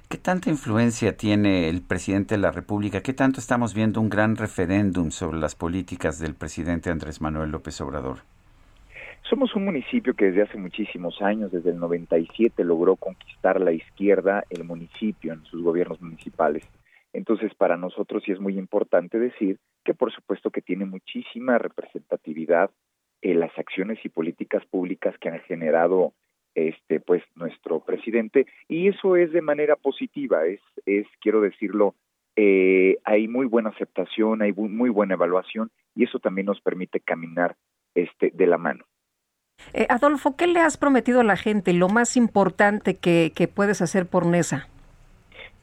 ¿Qué 0.10 0.18
tanta 0.18 0.50
influencia 0.50 1.18
tiene 1.18 1.70
el 1.70 1.82
presidente 1.82 2.36
de 2.36 2.42
la 2.42 2.52
República? 2.52 3.02
¿Qué 3.02 3.14
tanto 3.14 3.40
estamos 3.40 3.74
viendo 3.74 4.00
un 4.00 4.10
gran 4.10 4.36
referéndum 4.36 5.10
sobre 5.10 5.40
las 5.40 5.56
políticas 5.56 6.20
del 6.20 6.36
presidente 6.36 6.90
Andrés 6.90 7.22
Manuel 7.22 7.52
López 7.52 7.82
Obrador? 7.82 8.20
Somos 9.30 9.56
un 9.56 9.66
municipio 9.66 10.14
que 10.14 10.26
desde 10.26 10.44
hace 10.44 10.58
muchísimos 10.58 11.22
años, 11.22 11.52
desde 11.52 11.72
el 11.72 11.80
97, 11.80 12.64
logró 12.64 12.96
conquistar 12.96 13.60
la 13.60 13.72
izquierda 13.72 14.44
el 14.50 14.64
municipio 14.64 15.34
en 15.34 15.44
sus 15.46 15.64
gobiernos 15.64 16.02
municipales. 16.02 16.64
Entonces, 17.14 17.54
para 17.56 17.78
nosotros 17.78 18.24
sí 18.26 18.32
es 18.32 18.40
muy 18.40 18.58
importante 18.58 19.18
decir 19.18 19.58
que 19.84 19.94
por 19.94 20.12
supuesto 20.14 20.52
que 20.52 20.62
tiene 20.62 20.86
muchísima 20.86 21.58
representatividad 21.58 22.70
eh, 23.22 23.34
las 23.34 23.58
acciones 23.58 23.98
y 24.04 24.10
políticas 24.10 24.66
públicas 24.66 25.16
que 25.20 25.30
han 25.30 25.40
generado 25.42 26.14
este 26.56 27.00
pues 27.00 27.24
nuestro 27.36 27.80
presidente 27.80 28.46
y 28.68 28.88
eso 28.88 29.16
es 29.16 29.32
de 29.32 29.42
manera 29.42 29.76
positiva 29.76 30.46
es 30.46 30.60
es 30.86 31.08
quiero 31.22 31.42
decirlo 31.42 31.96
eh, 32.36 32.98
hay 33.04 33.28
muy 33.28 33.46
buena 33.46 33.70
aceptación 33.70 34.42
hay 34.42 34.54
muy 34.54 34.90
buena 34.90 35.16
evaluación 35.16 35.72
y 35.96 36.04
eso 36.04 36.20
también 36.20 36.46
nos 36.46 36.62
permite 36.62 37.00
caminar 37.00 37.56
este 37.96 38.32
de 38.34 38.48
la 38.48 38.58
mano 38.58 38.86
eh, 39.74 39.88
Adolfo 39.90 40.36
qué 40.36 40.48
le 40.48 40.60
has 40.60 40.78
prometido 40.78 41.22
a 41.22 41.24
la 41.24 41.38
gente 41.38 41.74
lo 41.74 41.90
más 41.90 42.18
importante 42.18 42.98
que, 42.98 43.32
que 43.36 43.48
puedes 43.48 43.82
hacer 43.82 44.06
por 44.08 44.26
Nesa 44.26 44.68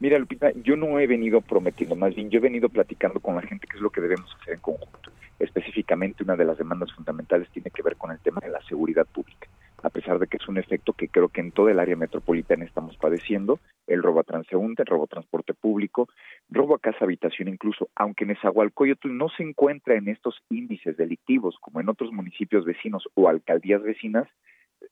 Mira, 0.00 0.18
Lupita, 0.18 0.50
yo 0.64 0.76
no 0.76 0.98
he 0.98 1.06
venido 1.06 1.42
prometiendo, 1.42 1.94
más 1.94 2.14
bien 2.14 2.30
yo 2.30 2.38
he 2.38 2.40
venido 2.40 2.70
platicando 2.70 3.20
con 3.20 3.34
la 3.34 3.42
gente 3.42 3.66
qué 3.66 3.76
es 3.76 3.82
lo 3.82 3.90
que 3.90 4.00
debemos 4.00 4.34
hacer 4.40 4.54
en 4.54 4.60
conjunto. 4.60 5.10
Específicamente, 5.38 6.22
una 6.22 6.36
de 6.36 6.46
las 6.46 6.56
demandas 6.56 6.90
fundamentales 6.94 7.50
tiene 7.50 7.70
que 7.70 7.82
ver 7.82 7.96
con 7.96 8.10
el 8.10 8.18
tema 8.18 8.40
de 8.40 8.48
la 8.48 8.62
seguridad 8.62 9.04
pública. 9.04 9.49
A 9.82 9.90
pesar 9.90 10.18
de 10.18 10.26
que 10.26 10.36
es 10.36 10.48
un 10.48 10.58
efecto 10.58 10.92
que 10.92 11.08
creo 11.08 11.28
que 11.28 11.40
en 11.40 11.52
toda 11.52 11.70
el 11.70 11.78
área 11.78 11.96
metropolitana 11.96 12.64
estamos 12.64 12.96
padeciendo, 12.96 13.58
el 13.86 14.02
robo 14.02 14.20
a 14.20 14.24
transeúnte, 14.24 14.82
el 14.82 14.86
robo 14.86 15.04
a 15.04 15.08
transporte 15.08 15.54
público, 15.54 16.08
robo 16.48 16.74
a 16.74 16.78
casa 16.78 17.04
habitación 17.04 17.48
incluso, 17.48 17.88
aunque 17.94 18.24
en 18.24 18.32
Esahualcoyotl 18.32 19.16
no 19.16 19.28
se 19.30 19.42
encuentra 19.42 19.96
en 19.96 20.08
estos 20.08 20.42
índices 20.50 20.96
delictivos 20.96 21.56
como 21.60 21.80
en 21.80 21.88
otros 21.88 22.12
municipios 22.12 22.64
vecinos 22.64 23.08
o 23.14 23.28
alcaldías 23.28 23.82
vecinas, 23.82 24.28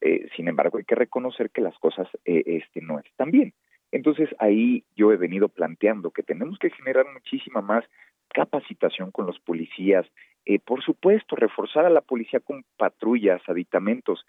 eh, 0.01 0.29
sin 0.37 0.49
embargo 0.49 0.79
hay 0.79 0.85
que 0.85 0.95
reconocer 0.95 1.51
que 1.51 1.61
las 1.61 1.79
cosas 1.79 2.09
eh, 2.25 2.43
este, 2.47 2.81
no 2.81 2.99
están 2.99 3.31
bien. 3.31 3.53
Entonces 3.91 4.29
ahí 4.39 4.85
yo 4.97 5.13
he 5.13 5.17
venido 5.17 5.49
planteando 5.49 6.11
que 6.11 6.23
tenemos 6.23 6.59
que 6.59 6.71
generar 6.71 7.07
muchísima 7.13 7.63
más 7.63 7.85
capacitación 8.29 9.11
con 9.11 9.27
los 9.27 9.39
policías, 9.41 10.07
eh, 10.45 10.59
por 10.59 10.83
supuesto, 10.83 11.37
reforzar 11.37 11.87
a 11.87 11.91
la 11.91 12.01
policía 12.01 12.41
con 12.41 12.65
patrullas, 12.77 13.41
aditamentos, 13.49 14.25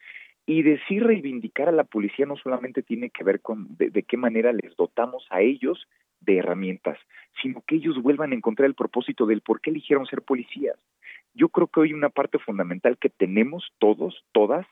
y 0.50 0.64
decir 0.64 1.04
reivindicar 1.04 1.70
a 1.70 1.72
la 1.72 1.84
policía 1.84 2.26
no 2.26 2.36
solamente 2.36 2.82
tiene 2.82 3.12
que 3.12 3.24
ver 3.24 3.40
con 3.40 3.68
de, 3.78 4.02
qué 4.02 4.18
manera 4.18 4.52
les 4.52 4.76
dotamos 4.76 5.28
a 5.30 5.42
ellos 5.42 5.88
de 6.22 6.38
herramientas, 6.38 6.98
sino 7.40 7.62
que 7.68 7.76
ellos 7.76 8.02
vuelvan 8.02 8.32
a 8.32 8.36
encontrar 8.36 8.66
el 8.66 8.74
propósito 8.74 9.28
del 9.28 9.42
por 9.42 9.62
qué 9.62 9.70
eligieron 9.70 10.08
ser 10.08 10.24
policías. 10.24 10.76
Yo 11.36 11.50
creo 11.50 11.68
que 11.68 11.82
hoy 11.82 11.94
una 11.94 12.10
parte 12.10 12.40
fundamental 12.40 12.98
que 12.98 13.10
tenemos 13.10 13.72
todos, 13.78 14.26
todas, 14.32 14.66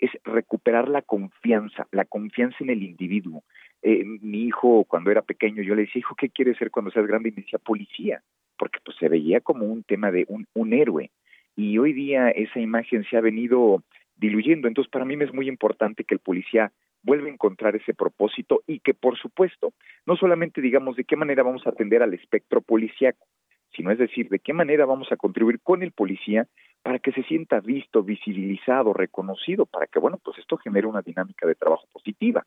es 0.00 0.10
recuperar 0.24 0.88
la 0.88 1.02
confianza, 1.02 1.86
la 1.92 2.06
confianza 2.06 2.56
en 2.58 2.70
el 2.70 2.82
individuo. 2.82 3.44
Eh, 3.82 4.04
mi 4.04 4.46
hijo, 4.46 4.82
cuando 4.82 5.12
era 5.12 5.22
pequeño, 5.22 5.62
yo 5.62 5.76
le 5.76 5.82
decía, 5.82 6.00
hijo, 6.00 6.16
¿qué 6.16 6.30
quieres 6.30 6.58
ser 6.58 6.72
cuando 6.72 6.90
seas 6.90 7.06
grande? 7.06 7.28
Y 7.28 7.32
me 7.36 7.42
decía, 7.42 7.60
policía, 7.60 8.20
porque 8.58 8.80
pues 8.84 8.96
se 8.96 9.08
veía 9.08 9.40
como 9.40 9.66
un 9.66 9.84
tema 9.84 10.10
de 10.10 10.26
un, 10.28 10.48
un 10.54 10.72
héroe. 10.72 11.12
Y 11.54 11.78
hoy 11.78 11.92
día 11.92 12.30
esa 12.30 12.58
imagen 12.58 13.04
se 13.04 13.16
ha 13.16 13.20
venido 13.20 13.84
diluyendo. 14.20 14.68
Entonces, 14.68 14.90
para 14.90 15.04
mí 15.04 15.16
me 15.16 15.24
es 15.24 15.34
muy 15.34 15.48
importante 15.48 16.04
que 16.04 16.14
el 16.14 16.20
policía 16.20 16.70
vuelva 17.02 17.28
a 17.28 17.32
encontrar 17.32 17.74
ese 17.74 17.94
propósito 17.94 18.62
y 18.66 18.80
que, 18.80 18.94
por 18.94 19.18
supuesto, 19.18 19.72
no 20.06 20.16
solamente 20.16 20.60
digamos 20.60 20.96
de 20.96 21.04
qué 21.04 21.16
manera 21.16 21.42
vamos 21.42 21.66
a 21.66 21.70
atender 21.70 22.02
al 22.02 22.14
espectro 22.14 22.60
policíaco, 22.60 23.26
sino 23.74 23.90
es 23.90 23.98
decir, 23.98 24.28
de 24.28 24.38
qué 24.38 24.52
manera 24.52 24.84
vamos 24.84 25.10
a 25.10 25.16
contribuir 25.16 25.60
con 25.60 25.82
el 25.82 25.92
policía 25.92 26.46
para 26.82 26.98
que 26.98 27.12
se 27.12 27.22
sienta 27.22 27.60
visto, 27.60 28.02
visibilizado, 28.02 28.92
reconocido, 28.92 29.64
para 29.64 29.86
que, 29.86 29.98
bueno, 29.98 30.18
pues 30.22 30.38
esto 30.38 30.56
genere 30.58 30.86
una 30.86 31.02
dinámica 31.02 31.46
de 31.46 31.54
trabajo 31.54 31.86
positiva. 31.92 32.44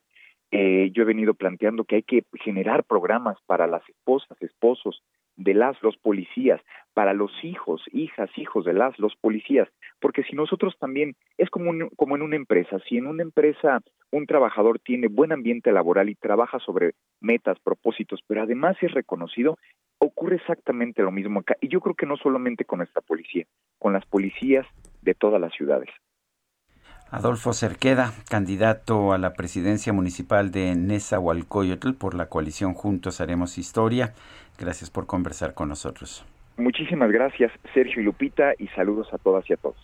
eh, 0.51 0.91
yo 0.93 1.01
he 1.01 1.05
venido 1.05 1.33
planteando 1.33 1.83
que 1.83 1.95
hay 1.95 2.03
que 2.03 2.25
generar 2.43 2.83
programas 2.83 3.37
para 3.47 3.65
las 3.65 3.81
esposas, 3.89 4.39
esposos 4.39 5.01
de 5.35 5.53
las, 5.53 5.81
los 5.81 5.97
policías, 5.97 6.61
para 6.93 7.13
los 7.13 7.31
hijos, 7.43 7.81
hijas, 7.91 8.29
hijos 8.37 8.65
de 8.65 8.73
las, 8.73 8.97
los 8.99 9.15
policías, 9.15 9.67
porque 9.99 10.23
si 10.23 10.35
nosotros 10.35 10.75
también, 10.79 11.15
es 11.37 11.49
como, 11.49 11.71
como 11.95 12.15
en 12.15 12.21
una 12.21 12.35
empresa, 12.35 12.79
si 12.87 12.97
en 12.97 13.07
una 13.07 13.23
empresa 13.23 13.81
un 14.11 14.27
trabajador 14.27 14.79
tiene 14.79 15.07
buen 15.07 15.31
ambiente 15.31 15.71
laboral 15.71 16.09
y 16.09 16.15
trabaja 16.15 16.59
sobre 16.59 16.93
metas, 17.19 17.57
propósitos, 17.59 18.19
pero 18.27 18.43
además 18.43 18.77
es 18.81 18.91
reconocido, 18.91 19.57
ocurre 19.97 20.35
exactamente 20.35 21.01
lo 21.01 21.11
mismo 21.11 21.39
acá. 21.39 21.55
Y 21.61 21.67
yo 21.69 21.81
creo 21.81 21.95
que 21.95 22.05
no 22.05 22.17
solamente 22.17 22.65
con 22.65 22.81
esta 22.81 23.01
policía, 23.01 23.45
con 23.79 23.93
las 23.93 24.05
policías 24.05 24.67
de 25.01 25.15
todas 25.15 25.41
las 25.41 25.53
ciudades. 25.53 25.89
Adolfo 27.13 27.53
Cerqueda, 27.53 28.11
candidato 28.27 29.13
a 29.13 29.19
la 29.19 29.33
presidencia 29.33 29.93
municipal 29.93 30.49
de 30.49 30.73
Nezahualcóyotl 30.75 31.93
por 31.93 32.15
la 32.15 32.25
coalición 32.25 32.73
Juntos 32.73 33.21
Haremos 33.21 33.59
Historia. 33.59 34.15
Gracias 34.57 34.89
por 34.89 35.05
conversar 35.05 35.53
con 35.53 35.69
nosotros. 35.69 36.25
Muchísimas 36.57 37.11
gracias, 37.11 37.51
Sergio 37.71 38.01
y 38.01 38.05
Lupita, 38.05 38.53
y 38.57 38.67
saludos 38.69 39.13
a 39.13 39.19
todas 39.19 39.47
y 39.47 39.53
a 39.53 39.57
todos. 39.57 39.77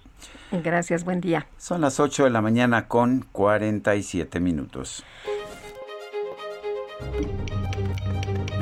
Gracias, 0.64 1.06
buen 1.06 1.22
día. 1.22 1.46
Son 1.58 1.82
las 1.82 2.00
8 2.00 2.24
de 2.24 2.30
la 2.32 2.42
mañana 2.42 2.88
con 2.88 3.24
47 3.32 4.40
minutos. 4.40 5.06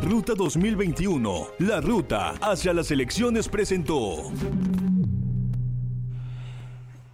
Ruta 0.04 0.34
2021, 0.36 1.48
la 1.60 1.80
ruta 1.80 2.34
hacia 2.42 2.74
las 2.74 2.92
elecciones 2.92 3.48
presentó. 3.48 4.30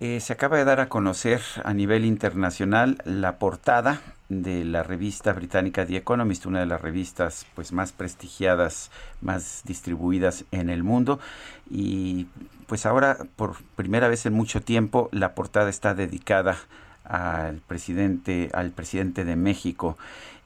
Eh, 0.05 0.19
se 0.19 0.33
acaba 0.33 0.57
de 0.57 0.65
dar 0.65 0.81
a 0.81 0.89
conocer 0.89 1.39
a 1.63 1.73
nivel 1.73 2.03
internacional 2.03 2.97
la 3.05 3.37
portada 3.37 4.01
de 4.27 4.65
la 4.65 4.83
revista 4.83 5.31
británica 5.31 5.85
The 5.85 5.95
Economist, 5.95 6.45
una 6.45 6.59
de 6.59 6.65
las 6.65 6.81
revistas 6.81 7.45
pues 7.55 7.71
más 7.71 7.93
prestigiadas, 7.93 8.91
más 9.21 9.61
distribuidas 9.63 10.43
en 10.51 10.69
el 10.69 10.83
mundo. 10.83 11.21
Y 11.69 12.27
pues 12.67 12.85
ahora 12.85 13.17
por 13.37 13.63
primera 13.77 14.09
vez 14.09 14.25
en 14.25 14.33
mucho 14.33 14.61
tiempo 14.61 15.07
la 15.13 15.35
portada 15.35 15.69
está 15.69 15.93
dedicada 15.93 16.57
al 17.05 17.61
presidente 17.65 18.49
al 18.53 18.71
presidente 18.71 19.23
de 19.23 19.37
México 19.37 19.97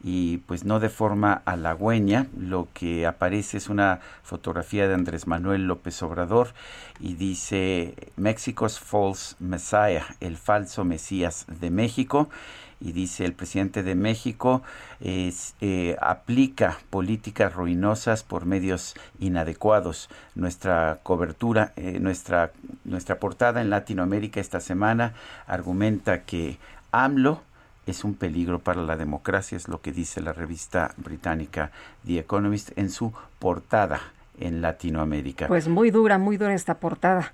y 0.03 0.37
pues 0.39 0.63
no 0.63 0.79
de 0.79 0.89
forma 0.89 1.41
halagüeña. 1.45 2.27
Lo 2.37 2.67
que 2.73 3.05
aparece 3.05 3.57
es 3.57 3.69
una 3.69 3.99
fotografía 4.23 4.87
de 4.87 4.93
Andrés 4.93 5.27
Manuel 5.27 5.65
López 5.65 6.01
Obrador 6.03 6.49
y 6.99 7.13
dice 7.15 7.95
Mexico's 8.15 8.79
False 8.79 9.35
Messiah, 9.39 10.05
el 10.19 10.37
falso 10.37 10.83
Mesías 10.83 11.45
de 11.59 11.69
México. 11.69 12.29
Y 12.79 12.91
dice 12.91 13.25
el 13.25 13.33
presidente 13.33 13.81
de 13.81 13.95
México 13.95 14.61
eh, 15.01 15.97
aplica 15.99 16.77
políticas 16.91 17.51
ruinosas 17.51 18.21
por 18.21 18.45
medios 18.45 18.93
inadecuados. 19.19 20.09
Nuestra 20.35 20.99
cobertura, 21.01 21.73
eh, 21.75 21.97
nuestra, 21.99 22.51
nuestra 22.85 23.19
portada 23.19 23.61
en 23.61 23.71
Latinoamérica 23.71 24.39
esta 24.39 24.59
semana 24.59 25.13
argumenta 25.47 26.21
que 26.21 26.59
AMLO 26.91 27.41
es 27.87 28.03
un 28.03 28.13
peligro 28.13 28.59
para 28.59 28.81
la 28.81 28.95
democracia, 28.97 29.55
es 29.55 29.67
lo 29.67 29.81
que 29.81 29.91
dice 29.91 30.21
la 30.21 30.33
revista 30.33 30.93
británica 30.97 31.71
The 32.05 32.19
Economist 32.19 32.77
en 32.77 32.89
su 32.89 33.13
portada 33.39 34.01
en 34.39 34.61
Latinoamérica. 34.61 35.47
Pues 35.47 35.67
muy 35.67 35.89
dura, 35.89 36.17
muy 36.17 36.37
dura 36.37 36.53
esta 36.53 36.75
portada. 36.75 37.31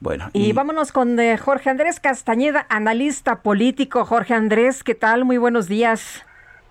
Bueno, 0.00 0.28
y, 0.32 0.52
vámonos 0.52 0.92
con 0.92 1.18
eh, 1.20 1.36
Jorge 1.36 1.70
Andrés 1.70 2.00
Castañeda, 2.00 2.66
analista 2.70 3.42
político. 3.42 4.04
Jorge 4.04 4.34
Andrés, 4.34 4.82
¿qué 4.82 4.94
tal? 4.94 5.24
Muy 5.24 5.36
buenos 5.36 5.68
días. 5.68 6.24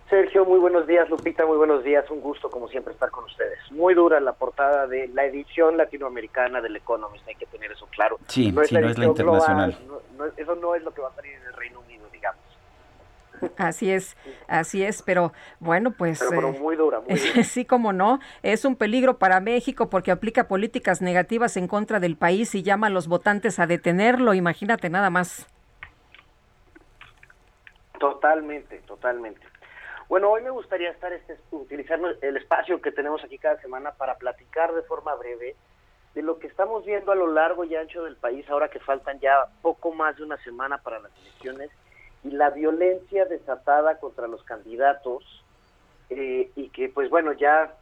Sergio, 0.10 0.44
muy 0.44 0.60
buenos 0.60 0.88
días. 0.88 1.08
Lupita, 1.10 1.46
muy 1.46 1.58
buenos 1.58 1.84
días. 1.84 2.10
Un 2.10 2.22
gusto, 2.22 2.50
como 2.50 2.68
siempre, 2.68 2.94
estar 2.94 3.12
con 3.12 3.26
ustedes. 3.26 3.60
Muy 3.72 3.94
dura 3.94 4.20
la 4.20 4.34
portada 4.34 4.88
de 4.88 5.08
la 5.10 5.26
edición 5.26 5.78
latinoamericana 5.78 6.60
del 6.62 6.76
Economist, 6.76 7.28
hay 7.28 7.36
que 7.36 7.46
tener 7.46 7.72
eso 7.72 7.88
claro. 7.92 8.18
Sí, 8.28 8.52
no 8.52 8.64
es, 8.64 8.72
no 8.72 8.80
es 8.90 8.98
la 8.98 9.06
internacional. 9.06 9.78
eso 10.36 10.56
no 10.56 10.74
es 10.74 10.84
lo 10.84 10.92
que 10.92 11.02
va 11.02 11.10
a 11.10 11.14
salir 11.14 11.34
en 11.34 11.46
el 11.46 11.54
Reino 11.54 11.82
Unido, 11.82 12.08
digamos. 12.12 12.42
Así 13.58 13.92
es, 13.92 14.16
así 14.48 14.84
es, 14.84 15.02
pero 15.02 15.34
bueno, 15.60 15.92
pues... 15.92 16.24
Pero, 16.30 16.52
muy 16.54 16.76
dura, 16.76 17.02
muy 17.02 17.20
dura. 17.20 17.44
sí, 17.44 17.66
como 17.66 17.94
no, 17.94 18.20
es 18.44 18.66
un 18.66 18.76
peligro 18.76 19.18
para 19.18 19.40
México 19.40 19.90
porque 19.90 20.12
aplica 20.12 20.48
políticas 20.48 21.02
negativas 21.02 21.58
en 21.58 21.68
contra 21.68 22.00
del 22.00 22.16
país 22.16 22.56
y 22.56 22.64
llama 22.64 22.88
a 22.88 22.90
los 22.90 23.08
votantes 23.08 23.60
a 23.60 23.68
detenerlo, 23.68 24.34
imagínate 24.34 24.90
nada 24.90 25.10
más. 25.10 25.48
Totalmente, 28.00 28.80
totalmente. 28.88 29.42
Bueno, 30.08 30.32
hoy 30.32 30.42
me 30.42 30.50
gustaría 30.50 30.90
estar 30.90 31.14
este, 31.14 31.38
utilizar 31.52 32.00
el 32.22 32.38
espacio 32.38 32.82
que 32.82 32.92
tenemos 32.92 33.24
aquí 33.24 33.38
cada 33.38 33.62
semana 33.62 33.92
para 33.92 34.18
platicar 34.18 34.74
de 34.74 34.82
forma 34.84 35.14
breve 35.16 35.56
de 36.16 36.24
lo 36.24 36.40
que 36.40 36.48
estamos 36.48 36.84
viendo 36.86 37.12
a 37.12 37.16
lo 37.16 37.28
largo 37.28 37.64
y 37.64 37.76
ancho 37.76 38.04
del 38.04 38.16
país 38.16 38.50
ahora 38.50 38.70
que 38.70 38.80
faltan 38.80 39.20
ya 39.20 39.36
poco 39.62 39.94
más 39.94 40.18
de 40.18 40.24
una 40.24 40.38
semana 40.38 40.80
para 40.80 41.00
las 41.00 41.12
elecciones 41.20 41.70
y 42.24 42.32
la 42.32 42.50
violencia 42.50 43.26
desatada 43.26 44.00
contra 44.00 44.28
los 44.28 44.44
candidatos 44.44 45.24
eh, 46.10 46.52
y 46.56 46.70
que 46.70 46.90
pues 46.90 47.10
bueno 47.10 47.34
ya 47.34 47.74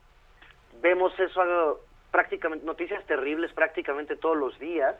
vemos 0.81 1.17
eso 1.19 1.79
prácticamente 2.11 2.65
noticias 2.65 3.03
terribles 3.05 3.51
prácticamente 3.53 4.15
todos 4.15 4.37
los 4.37 4.57
días. 4.59 4.95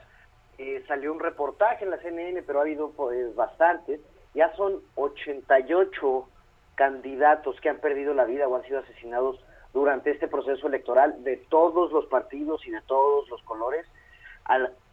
Eh, 0.57 0.83
salió 0.87 1.13
un 1.13 1.19
reportaje 1.19 1.85
en 1.85 1.91
la 1.91 1.97
CNN 1.99 2.41
pero 2.43 2.59
ha 2.59 2.63
habido 2.63 2.91
pues, 2.91 3.35
bastantes. 3.35 4.01
Ya 4.33 4.55
son 4.55 4.81
88 4.95 6.29
candidatos 6.75 7.59
que 7.59 7.69
han 7.69 7.77
perdido 7.77 8.13
la 8.13 8.25
vida 8.25 8.47
o 8.47 8.55
han 8.55 8.63
sido 8.63 8.79
asesinados 8.79 9.39
durante 9.73 10.11
este 10.11 10.27
proceso 10.27 10.67
electoral 10.67 11.23
de 11.23 11.37
todos 11.49 11.91
los 11.91 12.05
partidos 12.07 12.65
y 12.65 12.71
de 12.71 12.81
todos 12.81 13.29
los 13.29 13.41
colores 13.43 13.85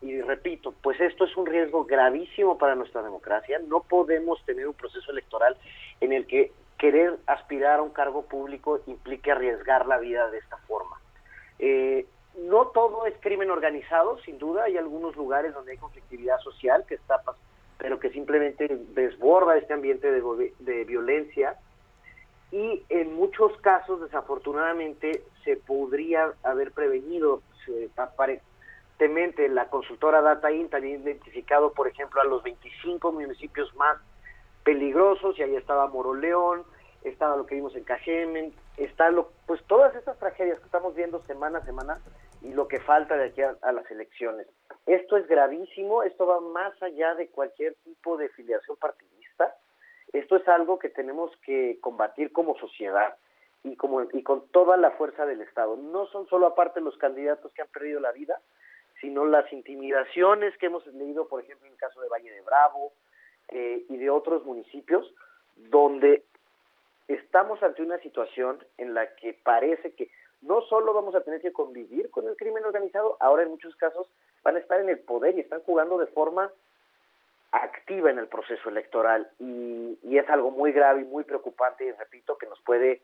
y 0.01 0.21
repito, 0.21 0.75
pues 0.83 1.01
esto 1.01 1.25
es 1.25 1.37
un 1.37 1.47
riesgo 1.47 1.85
gravísimo 1.85 2.59
para 2.59 2.75
nuestra 2.75 3.03
democracia. 3.03 3.61
No 3.67 3.81
podemos 3.81 4.45
tener 4.45 4.67
un 4.67 4.75
proceso 4.75 5.11
electoral 5.13 5.57
en 6.01 6.13
el 6.13 6.27
que 6.27 6.53
querer 6.79 7.19
aspirar 7.27 7.79
a 7.79 7.83
un 7.83 7.91
cargo 7.91 8.23
público 8.23 8.81
implique 8.87 9.31
arriesgar 9.31 9.87
la 9.87 9.99
vida 9.99 10.31
de 10.31 10.39
esta 10.39 10.57
forma. 10.59 11.01
Eh, 11.59 12.07
no 12.37 12.67
todo 12.67 13.07
es 13.07 13.15
crimen 13.21 13.51
organizado, 13.51 14.19
sin 14.23 14.39
duda, 14.39 14.65
hay 14.65 14.77
algunos 14.77 15.15
lugares 15.15 15.55
donde 15.55 15.73
hay 15.73 15.79
conflictividad 15.79 16.39
social 16.41 16.85
que 16.87 16.97
está 16.97 17.23
pero 17.79 17.99
que 17.99 18.11
simplemente 18.11 18.69
desborda 18.95 19.57
este 19.57 19.75
ambiente 19.75 20.11
de, 20.11 20.53
de 20.59 20.85
violencia 20.85 21.57
y 22.51 22.83
en 22.89 23.15
muchos 23.15 23.57
casos 23.61 24.01
desafortunadamente 24.01 25.25
se 25.45 25.57
podría 25.57 26.33
haber 26.45 26.73
prevenido 26.73 27.43
se, 27.65 27.89
la 29.49 29.69
consultora 29.69 30.23
Data 30.23 30.51
Int 30.51 30.75
había 30.75 30.97
identificado, 30.97 31.73
por 31.73 31.89
ejemplo, 31.89 32.21
a 32.21 32.25
los 32.25 32.43
25 32.43 33.13
municipios 33.13 33.75
más 33.77 33.99
peligrosos, 34.65 35.39
y 35.39 35.43
ahí 35.43 35.57
estaba 35.57 35.87
Moroleón, 35.89 36.65
estaba 37.03 37.37
lo 37.37 37.47
que 37.47 37.55
vimos 37.55 37.77
en 37.77 37.85
Cajemen, 37.85 38.55
está 38.77 39.11
lo, 39.11 39.31
pues 39.47 39.63
todas 39.65 39.95
estas 39.95 40.19
tragedias 40.19 40.59
que 40.59 40.65
estamos 40.65 40.95
viendo 40.95 41.23
semana 41.25 41.59
a 41.59 41.65
semana 41.65 42.01
y 42.41 42.53
lo 42.53 42.67
que 42.67 42.81
falta 42.81 43.17
de 43.17 43.27
aquí 43.27 43.43
a, 43.43 43.57
a 43.63 43.73
las 43.73 43.91
elecciones. 43.91 44.47
Esto 44.87 45.17
es 45.17 45.27
gravísimo, 45.27 46.03
esto 46.03 46.27
va 46.27 46.41
más 46.41 46.83
allá 46.83 47.15
de 47.15 47.29
cualquier 47.29 47.75
tipo 47.85 48.17
de 48.17 48.29
filiación 48.31 48.77
partidista, 48.79 49.55
esto 50.13 50.37
es 50.37 50.47
algo 50.49 50.79
que 50.79 50.89
tenemos 50.89 51.31
que 51.45 51.79
combatir 51.81 52.33
como 52.33 52.57
sociedad 52.59 53.17
y, 53.65 53.77
como, 53.77 54.03
y 54.13 54.23
con 54.23 54.47
toda 54.49 54.77
la 54.77 54.93
fuerza 54.93 55.27
del 55.27 55.41
Estado. 55.41 55.77
No 55.77 56.07
son 56.07 56.27
solo 56.29 56.47
aparte 56.47 56.81
los 56.81 56.97
candidatos 56.99 57.53
que 57.53 57.63
han 57.63 57.69
perdido 57.69 57.99
la 57.99 58.13
vida, 58.13 58.41
sino 59.05 59.27
las 59.27 59.53
intimidaciones 59.53 60.57
que 60.57 60.67
hemos 60.67 60.87
leído, 60.87 61.29
por 61.29 61.43
ejemplo, 61.43 61.67
en 61.67 61.75
el 61.75 61.79
caso 61.79 62.01
de 62.01 62.09
Valle 62.09 62.31
de 62.31 62.41
Bravo 62.41 62.95
eh, 63.49 63.85
y 63.91 63.99
de 63.99 64.09
otros 64.09 64.47
municipios, 64.47 65.15
donde 65.57 66.25
estamos 67.07 67.63
ante 67.63 67.83
una 67.83 67.99
situación 67.99 68.65
en 68.79 68.95
la 68.95 69.15
que 69.17 69.35
parece 69.35 69.93
que 69.93 70.11
no 70.41 70.63
solo 70.63 70.95
vamos 70.95 71.15
a 71.15 71.21
tener 71.21 71.43
que 71.43 71.53
convivir 71.53 72.11
con 72.11 72.27
el 72.27 72.37
crimen 72.37 72.65
organizado, 72.65 73.19
ahora 73.21 73.43
en 73.43 73.51
muchos 73.51 73.77
casos 73.77 74.11
van 74.43 74.57
a 74.57 74.61
estar 74.61 74.81
en 74.81 74.89
el 74.89 75.01
poder 75.01 75.37
y 75.37 75.41
están 75.41 75.61
jugando 75.61 75.99
de 75.99 76.07
forma 76.07 76.51
activa 77.53 78.11
en 78.11 78.19
el 78.19 78.29
proceso 78.29 78.71
electoral 78.71 79.31
y, 79.39 79.99
es 80.17 80.31
algo 80.31 80.51
muy 80.51 80.73
grave 80.73 81.03
y 81.03 81.05
muy 81.05 81.25
preocupante 81.25 81.85
y 81.85 81.93
repito 81.93 82.39
que 82.39 82.47
nos 82.47 82.61
puede 82.63 83.03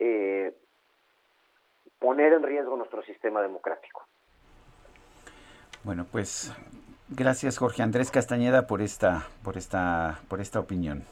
eh, 0.00 0.52
poner 1.98 2.34
en 2.34 2.42
riesgo 2.42 2.76
nuestro 2.76 3.02
sistema 3.04 3.40
democrático. 3.40 4.04
Bueno, 5.84 6.06
pues 6.10 6.50
gracias 7.10 7.58
Jorge 7.58 7.82
Andrés 7.82 8.10
Castañeda 8.10 8.66
por 8.66 8.80
esta, 8.80 9.26
por 9.42 9.58
esta, 9.58 10.18
por 10.28 10.40
esta 10.40 10.58
opinión. 10.58 11.04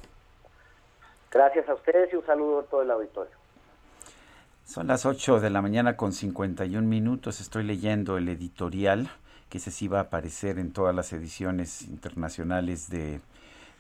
Gracias 1.31 1.69
a 1.69 1.75
ustedes 1.75 2.11
y 2.11 2.17
un 2.17 2.25
saludo 2.25 2.61
a 2.61 2.63
todo 2.65 2.83
el 2.83 2.91
auditorio. 2.91 3.33
Son 4.65 4.87
las 4.87 5.05
8 5.05 5.41
de 5.41 5.51
la 5.51 5.61
mañana 5.61 5.99
con 5.99 6.15
51 6.15 6.89
minutos. 6.89 7.43
Estoy 7.43 7.65
leyendo 7.65 8.17
el 8.17 8.31
editorial 8.31 9.11
que 9.51 9.59
se 9.59 9.71
sí 9.71 9.89
va 9.89 9.99
a 9.99 10.03
aparecer 10.03 10.59
en 10.59 10.73
todas 10.73 10.95
las 10.95 11.13
ediciones 11.13 11.83
internacionales 11.83 12.89
de, 12.89 13.21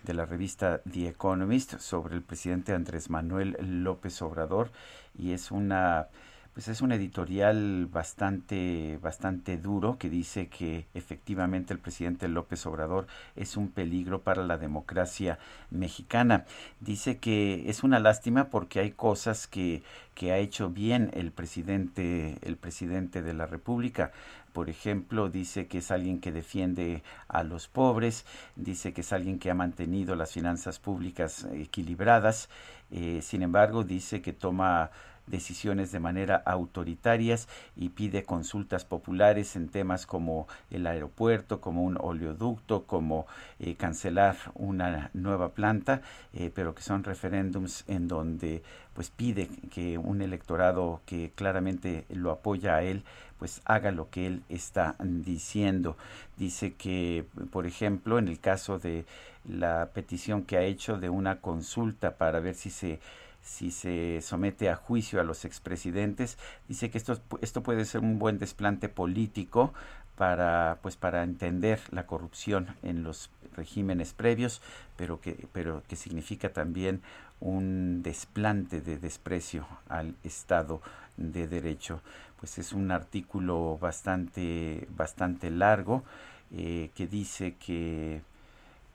de 0.03 0.15
la 0.15 0.27
revista 0.27 0.83
The 0.91 1.09
Economist 1.09 1.79
sobre 1.79 2.17
el 2.17 2.23
presidente 2.23 2.75
Andrés 2.75 3.09
Manuel 3.09 3.57
López 3.83 4.21
Obrador 4.21 4.71
y 5.19 5.33
es 5.33 5.51
una 5.51 6.09
pues 6.55 6.69
es 6.69 6.83
un 6.83 6.93
editorial 6.93 7.87
bastante 7.91 8.99
bastante 9.03 9.57
duro 9.57 9.97
que 9.99 10.11
dice 10.11 10.49
que 10.49 10.87
efectivamente 10.95 11.73
el 11.73 11.79
presidente 11.79 12.29
López 12.29 12.67
Obrador 12.67 13.07
es 13.37 13.57
un 13.57 13.69
peligro 13.69 14.21
para 14.21 14.45
la 14.45 14.59
democracia 14.59 15.39
mexicana. 15.71 16.45
Dice 16.81 17.19
que 17.19 17.69
es 17.71 17.83
una 17.83 18.01
lástima 18.01 18.51
porque 18.51 18.81
hay 18.81 18.91
cosas 18.91 19.47
que, 19.47 19.83
que 20.15 20.33
ha 20.33 20.39
hecho 20.39 20.69
bien 20.69 21.11
el 21.15 21.33
presidente 21.33 22.39
el 22.43 22.57
presidente 22.57 23.23
de 23.23 23.35
la 23.35 23.47
República 23.47 24.13
por 24.53 24.69
ejemplo, 24.69 25.31
dice 25.31 25.67
que 25.67 25.79
es 25.79 25.91
alguien 25.91 26.21
que 26.21 26.31
defiende 26.31 27.03
a 27.29 27.43
los 27.43 27.69
pobres, 27.69 28.27
dice 28.55 28.93
que 28.93 29.01
es 29.01 29.13
alguien 29.13 29.39
que 29.39 29.51
ha 29.51 29.55
mantenido 29.55 30.15
las 30.15 30.33
finanzas 30.33 30.79
públicas 30.79 31.47
equilibradas, 31.55 32.51
eh, 32.91 33.21
sin 33.23 33.43
embargo, 33.43 33.85
dice 33.85 34.21
que 34.21 34.35
toma 34.35 34.91
decisiones 35.27 35.93
de 35.93 36.01
manera 36.01 36.43
autoritarias 36.45 37.49
y 37.77 37.91
pide 37.91 38.25
consultas 38.25 38.85
populares 38.85 39.57
en 39.57 39.69
temas 39.69 40.07
como 40.07 40.49
el 40.71 40.87
aeropuerto, 40.87 41.61
como 41.61 41.83
un 41.83 41.97
oleoducto, 42.01 42.85
como 42.85 43.27
eh, 43.59 43.75
cancelar 43.77 44.37
una 44.55 45.11
nueva 45.15 45.51
planta, 45.51 46.03
eh, 46.33 46.51
pero 46.55 46.75
que 46.75 46.83
son 46.83 47.05
referéndums 47.05 47.85
en 47.89 48.09
donde 48.09 48.63
pues 48.95 49.11
pide 49.11 49.49
que 49.71 49.97
un 49.97 50.21
electorado 50.21 51.01
que 51.07 51.33
claramente 51.35 52.05
lo 52.11 52.31
apoya 52.31 52.77
a 52.77 52.83
él 52.83 53.05
pues 53.39 53.61
haga 53.65 53.91
lo 53.91 54.09
que 54.09 54.29
él 54.29 54.43
está 54.49 54.95
diciendo. 55.01 55.97
Dice 56.37 56.75
que, 56.75 57.25
por 57.51 57.67
ejemplo, 57.67 58.21
en 58.21 58.29
el 58.29 58.39
caso 58.39 58.79
de 58.79 59.05
la 59.49 59.91
petición 59.93 60.45
que 60.45 60.57
ha 60.57 60.63
hecho 60.63 60.99
de 60.99 61.09
una 61.09 61.41
consulta 61.41 62.13
para 62.13 62.39
ver 62.39 62.55
si 62.55 62.71
se 62.71 63.01
si 63.43 63.71
se 63.71 64.21
somete 64.23 64.71
a 64.71 64.77
juicio 64.77 65.21
a 65.21 65.25
los 65.25 65.45
expresidentes, 65.45 66.39
dice 66.69 66.91
que 66.91 66.99
esto, 66.99 67.21
esto 67.41 67.63
puede 67.63 67.85
ser 67.85 68.01
un 68.01 68.19
buen 68.19 68.39
desplante 68.39 68.89
político 68.89 69.73
para 70.17 70.79
pues 70.83 70.97
para 70.97 71.23
entender 71.23 71.81
la 71.91 72.07
corrupción 72.07 72.77
en 72.83 73.03
los 73.03 73.31
regímenes 73.57 74.13
previos, 74.13 74.63
pero 74.97 75.21
que 75.21 75.49
pero 75.53 75.83
que 75.89 75.97
significa 75.97 76.53
también 76.53 77.03
un 77.41 78.03
desplante 78.03 78.81
de 78.81 78.99
desprecio 78.99 79.67
al 79.89 80.15
Estado 80.23 80.81
de 81.17 81.49
Derecho. 81.49 82.01
Pues 82.39 82.59
es 82.59 82.73
un 82.73 82.91
artículo 82.91 83.79
bastante 83.81 84.87
bastante 84.97 85.51
largo 85.51 86.05
eh, 86.53 86.91
que 86.95 87.07
dice 87.07 87.57
que 87.57 88.23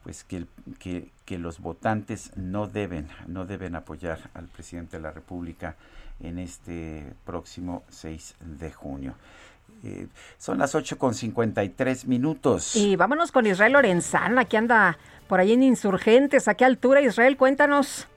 pues 0.07 0.23
que, 0.23 0.45
que, 0.79 1.11
que, 1.25 1.37
los 1.37 1.59
votantes 1.59 2.31
no 2.37 2.67
deben, 2.67 3.09
no 3.27 3.43
deben 3.43 3.75
apoyar 3.75 4.29
al 4.35 4.45
presidente 4.45 4.95
de 4.95 5.03
la 5.03 5.11
República 5.11 5.75
en 6.21 6.39
este 6.39 7.03
próximo 7.25 7.83
6 7.89 8.35
de 8.57 8.71
junio. 8.71 9.15
Eh, 9.83 10.07
son 10.37 10.59
las 10.59 10.75
8 10.75 10.97
con 10.97 11.13
53 11.13 12.07
minutos. 12.07 12.77
Y 12.77 12.95
vámonos 12.95 13.33
con 13.33 13.47
Israel 13.47 13.73
Lorenzana, 13.73 14.45
que 14.45 14.55
anda 14.55 14.97
por 15.27 15.41
ahí 15.41 15.51
en 15.51 15.61
Insurgentes. 15.61 16.47
¿A 16.47 16.53
qué 16.53 16.63
altura, 16.63 17.01
Israel? 17.01 17.35
Cuéntanos. 17.35 18.07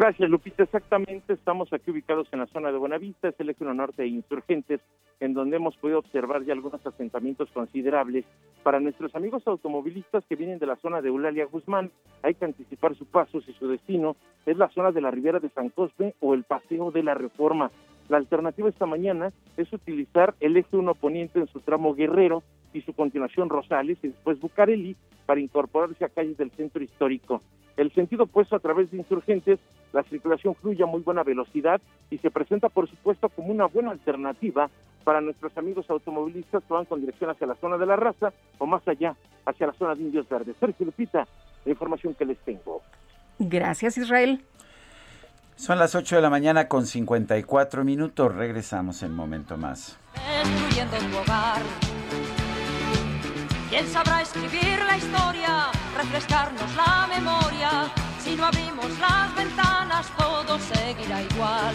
Gracias, 0.00 0.30
Lupita. 0.30 0.62
Exactamente, 0.62 1.34
estamos 1.34 1.70
aquí 1.74 1.90
ubicados 1.90 2.26
en 2.32 2.38
la 2.38 2.46
zona 2.46 2.72
de 2.72 2.78
Buenavista, 2.78 3.28
es 3.28 3.34
el 3.38 3.50
eje 3.50 3.66
norte 3.66 4.00
de 4.00 4.08
Insurgentes, 4.08 4.80
en 5.20 5.34
donde 5.34 5.56
hemos 5.56 5.76
podido 5.76 5.98
observar 5.98 6.42
ya 6.42 6.54
algunos 6.54 6.86
asentamientos 6.86 7.50
considerables. 7.52 8.24
Para 8.62 8.80
nuestros 8.80 9.14
amigos 9.14 9.42
automovilistas 9.46 10.24
que 10.26 10.36
vienen 10.36 10.58
de 10.58 10.64
la 10.64 10.76
zona 10.76 11.02
de 11.02 11.08
Eulalia 11.08 11.44
Guzmán, 11.44 11.90
hay 12.22 12.34
que 12.34 12.46
anticipar 12.46 12.94
su 12.94 13.04
paso 13.04 13.42
si 13.42 13.52
su 13.52 13.68
destino 13.68 14.16
es 14.46 14.56
la 14.56 14.70
zona 14.70 14.90
de 14.90 15.02
la 15.02 15.10
Ribera 15.10 15.38
de 15.38 15.50
San 15.50 15.68
Cosme 15.68 16.14
o 16.20 16.32
el 16.32 16.44
Paseo 16.44 16.90
de 16.90 17.02
la 17.02 17.12
Reforma. 17.12 17.70
La 18.08 18.16
alternativa 18.16 18.70
esta 18.70 18.86
mañana 18.86 19.34
es 19.58 19.70
utilizar 19.70 20.34
el 20.40 20.56
eje 20.56 20.78
1 20.78 20.94
poniente 20.94 21.40
en 21.40 21.46
su 21.48 21.60
tramo 21.60 21.94
Guerrero 21.94 22.42
y 22.72 22.80
su 22.80 22.94
continuación 22.94 23.50
Rosales 23.50 23.98
y 24.02 24.08
después 24.08 24.40
Bucareli 24.40 24.96
para 25.26 25.40
incorporarse 25.40 26.06
a 26.06 26.08
calles 26.08 26.38
del 26.38 26.52
centro 26.52 26.82
histórico. 26.82 27.42
El 27.80 27.90
sentido 27.94 28.24
opuesto 28.24 28.54
a 28.54 28.58
través 28.58 28.90
de 28.90 28.98
insurgentes, 28.98 29.58
la 29.94 30.02
circulación 30.02 30.54
fluye 30.54 30.82
a 30.82 30.86
muy 30.86 31.00
buena 31.00 31.22
velocidad 31.22 31.80
y 32.10 32.18
se 32.18 32.30
presenta, 32.30 32.68
por 32.68 32.86
supuesto, 32.90 33.30
como 33.30 33.48
una 33.48 33.64
buena 33.64 33.90
alternativa 33.90 34.68
para 35.02 35.22
nuestros 35.22 35.56
amigos 35.56 35.88
automovilistas 35.88 36.62
que 36.62 36.74
van 36.74 36.84
con 36.84 37.00
dirección 37.00 37.30
hacia 37.30 37.46
la 37.46 37.54
zona 37.54 37.78
de 37.78 37.86
la 37.86 37.96
raza 37.96 38.34
o 38.58 38.66
más 38.66 38.86
allá, 38.86 39.16
hacia 39.46 39.68
la 39.68 39.72
zona 39.72 39.94
de 39.94 40.02
Indios 40.02 40.28
Verdes. 40.28 40.56
Sergio 40.60 40.84
Lupita, 40.84 41.26
la 41.64 41.70
información 41.72 42.12
que 42.12 42.26
les 42.26 42.36
tengo. 42.40 42.82
Gracias, 43.38 43.96
Israel. 43.96 44.44
Son 45.56 45.78
las 45.78 45.94
8 45.94 46.16
de 46.16 46.20
la 46.20 46.28
mañana 46.28 46.68
con 46.68 46.84
54 46.84 47.82
minutos. 47.82 48.34
Regresamos 48.34 49.02
en 49.02 49.14
momento 49.14 49.56
más. 49.56 49.98
¿Quién 53.70 53.86
sabrá 53.86 54.20
escribir 54.20 54.84
la 54.86 54.98
historia, 54.98 55.70
refrescarnos 56.02 56.74
la 56.76 57.06
memoria? 57.08 57.92
Si 58.22 58.34
no 58.34 58.46
abrimos 58.46 58.90
las 58.98 59.34
ventanas, 59.34 60.06
todo 60.16 60.58
seguirá 60.58 61.22
igual. 61.22 61.74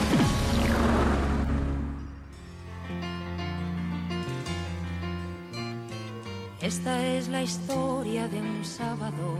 Esta 6.61 7.07
es 7.07 7.27
la 7.27 7.41
historia 7.41 8.27
de 8.27 8.39
un 8.39 8.63
sábado, 8.63 9.35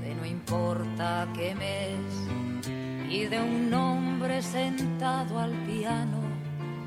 de 0.00 0.14
no 0.14 0.24
importa 0.24 1.28
qué 1.34 1.54
mes, 1.54 2.70
y 3.10 3.26
de 3.26 3.38
un 3.38 3.74
hombre 3.74 4.40
sentado 4.40 5.38
al 5.38 5.52
piano, 5.66 6.20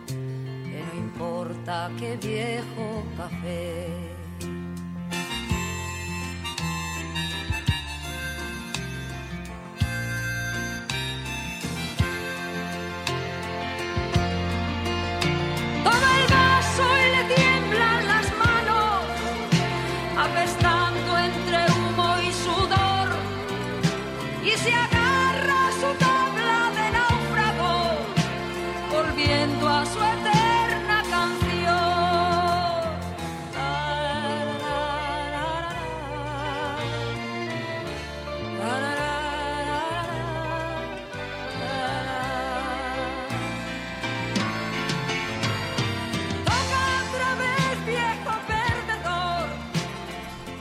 que 0.08 0.84
no 0.84 1.00
importa 1.00 1.92
qué 2.00 2.18
viejo 2.18 3.04
café. 3.16 4.07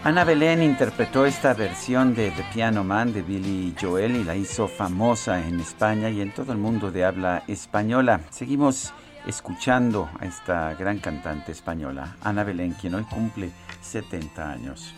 Ana 0.07 0.23
Belén 0.23 0.63
interpretó 0.63 1.27
esta 1.27 1.53
versión 1.53 2.15
de 2.15 2.31
The 2.31 2.45
Piano 2.55 2.85
Man 2.85 3.13
de 3.13 3.23
Billy 3.23 3.75
Joel 3.77 4.15
y 4.15 4.23
la 4.23 4.37
hizo 4.37 4.69
famosa 4.69 5.45
en 5.45 5.59
España 5.59 6.09
y 6.11 6.21
en 6.21 6.31
todo 6.31 6.53
el 6.53 6.59
mundo 6.59 6.93
de 6.93 7.05
habla 7.05 7.43
española. 7.49 8.21
Seguimos 8.31 8.95
escuchando 9.27 10.09
a 10.21 10.27
esta 10.27 10.75
gran 10.75 11.01
cantante 11.01 11.51
española, 11.51 12.15
Ana 12.23 12.45
Belén, 12.45 12.77
quien 12.81 12.95
hoy 12.95 13.03
cumple 13.03 13.51
70 13.81 14.49
años. 14.49 14.95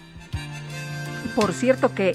Por 1.35 1.55
cierto 1.55 1.95
que 1.95 2.15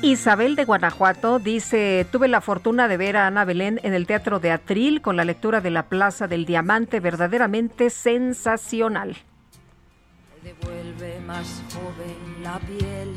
Isabel 0.00 0.56
de 0.56 0.64
Guanajuato 0.64 1.40
dice, 1.40 2.06
tuve 2.10 2.26
la 2.26 2.40
fortuna 2.40 2.88
de 2.88 2.96
ver 2.96 3.18
a 3.18 3.26
Ana 3.26 3.44
Belén 3.44 3.80
en 3.82 3.92
el 3.92 4.06
Teatro 4.06 4.40
de 4.40 4.50
Atril 4.50 5.02
con 5.02 5.14
la 5.14 5.26
lectura 5.26 5.60
de 5.60 5.72
la 5.72 5.90
Plaza 5.90 6.26
del 6.26 6.46
Diamante, 6.46 7.00
verdaderamente 7.00 7.90
sensacional. 7.90 9.18
Más 11.26 11.62
joven 11.72 12.42
la 12.42 12.58
piel. 12.58 13.16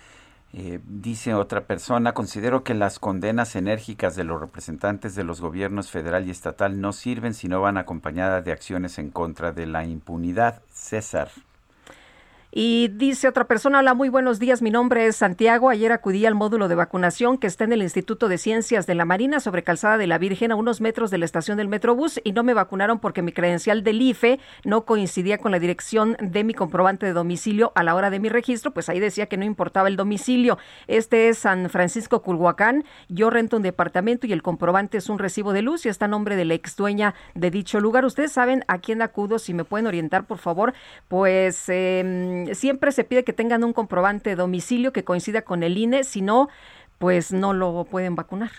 Eh, 0.57 0.80
dice 0.88 1.34
otra 1.34 1.65
persona, 1.65 2.13
considero 2.13 2.63
que 2.63 2.73
las 2.73 2.97
condenas 2.97 3.57
enérgicas 3.57 4.15
de 4.15 4.23
los 4.23 4.39
representantes 4.39 5.13
de 5.13 5.26
los 5.26 5.41
gobiernos 5.41 5.91
federal 5.91 6.26
y 6.26 6.31
estatal 6.31 6.80
no 6.80 6.93
sirven 6.93 7.34
si 7.34 7.49
no 7.49 7.59
van 7.59 7.77
acompañadas 7.77 8.45
de 8.45 8.53
acciones 8.53 8.97
en 8.97 9.09
contra 9.09 9.51
de 9.51 9.65
la 9.65 9.84
impunidad. 9.84 10.61
César. 10.72 11.30
Y 12.57 12.88
dice 12.88 13.27
otra 13.27 13.48
persona, 13.48 13.80
hola, 13.80 13.94
muy 13.94 14.07
buenos 14.07 14.40
días, 14.40 14.61
mi 14.61 14.72
nombre 14.72 15.07
es 15.07 15.18
Santiago. 15.18 15.69
Ayer 15.69 15.91
acudí 15.91 16.26
al 16.26 16.36
módulo 16.36 16.69
de 16.69 16.76
vacunación 16.76 17.38
que 17.38 17.48
está 17.48 17.65
en 17.65 17.73
el 17.73 17.82
Instituto 17.82 18.30
de 18.30 18.38
Ciencias 18.38 18.88
de 18.88 18.95
la 18.95 19.03
Marina 19.03 19.41
sobre 19.41 19.61
Calzada 19.61 19.98
de 19.98 20.07
la 20.07 20.18
Virgen 20.18 20.53
a 20.53 20.56
unos 20.56 20.80
metros 20.80 21.11
de 21.11 21.18
la 21.18 21.26
estación 21.26 21.57
del 21.57 21.68
Metrobús 21.68 22.22
y 22.23 22.32
no 22.32 22.44
me 22.44 22.53
vacunaron 22.53 22.99
porque 22.99 23.22
mi 23.22 23.34
credencial 23.34 23.84
del 23.84 24.02
IFE 24.02 24.40
no 24.64 24.86
coincidía 24.86 25.38
con 25.38 25.52
la 25.52 25.60
dirección 25.60 26.15
de 26.22 26.45
mi 26.45 26.53
comprobante 26.53 27.06
de 27.06 27.11
domicilio 27.11 27.73
a 27.76 27.84
la 27.84 27.94
hora 27.94 28.10
de 28.10 28.22
mi 28.22 28.30
registro, 28.30 28.72
pues 28.72 28.88
ahí 28.88 29.02
decía 29.02 29.26
que 29.26 29.36
no 29.36 29.44
importaba 29.44 29.90
el 29.90 29.98
domicilio. 29.98 30.57
Este 30.88 31.27
es 31.27 31.40
San 31.40 31.69
Francisco 31.69 32.22
Culhuacán, 32.22 32.86
yo 33.10 33.30
rento 33.32 33.57
un 33.57 33.64
departamento 33.64 34.27
y 34.27 34.32
el 34.32 34.41
comprobante 34.41 34.99
es 34.99 35.10
un 35.10 35.19
recibo 35.19 35.52
de 35.52 35.61
luz 35.61 35.86
y 35.86 35.90
está 35.90 36.06
a 36.06 36.07
nombre 36.07 36.38
de 36.38 36.45
la 36.45 36.53
ex 36.53 36.77
dueña 36.77 37.15
de 37.34 37.52
dicho 37.52 37.82
lugar. 37.82 38.06
Ustedes 38.06 38.32
saben 38.32 38.64
a 38.69 38.77
quién 38.77 39.02
acudo, 39.02 39.40
si 39.40 39.53
me 39.53 39.65
pueden 39.65 39.88
orientar, 39.88 40.26
por 40.26 40.38
favor, 40.38 40.73
pues... 41.10 41.65
Eh, 41.68 42.44
siempre 42.53 42.91
se 42.91 43.03
pide 43.03 43.23
que 43.23 43.34
tengan 43.34 43.63
un 43.63 43.73
comprobante 43.73 44.31
de 44.31 44.35
domicilio 44.35 44.93
que 44.93 45.03
coincida 45.03 45.41
con 45.41 45.63
el 45.63 45.77
INE, 45.77 46.03
si 46.03 46.22
no, 46.22 46.49
pues 46.99 47.31
no 47.31 47.53
lo 47.53 47.85
pueden 47.85 48.15
vacunar. 48.15 48.51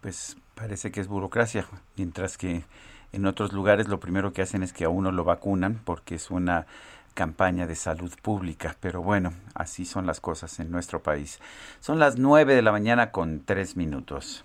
Pues 0.00 0.36
parece 0.54 0.90
que 0.90 1.00
es 1.00 1.08
burocracia, 1.08 1.66
mientras 1.96 2.38
que 2.38 2.64
en 3.12 3.26
otros 3.26 3.52
lugares 3.52 3.88
lo 3.88 4.00
primero 4.00 4.32
que 4.32 4.42
hacen 4.42 4.62
es 4.62 4.72
que 4.72 4.84
a 4.84 4.88
uno 4.88 5.12
lo 5.12 5.24
vacunan 5.24 5.80
porque 5.84 6.14
es 6.14 6.30
una 6.30 6.66
campaña 7.14 7.66
de 7.66 7.74
salud 7.74 8.12
pública. 8.22 8.76
Pero 8.80 9.02
bueno, 9.02 9.34
así 9.54 9.84
son 9.84 10.06
las 10.06 10.20
cosas 10.20 10.58
en 10.60 10.70
nuestro 10.70 11.02
país. 11.02 11.40
Son 11.80 11.98
las 11.98 12.18
nueve 12.18 12.54
de 12.54 12.62
la 12.62 12.72
mañana 12.72 13.10
con 13.10 13.42
tres 13.44 13.76
minutos. 13.76 14.44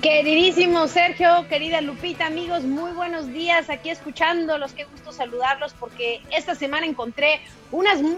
Queridísimo 0.00 0.88
Sergio, 0.88 1.46
querida 1.48 1.82
Lupita, 1.82 2.26
amigos, 2.26 2.62
muy 2.62 2.92
buenos 2.92 3.30
días. 3.30 3.68
Aquí 3.68 3.90
escuchándolos, 3.90 4.72
qué 4.72 4.84
gusto 4.84 5.12
saludarlos 5.12 5.74
porque 5.74 6.22
esta 6.30 6.54
semana 6.54 6.86
encontré 6.86 7.40
unas 7.70 8.00
muy 8.00 8.14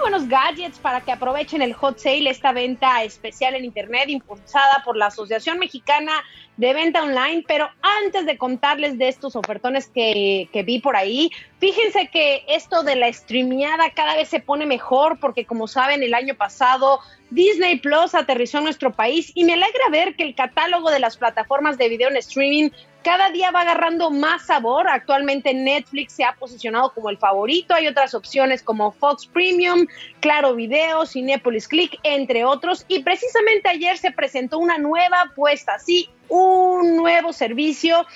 buenos 0.00 0.28
gadgets 0.28 0.78
para 0.78 1.00
que 1.00 1.12
aprovechen 1.12 1.62
el 1.62 1.74
hot 1.74 1.98
sale, 1.98 2.28
esta 2.28 2.52
venta 2.52 3.04
especial 3.04 3.54
en 3.54 3.64
internet 3.64 4.08
impulsada 4.08 4.82
por 4.84 4.96
la 4.96 5.06
Asociación 5.06 5.58
Mexicana 5.58 6.12
de 6.56 6.74
Venta 6.74 7.02
Online. 7.02 7.44
Pero 7.46 7.68
antes 8.04 8.26
de 8.26 8.36
contarles 8.36 8.98
de 8.98 9.08
estos 9.08 9.36
ofertones 9.36 9.88
que, 9.88 10.48
que 10.52 10.64
vi 10.64 10.80
por 10.80 10.96
ahí, 10.96 11.30
fíjense 11.60 12.08
que 12.08 12.44
esto 12.48 12.82
de 12.82 12.96
la 12.96 13.12
streameada 13.12 13.90
cada 13.90 14.16
vez 14.16 14.28
se 14.28 14.40
pone 14.40 14.66
mejor 14.66 15.20
porque 15.20 15.44
como 15.44 15.68
saben 15.68 16.02
el 16.02 16.14
año 16.14 16.34
pasado 16.34 16.98
Disney 17.32 17.78
Plus 17.78 18.14
aterrizó 18.14 18.58
en 18.58 18.64
nuestro 18.64 18.92
país 18.92 19.32
y 19.34 19.44
me 19.44 19.54
alegra 19.54 19.88
ver 19.90 20.14
que 20.16 20.22
el 20.22 20.34
catálogo 20.34 20.90
de 20.90 21.00
las 21.00 21.16
plataformas 21.16 21.78
de 21.78 21.88
video 21.88 22.10
en 22.10 22.18
streaming 22.18 22.68
cada 23.02 23.30
día 23.30 23.50
va 23.50 23.62
agarrando 23.62 24.10
más 24.10 24.44
sabor. 24.44 24.86
Actualmente 24.86 25.54
Netflix 25.54 26.12
se 26.12 26.24
ha 26.24 26.34
posicionado 26.34 26.92
como 26.92 27.08
el 27.08 27.16
favorito. 27.16 27.74
Hay 27.74 27.86
otras 27.86 28.12
opciones 28.12 28.62
como 28.62 28.92
Fox 28.92 29.26
Premium, 29.26 29.86
Claro 30.20 30.54
Video, 30.54 31.06
Cinepolis 31.06 31.68
Click, 31.68 31.98
entre 32.02 32.44
otros. 32.44 32.84
Y 32.86 33.02
precisamente 33.02 33.70
ayer 33.70 33.96
se 33.96 34.10
presentó 34.10 34.58
una 34.58 34.76
nueva 34.76 35.22
apuesta, 35.22 35.78
sí, 35.78 36.10
un 36.28 36.96
nuevo 36.96 37.32
servicio, 37.32 38.06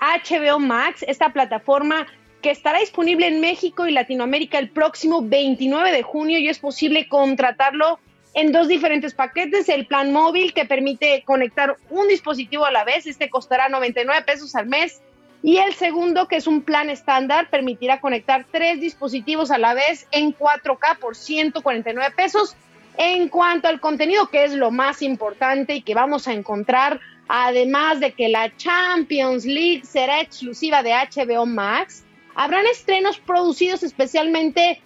HBO 0.00 0.58
Max, 0.58 1.04
esta 1.06 1.32
plataforma 1.32 2.08
que 2.42 2.50
estará 2.50 2.80
disponible 2.80 3.28
en 3.28 3.40
México 3.40 3.86
y 3.86 3.92
Latinoamérica 3.92 4.58
el 4.58 4.68
próximo 4.68 5.22
29 5.22 5.92
de 5.92 6.02
junio 6.02 6.40
y 6.40 6.48
es 6.48 6.58
posible 6.58 7.08
contratarlo 7.08 8.00
en 8.34 8.52
dos 8.52 8.68
diferentes 8.68 9.14
paquetes. 9.14 9.68
El 9.68 9.86
plan 9.86 10.12
móvil 10.12 10.52
que 10.52 10.66
permite 10.66 11.22
conectar 11.24 11.76
un 11.88 12.08
dispositivo 12.08 12.66
a 12.66 12.70
la 12.70 12.84
vez, 12.84 13.06
este 13.06 13.30
costará 13.30 13.68
99 13.68 14.22
pesos 14.26 14.54
al 14.54 14.66
mes. 14.66 15.00
Y 15.42 15.58
el 15.58 15.74
segundo, 15.74 16.26
que 16.26 16.36
es 16.36 16.46
un 16.46 16.62
plan 16.62 16.90
estándar, 16.90 17.50
permitirá 17.50 18.00
conectar 18.00 18.46
tres 18.50 18.80
dispositivos 18.80 19.50
a 19.50 19.58
la 19.58 19.74
vez 19.74 20.06
en 20.10 20.34
4K 20.34 20.98
por 20.98 21.16
149 21.16 22.14
pesos. 22.16 22.56
En 22.96 23.28
cuanto 23.28 23.68
al 23.68 23.80
contenido, 23.80 24.28
que 24.30 24.44
es 24.44 24.54
lo 24.54 24.70
más 24.70 25.02
importante 25.02 25.74
y 25.74 25.82
que 25.82 25.94
vamos 25.94 26.28
a 26.28 26.32
encontrar, 26.32 27.00
además 27.28 28.00
de 28.00 28.12
que 28.12 28.28
la 28.28 28.56
Champions 28.56 29.44
League 29.44 29.82
será 29.84 30.20
exclusiva 30.20 30.82
de 30.82 30.92
HBO 30.92 31.44
Max, 31.44 32.04
habrán 32.34 32.66
estrenos 32.66 33.18
producidos 33.18 33.82
especialmente 33.82 34.80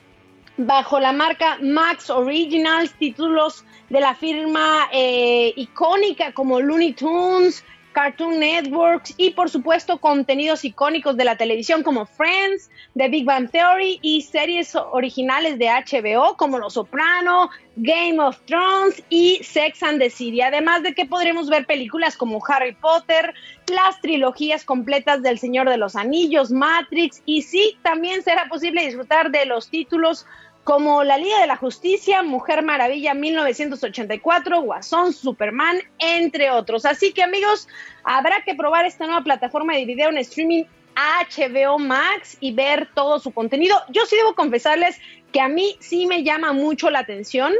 bajo 0.58 0.98
la 0.98 1.12
marca 1.12 1.58
Max 1.62 2.10
Originals, 2.10 2.92
títulos 2.94 3.64
de 3.88 4.00
la 4.00 4.14
firma 4.14 4.88
eh, 4.92 5.52
icónica 5.56 6.32
como 6.32 6.60
Looney 6.60 6.92
Tunes, 6.92 7.64
Cartoon 7.92 8.38
Networks 8.38 9.14
y 9.16 9.30
por 9.30 9.50
supuesto 9.50 9.98
contenidos 9.98 10.64
icónicos 10.64 11.16
de 11.16 11.24
la 11.24 11.36
televisión 11.36 11.82
como 11.82 12.06
Friends, 12.06 12.70
The 12.96 13.08
Big 13.08 13.24
Bang 13.24 13.50
Theory 13.50 13.98
y 14.02 14.22
series 14.22 14.74
originales 14.76 15.58
de 15.58 15.66
HBO 15.66 16.36
como 16.36 16.58
Los 16.58 16.74
Soprano, 16.74 17.50
Game 17.76 18.20
of 18.20 18.38
Thrones 18.46 19.02
y 19.08 19.40
Sex 19.42 19.82
and 19.82 19.98
the 19.98 20.10
City. 20.10 20.40
Además 20.42 20.82
de 20.82 20.94
que 20.94 21.06
podremos 21.06 21.48
ver 21.48 21.66
películas 21.66 22.16
como 22.16 22.40
Harry 22.46 22.74
Potter, 22.74 23.34
las 23.72 24.00
trilogías 24.00 24.64
completas 24.64 25.22
del 25.22 25.38
Señor 25.38 25.68
de 25.68 25.76
los 25.76 25.96
Anillos, 25.96 26.52
Matrix 26.52 27.22
y 27.26 27.42
sí, 27.42 27.78
también 27.82 28.22
será 28.22 28.48
posible 28.48 28.84
disfrutar 28.84 29.30
de 29.30 29.44
los 29.46 29.70
títulos 29.70 30.24
como 30.68 31.02
La 31.02 31.16
Liga 31.16 31.40
de 31.40 31.46
la 31.46 31.56
Justicia, 31.56 32.22
Mujer 32.22 32.62
Maravilla 32.62 33.14
1984, 33.14 34.60
Guasón, 34.60 35.14
Superman, 35.14 35.78
entre 35.98 36.50
otros. 36.50 36.84
Así 36.84 37.14
que 37.14 37.22
amigos, 37.22 37.68
habrá 38.04 38.44
que 38.44 38.54
probar 38.54 38.84
esta 38.84 39.06
nueva 39.06 39.24
plataforma 39.24 39.74
de 39.74 39.86
video 39.86 40.10
en 40.10 40.18
streaming 40.18 40.64
HBO 40.94 41.78
Max 41.78 42.36
y 42.40 42.52
ver 42.52 42.86
todo 42.94 43.18
su 43.18 43.30
contenido. 43.30 43.78
Yo 43.88 44.04
sí 44.04 44.16
debo 44.16 44.34
confesarles 44.34 45.00
que 45.32 45.40
a 45.40 45.48
mí 45.48 45.74
sí 45.80 46.04
me 46.04 46.22
llama 46.22 46.52
mucho 46.52 46.90
la 46.90 46.98
atención 46.98 47.54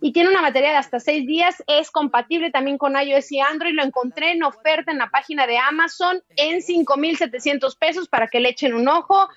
y 0.02 0.14
tiene 0.14 0.30
una 0.30 0.41
batería 0.41 0.72
de 0.72 0.78
hasta 0.78 0.99
seis 0.99 1.28
días, 1.28 1.64
es 1.68 1.91
compatible 1.91 2.52
también 2.52 2.78
con 2.78 2.95
iOS 2.95 3.32
y 3.32 3.40
Android, 3.40 3.74
lo 3.74 3.84
encontré 3.84 4.32
en 4.32 4.44
oferta 4.44 4.91
en 4.91 4.98
la 4.98 5.10
página 5.10 5.45
de 5.45 5.58
Amazon 5.58 6.22
en 6.36 6.62
5,700 6.62 7.76
pesos 7.76 8.08
para 8.08 8.28
que 8.28 8.40
le 8.40 8.49
echen 8.49 8.74
un 8.74 8.88
ojo. 8.88 9.30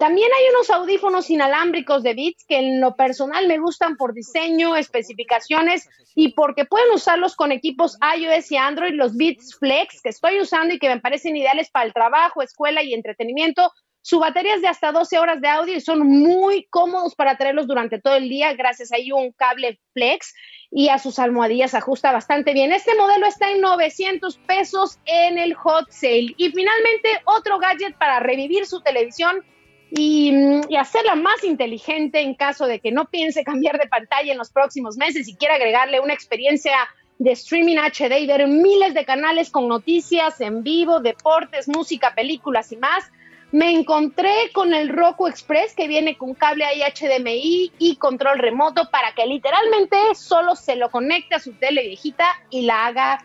También 0.00 0.30
hay 0.34 0.54
unos 0.54 0.70
audífonos 0.70 1.28
inalámbricos 1.28 2.02
de 2.02 2.14
Beats 2.14 2.46
que 2.48 2.56
en 2.56 2.80
lo 2.80 2.96
personal 2.96 3.46
me 3.46 3.58
gustan 3.58 3.98
por 3.98 4.14
diseño, 4.14 4.74
especificaciones 4.74 5.90
y 6.14 6.32
porque 6.32 6.64
pueden 6.64 6.90
usarlos 6.94 7.36
con 7.36 7.52
equipos 7.52 7.98
iOS 8.16 8.50
y 8.50 8.56
Android, 8.56 8.94
los 8.94 9.14
Beats 9.14 9.58
Flex 9.58 10.00
que 10.00 10.08
estoy 10.08 10.40
usando 10.40 10.72
y 10.72 10.78
que 10.78 10.88
me 10.88 11.02
parecen 11.02 11.36
ideales 11.36 11.68
para 11.70 11.84
el 11.84 11.92
trabajo, 11.92 12.40
escuela 12.40 12.82
y 12.82 12.94
entretenimiento. 12.94 13.70
Su 14.00 14.20
batería 14.20 14.54
es 14.54 14.62
de 14.62 14.68
hasta 14.68 14.90
12 14.90 15.18
horas 15.18 15.42
de 15.42 15.48
audio 15.48 15.76
y 15.76 15.82
son 15.82 16.00
muy 16.08 16.64
cómodos 16.70 17.14
para 17.14 17.36
traerlos 17.36 17.66
durante 17.66 18.00
todo 18.00 18.14
el 18.14 18.30
día 18.30 18.54
gracias 18.54 18.92
a 18.92 18.96
un 19.14 19.32
cable 19.32 19.80
Flex 19.92 20.32
y 20.70 20.88
a 20.88 20.98
sus 20.98 21.18
almohadillas 21.18 21.74
ajusta 21.74 22.10
bastante 22.10 22.54
bien. 22.54 22.72
Este 22.72 22.94
modelo 22.94 23.26
está 23.26 23.50
en 23.50 23.60
900 23.60 24.38
pesos 24.46 24.98
en 25.04 25.36
el 25.36 25.52
hot 25.52 25.90
sale. 25.90 26.32
Y 26.38 26.50
finalmente 26.52 27.20
otro 27.26 27.58
gadget 27.58 27.98
para 27.98 28.20
revivir 28.20 28.64
su 28.64 28.80
televisión 28.80 29.44
y, 29.90 30.32
hacerla 30.76 31.14
más 31.14 31.44
inteligente 31.44 32.20
en 32.20 32.34
caso 32.34 32.66
de 32.66 32.80
que 32.80 32.92
no 32.92 33.06
piense 33.06 33.44
cambiar 33.44 33.78
de 33.78 33.88
pantalla 33.88 34.32
en 34.32 34.38
los 34.38 34.50
próximos 34.50 34.96
meses 34.96 35.28
y 35.28 35.36
quiera 35.36 35.56
agregarle 35.56 36.00
una 36.00 36.14
experiencia 36.14 36.72
de 37.18 37.32
streaming 37.32 37.76
HD 37.76 38.20
y 38.20 38.26
ver 38.26 38.46
miles 38.48 38.94
de 38.94 39.04
canales 39.04 39.50
con 39.50 39.68
noticias 39.68 40.40
en 40.40 40.62
vivo, 40.62 41.00
deportes, 41.00 41.68
música, 41.68 42.14
películas 42.14 42.72
y 42.72 42.76
más. 42.76 43.10
Me 43.52 43.72
encontré 43.72 44.32
con 44.54 44.72
el 44.72 44.88
Roku 44.88 45.26
Express 45.26 45.74
que 45.74 45.88
viene 45.88 46.16
con 46.16 46.34
cable 46.34 46.64
HDMI 46.64 47.72
y 47.78 47.96
control 47.96 48.38
remoto 48.38 48.88
para 48.90 49.12
que 49.12 49.26
literalmente 49.26 49.96
solo 50.14 50.54
se 50.54 50.76
lo 50.76 50.90
conecte 50.90 51.34
a 51.34 51.40
su 51.40 51.52
tele 51.54 51.82
viejita 51.82 52.26
y 52.48 52.62
la 52.62 52.86
haga 52.86 53.24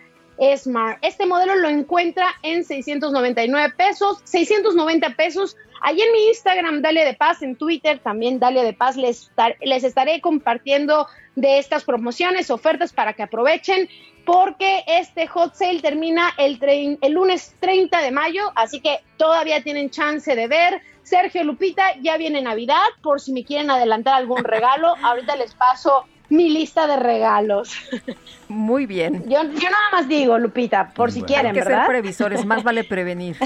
Smart. 0.58 1.00
Este 1.02 1.26
modelo 1.26 1.56
lo 1.56 1.70
encuentra 1.70 2.28
en 2.44 2.64
699 2.64 3.74
pesos, 3.78 4.20
690 4.24 5.16
pesos 5.16 5.56
Allí 5.82 6.02
en 6.02 6.12
mi 6.14 6.28
Instagram, 6.30 6.82
Dalia 6.82 7.06
de 7.06 7.14
Paz, 7.14 7.44
en 7.44 7.56
Twitter 7.56 8.00
también 8.00 8.40
Dalia 8.40 8.64
de 8.64 8.74
Paz, 8.74 8.96
les, 8.96 9.32
les 9.62 9.84
estaré 9.84 10.20
compartiendo 10.22 11.08
de 11.36 11.60
estas 11.60 11.84
promociones, 11.84 12.50
ofertas 12.50 12.92
para 12.92 13.14
que 13.14 13.22
aprovechen, 13.22 13.88
porque 14.26 14.84
este 14.88 15.28
hot 15.28 15.54
sale 15.54 15.82
termina 15.82 16.34
el, 16.38 16.58
el 17.02 17.12
lunes 17.14 17.56
30 17.60 18.02
de 18.02 18.10
mayo, 18.10 18.52
así 18.56 18.80
que 18.80 19.02
todavía 19.18 19.62
tienen 19.62 19.92
chance 19.92 20.36
de 20.36 20.48
ver. 20.48 20.82
Sergio 21.04 21.44
Lupita, 21.44 21.84
ya 22.02 22.18
viene 22.18 22.42
Navidad, 22.42 22.88
por 23.04 23.22
si 23.22 23.32
me 23.32 23.44
quieren 23.46 23.70
adelantar 23.70 24.16
algún 24.16 24.44
regalo, 24.44 24.96
ahorita 25.04 25.36
les 25.36 25.54
paso 25.54 26.06
mi 26.30 26.50
lista 26.50 26.88
de 26.88 26.98
regalos. 26.98 27.74
Muy 28.48 28.86
bien. 28.86 29.24
Yo, 29.28 29.44
yo 29.44 29.70
nada 29.70 29.90
más 29.92 30.08
digo, 30.08 30.38
Lupita, 30.38 30.92
por 30.94 31.12
si 31.12 31.22
quieren, 31.22 31.48
Hay 31.48 31.54
que 31.54 31.64
ser 31.64 31.86
previsores, 31.88 32.46
más 32.46 32.64
vale 32.64 32.84
prevenir. 32.84 33.38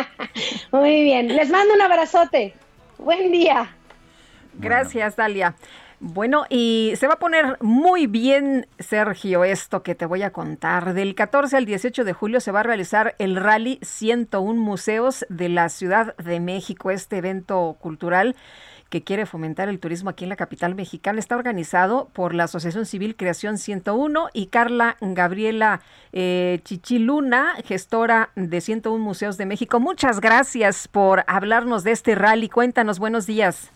Muy 0.72 1.02
bien, 1.02 1.28
les 1.28 1.50
mando 1.50 1.74
un 1.74 1.82
abrazote. 1.82 2.54
Buen 2.98 3.32
día. 3.32 3.74
Gracias, 4.54 5.16
Dalia. 5.16 5.54
Bueno, 6.02 6.46
y 6.48 6.94
se 6.96 7.06
va 7.06 7.14
a 7.14 7.18
poner 7.18 7.58
muy 7.60 8.06
bien, 8.06 8.66
Sergio, 8.78 9.44
esto 9.44 9.82
que 9.82 9.94
te 9.94 10.06
voy 10.06 10.22
a 10.22 10.30
contar. 10.30 10.94
Del 10.94 11.14
14 11.14 11.58
al 11.58 11.66
18 11.66 12.04
de 12.04 12.12
julio 12.14 12.40
se 12.40 12.52
va 12.52 12.60
a 12.60 12.62
realizar 12.62 13.14
el 13.18 13.36
Rally 13.36 13.78
101 13.82 14.58
Museos 14.58 15.26
de 15.28 15.50
la 15.50 15.68
Ciudad 15.68 16.16
de 16.16 16.40
México, 16.40 16.90
este 16.90 17.18
evento 17.18 17.76
cultural 17.78 18.34
que 18.90 19.02
quiere 19.04 19.24
fomentar 19.24 19.68
el 19.68 19.78
turismo 19.78 20.10
aquí 20.10 20.24
en 20.24 20.30
la 20.30 20.36
capital 20.36 20.74
mexicana. 20.74 21.20
Está 21.20 21.36
organizado 21.36 22.08
por 22.12 22.34
la 22.34 22.44
Asociación 22.44 22.86
Civil 22.86 23.16
Creación 23.16 23.56
101 23.56 24.28
y 24.34 24.48
Carla 24.48 24.96
Gabriela 25.00 25.80
eh, 26.12 26.58
Chichiluna, 26.64 27.54
gestora 27.64 28.30
de 28.34 28.60
101 28.60 29.02
Museos 29.02 29.38
de 29.38 29.46
México. 29.46 29.78
Muchas 29.78 30.20
gracias 30.20 30.88
por 30.88 31.22
hablarnos 31.28 31.84
de 31.84 31.92
este 31.92 32.16
rally. 32.16 32.48
Cuéntanos, 32.48 32.98
buenos 32.98 33.26
días. 33.26 33.72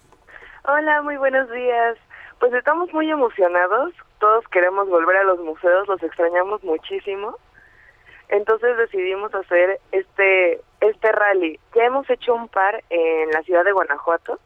Hola, 0.65 1.03
muy 1.03 1.17
buenos 1.17 1.49
días. 1.51 1.97
Pues 2.41 2.53
estamos 2.53 2.93
muy 2.93 3.09
emocionados. 3.09 3.95
Todos 4.19 4.47
queremos 4.49 4.89
volver 4.89 5.17
a 5.19 5.25
los 5.25 5.39
museos, 5.39 5.87
los 5.87 6.03
extrañamos 6.03 6.65
muchísimo. 6.65 7.37
Entonces 8.29 8.77
decidimos 8.77 9.33
hacer 9.35 9.79
este 9.93 10.61
este 10.81 11.13
rally. 11.13 11.61
Ya 11.75 11.85
hemos 11.85 12.09
hecho 12.11 12.35
un 12.35 12.49
par 12.49 12.83
en 12.91 13.31
la 13.31 13.43
ciudad 13.43 13.65
de 13.65 13.73
Guanajuato 13.73 14.41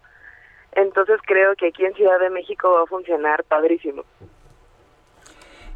entonces 0.73 1.20
creo 1.27 1.55
que 1.57 1.69
aquí 1.69 1.85
en 1.85 1.95
Ciudad 1.95 2.19
de 2.20 2.31
México 2.31 2.73
va 2.73 2.82
a 2.82 2.86
funcionar 2.86 3.45
padrísimo. 3.45 4.05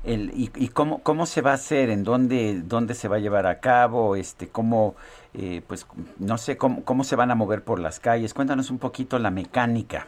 El, 0.05 0.31
y, 0.35 0.51
y 0.57 0.69
cómo, 0.69 1.03
cómo 1.03 1.27
se 1.27 1.43
va 1.43 1.53
a 1.53 1.55
hacer? 1.55 1.89
¿En 1.89 2.03
dónde, 2.03 2.61
dónde 2.65 2.95
se 2.95 3.09
va 3.09 3.17
a 3.17 3.21
llevar 3.21 3.47
a 3.47 3.61
cabo? 3.61 4.17
Este, 4.17 4.49
¿Cómo, 4.49 4.97
eh, 5.35 5.63
pues, 5.67 5.87
no 6.19 6.39
sé, 6.39 6.57
cómo, 6.57 6.85
cómo 6.85 7.05
se 7.05 7.15
van 7.15 7.31
a 7.31 7.37
mover 7.37 7.63
por 7.63 7.79
las 7.79 8.01
calles? 8.01 8.35
Cuéntanos 8.35 8.71
un 8.71 8.81
poquito 8.81 9.19
la 9.19 9.31
mecánica. 9.31 10.07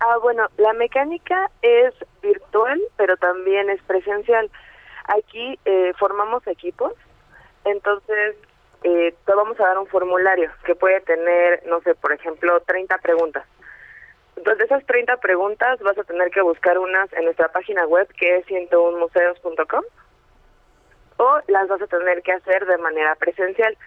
Ah, 0.00 0.18
bueno, 0.20 0.48
la 0.56 0.72
mecánica 0.72 1.48
es 1.62 1.94
virtual, 2.20 2.80
pero 2.96 3.16
también 3.16 3.70
es 3.70 3.80
presencial. 3.82 4.50
Aquí 5.06 5.58
eh, 5.64 5.92
formamos 5.96 6.44
equipos, 6.48 6.92
entonces 7.64 8.34
eh, 8.82 9.14
te 9.24 9.34
vamos 9.34 9.58
a 9.60 9.64
dar 9.64 9.78
un 9.78 9.86
formulario 9.86 10.50
que 10.64 10.74
puede 10.74 11.00
tener, 11.02 11.64
no 11.68 11.80
sé, 11.82 11.94
por 11.94 12.12
ejemplo, 12.12 12.60
30 12.66 12.98
preguntas. 12.98 13.46
Entonces, 14.42 14.64
esas 14.64 14.84
30 14.86 15.18
preguntas 15.18 15.78
vas 15.82 15.96
a 15.96 16.02
tener 16.02 16.28
que 16.32 16.40
buscar 16.40 16.76
unas 16.76 17.12
en 17.12 17.26
nuestra 17.26 17.46
página 17.52 17.86
web 17.86 18.08
que 18.18 18.38
es 18.38 18.46
101museos.com 18.46 19.84
o 21.18 21.40
las 21.46 21.68
vas 21.68 21.80
a 21.80 21.86
tener 21.86 22.22
que 22.22 22.32
hacer 22.32 22.66
de 22.66 22.76
manera 22.78 23.14
presencial. 23.14 23.78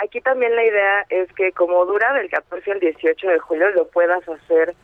Aquí 0.00 0.20
también 0.20 0.54
la 0.54 0.64
idea 0.64 1.04
es 1.08 1.32
que 1.32 1.50
como 1.50 1.84
dura 1.84 2.12
del 2.12 2.30
14 2.30 2.70
al 2.70 2.78
18 2.78 3.26
de 3.26 3.38
julio 3.40 3.70
lo 3.70 3.88
puedas 3.88 4.22
hacer 4.28 4.76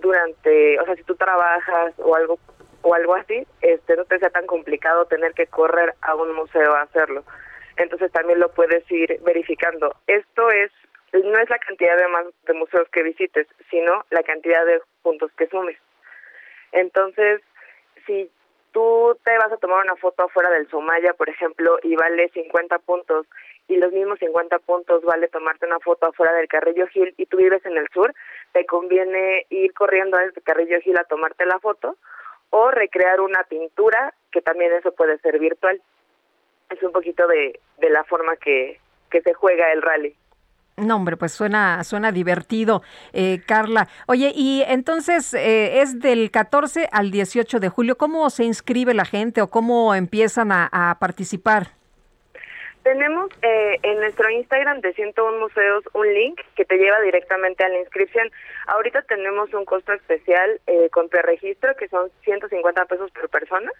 durante, 0.00 0.80
o 0.80 0.84
sea, 0.84 0.96
si 0.96 1.04
tú 1.04 1.14
trabajas 1.14 1.94
o 1.98 2.16
algo 2.16 2.40
o 2.82 2.92
algo 2.92 3.14
así, 3.14 3.46
este 3.60 3.94
no 3.94 4.04
te 4.04 4.18
sea 4.18 4.30
tan 4.30 4.46
complicado 4.46 5.04
tener 5.04 5.32
que 5.34 5.46
correr 5.46 5.94
a 6.02 6.16
un 6.16 6.34
museo 6.34 6.74
a 6.74 6.82
hacerlo. 6.82 7.22
Entonces 7.76 8.10
también 8.10 8.40
lo 8.40 8.48
puedes 8.48 8.82
ir 8.90 9.20
verificando. 9.24 9.94
Esto 10.08 10.50
es 10.50 10.72
no 11.12 11.38
es 11.38 11.48
la 11.48 11.58
cantidad 11.58 11.96
de, 11.96 12.54
museos 12.54 12.88
que 12.90 13.02
visites, 13.02 13.46
sino 13.70 14.04
la 14.10 14.22
cantidad 14.22 14.64
de 14.66 14.80
puntos 15.02 15.30
que 15.32 15.48
sumes. 15.48 15.78
Entonces, 16.72 17.40
si 18.06 18.30
tú 18.72 19.16
te 19.24 19.36
vas 19.38 19.52
a 19.52 19.56
tomar 19.56 19.84
una 19.84 19.96
foto 19.96 20.24
afuera 20.24 20.50
del 20.50 20.68
Somaya, 20.68 21.14
por 21.14 21.28
ejemplo, 21.28 21.78
y 21.82 21.96
vale 21.96 22.28
50 22.30 22.78
puntos, 22.80 23.26
y 23.68 23.76
los 23.76 23.92
mismos 23.92 24.18
50 24.18 24.58
puntos 24.60 25.02
vale 25.02 25.28
tomarte 25.28 25.66
una 25.66 25.80
foto 25.80 26.06
afuera 26.06 26.32
del 26.34 26.48
Carrillo 26.48 26.86
Gil 26.88 27.14
y 27.16 27.26
tú 27.26 27.38
vives 27.38 27.64
en 27.66 27.76
el 27.76 27.88
sur, 27.92 28.14
te 28.52 28.64
conviene 28.66 29.46
ir 29.50 29.72
corriendo 29.74 30.18
desde 30.18 30.40
Carrillo 30.42 30.80
Gil 30.80 30.98
a 30.98 31.04
tomarte 31.04 31.46
la 31.46 31.58
foto 31.58 31.96
o 32.50 32.70
recrear 32.70 33.20
una 33.20 33.42
pintura, 33.44 34.14
que 34.30 34.40
también 34.40 34.72
eso 34.72 34.92
puede 34.92 35.18
ser 35.18 35.38
virtual. 35.38 35.82
Es 36.70 36.82
un 36.82 36.92
poquito 36.92 37.26
de, 37.26 37.58
de 37.78 37.90
la 37.90 38.04
forma 38.04 38.36
que, 38.36 38.80
que 39.10 39.20
se 39.22 39.34
juega 39.34 39.72
el 39.72 39.82
rally. 39.82 40.16
No, 40.76 40.96
hombre, 40.96 41.16
pues 41.16 41.32
suena, 41.32 41.82
suena 41.84 42.12
divertido, 42.12 42.82
eh, 43.14 43.40
Carla. 43.46 43.88
Oye, 44.06 44.30
y 44.34 44.62
entonces 44.68 45.32
eh, 45.32 45.80
es 45.80 46.00
del 46.00 46.30
14 46.30 46.90
al 46.92 47.10
18 47.10 47.60
de 47.60 47.70
julio. 47.70 47.96
¿Cómo 47.96 48.28
se 48.28 48.44
inscribe 48.44 48.92
la 48.92 49.06
gente 49.06 49.40
o 49.40 49.48
cómo 49.48 49.94
empiezan 49.94 50.52
a, 50.52 50.96
participar? 51.00 51.68
Tenemos 52.82 53.30
eh, 53.40 53.78
en 53.82 54.00
nuestro 54.00 54.28
Instagram 54.28 54.82
de 54.82 54.92
101 54.92 55.38
Museos 55.38 55.82
un 55.94 56.12
link 56.12 56.42
que 56.54 56.66
te 56.66 56.76
lleva 56.76 57.00
directamente 57.00 57.64
a 57.64 57.70
la 57.70 57.78
inscripción. 57.78 58.30
Ahorita 58.66 59.00
tenemos 59.02 59.54
un 59.54 59.64
costo 59.64 59.94
especial 59.94 60.60
eh, 60.66 60.90
con 60.90 61.08
preregistro 61.08 61.74
que 61.76 61.88
son 61.88 62.10
150 62.24 62.84
pesos 62.84 63.10
por 63.12 63.30
persona. 63.30 63.72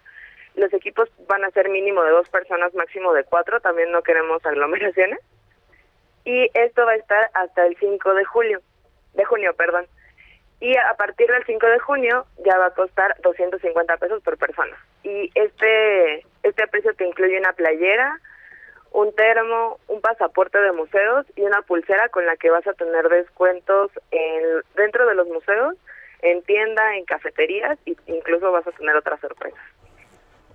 Los 0.55 0.73
equipos 0.73 1.09
van 1.27 1.45
a 1.45 1.51
ser 1.51 1.69
mínimo 1.69 2.01
de 2.03 2.09
dos 2.09 2.27
personas, 2.29 2.73
máximo 2.73 3.13
de 3.13 3.23
cuatro. 3.23 3.59
También 3.61 3.91
no 3.91 4.01
queremos 4.01 4.43
aglomeraciones. 4.47 5.19
Y 6.27 6.51
esto 6.53 6.85
va 6.85 6.91
a 6.91 6.95
estar 6.95 7.31
hasta 7.35 7.65
el 7.65 7.77
5 7.77 8.13
de 8.13 8.25
julio, 8.25 8.59
de 9.13 9.23
junio, 9.23 9.53
perdón. 9.55 9.85
Y 10.59 10.75
a 10.75 10.93
partir 10.97 11.25
del 11.27 11.45
5 11.45 11.65
de 11.65 11.79
junio 11.79 12.25
ya 12.45 12.57
va 12.57 12.65
a 12.65 12.73
costar 12.73 13.15
250 13.21 13.95
pesos 13.95 14.21
por 14.23 14.37
persona. 14.37 14.75
Y 15.03 15.31
este 15.35 16.25
este 16.43 16.67
precio 16.67 16.93
te 16.95 17.07
incluye 17.07 17.39
una 17.39 17.53
playera, 17.53 18.19
un 18.91 19.15
termo, 19.15 19.79
un 19.87 20.01
pasaporte 20.01 20.57
de 20.59 20.73
museos 20.73 21.25
y 21.37 21.43
una 21.43 21.61
pulsera 21.61 22.09
con 22.09 22.25
la 22.25 22.35
que 22.35 22.49
vas 22.49 22.67
a 22.67 22.73
tener 22.73 23.07
descuentos 23.07 23.89
en, 24.11 24.43
dentro 24.75 25.07
de 25.07 25.15
los 25.15 25.29
museos, 25.29 25.75
en 26.21 26.41
tienda, 26.43 26.97
en 26.97 27.05
cafeterías 27.05 27.79
e 27.85 27.95
incluso 28.07 28.51
vas 28.51 28.67
a 28.67 28.71
tener 28.73 28.97
otras 28.97 29.21
sorpresas. 29.21 29.63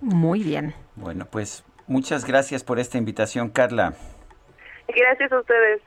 Muy 0.02 0.42
bien. 0.42 0.74
Bueno, 0.96 1.26
pues 1.30 1.64
muchas 1.86 2.26
gracias 2.26 2.62
por 2.62 2.78
esta 2.78 2.98
invitación, 2.98 3.48
Carla. 3.48 3.94
Gracias 4.88 5.32
a 5.32 5.40
ustedes. 5.40 5.82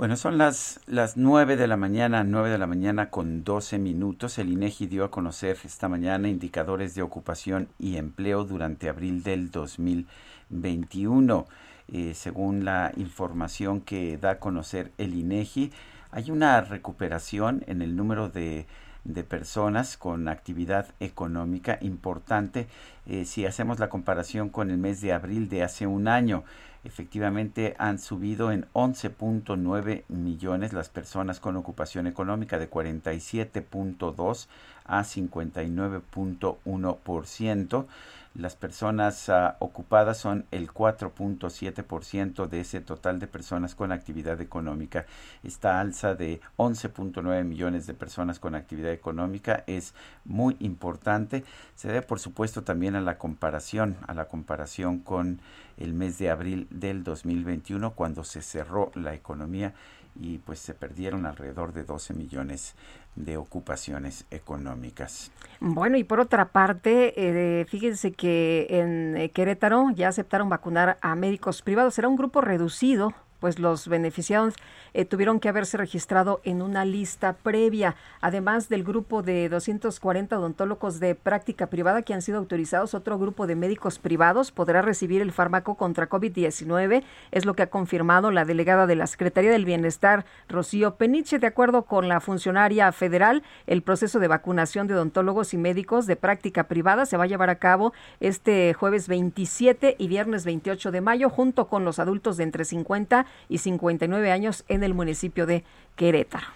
Bueno, 0.00 0.16
son 0.16 0.38
las, 0.38 0.80
las 0.86 1.18
9 1.18 1.56
de 1.56 1.66
la 1.66 1.76
mañana, 1.76 2.24
9 2.24 2.48
de 2.48 2.56
la 2.56 2.66
mañana 2.66 3.10
con 3.10 3.44
12 3.44 3.78
minutos. 3.78 4.38
El 4.38 4.48
INEGI 4.48 4.86
dio 4.86 5.04
a 5.04 5.10
conocer 5.10 5.58
esta 5.62 5.90
mañana 5.90 6.28
indicadores 6.28 6.94
de 6.94 7.02
ocupación 7.02 7.68
y 7.78 7.98
empleo 7.98 8.44
durante 8.44 8.88
abril 8.88 9.22
del 9.22 9.50
2021. 9.50 11.46
Eh, 11.92 12.14
según 12.14 12.64
la 12.64 12.92
información 12.96 13.82
que 13.82 14.16
da 14.16 14.30
a 14.30 14.38
conocer 14.38 14.90
el 14.96 15.14
INEGI, 15.14 15.70
hay 16.12 16.30
una 16.30 16.60
recuperación 16.62 17.62
en 17.66 17.82
el 17.82 17.94
número 17.94 18.30
de, 18.30 18.66
de 19.04 19.24
personas 19.24 19.96
con 19.96 20.28
actividad 20.28 20.94
económica 21.00 21.78
importante 21.80 22.68
eh, 23.06 23.24
si 23.24 23.46
hacemos 23.46 23.78
la 23.78 23.88
comparación 23.88 24.50
con 24.50 24.70
el 24.70 24.78
mes 24.78 25.00
de 25.00 25.12
abril 25.12 25.48
de 25.48 25.62
hace 25.62 25.86
un 25.86 26.08
año 26.08 26.44
efectivamente 26.84 27.74
han 27.78 27.98
subido 27.98 28.52
en 28.52 28.66
11.9 28.72 30.04
millones 30.08 30.72
las 30.72 30.88
personas 30.88 31.40
con 31.40 31.56
ocupación 31.56 32.06
económica 32.06 32.58
de 32.58 32.70
47.2 32.70 34.46
a 34.84 35.02
59.1%. 35.02 37.86
Las 38.34 38.54
personas 38.54 39.28
uh, 39.28 39.54
ocupadas 39.58 40.18
son 40.18 40.46
el 40.52 40.68
4.7% 40.68 42.46
de 42.46 42.60
ese 42.60 42.80
total 42.80 43.18
de 43.18 43.26
personas 43.26 43.74
con 43.74 43.90
actividad 43.90 44.40
económica. 44.40 45.04
Esta 45.42 45.80
alza 45.80 46.14
de 46.14 46.40
11.9 46.56 47.42
millones 47.42 47.88
de 47.88 47.94
personas 47.94 48.38
con 48.38 48.54
actividad 48.54 48.92
económica 48.92 49.64
es 49.66 49.94
muy 50.24 50.56
importante. 50.60 51.42
Se 51.74 51.88
debe, 51.88 52.02
por 52.02 52.20
supuesto, 52.20 52.62
también 52.62 52.94
a 52.94 53.00
la 53.00 53.18
comparación, 53.18 53.96
a 54.06 54.14
la 54.14 54.26
comparación 54.26 55.00
con 55.00 55.40
el 55.76 55.92
mes 55.92 56.18
de 56.18 56.30
abril 56.30 56.68
del 56.70 57.02
2021, 57.02 57.94
cuando 57.94 58.22
se 58.22 58.42
cerró 58.42 58.92
la 58.94 59.12
economía 59.12 59.74
y 60.14 60.38
pues 60.38 60.58
se 60.58 60.74
perdieron 60.74 61.26
alrededor 61.26 61.72
de 61.72 61.84
12 61.84 62.14
millones 62.14 62.74
de 63.16 63.36
ocupaciones 63.36 64.26
económicas. 64.30 65.30
Bueno, 65.60 65.96
y 65.96 66.04
por 66.04 66.20
otra 66.20 66.52
parte, 66.52 67.14
eh, 67.16 67.64
fíjense 67.66 68.12
que 68.12 68.66
en 68.70 69.16
eh, 69.16 69.30
Querétaro 69.30 69.90
ya 69.94 70.08
aceptaron 70.08 70.48
vacunar 70.48 70.98
a 71.00 71.14
médicos 71.14 71.62
privados. 71.62 71.94
Será 71.94 72.08
un 72.08 72.16
grupo 72.16 72.40
reducido 72.40 73.14
pues 73.40 73.58
los 73.58 73.88
beneficiados 73.88 74.54
eh, 74.92 75.04
tuvieron 75.04 75.40
que 75.40 75.48
haberse 75.48 75.76
registrado 75.76 76.40
en 76.44 76.62
una 76.62 76.84
lista 76.84 77.32
previa, 77.32 77.96
además 78.20 78.68
del 78.68 78.84
grupo 78.84 79.22
de 79.22 79.48
240 79.48 80.38
odontólogos 80.38 81.00
de 81.00 81.14
práctica 81.14 81.66
privada 81.68 82.02
que 82.02 82.14
han 82.14 82.22
sido 82.22 82.38
autorizados, 82.38 82.94
otro 82.94 83.18
grupo 83.18 83.46
de 83.46 83.56
médicos 83.56 83.98
privados 83.98 84.52
podrá 84.52 84.82
recibir 84.82 85.22
el 85.22 85.32
fármaco 85.32 85.74
contra 85.74 86.08
COVID-19, 86.08 87.02
es 87.30 87.44
lo 87.44 87.54
que 87.54 87.62
ha 87.62 87.70
confirmado 87.70 88.30
la 88.30 88.44
delegada 88.44 88.86
de 88.86 88.96
la 88.96 89.06
Secretaría 89.06 89.50
del 89.50 89.64
Bienestar, 89.64 90.24
Rocío 90.48 90.96
Peniche, 90.96 91.38
de 91.38 91.46
acuerdo 91.46 91.82
con 91.82 92.08
la 92.08 92.20
funcionaria 92.20 92.92
federal, 92.92 93.42
el 93.66 93.82
proceso 93.82 94.18
de 94.18 94.28
vacunación 94.28 94.86
de 94.86 94.94
odontólogos 94.94 95.54
y 95.54 95.58
médicos 95.58 96.06
de 96.06 96.16
práctica 96.16 96.64
privada 96.64 97.06
se 97.06 97.16
va 97.16 97.24
a 97.24 97.28
llevar 97.28 97.50
a 97.50 97.58
cabo 97.58 97.92
este 98.20 98.74
jueves 98.74 99.08
27 99.08 99.96
y 99.98 100.08
viernes 100.08 100.44
28 100.44 100.90
de 100.90 101.00
mayo 101.00 101.30
junto 101.30 101.68
con 101.68 101.84
los 101.84 101.98
adultos 101.98 102.36
de 102.36 102.44
entre 102.44 102.64
50 102.64 103.26
y 103.48 103.58
59 103.58 104.30
años 104.32 104.64
en 104.68 104.82
el 104.82 104.94
municipio 104.94 105.46
de 105.46 105.64
Querétaro. 105.96 106.46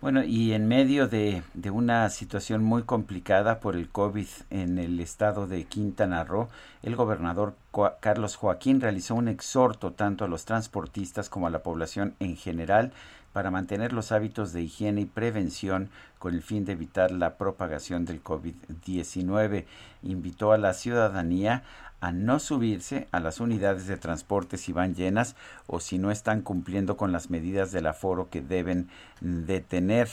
Bueno, 0.00 0.22
y 0.22 0.52
en 0.52 0.68
medio 0.68 1.08
de, 1.08 1.42
de, 1.54 1.70
una 1.70 2.10
situación 2.10 2.62
muy 2.62 2.82
complicada 2.82 3.58
por 3.60 3.74
el 3.74 3.88
COVID 3.88 4.26
en 4.50 4.78
el 4.78 5.00
estado 5.00 5.46
de 5.46 5.64
Quintana 5.64 6.24
Roo, 6.24 6.50
el 6.82 6.94
gobernador 6.94 7.54
Carlos 8.00 8.36
Joaquín 8.36 8.82
realizó 8.82 9.14
un 9.14 9.28
exhorto 9.28 9.92
tanto 9.92 10.26
a 10.26 10.28
los 10.28 10.44
transportistas 10.44 11.30
como 11.30 11.46
a 11.46 11.50
la 11.50 11.62
población 11.62 12.14
en 12.20 12.36
general 12.36 12.92
para 13.34 13.50
mantener 13.50 13.92
los 13.92 14.12
hábitos 14.12 14.52
de 14.52 14.62
higiene 14.62 15.00
y 15.00 15.06
prevención 15.06 15.90
con 16.20 16.34
el 16.34 16.42
fin 16.42 16.64
de 16.64 16.72
evitar 16.72 17.10
la 17.10 17.36
propagación 17.36 18.04
del 18.04 18.22
COVID-19. 18.22 19.64
Invitó 20.04 20.52
a 20.52 20.58
la 20.58 20.72
ciudadanía 20.72 21.64
a 22.04 22.12
no 22.12 22.38
subirse 22.38 23.08
a 23.12 23.20
las 23.20 23.40
unidades 23.40 23.86
de 23.86 23.96
transporte 23.96 24.58
si 24.58 24.72
van 24.72 24.94
llenas 24.94 25.36
o 25.66 25.80
si 25.80 25.96
no 25.96 26.10
están 26.10 26.42
cumpliendo 26.42 26.98
con 26.98 27.12
las 27.12 27.30
medidas 27.30 27.72
del 27.72 27.86
aforo 27.86 28.28
que 28.28 28.42
deben 28.42 28.88
de 29.22 29.62
tener. 29.62 30.10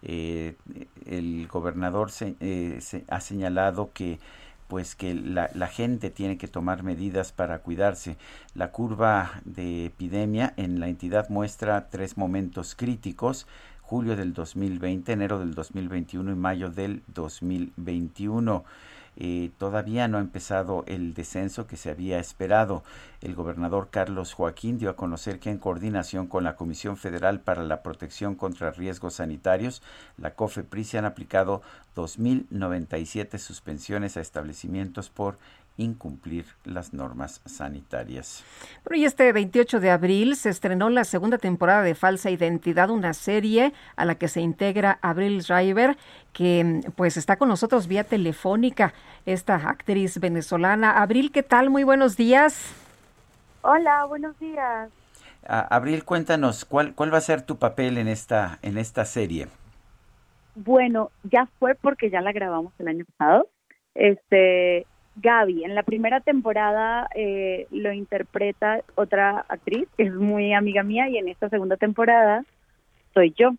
Eh, 0.00 0.56
el 1.04 1.46
gobernador 1.48 2.10
eh, 2.40 2.78
se, 2.80 3.04
ha 3.08 3.20
señalado 3.20 3.90
que 3.92 4.20
pues 4.68 4.94
que 4.94 5.12
la, 5.12 5.50
la, 5.52 5.66
gente 5.66 6.08
tiene 6.08 6.38
que 6.38 6.48
tomar 6.48 6.82
medidas 6.82 7.32
para 7.32 7.58
cuidarse. 7.58 8.16
La 8.54 8.70
curva 8.70 9.42
de 9.44 9.84
epidemia 9.84 10.54
en 10.56 10.80
la 10.80 10.88
entidad 10.88 11.28
muestra 11.28 11.90
tres 11.90 12.16
momentos 12.16 12.74
críticos 12.74 13.46
julio 13.82 14.16
del 14.16 14.32
2020, 14.32 15.12
enero 15.12 15.38
del 15.38 15.54
2021 15.54 16.32
y 16.32 16.34
mayo 16.34 16.70
del 16.70 17.02
2021. 17.08 18.64
Todavía 19.58 20.08
no 20.08 20.18
ha 20.18 20.20
empezado 20.20 20.84
el 20.86 21.14
descenso 21.14 21.66
que 21.66 21.76
se 21.76 21.90
había 21.90 22.18
esperado. 22.18 22.82
El 23.20 23.34
gobernador 23.34 23.88
Carlos 23.90 24.34
Joaquín 24.34 24.78
dio 24.78 24.90
a 24.90 24.96
conocer 24.96 25.38
que 25.38 25.50
en 25.50 25.58
coordinación 25.58 26.26
con 26.26 26.44
la 26.44 26.56
Comisión 26.56 26.96
Federal 26.96 27.40
para 27.40 27.62
la 27.62 27.82
Protección 27.82 28.34
contra 28.34 28.72
Riesgos 28.72 29.14
Sanitarios, 29.14 29.82
la 30.18 30.34
COFEPRIS 30.34 30.88
se 30.88 30.98
han 30.98 31.04
aplicado 31.04 31.62
2.097 31.94 33.38
suspensiones 33.38 34.16
a 34.16 34.20
establecimientos 34.20 35.10
por 35.10 35.38
incumplir 35.76 36.46
las 36.64 36.92
normas 36.94 37.40
sanitarias. 37.44 38.44
Bueno, 38.84 39.02
y 39.02 39.04
este 39.04 39.32
28 39.32 39.80
de 39.80 39.90
abril 39.90 40.36
se 40.36 40.50
estrenó 40.50 40.88
la 40.90 41.04
segunda 41.04 41.38
temporada 41.38 41.82
de 41.82 41.94
Falsa 41.94 42.30
Identidad, 42.30 42.90
una 42.90 43.12
serie 43.12 43.72
a 43.96 44.04
la 44.04 44.14
que 44.14 44.28
se 44.28 44.40
integra 44.40 44.98
Abril 45.02 45.42
Driver, 45.42 45.96
que 46.32 46.82
pues 46.96 47.16
está 47.16 47.36
con 47.36 47.48
nosotros 47.48 47.88
vía 47.88 48.04
telefónica, 48.04 48.94
esta 49.26 49.56
actriz 49.56 50.20
venezolana. 50.20 51.02
Abril, 51.02 51.32
¿qué 51.32 51.42
tal? 51.42 51.70
Muy 51.70 51.82
buenos 51.82 52.16
días. 52.16 52.72
Hola, 53.62 54.04
buenos 54.04 54.38
días. 54.38 54.90
Abril, 55.46 56.04
cuéntanos, 56.04 56.64
¿cuál, 56.64 56.94
¿cuál 56.94 57.12
va 57.12 57.18
a 57.18 57.22
ser 57.22 57.42
tu 57.42 57.58
papel 57.58 57.98
en 57.98 58.08
esta, 58.08 58.58
en 58.62 58.78
esta 58.78 59.04
serie? 59.04 59.48
Bueno, 60.54 61.10
ya 61.24 61.48
fue 61.58 61.74
porque 61.74 62.10
ya 62.10 62.20
la 62.20 62.32
grabamos 62.32 62.72
el 62.78 62.88
año 62.88 63.04
pasado. 63.16 63.48
Este, 63.94 64.86
Gaby. 65.16 65.64
En 65.64 65.74
la 65.74 65.82
primera 65.82 66.20
temporada 66.20 67.08
eh, 67.14 67.66
lo 67.70 67.92
interpreta 67.92 68.80
otra 68.94 69.44
actriz 69.48 69.88
que 69.96 70.04
es 70.04 70.14
muy 70.14 70.52
amiga 70.52 70.82
mía 70.82 71.08
y 71.08 71.18
en 71.18 71.28
esta 71.28 71.48
segunda 71.48 71.76
temporada 71.76 72.44
soy 73.12 73.32
yo. 73.36 73.54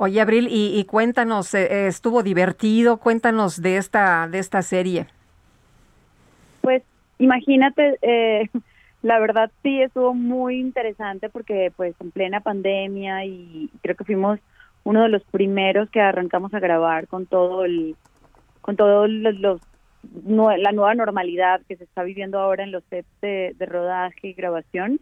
Oye, 0.00 0.20
Abril, 0.20 0.46
y, 0.48 0.84
cuéntanos, 0.84 1.54
eh, 1.54 1.88
¿estuvo 1.88 2.22
divertido? 2.22 2.98
Cuéntanos 2.98 3.60
de 3.60 3.78
esta, 3.78 4.28
de 4.28 4.38
esta 4.38 4.62
serie. 4.62 5.08
Pues 6.60 6.84
imagínate, 7.18 7.98
eh, 8.02 8.48
la 9.02 9.18
verdad 9.18 9.50
sí 9.64 9.82
estuvo 9.82 10.14
muy 10.14 10.60
interesante 10.60 11.28
porque 11.28 11.72
pues 11.76 11.96
en 12.00 12.12
plena 12.12 12.40
pandemia 12.40 13.24
y 13.24 13.70
creo 13.82 13.96
que 13.96 14.04
fuimos 14.04 14.38
uno 14.84 15.02
de 15.02 15.08
los 15.08 15.24
primeros 15.24 15.90
que 15.90 16.00
arrancamos 16.00 16.54
a 16.54 16.60
grabar 16.60 17.08
con 17.08 17.26
todo 17.26 17.64
el 17.64 17.96
con 18.60 18.76
todo 18.76 19.06
los, 19.06 19.60
la 20.26 20.72
nueva 20.72 20.94
normalidad 20.94 21.60
que 21.68 21.76
se 21.76 21.84
está 21.84 22.02
viviendo 22.02 22.38
ahora 22.38 22.64
en 22.64 22.72
los 22.72 22.84
sets 22.84 23.08
de, 23.20 23.54
rodaje 23.60 24.28
y 24.28 24.32
grabación. 24.32 25.00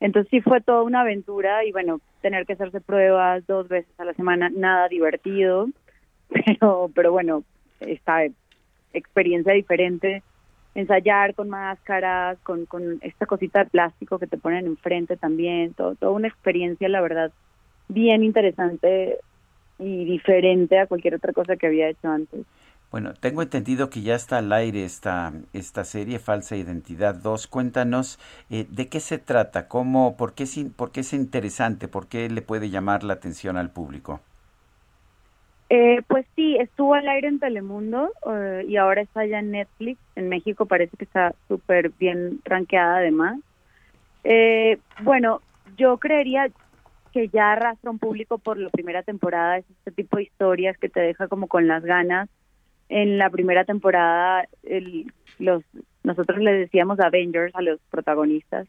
Entonces 0.00 0.30
sí 0.30 0.40
fue 0.40 0.60
toda 0.60 0.82
una 0.82 1.02
aventura 1.02 1.64
y 1.64 1.72
bueno, 1.72 2.00
tener 2.20 2.46
que 2.46 2.54
hacerse 2.54 2.80
pruebas 2.80 3.46
dos 3.46 3.68
veces 3.68 3.92
a 3.98 4.04
la 4.04 4.14
semana, 4.14 4.50
nada 4.50 4.88
divertido, 4.88 5.68
pero, 6.28 6.90
pero 6.94 7.12
bueno, 7.12 7.44
esta 7.80 8.20
experiencia 8.92 9.52
diferente 9.52 10.22
ensayar 10.74 11.34
con 11.34 11.48
máscaras, 11.48 12.38
con, 12.40 12.66
con 12.66 12.98
esta 13.02 13.26
cosita 13.26 13.60
de 13.60 13.70
plástico 13.70 14.18
que 14.18 14.26
te 14.26 14.38
ponen 14.38 14.66
enfrente 14.66 15.16
también, 15.16 15.72
todo, 15.74 15.94
toda 15.94 16.12
una 16.12 16.28
experiencia, 16.28 16.88
la 16.88 17.00
verdad, 17.00 17.30
bien 17.88 18.24
interesante 18.24 19.18
y 19.78 20.04
diferente 20.04 20.78
a 20.78 20.86
cualquier 20.86 21.14
otra 21.14 21.32
cosa 21.32 21.56
que 21.56 21.66
había 21.66 21.88
hecho 21.88 22.08
antes. 22.08 22.44
Bueno, 22.94 23.12
tengo 23.12 23.42
entendido 23.42 23.90
que 23.90 24.02
ya 24.02 24.14
está 24.14 24.38
al 24.38 24.52
aire 24.52 24.84
esta, 24.84 25.32
esta 25.52 25.82
serie, 25.82 26.20
Falsa 26.20 26.54
Identidad 26.54 27.16
2. 27.16 27.48
Cuéntanos 27.48 28.20
eh, 28.50 28.66
de 28.70 28.88
qué 28.88 29.00
se 29.00 29.18
trata, 29.18 29.66
cómo, 29.66 30.16
por 30.16 30.34
qué, 30.34 30.44
es, 30.44 30.56
por 30.76 30.92
qué 30.92 31.00
es 31.00 31.12
interesante, 31.12 31.88
por 31.88 32.06
qué 32.06 32.30
le 32.30 32.40
puede 32.40 32.70
llamar 32.70 33.02
la 33.02 33.14
atención 33.14 33.56
al 33.56 33.70
público. 33.70 34.20
Eh, 35.70 36.02
pues 36.06 36.24
sí, 36.36 36.54
estuvo 36.54 36.94
al 36.94 37.08
aire 37.08 37.26
en 37.26 37.40
Telemundo 37.40 38.12
eh, 38.32 38.64
y 38.68 38.76
ahora 38.76 39.02
está 39.02 39.26
ya 39.26 39.40
en 39.40 39.50
Netflix. 39.50 39.98
En 40.14 40.28
México 40.28 40.66
parece 40.66 40.96
que 40.96 41.04
está 41.04 41.34
súper 41.48 41.90
bien 41.98 42.42
rankeada 42.44 42.98
además. 42.98 43.40
Eh, 44.22 44.78
bueno, 45.02 45.40
yo 45.76 45.98
creería 45.98 46.48
que 47.12 47.26
ya 47.26 47.54
arrastra 47.54 47.90
un 47.90 47.98
público 47.98 48.38
por 48.38 48.56
la 48.56 48.70
primera 48.70 49.02
temporada. 49.02 49.58
Es 49.58 49.64
este 49.68 49.90
tipo 49.90 50.18
de 50.18 50.22
historias 50.22 50.78
que 50.78 50.88
te 50.88 51.00
deja 51.00 51.26
como 51.26 51.48
con 51.48 51.66
las 51.66 51.82
ganas. 51.82 52.28
En 52.96 53.18
la 53.18 53.28
primera 53.28 53.64
temporada, 53.64 54.46
el, 54.62 55.12
los 55.40 55.64
nosotros 56.04 56.38
le 56.38 56.52
decíamos 56.52 57.00
Avengers 57.00 57.52
a 57.56 57.60
los 57.60 57.80
protagonistas, 57.90 58.68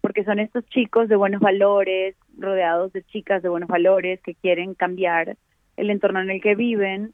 porque 0.00 0.22
son 0.22 0.38
estos 0.38 0.64
chicos 0.66 1.08
de 1.08 1.16
buenos 1.16 1.40
valores, 1.40 2.14
rodeados 2.38 2.92
de 2.92 3.02
chicas 3.02 3.42
de 3.42 3.48
buenos 3.48 3.68
valores 3.68 4.20
que 4.22 4.36
quieren 4.36 4.74
cambiar 4.74 5.36
el 5.76 5.90
entorno 5.90 6.20
en 6.20 6.30
el 6.30 6.40
que 6.40 6.54
viven, 6.54 7.12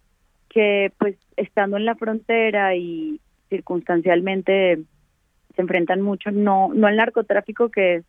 que 0.50 0.92
pues 0.98 1.16
estando 1.38 1.78
en 1.78 1.86
la 1.86 1.94
frontera 1.94 2.76
y 2.76 3.22
circunstancialmente 3.48 4.82
se 5.56 5.62
enfrentan 5.62 6.02
mucho, 6.02 6.30
no, 6.30 6.74
no 6.74 6.88
al 6.88 6.96
narcotráfico 6.96 7.70
que 7.70 7.94
es, 7.94 8.04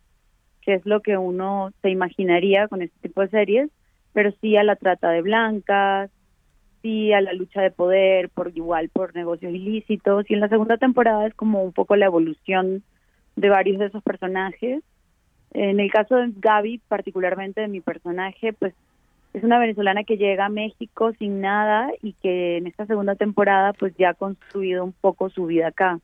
que 0.60 0.74
es 0.74 0.84
lo 0.84 1.00
que 1.00 1.16
uno 1.16 1.72
se 1.80 1.88
imaginaría 1.88 2.68
con 2.68 2.82
este 2.82 2.98
tipo 3.00 3.22
de 3.22 3.28
series, 3.28 3.70
pero 4.12 4.30
sí 4.42 4.58
a 4.58 4.62
la 4.62 4.76
trata 4.76 5.08
de 5.08 5.22
blancas, 5.22 6.10
sí 6.86 7.12
a 7.12 7.20
la 7.20 7.32
lucha 7.32 7.60
de 7.60 7.72
poder, 7.72 8.28
por 8.30 8.52
igual 8.54 8.88
por 8.90 9.14
negocios 9.14 9.52
ilícitos, 9.52 10.24
y 10.30 10.34
en 10.34 10.40
la 10.40 10.48
segunda 10.48 10.76
temporada 10.76 11.26
es 11.26 11.34
como 11.34 11.64
un 11.64 11.72
poco 11.72 11.96
la 11.96 12.06
evolución 12.06 12.84
de 13.34 13.48
varios 13.48 13.78
de 13.80 13.86
esos 13.86 14.04
personajes. 14.04 14.84
En 15.52 15.80
el 15.80 15.90
caso 15.90 16.14
de 16.14 16.32
Gaby, 16.36 16.80
particularmente 16.86 17.60
de 17.60 17.68
mi 17.68 17.80
personaje, 17.80 18.52
pues 18.52 18.72
es 19.34 19.42
una 19.42 19.58
venezolana 19.58 20.04
que 20.04 20.16
llega 20.16 20.46
a 20.46 20.48
México 20.48 21.12
sin 21.18 21.40
nada 21.40 21.90
y 22.02 22.12
que 22.12 22.58
en 22.58 22.68
esta 22.68 22.86
segunda 22.86 23.16
temporada 23.16 23.72
pues 23.72 23.92
ya 23.96 24.10
ha 24.10 24.14
construido 24.14 24.84
un 24.84 24.92
poco 24.92 25.28
su 25.28 25.46
vida 25.46 25.68
acá 25.68 25.98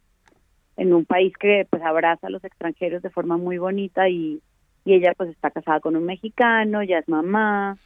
en 0.77 0.93
un 0.93 1.05
país 1.05 1.33
que 1.39 1.65
pues 1.71 1.83
abraza 1.83 2.27
a 2.27 2.31
los 2.31 2.43
extranjeros 2.43 3.03
de 3.03 3.11
forma 3.11 3.37
muy 3.37 3.59
bonita 3.59 4.09
y, 4.09 4.41
y 4.85 4.95
ella 4.95 5.13
pues 5.17 5.31
está 5.31 5.51
casada 5.51 5.79
con 5.79 5.95
un 5.95 6.05
mexicano, 6.05 6.83
ya 6.83 6.99
es 6.99 7.09
mamá 7.09 7.79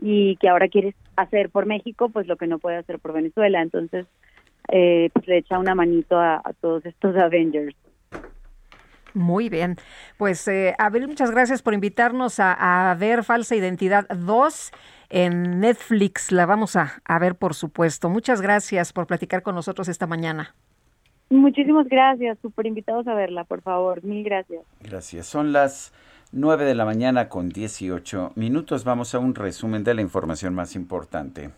y 0.00 0.36
que 0.36 0.48
ahora 0.48 0.68
quiere 0.68 0.94
hacer 1.16 1.50
por 1.50 1.66
México 1.66 2.08
pues 2.08 2.26
lo 2.26 2.36
que 2.36 2.46
no 2.46 2.58
puede 2.58 2.76
hacer 2.76 2.98
por 2.98 3.12
Venezuela, 3.12 3.60
entonces 3.62 4.06
eh, 4.68 5.10
pues 5.12 5.26
le 5.26 5.38
echa 5.38 5.58
una 5.58 5.74
manito 5.74 6.18
a, 6.18 6.36
a 6.36 6.52
todos 6.60 6.84
estos 6.86 7.16
Avengers. 7.16 7.74
Muy 9.14 9.48
bien. 9.48 9.76
Pues, 10.16 10.46
eh, 10.48 10.74
Abel, 10.78 11.08
muchas 11.08 11.30
gracias 11.30 11.62
por 11.62 11.74
invitarnos 11.74 12.38
a, 12.38 12.94
ver 12.98 13.24
Falsa 13.24 13.56
Identidad 13.56 14.06
2 14.08 14.72
en 15.10 15.60
Netflix. 15.60 16.30
La 16.30 16.46
vamos 16.46 16.76
a, 16.76 17.02
a, 17.04 17.18
ver, 17.18 17.34
por 17.34 17.54
supuesto. 17.54 18.08
Muchas 18.10 18.40
gracias 18.40 18.92
por 18.92 19.06
platicar 19.06 19.42
con 19.42 19.54
nosotros 19.54 19.88
esta 19.88 20.06
mañana. 20.06 20.54
Muchísimas 21.30 21.88
gracias. 21.88 22.38
Súper 22.40 22.66
invitados 22.66 23.06
a 23.06 23.14
verla, 23.14 23.44
por 23.44 23.60
favor. 23.60 24.04
Mil 24.04 24.24
gracias. 24.24 24.62
Gracias. 24.80 25.26
Son 25.26 25.52
las 25.52 25.92
9 26.32 26.66
de 26.66 26.74
la 26.74 26.84
mañana 26.84 27.28
con 27.28 27.48
18 27.48 28.32
minutos. 28.34 28.84
Vamos 28.84 29.14
a 29.14 29.18
un 29.18 29.34
resumen 29.34 29.82
de 29.82 29.94
la 29.94 30.02
información 30.02 30.54
más 30.54 30.74
importante. 30.74 31.50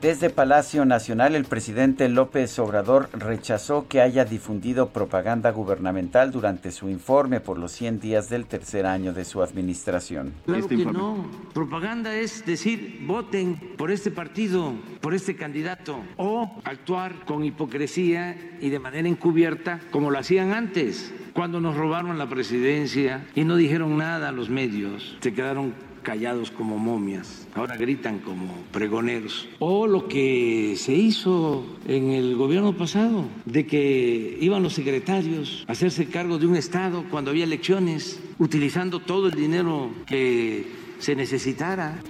Desde 0.00 0.30
Palacio 0.30 0.84
Nacional, 0.84 1.34
el 1.34 1.44
presidente 1.44 2.08
López 2.08 2.56
Obrador 2.60 3.08
rechazó 3.12 3.88
que 3.88 4.00
haya 4.00 4.24
difundido 4.24 4.90
propaganda 4.90 5.50
gubernamental 5.50 6.30
durante 6.30 6.70
su 6.70 6.88
informe 6.88 7.40
por 7.40 7.58
los 7.58 7.72
100 7.72 7.98
días 7.98 8.28
del 8.30 8.46
tercer 8.46 8.86
año 8.86 9.12
de 9.12 9.24
su 9.24 9.42
administración. 9.42 10.34
Claro 10.46 10.60
este 10.60 10.76
que 10.76 10.84
no. 10.84 11.26
Propaganda 11.52 12.14
es 12.14 12.46
decir, 12.46 13.00
voten 13.08 13.56
por 13.76 13.90
este 13.90 14.12
partido, 14.12 14.72
por 15.00 15.14
este 15.14 15.34
candidato, 15.34 15.98
o 16.16 16.48
actuar 16.62 17.24
con 17.24 17.44
hipocresía 17.44 18.36
y 18.60 18.70
de 18.70 18.78
manera 18.78 19.08
encubierta 19.08 19.80
como 19.90 20.12
lo 20.12 20.18
hacían 20.20 20.52
antes, 20.52 21.12
cuando 21.32 21.60
nos 21.60 21.76
robaron 21.76 22.18
la 22.18 22.28
presidencia 22.28 23.26
y 23.34 23.42
no 23.42 23.56
dijeron 23.56 23.96
nada 23.96 24.28
a 24.28 24.32
los 24.32 24.48
medios, 24.48 25.16
se 25.20 25.34
quedaron 25.34 25.74
callados 26.08 26.50
como 26.50 26.78
momias, 26.78 27.46
ahora 27.54 27.76
gritan 27.76 28.20
como 28.20 28.54
pregoneros. 28.72 29.46
O 29.58 29.86
lo 29.86 30.08
que 30.08 30.74
se 30.78 30.94
hizo 30.94 31.66
en 31.86 32.12
el 32.12 32.34
gobierno 32.34 32.72
pasado, 32.72 33.26
de 33.44 33.66
que 33.66 34.38
iban 34.40 34.62
los 34.62 34.72
secretarios 34.72 35.66
a 35.68 35.72
hacerse 35.72 36.06
cargo 36.06 36.38
de 36.38 36.46
un 36.46 36.56
Estado 36.56 37.04
cuando 37.10 37.30
había 37.30 37.44
elecciones, 37.44 38.18
utilizando 38.38 39.00
todo 39.00 39.26
el 39.26 39.34
dinero 39.34 39.90
que 40.06 40.64
se 40.98 41.14
necesitara. 41.14 42.00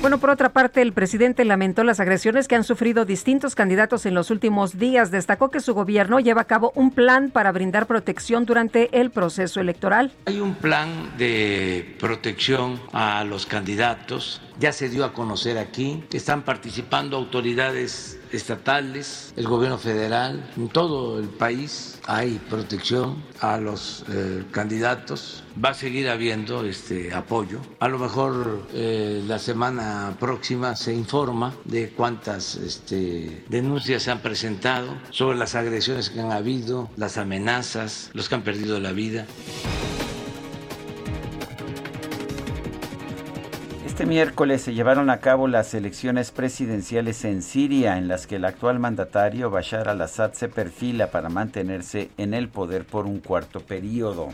Bueno, 0.00 0.16
por 0.16 0.30
otra 0.30 0.48
parte, 0.48 0.80
el 0.80 0.94
presidente 0.94 1.44
lamentó 1.44 1.84
las 1.84 2.00
agresiones 2.00 2.48
que 2.48 2.54
han 2.54 2.64
sufrido 2.64 3.04
distintos 3.04 3.54
candidatos 3.54 4.06
en 4.06 4.14
los 4.14 4.30
últimos 4.30 4.78
días. 4.78 5.10
Destacó 5.10 5.50
que 5.50 5.60
su 5.60 5.74
gobierno 5.74 6.20
lleva 6.20 6.40
a 6.40 6.46
cabo 6.46 6.72
un 6.74 6.90
plan 6.90 7.30
para 7.30 7.52
brindar 7.52 7.86
protección 7.86 8.46
durante 8.46 8.98
el 8.98 9.10
proceso 9.10 9.60
electoral. 9.60 10.10
Hay 10.24 10.40
un 10.40 10.54
plan 10.54 10.88
de 11.18 11.96
protección 12.00 12.80
a 12.94 13.24
los 13.24 13.44
candidatos. 13.44 14.40
Ya 14.60 14.72
se 14.72 14.90
dio 14.90 15.06
a 15.06 15.14
conocer 15.14 15.56
aquí. 15.56 16.04
Están 16.12 16.42
participando 16.42 17.16
autoridades 17.16 18.18
estatales, 18.30 19.32
el 19.34 19.48
gobierno 19.48 19.78
federal, 19.78 20.52
en 20.54 20.68
todo 20.68 21.18
el 21.18 21.28
país 21.28 21.98
hay 22.06 22.38
protección 22.50 23.24
a 23.40 23.56
los 23.56 24.04
eh, 24.10 24.44
candidatos. 24.50 25.44
Va 25.64 25.70
a 25.70 25.74
seguir 25.74 26.10
habiendo 26.10 26.62
este 26.66 27.14
apoyo. 27.14 27.60
A 27.78 27.88
lo 27.88 27.98
mejor 27.98 28.68
eh, 28.74 29.24
la 29.26 29.38
semana 29.38 30.14
próxima 30.20 30.76
se 30.76 30.92
informa 30.92 31.54
de 31.64 31.88
cuántas 31.92 32.56
este, 32.56 33.46
denuncias 33.48 34.02
se 34.02 34.10
han 34.10 34.20
presentado 34.20 34.94
sobre 35.08 35.38
las 35.38 35.54
agresiones 35.54 36.10
que 36.10 36.20
han 36.20 36.32
habido, 36.32 36.90
las 36.98 37.16
amenazas, 37.16 38.10
los 38.12 38.28
que 38.28 38.34
han 38.34 38.42
perdido 38.42 38.78
la 38.78 38.92
vida. 38.92 39.24
Este 44.00 44.08
miércoles 44.08 44.62
se 44.62 44.72
llevaron 44.72 45.10
a 45.10 45.18
cabo 45.18 45.46
las 45.46 45.74
elecciones 45.74 46.30
presidenciales 46.30 47.22
en 47.26 47.42
Siria, 47.42 47.98
en 47.98 48.08
las 48.08 48.26
que 48.26 48.36
el 48.36 48.46
actual 48.46 48.78
mandatario 48.78 49.50
Bashar 49.50 49.90
al-Assad 49.90 50.32
se 50.32 50.48
perfila 50.48 51.08
para 51.08 51.28
mantenerse 51.28 52.08
en 52.16 52.32
el 52.32 52.48
poder 52.48 52.86
por 52.86 53.04
un 53.04 53.18
cuarto 53.20 53.60
periodo. 53.60 54.30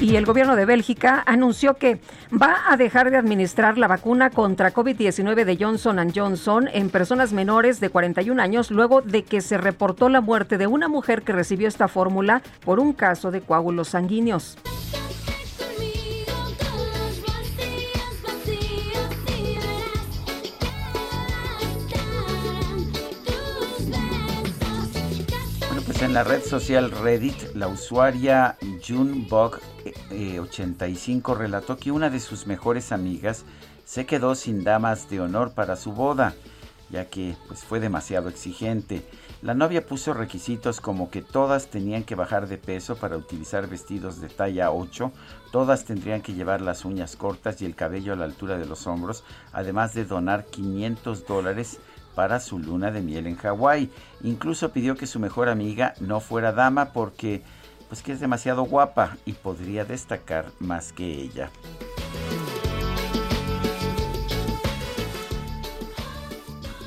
Y 0.00 0.16
el 0.16 0.26
gobierno 0.26 0.56
de 0.56 0.64
Bélgica 0.64 1.22
anunció 1.24 1.74
que 1.74 2.00
va 2.32 2.64
a 2.68 2.76
dejar 2.76 3.12
de 3.12 3.16
administrar 3.16 3.78
la 3.78 3.86
vacuna 3.86 4.30
contra 4.30 4.74
COVID-19 4.74 5.44
de 5.44 5.56
Johnson 5.56 6.12
Johnson 6.12 6.68
en 6.72 6.90
personas 6.90 7.32
menores 7.32 7.78
de 7.78 7.90
41 7.90 8.42
años 8.42 8.72
luego 8.72 9.02
de 9.02 9.22
que 9.22 9.40
se 9.40 9.56
reportó 9.56 10.08
la 10.08 10.20
muerte 10.20 10.58
de 10.58 10.66
una 10.66 10.88
mujer 10.88 11.22
que 11.22 11.30
recibió 11.32 11.68
esta 11.68 11.86
fórmula 11.86 12.42
por 12.64 12.80
un 12.80 12.92
caso 12.92 13.30
de 13.30 13.40
coágulos 13.40 13.90
sanguíneos. 13.90 14.58
En 26.02 26.14
la 26.14 26.24
red 26.24 26.42
social 26.42 26.90
Reddit, 26.90 27.54
la 27.54 27.68
usuaria 27.68 28.56
Junebug85 28.60 31.36
relató 31.36 31.76
que 31.76 31.92
una 31.92 32.08
de 32.08 32.20
sus 32.20 32.46
mejores 32.46 32.90
amigas 32.92 33.44
se 33.84 34.06
quedó 34.06 34.34
sin 34.34 34.64
damas 34.64 35.10
de 35.10 35.20
honor 35.20 35.52
para 35.52 35.76
su 35.76 35.92
boda, 35.92 36.34
ya 36.88 37.10
que 37.10 37.36
pues, 37.48 37.64
fue 37.64 37.80
demasiado 37.80 38.30
exigente. 38.30 39.06
La 39.42 39.52
novia 39.52 39.86
puso 39.86 40.14
requisitos 40.14 40.80
como 40.80 41.10
que 41.10 41.20
todas 41.20 41.68
tenían 41.68 42.04
que 42.04 42.14
bajar 42.14 42.48
de 42.48 42.56
peso 42.56 42.96
para 42.96 43.18
utilizar 43.18 43.68
vestidos 43.68 44.22
de 44.22 44.28
talla 44.28 44.70
8, 44.70 45.12
todas 45.52 45.84
tendrían 45.84 46.22
que 46.22 46.32
llevar 46.32 46.62
las 46.62 46.86
uñas 46.86 47.16
cortas 47.16 47.60
y 47.60 47.66
el 47.66 47.74
cabello 47.74 48.14
a 48.14 48.16
la 48.16 48.24
altura 48.24 48.56
de 48.56 48.64
los 48.66 48.86
hombros, 48.86 49.22
además 49.52 49.92
de 49.92 50.06
donar 50.06 50.46
500 50.46 51.26
dólares 51.26 51.78
para 52.14 52.40
su 52.40 52.58
luna 52.58 52.90
de 52.90 53.00
miel 53.00 53.26
en 53.26 53.36
Hawái. 53.36 53.90
Incluso 54.22 54.72
pidió 54.72 54.96
que 54.96 55.06
su 55.06 55.18
mejor 55.18 55.48
amiga 55.48 55.94
no 56.00 56.20
fuera 56.20 56.52
dama 56.52 56.92
porque 56.92 57.42
pues 57.88 58.02
que 58.02 58.12
es 58.12 58.20
demasiado 58.20 58.62
guapa 58.64 59.16
y 59.24 59.32
podría 59.32 59.84
destacar 59.84 60.46
más 60.60 60.92
que 60.92 61.04
ella. 61.04 61.50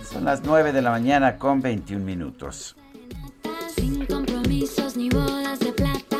Son 0.10 0.24
las 0.24 0.44
9 0.44 0.72
de 0.72 0.82
la 0.82 0.92
mañana 0.92 1.38
con 1.38 1.62
21 1.62 2.06
minutos. 2.06 2.76
Sin 3.76 4.06
compromisos 4.06 4.96
ni 4.96 5.10
bodas 5.10 5.60
de 5.60 5.74
plata. 5.74 6.14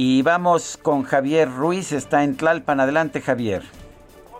Y 0.00 0.22
vamos 0.22 0.78
con 0.80 1.02
Javier 1.02 1.50
Ruiz, 1.52 1.90
está 1.90 2.22
en 2.22 2.36
Tlalpan. 2.36 2.78
Adelante, 2.78 3.20
Javier. 3.20 3.64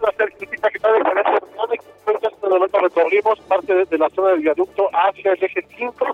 Hola, 0.01 0.15
Sergio, 0.17 0.49
¿qué 0.49 0.79
tal? 0.79 0.95
En 0.97 2.15
este 2.23 2.49
momento 2.49 2.79
recorrimos 2.79 3.41
parte 3.41 3.75
de, 3.75 3.85
de 3.85 3.99
la 3.99 4.09
zona 4.11 4.31
del 4.31 4.41
viaducto 4.41 4.89
hacia 4.93 5.33
el 5.33 5.43
eje 5.43 5.67
5, 5.77 6.07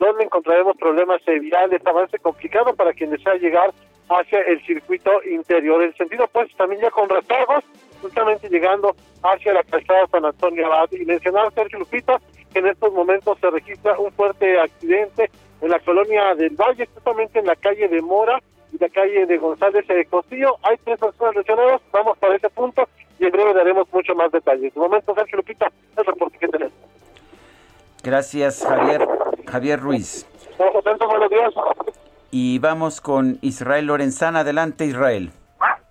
donde 0.00 0.24
encontraremos 0.24 0.76
problemas 0.76 1.20
viales, 1.24 1.86
avance 1.86 2.18
complicado 2.18 2.74
para 2.74 2.92
quien 2.92 3.10
desea 3.10 3.34
llegar 3.34 3.72
hacia 4.08 4.40
el 4.40 4.60
circuito 4.64 5.10
interior. 5.24 5.82
En 5.82 5.94
sentido 5.94 6.24
opuesto 6.24 6.56
también 6.56 6.82
ya 6.82 6.90
con 6.90 7.08
retardos, 7.08 7.62
justamente 8.02 8.48
llegando 8.48 8.96
hacia 9.22 9.52
la 9.52 9.62
calzada 9.62 10.08
San 10.10 10.24
Antonio 10.24 10.66
Abad. 10.66 10.90
Y 10.92 11.04
mencionar, 11.04 11.52
Sergio 11.54 11.78
Lupita, 11.78 12.20
que 12.52 12.58
en 12.58 12.66
estos 12.66 12.92
momentos 12.92 13.38
se 13.40 13.50
registra 13.50 13.98
un 14.00 14.10
fuerte 14.12 14.58
accidente 14.58 15.30
en 15.60 15.70
la 15.70 15.78
colonia 15.78 16.34
del 16.34 16.56
Valle, 16.56 16.88
justamente 16.92 17.38
en 17.38 17.46
la 17.46 17.54
calle 17.54 17.86
de 17.86 18.02
Mora 18.02 18.40
y 18.72 18.78
la 18.78 18.88
calle 18.88 19.26
de 19.26 19.38
González 19.38 19.86
de 19.86 20.04
Costillo. 20.06 20.56
Hay 20.62 20.76
tres 20.84 20.98
personas 20.98 21.36
lesionadas, 21.36 21.80
vamos 21.92 22.18
para 22.18 22.36
ese 22.36 22.50
punto 22.50 22.88
y 23.18 23.24
en 23.24 23.32
breve 23.32 23.54
daremos 23.54 23.92
mucho 23.92 24.14
más 24.14 24.30
detalles. 24.30 24.72
De 24.74 24.80
momento, 24.80 25.14
Sergio 25.14 25.38
Lupita, 25.38 25.70
el 25.96 26.04
reporte 26.04 26.38
que 26.38 26.48
tenemos. 26.48 26.74
Gracias, 28.02 28.64
Javier. 28.66 29.06
Javier 29.46 29.80
Ruiz. 29.80 30.26
Buenos 30.58 31.30
días. 31.30 31.54
Y 32.30 32.58
vamos 32.58 33.00
con 33.00 33.38
Israel 33.42 33.86
Lorenzana. 33.86 34.40
Adelante, 34.40 34.84
Israel. 34.84 35.30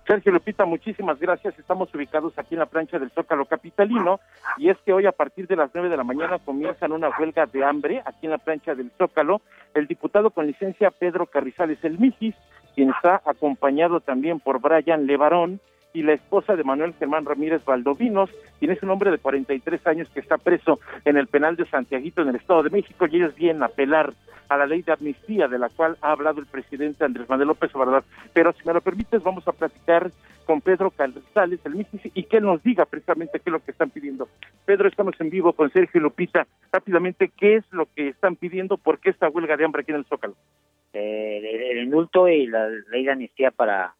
Sergio 0.08 0.32
Lupita, 0.32 0.64
muchísimas 0.64 1.20
gracias. 1.20 1.58
Estamos 1.58 1.94
ubicados 1.94 2.32
aquí 2.38 2.54
en 2.54 2.60
la 2.60 2.66
plancha 2.66 2.98
del 2.98 3.10
Zócalo 3.10 3.44
Capitalino 3.44 4.20
y 4.56 4.70
es 4.70 4.78
que 4.78 4.94
hoy 4.94 5.04
a 5.04 5.12
partir 5.12 5.46
de 5.46 5.56
las 5.56 5.70
nueve 5.74 5.90
de 5.90 5.98
la 5.98 6.04
mañana 6.04 6.38
comienzan 6.38 6.92
una 6.92 7.10
huelga 7.10 7.44
de 7.44 7.62
hambre 7.62 8.00
aquí 8.06 8.24
en 8.24 8.30
la 8.30 8.38
plancha 8.38 8.74
del 8.74 8.90
Zócalo. 8.96 9.42
El 9.74 9.86
diputado 9.86 10.30
con 10.30 10.46
licencia 10.46 10.90
Pedro 10.90 11.26
Carrizales 11.26 11.78
El 11.84 11.98
Mijis, 11.98 12.34
quien 12.74 12.90
está 12.90 13.22
acompañado 13.24 14.00
también 14.00 14.40
por 14.40 14.60
Brian 14.60 15.06
Levarón 15.06 15.60
y 15.92 16.02
la 16.02 16.12
esposa 16.12 16.54
de 16.54 16.64
Manuel 16.64 16.94
Germán 16.98 17.24
Ramírez 17.24 17.64
Valdovinos, 17.64 18.30
quien 18.58 18.70
es 18.70 18.82
un 18.82 18.90
hombre 18.90 19.10
de 19.10 19.18
43 19.18 19.86
años 19.86 20.08
que 20.10 20.20
está 20.20 20.38
preso 20.38 20.78
en 21.04 21.16
el 21.16 21.26
penal 21.26 21.56
de 21.56 21.66
Santiaguito 21.66 22.22
en 22.22 22.28
el 22.28 22.36
Estado 22.36 22.62
de 22.62 22.70
México 22.70 23.06
y 23.06 23.16
ellos 23.16 23.34
vienen 23.34 23.62
a 23.62 23.66
apelar 23.66 24.12
a 24.48 24.56
la 24.56 24.66
ley 24.66 24.82
de 24.82 24.92
amnistía 24.92 25.48
de 25.48 25.58
la 25.58 25.68
cual 25.68 25.96
ha 26.00 26.12
hablado 26.12 26.40
el 26.40 26.46
presidente 26.46 27.04
Andrés 27.04 27.28
Manuel 27.28 27.48
López 27.48 27.74
Obrador. 27.74 28.04
Pero 28.32 28.52
si 28.52 28.66
me 28.66 28.72
lo 28.72 28.80
permites, 28.80 29.22
vamos 29.22 29.46
a 29.46 29.52
platicar 29.52 30.10
con 30.46 30.62
Pedro 30.62 30.90
Calzales, 30.90 31.60
el 31.66 31.74
mismo, 31.74 32.00
y 32.02 32.22
que 32.22 32.40
nos 32.40 32.62
diga 32.62 32.86
precisamente 32.86 33.38
qué 33.38 33.50
es 33.50 33.52
lo 33.52 33.60
que 33.60 33.72
están 33.72 33.90
pidiendo. 33.90 34.28
Pedro, 34.64 34.88
estamos 34.88 35.14
en 35.20 35.28
vivo 35.28 35.52
con 35.52 35.70
Sergio 35.70 36.00
Lupita. 36.00 36.46
Rápidamente, 36.72 37.30
¿qué 37.36 37.56
es 37.56 37.64
lo 37.70 37.86
que 37.94 38.08
están 38.08 38.36
pidiendo? 38.36 38.78
¿Por 38.78 38.98
qué 38.98 39.10
esta 39.10 39.28
huelga 39.28 39.56
de 39.56 39.66
hambre 39.66 39.82
aquí 39.82 39.92
en 39.92 39.98
el 39.98 40.06
Zócalo? 40.06 40.36
Eh, 40.92 41.70
el, 41.70 41.78
indulto 41.78 42.28
y 42.28 42.46
la 42.46 42.68
ley 42.68 43.04
de 43.04 43.12
amnistía 43.12 43.50
para, 43.50 43.94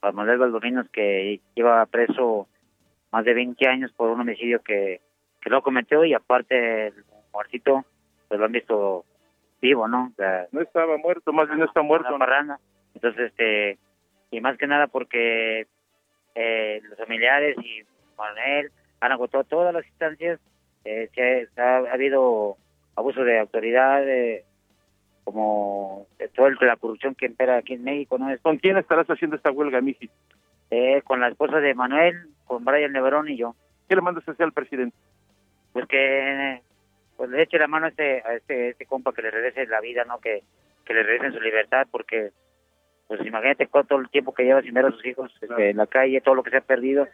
para 0.00 0.12
Manuel 0.12 0.38
Valdovinos, 0.38 0.88
que 0.90 1.40
lleva 1.54 1.86
preso 1.86 2.48
más 3.10 3.24
de 3.24 3.34
20 3.34 3.66
años 3.66 3.92
por 3.92 4.10
un 4.10 4.20
homicidio 4.20 4.62
que, 4.62 5.00
que 5.40 5.50
lo 5.50 5.62
cometió 5.62 6.04
y 6.04 6.14
aparte 6.14 6.88
el 6.88 7.04
muertito, 7.32 7.84
pues 8.28 8.38
lo 8.38 8.46
han 8.46 8.52
visto 8.52 9.04
vivo, 9.60 9.88
¿no? 9.88 10.10
O 10.12 10.16
sea, 10.16 10.46
No 10.52 10.60
estaba 10.60 10.96
muerto, 10.98 11.32
más 11.32 11.46
bien 11.48 11.58
no 11.58 11.64
está 11.64 11.82
muerto. 11.82 12.16
Entonces, 12.94 13.30
este, 13.30 13.78
y 14.30 14.40
más 14.40 14.58
que 14.58 14.66
nada 14.66 14.86
porque 14.86 15.66
eh, 16.34 16.80
los 16.88 16.98
familiares 16.98 17.56
y 17.58 17.82
Manuel 18.16 18.70
han 19.00 19.12
agotado 19.12 19.44
todas 19.44 19.72
las 19.72 19.86
instancias, 19.86 20.40
eh, 20.84 21.08
se 21.14 21.60
ha, 21.60 21.78
ha 21.78 21.92
habido 21.92 22.56
abuso 22.96 23.24
de 23.24 23.38
autoridad, 23.38 24.08
eh, 24.08 24.44
como 25.24 26.06
de 26.18 26.28
toda 26.28 26.50
la 26.60 26.76
corrupción 26.76 27.14
que 27.14 27.26
impera 27.26 27.56
aquí 27.56 27.74
en 27.74 27.84
México, 27.84 28.18
¿no? 28.18 28.30
Es, 28.30 28.40
¿Con 28.40 28.58
quién 28.58 28.76
estarás 28.76 29.06
haciendo 29.08 29.36
esta 29.36 29.50
huelga, 29.50 29.80
Miji? 29.80 30.10
eh, 30.70 31.02
con 31.02 31.20
la 31.20 31.28
esposa 31.28 31.60
de 31.60 31.74
Manuel, 31.74 32.28
con 32.46 32.64
Brian 32.64 32.92
Leverón 32.92 33.28
y 33.28 33.36
yo. 33.36 33.54
¿Qué 33.88 33.94
le 33.94 34.02
mandas 34.02 34.26
a 34.26 34.32
hacer 34.32 34.44
al 34.44 34.52
presidente? 34.52 34.96
Pues 35.72 35.86
que 35.86 36.60
pues 37.16 37.30
le 37.30 37.42
eche 37.42 37.58
la 37.58 37.68
mano 37.68 37.86
a 37.86 37.90
este, 37.90 38.22
a 38.22 38.34
este, 38.34 38.70
este 38.70 38.86
compa 38.86 39.12
que 39.12 39.22
le 39.22 39.30
regrese 39.30 39.66
la 39.66 39.80
vida, 39.80 40.04
¿no? 40.04 40.18
Que, 40.18 40.42
que 40.84 40.94
le 40.94 41.02
regresen 41.02 41.32
su 41.32 41.40
libertad, 41.40 41.86
porque 41.90 42.30
pues 43.06 43.24
imagínate 43.24 43.66
con 43.68 43.86
todo 43.86 44.00
el 44.00 44.08
tiempo 44.08 44.34
que 44.34 44.44
lleva 44.44 44.62
sin 44.62 44.74
ver 44.74 44.86
a 44.86 44.90
sus 44.90 45.04
hijos 45.06 45.32
este, 45.40 45.70
en 45.70 45.76
la 45.76 45.86
calle, 45.86 46.20
todo 46.22 46.34
lo 46.34 46.42
que 46.42 46.50
se 46.50 46.56
ha 46.56 46.62
perdido, 46.62 47.06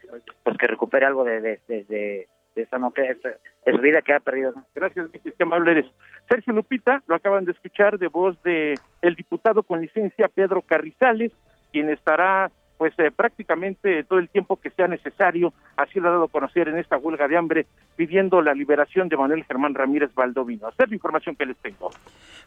pues 0.43 0.57
que 0.57 0.67
recupere 0.67 1.05
algo 1.05 1.25
de, 1.25 1.41
de, 1.41 1.61
de, 1.69 1.85
de, 1.85 2.29
de 2.61 2.65
esa, 2.67 2.79
no, 2.79 2.93
que, 2.93 3.03
de 3.03 3.73
su 3.73 3.79
vida 3.79 4.03
que 4.03 4.15
ha 4.15 4.21
perdido. 4.21 4.55
Gracias, 4.75 5.09
qué 5.13 5.43
amable 5.43 5.73
eres. 5.73 5.87
Sergio 6.29 6.53
Lupita, 6.53 7.03
lo 7.07 7.15
acaban 7.15 7.45
de 7.45 7.53
escuchar 7.53 7.99
de 7.99 8.09
voz 8.09 8.41
de 8.43 8.75
el 9.03 9.15
diputado 9.15 9.63
con 9.63 9.81
licencia 9.81 10.29
Pedro 10.29 10.63
Carrizales, 10.63 11.33
quien 11.73 11.91
estará 11.91 12.51
pues 12.79 12.95
eh, 12.99 13.11
prácticamente 13.15 14.05
todo 14.05 14.19
el 14.19 14.31
tiempo 14.31 14.57
que 14.57 14.71
sea 14.71 14.89
necesario, 14.89 15.53
así 15.77 16.01
lo 16.01 16.09
ha 16.09 16.13
dado 16.13 16.25
a 16.25 16.29
conocer 16.29 16.67
en 16.67 16.79
esta 16.79 16.97
huelga 16.97 17.29
de 17.29 17.37
hambre, 17.37 17.67
pidiendo 17.95 18.41
la 18.41 18.55
liberación 18.55 19.11
de 19.11 19.19
Manuel 19.19 19.45
Germán 19.45 19.75
Ramírez 19.75 20.15
Valdovino. 20.15 20.71
Esta 20.71 20.85
es 20.85 20.89
la 20.89 20.95
información 20.95 21.37
que 21.37 21.45
les 21.45 21.59
tengo. 21.59 21.91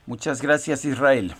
Muchas 0.07 0.41
gracias, 0.41 0.85
Israel. 0.85 1.33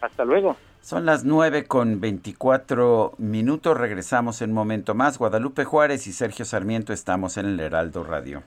Hasta 0.00 0.24
luego. 0.24 0.56
Son 0.82 1.04
las 1.04 1.24
9 1.24 1.66
con 1.66 2.00
24 2.00 3.14
minutos. 3.18 3.76
Regresamos 3.76 4.40
en 4.40 4.50
un 4.50 4.56
momento 4.56 4.94
más. 4.94 5.18
Guadalupe 5.18 5.64
Juárez 5.64 6.06
y 6.06 6.12
Sergio 6.12 6.44
Sarmiento 6.44 6.92
estamos 6.92 7.36
en 7.36 7.46
el 7.46 7.60
Heraldo 7.60 8.02
Radio. 8.04 8.42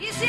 Y 0.00 0.06
se 0.06 0.28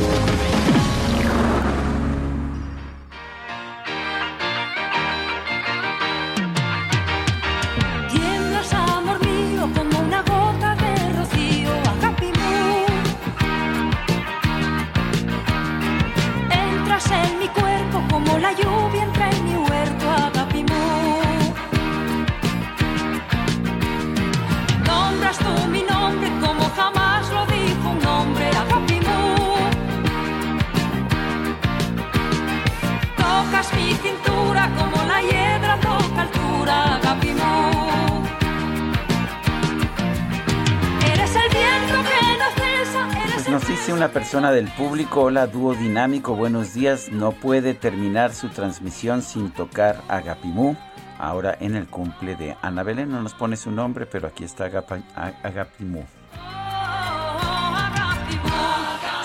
Persona 44.41 44.55
del 44.55 44.71
público, 44.71 45.21
hola 45.21 45.45
dúo 45.45 45.75
dinámico, 45.75 46.35
buenos 46.35 46.73
días, 46.73 47.11
no 47.11 47.31
puede 47.31 47.75
terminar 47.75 48.33
su 48.33 48.49
transmisión 48.49 49.21
sin 49.21 49.51
tocar 49.51 50.01
Agapimú. 50.07 50.75
Ahora 51.19 51.55
en 51.59 51.75
el 51.75 51.85
cumple 51.85 52.35
de 52.35 52.57
Ana 52.63 52.81
Belén, 52.81 53.11
no 53.11 53.21
nos 53.21 53.35
pone 53.35 53.55
su 53.55 53.69
nombre, 53.69 54.07
pero 54.07 54.27
aquí 54.27 54.43
está 54.43 54.65
Agapimú. 55.43 56.05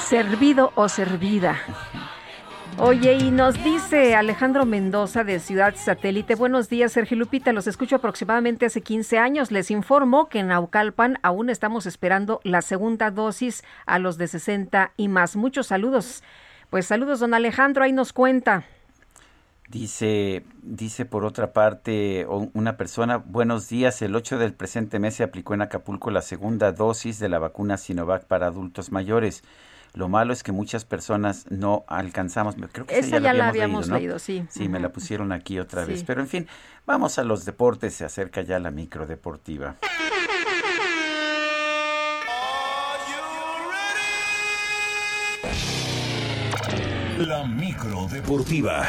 Servido 0.00 0.72
o 0.74 0.86
servida. 0.86 1.56
Oye, 2.78 3.14
y 3.14 3.30
nos 3.30 3.54
dice 3.64 4.14
Alejandro 4.14 4.66
Mendoza 4.66 5.24
de 5.24 5.40
Ciudad 5.40 5.74
Satélite. 5.76 6.34
Buenos 6.34 6.68
días, 6.68 6.92
Sergio 6.92 7.16
Lupita. 7.16 7.52
Los 7.52 7.66
escucho 7.66 7.96
aproximadamente 7.96 8.66
hace 8.66 8.82
15 8.82 9.18
años. 9.18 9.50
Les 9.50 9.70
informo 9.70 10.28
que 10.28 10.40
en 10.40 10.48
Naucalpan 10.48 11.18
aún 11.22 11.48
estamos 11.48 11.86
esperando 11.86 12.40
la 12.44 12.60
segunda 12.60 13.10
dosis 13.10 13.64
a 13.86 13.98
los 13.98 14.18
de 14.18 14.28
60 14.28 14.92
y 14.98 15.08
más. 15.08 15.36
Muchos 15.36 15.68
saludos. 15.68 16.22
Pues 16.68 16.86
saludos, 16.86 17.20
don 17.20 17.32
Alejandro. 17.32 17.82
Ahí 17.82 17.92
nos 17.92 18.12
cuenta. 18.12 18.64
Dice, 19.68 20.44
dice 20.62 21.06
por 21.06 21.24
otra 21.24 21.52
parte 21.52 22.24
una 22.28 22.76
persona, 22.76 23.16
buenos 23.16 23.68
días, 23.68 24.00
el 24.00 24.14
8 24.14 24.38
del 24.38 24.54
presente 24.54 25.00
mes 25.00 25.14
se 25.14 25.24
aplicó 25.24 25.54
en 25.54 25.62
Acapulco 25.62 26.12
la 26.12 26.22
segunda 26.22 26.70
dosis 26.70 27.18
de 27.18 27.28
la 27.28 27.40
vacuna 27.40 27.76
Sinovac 27.76 28.26
para 28.26 28.46
adultos 28.46 28.92
mayores. 28.92 29.42
Lo 29.96 30.10
malo 30.10 30.34
es 30.34 30.42
que 30.42 30.52
muchas 30.52 30.84
personas 30.84 31.46
no 31.48 31.86
alcanzamos. 31.88 32.54
Creo 32.70 32.84
que 32.84 32.98
esa, 32.98 33.18
ya, 33.18 33.32
la 33.32 33.48
habíamos, 33.48 33.88
leído, 33.88 34.18
sí. 34.18 34.44
Sí, 34.50 34.68
me 34.68 34.78
la 34.78 34.90
pusieron 34.90 35.32
aquí 35.32 35.58
otra 35.58 35.86
vez. 35.86 36.04
Pero 36.04 36.20
en 36.20 36.28
fin, 36.28 36.46
vamos 36.84 37.18
a 37.18 37.24
los 37.24 37.46
deportes. 37.46 37.94
Se 37.94 38.04
acerca 38.04 38.42
ya 38.42 38.58
la 38.58 38.70
micro 38.70 39.06
deportiva. 39.06 39.76
La 47.16 47.44
micro 47.44 48.06
deportiva. 48.08 48.86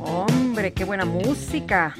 Hombre, 0.00 0.72
qué 0.72 0.84
buena 0.84 1.04
música. 1.04 1.94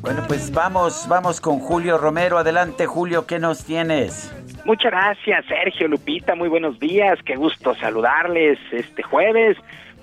Bueno, 0.00 0.22
pues 0.28 0.52
vamos, 0.52 1.06
vamos 1.08 1.40
con 1.40 1.58
Julio 1.58 1.98
Romero. 1.98 2.38
Adelante, 2.38 2.86
Julio, 2.86 3.26
¿qué 3.26 3.40
nos 3.40 3.64
tienes? 3.64 4.32
Muchas 4.64 4.92
gracias, 4.92 5.44
Sergio 5.46 5.88
Lupita. 5.88 6.34
Muy 6.34 6.48
buenos 6.48 6.78
días. 6.78 7.18
Qué 7.24 7.34
gusto 7.34 7.74
saludarles 7.74 8.58
este 8.70 9.02
jueves. 9.02 9.56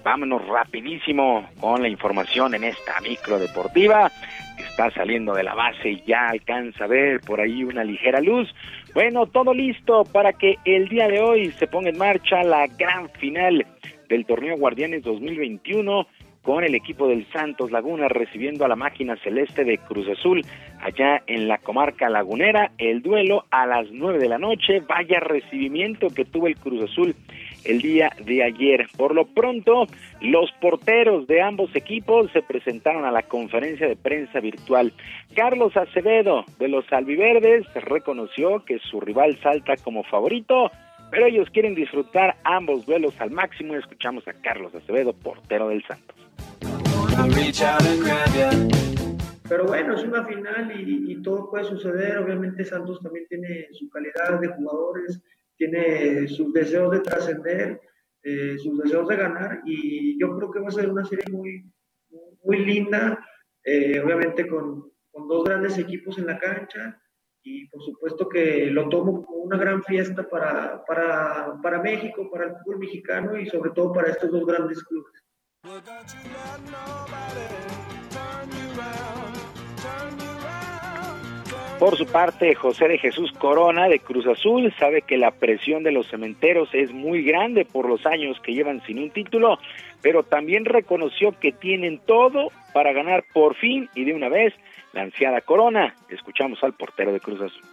Vámonos 0.04 0.46
rapidísimo 0.48 1.50
con 1.60 1.82
la 1.82 1.88
información 1.88 2.54
en 2.54 2.66
esta 2.66 3.00
micro 3.02 3.40
deportiva. 3.40 4.12
Está 4.58 4.90
saliendo 4.92 5.34
de 5.34 5.44
la 5.44 5.54
base 5.54 5.90
y 5.90 6.04
ya 6.06 6.30
alcanza 6.30 6.86
a 6.86 6.88
ver 6.88 7.20
por 7.22 7.40
ahí 7.40 7.64
una 7.64 7.84
ligera 7.84 8.20
luz. 8.20 8.54
Bueno, 8.94 9.26
todo 9.28 9.54
listo 9.54 10.04
para 10.04 10.34
que 10.34 10.58
el 10.66 10.88
día 10.90 11.08
de 11.08 11.20
hoy 11.20 11.52
se 11.52 11.68
ponga 11.68 11.90
en 11.90 11.98
marcha 11.98 12.44
la 12.44 12.68
gran 12.68 13.10
final 13.10 13.66
del 14.10 14.26
torneo 14.26 14.58
Guardianes 14.58 15.04
2021 15.04 16.08
con 16.44 16.64
el 16.64 16.76
equipo 16.76 17.08
del 17.08 17.26
Santos 17.32 17.72
Laguna 17.72 18.10
recibiendo 18.10 18.66
a 18.66 18.68
la 18.68 18.76
máquina 18.76 19.16
celeste 19.24 19.64
de 19.64 19.78
Cruz 19.78 20.08
Azul 20.10 20.46
allá 20.82 21.24
en 21.26 21.48
la 21.48 21.58
comarca 21.58 22.10
lagunera. 22.10 22.72
El 22.78 23.02
duelo 23.02 23.46
a 23.50 23.66
las 23.66 23.88
nueve 23.92 24.20
de 24.20 24.28
la 24.28 24.38
noche. 24.38 24.82
Vaya 24.82 25.20
recibimiento 25.22 26.08
que 26.10 26.26
tuvo 26.26 26.48
el 26.48 26.58
Cruz 26.58 26.84
Azul 26.84 27.16
el 27.66 27.82
día 27.82 28.12
de 28.24 28.44
ayer. 28.44 28.88
Por 28.98 29.14
lo 29.16 29.26
pronto, 29.26 29.86
los 30.22 30.52
porteros 30.62 31.28
de 31.28 31.42
ambos 31.42 31.76
equipos 31.76 32.32
se 32.32 32.42
presentaron 32.42 33.06
a 33.06 33.12
la 33.12 33.24
conferencia 33.24 33.88
de 33.88 33.96
prensa 33.96 34.40
virtual. 34.40 34.94
Carlos 35.36 35.76
Acevedo 35.78 36.46
de 36.60 36.68
los 36.68 36.86
Albiverdes 36.92 37.66
reconoció 37.76 38.64
que 38.66 38.80
su 38.80 39.00
rival 39.00 39.38
salta 39.42 39.76
como 39.78 40.04
favorito 40.04 40.72
pero 41.14 41.28
ellos 41.28 41.48
quieren 41.52 41.76
disfrutar 41.76 42.38
ambos 42.44 42.88
duelos 42.88 43.14
al 43.20 43.30
máximo. 43.30 43.76
Escuchamos 43.76 44.28
a 44.28 44.34
Carlos 44.34 44.74
Acevedo, 44.74 45.14
portero 45.14 45.70
del 45.70 45.86
Santos. 45.86 46.18
Pero 49.48 49.66
bueno, 49.66 49.94
es 49.94 50.04
una 50.04 50.26
final 50.26 50.72
y, 50.76 51.22
todo 51.22 51.52
puede 51.52 51.66
suceder. 51.66 52.18
Obviamente 52.18 52.66
Santos 52.66 53.00
también 53.04 53.28
tiene 53.28 53.68
su 53.74 53.88
calidad 53.90 54.40
de 54.42 54.48
jugadores, 54.48 55.22
tiene 55.68 56.28
sus 56.28 56.54
deseos 56.54 56.92
de 56.92 57.00
trascender, 57.00 57.82
eh, 58.22 58.58
sus 58.58 58.78
deseos 58.80 59.08
de 59.08 59.16
ganar 59.16 59.62
y 59.66 60.20
yo 60.20 60.36
creo 60.36 60.52
que 60.52 60.60
va 60.60 60.68
a 60.68 60.72
ser 60.72 60.90
una 60.90 61.06
serie 61.06 61.26
muy, 61.32 61.72
muy 62.44 62.66
linda, 62.66 63.26
eh, 63.64 64.00
obviamente 64.00 64.48
con, 64.48 64.92
con 65.12 65.28
dos 65.28 65.44
grandes 65.44 65.78
equipos 65.78 66.18
en 66.18 66.28
la 66.28 66.38
cancha 66.38 67.00
y 67.44 67.68
por 67.68 67.84
supuesto 67.84 68.30
que 68.30 68.68
lo 68.68 68.88
tomo 68.90 69.24
como 69.24 69.40
una 69.40 69.58
gran 69.58 69.84
fiesta 69.84 70.28
para, 70.28 70.84
para, 70.86 71.60
para 71.62 71.82
México, 71.82 72.30
para 72.32 72.46
el 72.46 72.56
fútbol 72.58 72.80
mexicano 72.80 73.38
y 73.38 73.46
sobre 73.48 73.72
todo 73.72 73.92
para 73.92 74.10
estos 74.10 74.32
dos 74.32 74.46
grandes 74.46 74.84
clubes. 74.84 75.24
Por 81.84 81.98
su 81.98 82.06
parte, 82.06 82.56
José 82.56 82.88
de 82.88 82.98
Jesús 82.98 83.34
Corona 83.34 83.90
de 83.90 84.00
Cruz 84.00 84.26
Azul 84.26 84.74
sabe 84.80 85.02
que 85.02 85.18
la 85.18 85.32
presión 85.32 85.84
de 85.84 85.92
los 85.92 86.08
cementeros 86.08 86.70
es 86.72 86.94
muy 86.94 87.24
grande 87.24 87.66
por 87.66 87.90
los 87.90 88.06
años 88.06 88.40
que 88.42 88.54
llevan 88.54 88.82
sin 88.86 89.00
un 89.00 89.12
título, 89.12 89.58
pero 90.02 90.24
también 90.24 90.64
reconoció 90.64 91.38
que 91.38 91.52
tienen 91.52 92.00
todo 92.00 92.52
para 92.74 92.94
ganar 92.94 93.26
por 93.34 93.56
fin 93.56 93.90
y 93.96 94.06
de 94.06 94.14
una 94.14 94.30
vez 94.30 94.54
la 94.94 95.02
ansiada 95.02 95.42
corona. 95.42 95.94
Escuchamos 96.08 96.64
al 96.64 96.72
portero 96.72 97.12
de 97.12 97.20
Cruz 97.20 97.42
Azul. 97.42 97.64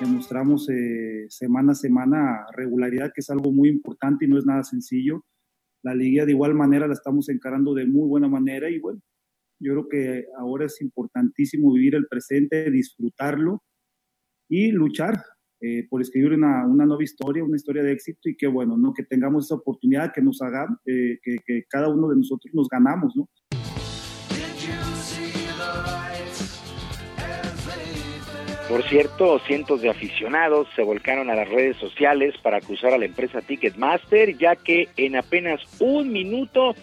Demostramos 0.00 0.66
eh, 0.70 1.26
semana 1.28 1.72
a 1.72 1.74
semana 1.74 2.46
regularidad, 2.56 3.12
que 3.14 3.20
es 3.20 3.28
algo 3.28 3.52
muy 3.52 3.68
importante 3.68 4.24
y 4.24 4.28
no 4.28 4.38
es 4.38 4.46
nada 4.46 4.64
sencillo. 4.64 5.26
La 5.82 5.94
liga 5.94 6.24
de 6.24 6.32
igual 6.32 6.54
manera 6.54 6.86
la 6.86 6.94
estamos 6.94 7.28
encarando 7.28 7.74
de 7.74 7.84
muy 7.84 8.08
buena 8.08 8.28
manera 8.28 8.70
y 8.70 8.78
bueno, 8.78 9.02
yo 9.58 9.72
creo 9.72 9.88
que 9.88 10.24
ahora 10.38 10.66
es 10.66 10.80
importantísimo 10.80 11.72
vivir 11.72 11.94
el 11.94 12.06
presente, 12.06 12.70
disfrutarlo 12.70 13.62
y 14.48 14.70
luchar 14.70 15.14
eh, 15.60 15.86
por 15.88 16.02
escribir 16.02 16.32
una, 16.32 16.64
nueva 16.66 17.02
historia, 17.02 17.42
una 17.42 17.56
historia 17.56 17.82
de 17.82 17.92
éxito 17.92 18.28
y 18.28 18.36
que 18.36 18.46
bueno, 18.46 18.76
¿no? 18.76 18.92
que 18.92 19.04
tengamos 19.04 19.46
esa 19.46 19.54
oportunidad, 19.54 20.12
que 20.12 20.20
nos 20.20 20.42
haga, 20.42 20.66
eh, 20.84 21.18
que, 21.22 21.38
que, 21.46 21.64
cada 21.68 21.88
uno 21.88 22.08
de 22.08 22.16
nosotros 22.16 22.52
nos 22.54 22.68
ganamos, 22.68 23.16
¿no? 23.16 23.28
Por 28.68 28.82
cierto, 28.82 29.38
cientos 29.46 29.80
de 29.80 29.88
aficionados 29.88 30.66
se 30.74 30.82
volcaron 30.82 31.30
a 31.30 31.36
las 31.36 31.48
redes 31.48 31.76
sociales 31.76 32.34
para 32.42 32.56
acusar 32.56 32.92
a 32.92 32.98
la 32.98 33.04
empresa 33.04 33.40
Ticketmaster, 33.40 34.36
ya 34.36 34.56
que 34.56 34.88
en 34.96 35.14
apenas 35.14 35.60
un 35.78 36.12
minuto 36.12 36.74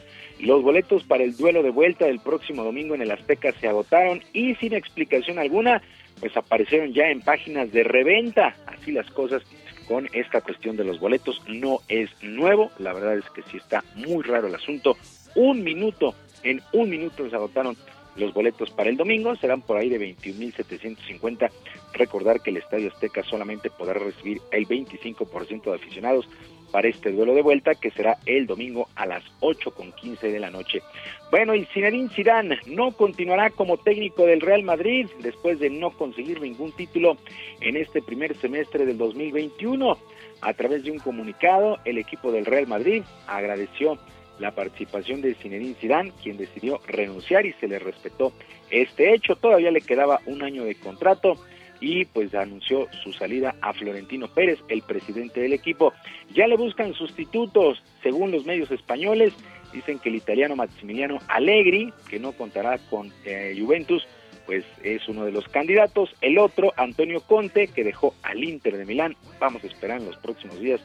los 0.43 0.61
boletos 0.61 1.03
para 1.03 1.23
el 1.23 1.35
duelo 1.35 1.63
de 1.63 1.69
vuelta 1.69 2.05
del 2.05 2.19
próximo 2.19 2.63
domingo 2.63 2.95
en 2.95 3.01
el 3.01 3.11
Azteca 3.11 3.53
se 3.53 3.67
agotaron 3.67 4.21
y 4.33 4.55
sin 4.55 4.73
explicación 4.73 5.39
alguna, 5.39 5.81
pues 6.19 6.35
aparecieron 6.35 6.93
ya 6.93 7.09
en 7.09 7.21
páginas 7.21 7.71
de 7.71 7.83
reventa. 7.83 8.55
Así 8.65 8.91
las 8.91 9.09
cosas 9.11 9.41
con 9.87 10.09
esta 10.13 10.41
cuestión 10.41 10.75
de 10.75 10.83
los 10.83 10.99
boletos 10.99 11.41
no 11.47 11.79
es 11.87 12.09
nuevo, 12.21 12.71
la 12.77 12.93
verdad 12.93 13.17
es 13.17 13.29
que 13.29 13.41
sí 13.43 13.57
está 13.57 13.83
muy 13.95 14.21
raro 14.23 14.47
el 14.47 14.55
asunto. 14.55 14.97
Un 15.35 15.63
minuto, 15.63 16.13
en 16.43 16.61
un 16.73 16.89
minuto 16.89 17.29
se 17.29 17.35
agotaron 17.35 17.77
los 18.15 18.33
boletos 18.33 18.69
para 18.69 18.89
el 18.89 18.97
domingo 18.97 19.35
serán 19.35 19.61
por 19.61 19.77
ahí 19.77 19.89
de 19.89 19.99
21.750. 19.99 21.49
Recordar 21.93 22.41
que 22.41 22.51
el 22.51 22.57
Estadio 22.57 22.89
Azteca 22.89 23.23
solamente 23.23 23.71
podrá 23.71 23.95
recibir 23.95 24.39
el 24.51 24.67
25% 24.67 25.63
de 25.63 25.75
aficionados 25.75 26.27
para 26.73 26.87
este 26.87 27.11
duelo 27.11 27.35
de 27.35 27.43
vuelta 27.43 27.75
que 27.75 27.91
será 27.91 28.17
el 28.25 28.47
domingo 28.47 28.89
a 28.95 29.05
las 29.05 29.23
8.15 29.41 30.19
de 30.31 30.39
la 30.39 30.49
noche. 30.49 30.81
Bueno, 31.29 31.53
y 31.53 31.65
Zinedine 31.65 32.09
Zidane 32.09 32.57
no 32.65 32.91
continuará 32.91 33.51
como 33.51 33.77
técnico 33.77 34.25
del 34.25 34.41
Real 34.41 34.63
Madrid 34.63 35.05
después 35.21 35.59
de 35.59 35.69
no 35.69 35.91
conseguir 35.91 36.41
ningún 36.41 36.71
título 36.71 37.17
en 37.61 37.77
este 37.77 38.01
primer 38.01 38.35
semestre 38.37 38.87
del 38.87 38.97
2021. 38.97 39.97
A 40.41 40.53
través 40.55 40.83
de 40.83 40.89
un 40.89 40.97
comunicado, 40.97 41.77
el 41.85 41.99
equipo 41.99 42.31
del 42.31 42.47
Real 42.47 42.65
Madrid 42.65 43.03
agradeció 43.27 43.99
la 44.39 44.55
participación 44.55 45.21
de 45.21 45.35
Zinedine 45.35 45.75
Zidane, 45.75 46.11
quien 46.23 46.37
decidió 46.37 46.81
renunciar 46.87 47.45
y 47.45 47.53
se 47.53 47.67
le 47.67 47.77
respetó 47.77 48.33
este 48.71 49.13
hecho. 49.13 49.35
Todavía 49.35 49.69
le 49.69 49.81
quedaba 49.81 50.21
un 50.25 50.41
año 50.41 50.65
de 50.65 50.73
contrato 50.73 51.37
y 51.83 52.05
pues 52.05 52.33
anunció 52.33 52.87
su 53.03 53.11
salida 53.11 53.55
a 53.59 53.73
Florentino 53.73 54.29
Pérez, 54.29 54.57
el 54.69 54.81
presidente 54.83 55.41
del 55.41 55.51
equipo. 55.51 55.91
Ya 56.33 56.47
le 56.47 56.55
buscan 56.55 56.93
sustitutos, 56.93 57.83
según 58.01 58.31
los 58.31 58.45
medios 58.45 58.71
españoles, 58.71 59.33
dicen 59.73 59.99
que 59.99 60.07
el 60.07 60.15
italiano 60.15 60.55
Maximiliano 60.55 61.19
Allegri, 61.27 61.91
que 62.09 62.19
no 62.19 62.31
contará 62.31 62.77
con 62.89 63.11
eh, 63.25 63.53
Juventus, 63.59 64.07
pues 64.45 64.63
es 64.81 65.09
uno 65.09 65.25
de 65.25 65.33
los 65.33 65.45
candidatos. 65.49 66.15
El 66.21 66.37
otro, 66.37 66.71
Antonio 66.77 67.19
Conte, 67.19 67.67
que 67.67 67.83
dejó 67.83 68.15
al 68.23 68.41
Inter 68.41 68.77
de 68.77 68.85
Milán. 68.85 69.17
Vamos 69.41 69.61
a 69.65 69.67
esperar 69.67 69.99
en 69.99 70.05
los 70.05 70.15
próximos 70.15 70.61
días 70.61 70.79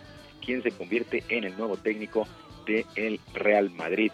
quién 0.44 0.64
se 0.64 0.72
convierte 0.72 1.22
en 1.28 1.44
el 1.44 1.56
nuevo 1.56 1.76
técnico 1.76 2.26
el 2.96 3.20
Real 3.34 3.70
Madrid. 3.70 4.12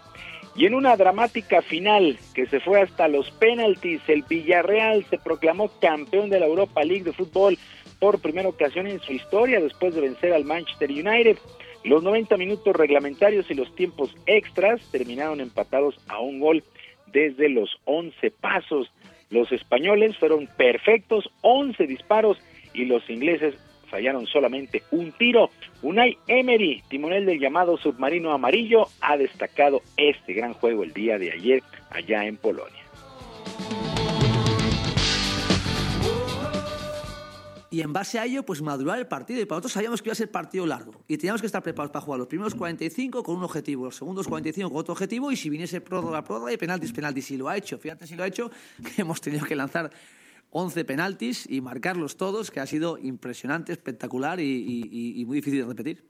Y 0.57 0.67
en 0.67 0.75
una 0.75 0.97
dramática 0.97 1.63
final 1.63 2.17
que 2.33 2.47
se 2.47 2.61
fue 2.61 2.81
hasta 2.81 3.09
los 3.09 3.31
penaltis, 3.33 4.01
el 4.07 4.23
Villarreal 4.23 5.05
se 5.11 5.19
proclamó 5.19 5.69
campeón 5.81 6.31
de 6.31 6.39
la 6.39 6.47
Europa 6.47 6.85
League 6.85 7.03
de 7.03 7.13
fútbol 7.13 7.59
por 7.99 8.21
primera 8.21 8.49
ocasión 8.49 8.87
en 8.87 9.01
su 9.01 9.13
historia 9.13 9.61
después 9.61 9.95
de 9.95 10.01
vencer 10.01 10.33
al 10.33 10.45
Manchester 10.45 10.91
United. 10.91 11.39
Los 11.83 12.05
90 12.05 12.37
minutos 12.37 12.75
reglamentarios 12.77 13.51
y 13.51 13.55
los 13.55 13.75
tiempos 13.75 14.15
extras 14.27 14.81
terminaron 14.93 15.41
empatados 15.41 15.97
a 16.09 16.21
un 16.21 16.39
gol 16.39 16.63
desde 17.13 17.49
los 17.49 17.77
11 17.85 18.31
pasos. 18.31 18.93
Los 19.31 19.51
españoles 19.51 20.17
fueron 20.19 20.47
perfectos, 20.57 21.31
11 21.41 21.87
disparos 21.87 22.39
y 22.73 22.85
los 22.85 23.09
ingleses 23.11 23.55
fallaron 23.95 24.27
solamente 24.27 24.83
un 24.91 25.13
tiro. 25.13 25.51
Unai 25.83 26.19
Emery, 26.27 26.83
timonel 26.89 27.27
del 27.27 27.39
llamado 27.39 27.77
submarino 27.77 28.33
amarillo, 28.33 28.89
ha 29.01 29.17
destacado 29.17 29.83
este 29.97 30.33
gran 30.33 30.53
juego 30.53 30.83
el 30.83 30.93
día 30.93 31.17
de 31.17 31.31
ayer 31.31 31.63
allá 31.91 32.25
en 32.27 32.37
Polonia. 32.37 32.83
y 37.71 37.83
en 37.83 37.93
base 37.93 38.21
a 38.21 38.25
ello, 38.25 38.45
pues 38.45 38.63
madurar 38.63 39.01
el 39.01 39.09
partido. 39.09 39.41
Y 39.41 39.47
para 39.47 39.57
nosotros 39.57 39.73
sabíamos 39.73 40.01
que 40.01 40.09
iba 40.09 40.13
a 40.13 40.17
ser 40.17 40.31
partido 40.31 40.65
largo. 40.65 40.93
Y 41.09 41.17
teníamos 41.17 41.41
que 41.41 41.47
estar 41.47 41.61
preparados 41.61 41.91
para 41.91 42.05
jugar 42.05 42.21
los 42.21 42.29
primeros 42.29 42.55
45 42.55 43.25
con 43.25 43.35
un 43.35 43.43
objetivo, 43.43 43.87
los 43.87 43.97
segundos 43.97 44.29
45 44.29 44.71
con 44.71 44.79
otro 44.79 44.93
objetivo, 44.93 45.33
y 45.33 45.37
si 45.37 45.51
viniese 45.51 45.81
prórroga, 45.81 46.23
prórroga 46.23 46.53
y 46.53 46.57
penaltis, 46.57 46.93
penaltis. 46.93 47.25
Si 47.27 47.37
lo 47.37 47.49
ha 47.49 47.57
hecho, 47.57 47.77
fíjate 47.77 48.07
si 48.07 48.15
lo 48.15 48.23
ha 48.23 48.29
hecho, 48.29 48.49
que 48.95 49.03
hemos 49.03 49.21
tenido 49.21 49.45
que 49.45 49.57
lanzar 49.57 49.91
11 50.57 50.85
penaltis 50.85 51.51
y 51.51 51.61
marcarlos 51.61 52.17
todos, 52.17 52.53
que 52.53 52.61
ha 52.61 52.67
sido 52.67 52.97
impresionante, 52.97 53.73
espectacular 53.73 54.39
y, 54.39 55.25
muy 55.27 55.39
difícil 55.39 55.63
de 55.63 55.67
repetir. 55.67 56.05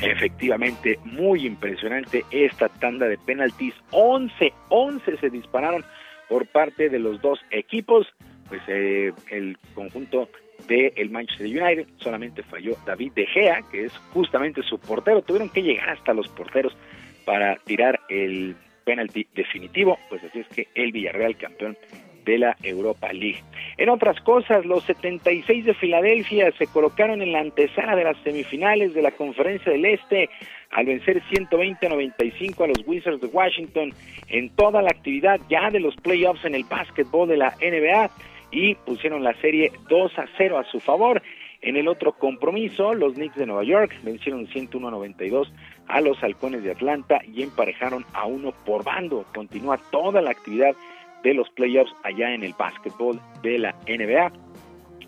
Efectivamente, 0.00 1.00
muy 1.04 1.46
impresionante 1.46 2.24
esta 2.30 2.68
tanda 2.68 3.08
de 3.08 3.18
penaltis. 3.18 3.74
11, 3.90 4.52
11 4.68 5.16
se 5.16 5.30
dispararon 5.30 5.84
por 6.28 6.46
parte 6.46 6.88
de 6.88 7.00
los 7.00 7.20
dos 7.20 7.40
equipos. 7.50 8.06
Pues 8.48 8.62
eh, 8.68 9.12
el 9.32 9.58
conjunto 9.74 10.28
de 10.68 10.92
el 10.94 11.10
Manchester 11.10 11.46
United 11.46 11.88
solamente 11.96 12.44
falló 12.44 12.76
David 12.86 13.12
De 13.16 13.26
Gea, 13.26 13.62
que 13.72 13.86
es 13.86 13.92
justamente 14.12 14.62
su 14.62 14.78
portero. 14.78 15.22
Tuvieron 15.22 15.48
que 15.48 15.62
llegar 15.62 15.90
hasta 15.90 16.14
los 16.14 16.28
porteros 16.28 16.76
para 17.24 17.56
tirar 17.56 18.00
el 18.08 18.56
penalti 18.84 19.26
definitivo, 19.34 19.98
pues 20.08 20.22
así 20.24 20.40
es 20.40 20.48
que 20.48 20.68
el 20.74 20.92
Villarreal 20.92 21.36
campeón 21.36 21.76
de 22.24 22.38
la 22.38 22.56
Europa 22.62 23.12
League. 23.12 23.42
En 23.76 23.88
otras 23.88 24.20
cosas, 24.20 24.64
los 24.66 24.84
76 24.84 25.64
de 25.64 25.74
Filadelfia 25.74 26.52
se 26.52 26.66
colocaron 26.66 27.22
en 27.22 27.32
la 27.32 27.40
antesala 27.40 27.96
de 27.96 28.04
las 28.04 28.16
semifinales 28.22 28.94
de 28.94 29.02
la 29.02 29.10
Conferencia 29.10 29.72
del 29.72 29.84
Este 29.84 30.28
al 30.70 30.86
vencer 30.86 31.22
120-95 31.22 32.64
a 32.64 32.66
los 32.68 32.86
Wizards 32.86 33.20
de 33.20 33.26
Washington 33.26 33.92
en 34.28 34.50
toda 34.50 34.82
la 34.82 34.90
actividad 34.90 35.40
ya 35.48 35.70
de 35.70 35.80
los 35.80 35.96
playoffs 35.96 36.44
en 36.44 36.54
el 36.54 36.64
básquetbol 36.64 37.28
de 37.28 37.36
la 37.36 37.54
NBA 37.60 38.10
y 38.52 38.74
pusieron 38.74 39.24
la 39.24 39.34
serie 39.40 39.72
2 39.88 40.18
a 40.18 40.26
0 40.36 40.58
a 40.58 40.64
su 40.64 40.80
favor. 40.80 41.22
En 41.62 41.76
el 41.76 41.88
otro 41.88 42.12
compromiso, 42.12 42.94
los 42.94 43.14
Knicks 43.14 43.36
de 43.36 43.44
Nueva 43.44 43.64
York 43.64 43.94
vencieron 44.02 44.46
101-92 44.46 45.48
a 45.88 46.00
los 46.00 46.22
Halcones 46.22 46.62
de 46.62 46.70
Atlanta 46.70 47.20
y 47.24 47.42
emparejaron 47.42 48.06
a 48.14 48.24
uno 48.24 48.52
por 48.64 48.82
bando. 48.82 49.26
Continúa 49.34 49.78
toda 49.90 50.22
la 50.22 50.30
actividad 50.30 50.74
de 51.22 51.34
los 51.34 51.50
playoffs 51.50 51.92
allá 52.02 52.32
en 52.32 52.44
el 52.44 52.54
básquetbol 52.58 53.20
de 53.42 53.58
la 53.58 53.74
NBA. 53.86 54.32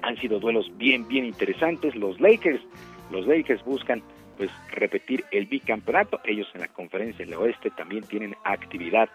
Han 0.02 0.16
sido 0.18 0.40
duelos 0.40 0.70
bien, 0.76 1.08
bien 1.08 1.24
interesantes. 1.24 1.96
Los 1.96 2.20
Lakers, 2.20 2.60
los 3.10 3.26
Lakers 3.26 3.64
buscan 3.64 4.02
pues 4.42 4.50
repetir 4.72 5.24
el 5.30 5.46
bicampeonato. 5.46 6.18
Ellos 6.24 6.48
en 6.52 6.62
la 6.62 6.66
conferencia 6.66 7.24
del 7.24 7.36
oeste 7.36 7.70
también 7.70 8.02
tienen 8.02 8.34
actividad. 8.42 9.08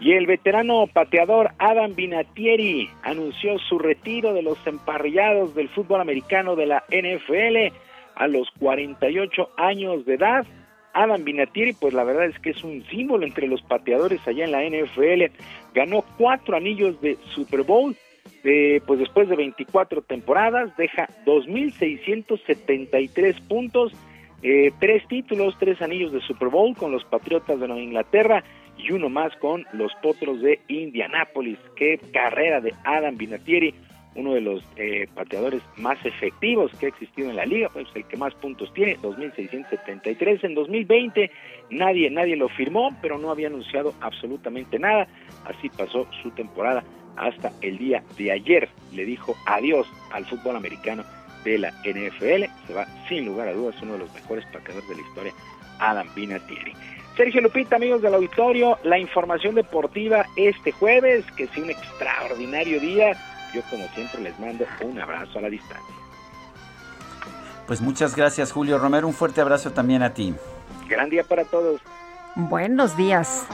Y 0.00 0.12
el 0.12 0.26
veterano 0.26 0.86
pateador 0.86 1.52
Adam 1.56 1.94
Vinatieri 1.94 2.90
anunció 3.02 3.58
su 3.58 3.78
retiro 3.78 4.34
de 4.34 4.42
los 4.42 4.58
emparrillados 4.66 5.54
del 5.54 5.70
fútbol 5.70 6.02
americano 6.02 6.56
de 6.56 6.66
la 6.66 6.84
NFL 6.90 7.74
a 8.16 8.28
los 8.28 8.50
48 8.58 9.48
años 9.56 10.04
de 10.04 10.16
edad. 10.16 10.44
Adam 10.92 11.24
Vinatieri, 11.24 11.72
pues 11.72 11.94
la 11.94 12.04
verdad 12.04 12.26
es 12.26 12.38
que 12.40 12.50
es 12.50 12.62
un 12.62 12.84
símbolo 12.90 13.24
entre 13.24 13.46
los 13.46 13.62
pateadores 13.62 14.20
allá 14.28 14.44
en 14.44 14.52
la 14.52 14.62
NFL. 14.62 15.32
Ganó 15.72 16.04
cuatro 16.18 16.54
anillos 16.54 17.00
de 17.00 17.16
Super 17.34 17.62
Bowl. 17.62 17.96
pues 18.42 18.98
después 18.98 19.30
de 19.30 19.36
24 19.36 20.02
temporadas, 20.02 20.76
deja 20.76 21.08
2.673 21.24 23.40
puntos, 23.48 23.94
eh, 24.42 24.72
tres 24.78 25.06
títulos, 25.08 25.56
tres 25.58 25.80
anillos 25.82 26.12
de 26.12 26.20
Super 26.20 26.48
Bowl 26.48 26.76
con 26.76 26.92
los 26.92 27.04
Patriotas 27.04 27.58
de 27.58 27.66
Nueva 27.66 27.82
Inglaterra 27.82 28.44
y 28.78 28.92
uno 28.92 29.08
más 29.08 29.34
con 29.36 29.64
los 29.72 29.92
Potros 30.02 30.40
de 30.42 30.60
Indianápolis. 30.68 31.58
Qué 31.76 31.98
carrera 32.12 32.60
de 32.60 32.74
Adam 32.84 33.16
Vinatieri 33.16 33.74
uno 34.16 34.34
de 34.34 34.40
los 34.40 34.62
eh, 34.76 35.06
pateadores 35.14 35.62
más 35.76 35.98
efectivos 36.04 36.72
que 36.78 36.86
ha 36.86 36.88
existido 36.88 37.30
en 37.30 37.36
la 37.36 37.46
liga, 37.46 37.68
pues 37.68 37.86
el 37.94 38.04
que 38.04 38.16
más 38.16 38.34
puntos 38.34 38.72
tiene, 38.72 38.96
2.673 38.98 40.44
en 40.44 40.54
2020, 40.54 41.30
nadie, 41.70 42.10
nadie 42.10 42.36
lo 42.36 42.48
firmó, 42.48 42.96
pero 43.00 43.18
no 43.18 43.30
había 43.30 43.48
anunciado 43.48 43.94
absolutamente 44.00 44.78
nada, 44.78 45.06
así 45.44 45.68
pasó 45.68 46.08
su 46.22 46.30
temporada 46.30 46.82
hasta 47.16 47.52
el 47.62 47.78
día 47.78 48.02
de 48.18 48.32
ayer, 48.32 48.68
le 48.94 49.04
dijo 49.04 49.34
adiós 49.46 49.86
al 50.12 50.24
fútbol 50.26 50.56
americano 50.56 51.04
de 51.52 51.58
la 51.58 51.70
NFL, 51.84 52.44
se 52.66 52.74
va 52.74 52.86
sin 53.08 53.26
lugar 53.26 53.48
a 53.48 53.52
dudas 53.52 53.74
uno 53.82 53.94
de 53.94 53.98
los 54.00 54.12
mejores 54.14 54.44
pateadores 54.46 54.88
de 54.88 54.94
la 54.96 55.00
historia, 55.02 55.32
Adam 55.78 56.08
Vinatieri. 56.14 56.74
Sergio 57.16 57.40
Lupita, 57.40 57.76
amigos 57.76 58.02
del 58.02 58.14
auditorio, 58.14 58.78
la 58.82 58.98
información 58.98 59.54
deportiva 59.54 60.26
este 60.36 60.72
jueves, 60.72 61.24
que 61.36 61.44
es 61.44 61.56
un 61.56 61.70
extraordinario 61.70 62.78
día, 62.78 63.12
yo 63.54 63.62
como 63.70 63.86
siempre 63.94 64.20
les 64.20 64.38
mando 64.38 64.66
un 64.82 65.00
abrazo 65.00 65.38
a 65.38 65.42
la 65.42 65.48
distancia. 65.48 65.94
Pues 67.66 67.80
muchas 67.80 68.14
gracias 68.14 68.52
Julio 68.52 68.78
Romero, 68.78 69.06
un 69.06 69.14
fuerte 69.14 69.40
abrazo 69.40 69.72
también 69.72 70.02
a 70.02 70.12
ti. 70.12 70.34
Gran 70.88 71.08
día 71.08 71.24
para 71.24 71.44
todos. 71.44 71.80
Buenos 72.36 72.96
días. 72.96 73.46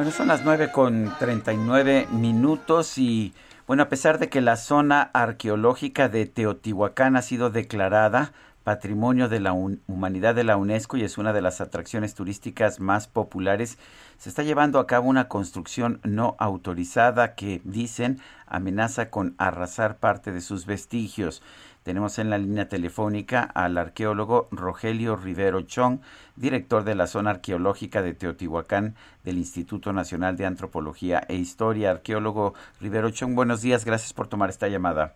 Bueno, 0.00 0.12
son 0.12 0.28
las 0.28 0.46
9 0.46 0.72
con 0.72 1.12
39 1.18 2.06
minutos 2.10 2.96
y 2.96 3.34
bueno, 3.66 3.82
a 3.82 3.90
pesar 3.90 4.18
de 4.18 4.30
que 4.30 4.40
la 4.40 4.56
zona 4.56 5.10
arqueológica 5.12 6.08
de 6.08 6.24
Teotihuacán 6.24 7.16
ha 7.16 7.20
sido 7.20 7.50
declarada 7.50 8.32
Patrimonio 8.64 9.28
de 9.28 9.40
la 9.40 9.52
Humanidad 9.52 10.34
de 10.34 10.44
la 10.44 10.56
UNESCO 10.56 10.96
y 10.96 11.04
es 11.04 11.18
una 11.18 11.34
de 11.34 11.42
las 11.42 11.60
atracciones 11.60 12.14
turísticas 12.14 12.80
más 12.80 13.08
populares, 13.08 13.76
se 14.16 14.30
está 14.30 14.42
llevando 14.42 14.78
a 14.78 14.86
cabo 14.86 15.06
una 15.06 15.28
construcción 15.28 16.00
no 16.02 16.34
autorizada 16.38 17.34
que, 17.34 17.60
dicen, 17.64 18.20
amenaza 18.46 19.10
con 19.10 19.34
arrasar 19.36 19.98
parte 19.98 20.32
de 20.32 20.40
sus 20.40 20.64
vestigios. 20.64 21.42
Tenemos 21.82 22.18
en 22.18 22.28
la 22.28 22.36
línea 22.36 22.68
telefónica 22.68 23.42
al 23.42 23.78
arqueólogo 23.78 24.48
Rogelio 24.50 25.16
Rivero 25.16 25.62
Chong, 25.62 26.00
director 26.36 26.84
de 26.84 26.94
la 26.94 27.06
zona 27.06 27.30
arqueológica 27.30 28.02
de 28.02 28.12
Teotihuacán 28.12 28.96
del 29.24 29.38
Instituto 29.38 29.92
Nacional 29.92 30.36
de 30.36 30.44
Antropología 30.44 31.22
e 31.28 31.36
Historia. 31.36 31.92
Arqueólogo 31.92 32.54
Rivero 32.80 33.10
Chong, 33.10 33.34
buenos 33.34 33.62
días, 33.62 33.84
gracias 33.86 34.12
por 34.12 34.28
tomar 34.28 34.50
esta 34.50 34.68
llamada. 34.68 35.14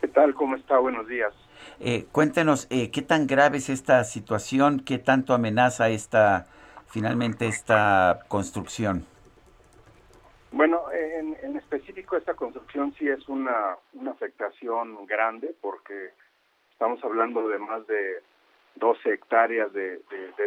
¿Qué 0.00 0.08
tal? 0.08 0.34
¿Cómo 0.34 0.56
está? 0.56 0.78
Buenos 0.78 1.06
días. 1.06 1.34
Eh, 1.78 2.06
cuéntenos, 2.10 2.66
eh, 2.70 2.90
¿qué 2.90 3.02
tan 3.02 3.26
grave 3.26 3.58
es 3.58 3.68
esta 3.68 4.02
situación? 4.04 4.80
¿Qué 4.80 4.98
tanto 4.98 5.34
amenaza 5.34 5.90
esta, 5.90 6.46
finalmente, 6.86 7.46
esta 7.46 8.20
construcción? 8.28 9.04
Bueno, 10.52 10.82
en, 10.92 11.56
específico 11.56 12.16
esta 12.16 12.34
construcción 12.34 12.92
sí 12.98 13.08
es 13.08 13.28
una, 13.28 13.76
una 13.92 14.10
afectación 14.10 15.06
grande 15.06 15.54
porque 15.60 16.10
estamos 16.72 17.02
hablando 17.04 17.48
de 17.48 17.58
más 17.58 17.86
de 17.86 18.22
12 18.76 19.12
hectáreas 19.12 19.72
de, 19.72 20.00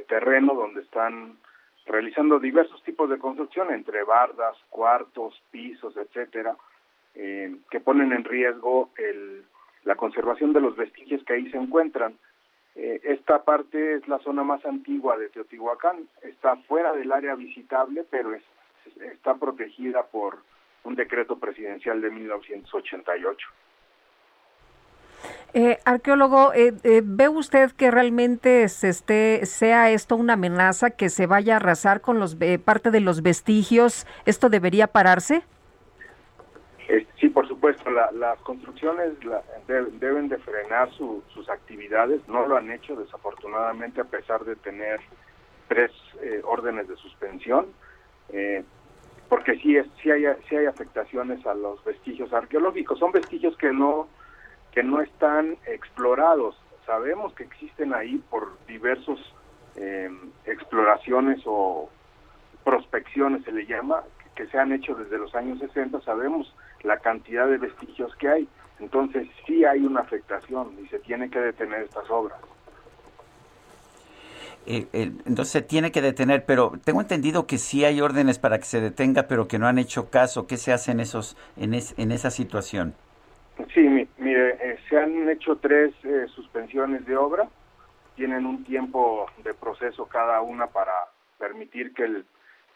terreno 0.08 0.54
donde 0.54 0.82
están 0.82 1.38
realizando 1.86 2.40
diversos 2.40 2.82
tipos 2.84 3.10
de 3.10 3.18
construcción 3.18 3.72
entre 3.72 4.04
bardas, 4.04 4.58
cuartos, 4.70 5.42
pisos, 5.52 5.96
etcétera, 5.96 6.58
eh, 7.16 7.56
que 7.70 7.80
ponen 7.80 8.12
en 8.12 8.24
riesgo 8.24 8.90
el, 8.98 9.46
la 9.84 9.96
conservación 9.96 10.54
de 10.54 10.62
los 10.62 10.76
vestigios 10.76 11.24
que 11.24 11.34
ahí 11.34 11.50
se 11.52 11.58
encuentran. 11.58 12.18
Eh, 12.76 13.00
esta 13.04 13.44
parte 13.44 13.96
es 13.96 14.08
la 14.08 14.20
zona 14.20 14.44
más 14.44 14.66
antigua 14.66 15.18
de 15.18 15.30
Teotihuacán, 15.30 16.08
está 16.24 16.56
fuera 16.68 16.94
del 16.94 17.12
área 17.12 17.36
visitable, 17.36 18.04
pero 18.10 18.34
es, 18.34 18.44
está 19.14 19.36
protegida 19.36 20.04
por 20.04 20.40
un 20.84 20.96
decreto 20.96 21.40
presidencial 21.40 22.02
de 22.02 22.10
1988. 22.10 23.48
Eh, 25.54 25.78
arqueólogo, 25.86 26.52
eh, 26.54 26.74
eh, 26.84 27.02
¿ve 27.04 27.30
usted 27.30 27.72
que 27.72 27.92
realmente 27.92 28.68
se 28.70 28.90
esté, 28.90 29.46
sea 29.46 29.92
esto 29.92 30.16
una 30.16 30.34
amenaza 30.34 30.90
que 30.92 31.10
se 31.10 31.28
vaya 31.28 31.54
a 31.54 31.58
arrasar 31.58 32.02
con 32.02 32.20
los 32.20 32.36
parte 32.66 32.90
de 32.92 33.00
los 33.00 33.22
vestigios? 33.22 34.08
¿Esto 34.26 34.50
debería 34.50 34.88
pararse? 34.88 35.44
Eh, 36.90 37.08
sí, 37.20 37.30
por 37.30 37.48
supuesto, 37.48 37.90
la- 37.92 38.12
las 38.12 38.40
construcciones 38.40 39.24
la- 39.24 39.44
de- 39.68 39.86
deben 40.00 40.28
de 40.28 40.40
frenar 40.40 40.92
su- 40.94 41.24
sus 41.34 41.48
actividades, 41.50 42.28
no 42.28 42.46
lo 42.48 42.58
han 42.58 42.72
hecho 42.72 42.96
desafortunadamente 42.96 44.02
a 44.02 44.06
pesar 44.06 44.44
de 44.44 44.56
tener 44.58 45.00
tres 45.70 45.92
eh, 46.22 46.42
órdenes 46.44 46.88
de 46.88 46.96
suspensión, 46.98 47.68
eh, 48.30 48.64
porque 49.30 49.58
sí, 49.58 49.78
es, 49.78 49.88
sí, 50.02 50.12
hay, 50.12 50.26
sí 50.48 50.56
hay 50.56 50.66
afectaciones 50.66 51.46
a 51.46 51.54
los 51.54 51.84
vestigios 51.84 52.32
arqueológicos, 52.34 53.00
son 53.00 53.12
vestigios 53.12 53.58
que 53.58 53.72
no, 53.72 54.08
que 54.72 54.84
no 54.84 55.02
están 55.02 55.58
explorados, 55.66 56.56
sabemos 56.86 57.34
que 57.34 57.44
existen 57.44 57.94
ahí 57.94 58.22
por 58.30 58.58
diversos 58.68 59.20
eh, 59.76 60.10
exploraciones 60.46 61.42
o 61.46 61.90
prospecciones 62.64 63.44
se 63.44 63.52
le 63.52 63.66
llama, 63.66 64.04
que 64.36 64.48
se 64.48 64.58
han 64.58 64.72
hecho 64.72 64.96
desde 64.96 65.18
los 65.18 65.34
años 65.36 65.60
60, 65.60 66.02
sabemos 66.02 66.54
la 66.84 66.98
cantidad 67.00 67.48
de 67.48 67.58
vestigios 67.58 68.16
que 68.18 68.28
hay. 68.28 68.48
Entonces 68.80 69.28
sí 69.46 69.64
hay 69.66 69.86
una 69.86 70.02
afectación 70.02 70.76
y 70.84 70.88
se 70.88 71.00
tiene 71.00 71.30
que 71.30 71.40
detener 71.40 71.84
estas 71.84 72.10
obras. 72.10 72.40
Eh, 74.66 74.88
eh, 74.94 75.12
entonces 75.26 75.50
se 75.50 75.62
tiene 75.62 75.92
que 75.92 76.02
detener, 76.02 76.46
pero 76.46 76.74
tengo 76.84 77.02
entendido 77.02 77.46
que 77.48 77.58
sí 77.58 77.84
hay 77.84 78.00
órdenes 78.02 78.40
para 78.40 78.58
que 78.58 78.66
se 78.66 78.80
detenga, 78.82 79.24
pero 79.24 79.48
que 79.48 79.60
no 79.60 79.68
han 79.68 79.78
hecho 79.78 80.10
caso. 80.10 80.48
¿Qué 80.48 80.58
se 80.58 80.72
hace 80.72 80.92
en, 80.92 81.00
esos, 81.00 81.36
en, 81.58 81.74
es- 81.74 81.94
en 81.98 82.12
esa 82.12 82.30
situación? 82.32 82.94
Sí, 83.74 83.82
mi- 83.82 84.08
mire, 84.18 84.52
eh, 84.62 84.80
se 84.90 84.98
han 84.98 85.30
hecho 85.30 85.58
tres 85.58 85.94
eh, 86.04 86.26
suspensiones 86.34 87.06
de 87.06 87.16
obra, 87.18 87.48
tienen 88.16 88.46
un 88.46 88.64
tiempo 88.64 89.26
de 89.44 89.54
proceso 89.54 90.06
cada 90.06 90.42
una 90.42 90.68
para 90.68 90.94
permitir 91.38 91.94
que 91.94 92.04
el, 92.04 92.26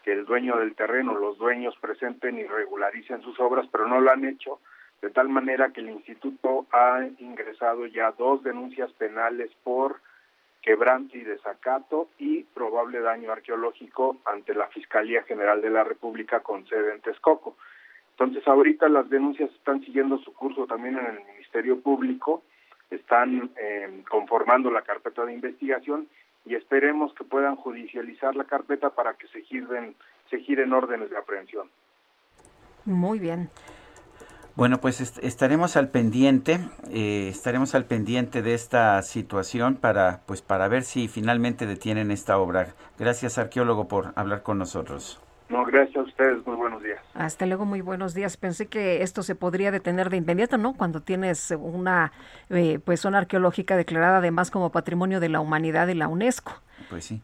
que 0.03 0.11
el 0.13 0.25
dueño 0.25 0.57
del 0.57 0.75
terreno, 0.75 1.15
los 1.15 1.37
dueños 1.37 1.75
presenten 1.79 2.37
y 2.37 2.43
regularicen 2.43 3.21
sus 3.21 3.39
obras, 3.39 3.65
pero 3.71 3.87
no 3.87 3.99
lo 4.01 4.11
han 4.11 4.25
hecho, 4.25 4.59
de 5.01 5.09
tal 5.09 5.29
manera 5.29 5.69
que 5.69 5.81
el 5.81 5.89
instituto 5.89 6.65
ha 6.71 7.01
ingresado 7.19 7.85
ya 7.85 8.11
dos 8.11 8.43
denuncias 8.43 8.91
penales 8.93 9.51
por 9.63 10.01
quebranto 10.61 11.17
y 11.17 11.23
desacato 11.23 12.09
y 12.17 12.43
probable 12.43 12.99
daño 12.99 13.31
arqueológico 13.31 14.17
ante 14.25 14.53
la 14.53 14.67
Fiscalía 14.67 15.23
General 15.23 15.61
de 15.61 15.69
la 15.69 15.83
República 15.83 16.41
con 16.41 16.67
sede 16.67 16.93
en 16.93 17.01
Texcoco. 17.01 17.55
Entonces, 18.11 18.47
ahorita 18.47 18.89
las 18.89 19.09
denuncias 19.09 19.51
están 19.51 19.81
siguiendo 19.81 20.17
su 20.19 20.33
curso 20.33 20.65
también 20.65 20.97
en 20.97 21.05
el 21.05 21.25
Ministerio 21.25 21.79
Público, 21.79 22.43
están 22.89 23.51
eh, 23.57 24.03
conformando 24.09 24.71
la 24.71 24.81
carpeta 24.81 25.23
de 25.25 25.33
investigación 25.33 26.07
y 26.45 26.55
esperemos 26.55 27.13
que 27.13 27.23
puedan 27.23 27.55
judicializar 27.57 28.35
la 28.35 28.45
carpeta 28.45 28.89
para 28.89 29.13
que 29.13 29.27
se 29.27 29.41
giren, 29.41 29.95
se 30.29 30.39
giren 30.39 30.73
órdenes 30.73 31.09
de 31.09 31.17
aprehensión. 31.17 31.69
Muy 32.85 33.19
bien. 33.19 33.49
Bueno, 34.57 34.79
pues 34.79 35.01
est- 35.01 35.19
estaremos 35.23 35.77
al 35.77 35.89
pendiente, 35.89 36.59
eh, 36.89 37.27
estaremos 37.29 37.75
al 37.75 37.85
pendiente 37.85 38.41
de 38.41 38.55
esta 38.55 38.99
situación 39.03 39.75
para, 39.75 40.21
pues, 40.25 40.41
para 40.41 40.67
ver 40.67 40.81
si 40.81 41.07
finalmente 41.07 41.67
detienen 41.67 42.09
esta 42.09 42.39
obra. 42.39 42.73
Gracias, 42.97 43.37
arqueólogo, 43.37 43.87
por 43.87 44.13
hablar 44.15 44.41
con 44.41 44.57
nosotros. 44.57 45.21
No, 45.49 45.63
gracias 45.63 45.95
a 45.97 46.01
ustedes, 46.01 46.43
muy 46.47 46.55
buenos 46.55 46.81
días. 46.81 46.99
Hasta 47.13 47.45
luego, 47.45 47.65
muy 47.65 47.81
buenos 47.81 48.15
días. 48.15 48.35
Pensé 48.35 48.65
que 48.65 49.03
esto 49.03 49.21
se 49.21 49.35
podría 49.35 49.69
detener 49.69 50.09
de 50.09 50.17
inmediato, 50.17 50.57
¿no? 50.57 50.73
Cuando 50.73 51.01
tienes 51.01 51.51
una 51.51 52.11
eh, 52.49 52.79
pues 52.83 52.99
zona 53.01 53.19
arqueológica 53.19 53.77
declarada 53.77 54.17
además 54.17 54.49
como 54.49 54.71
Patrimonio 54.71 55.19
de 55.19 55.29
la 55.29 55.39
Humanidad 55.39 55.85
de 55.85 55.93
la 55.93 56.07
UNESCO. 56.07 56.51
Pues 56.89 57.05
sí, 57.05 57.21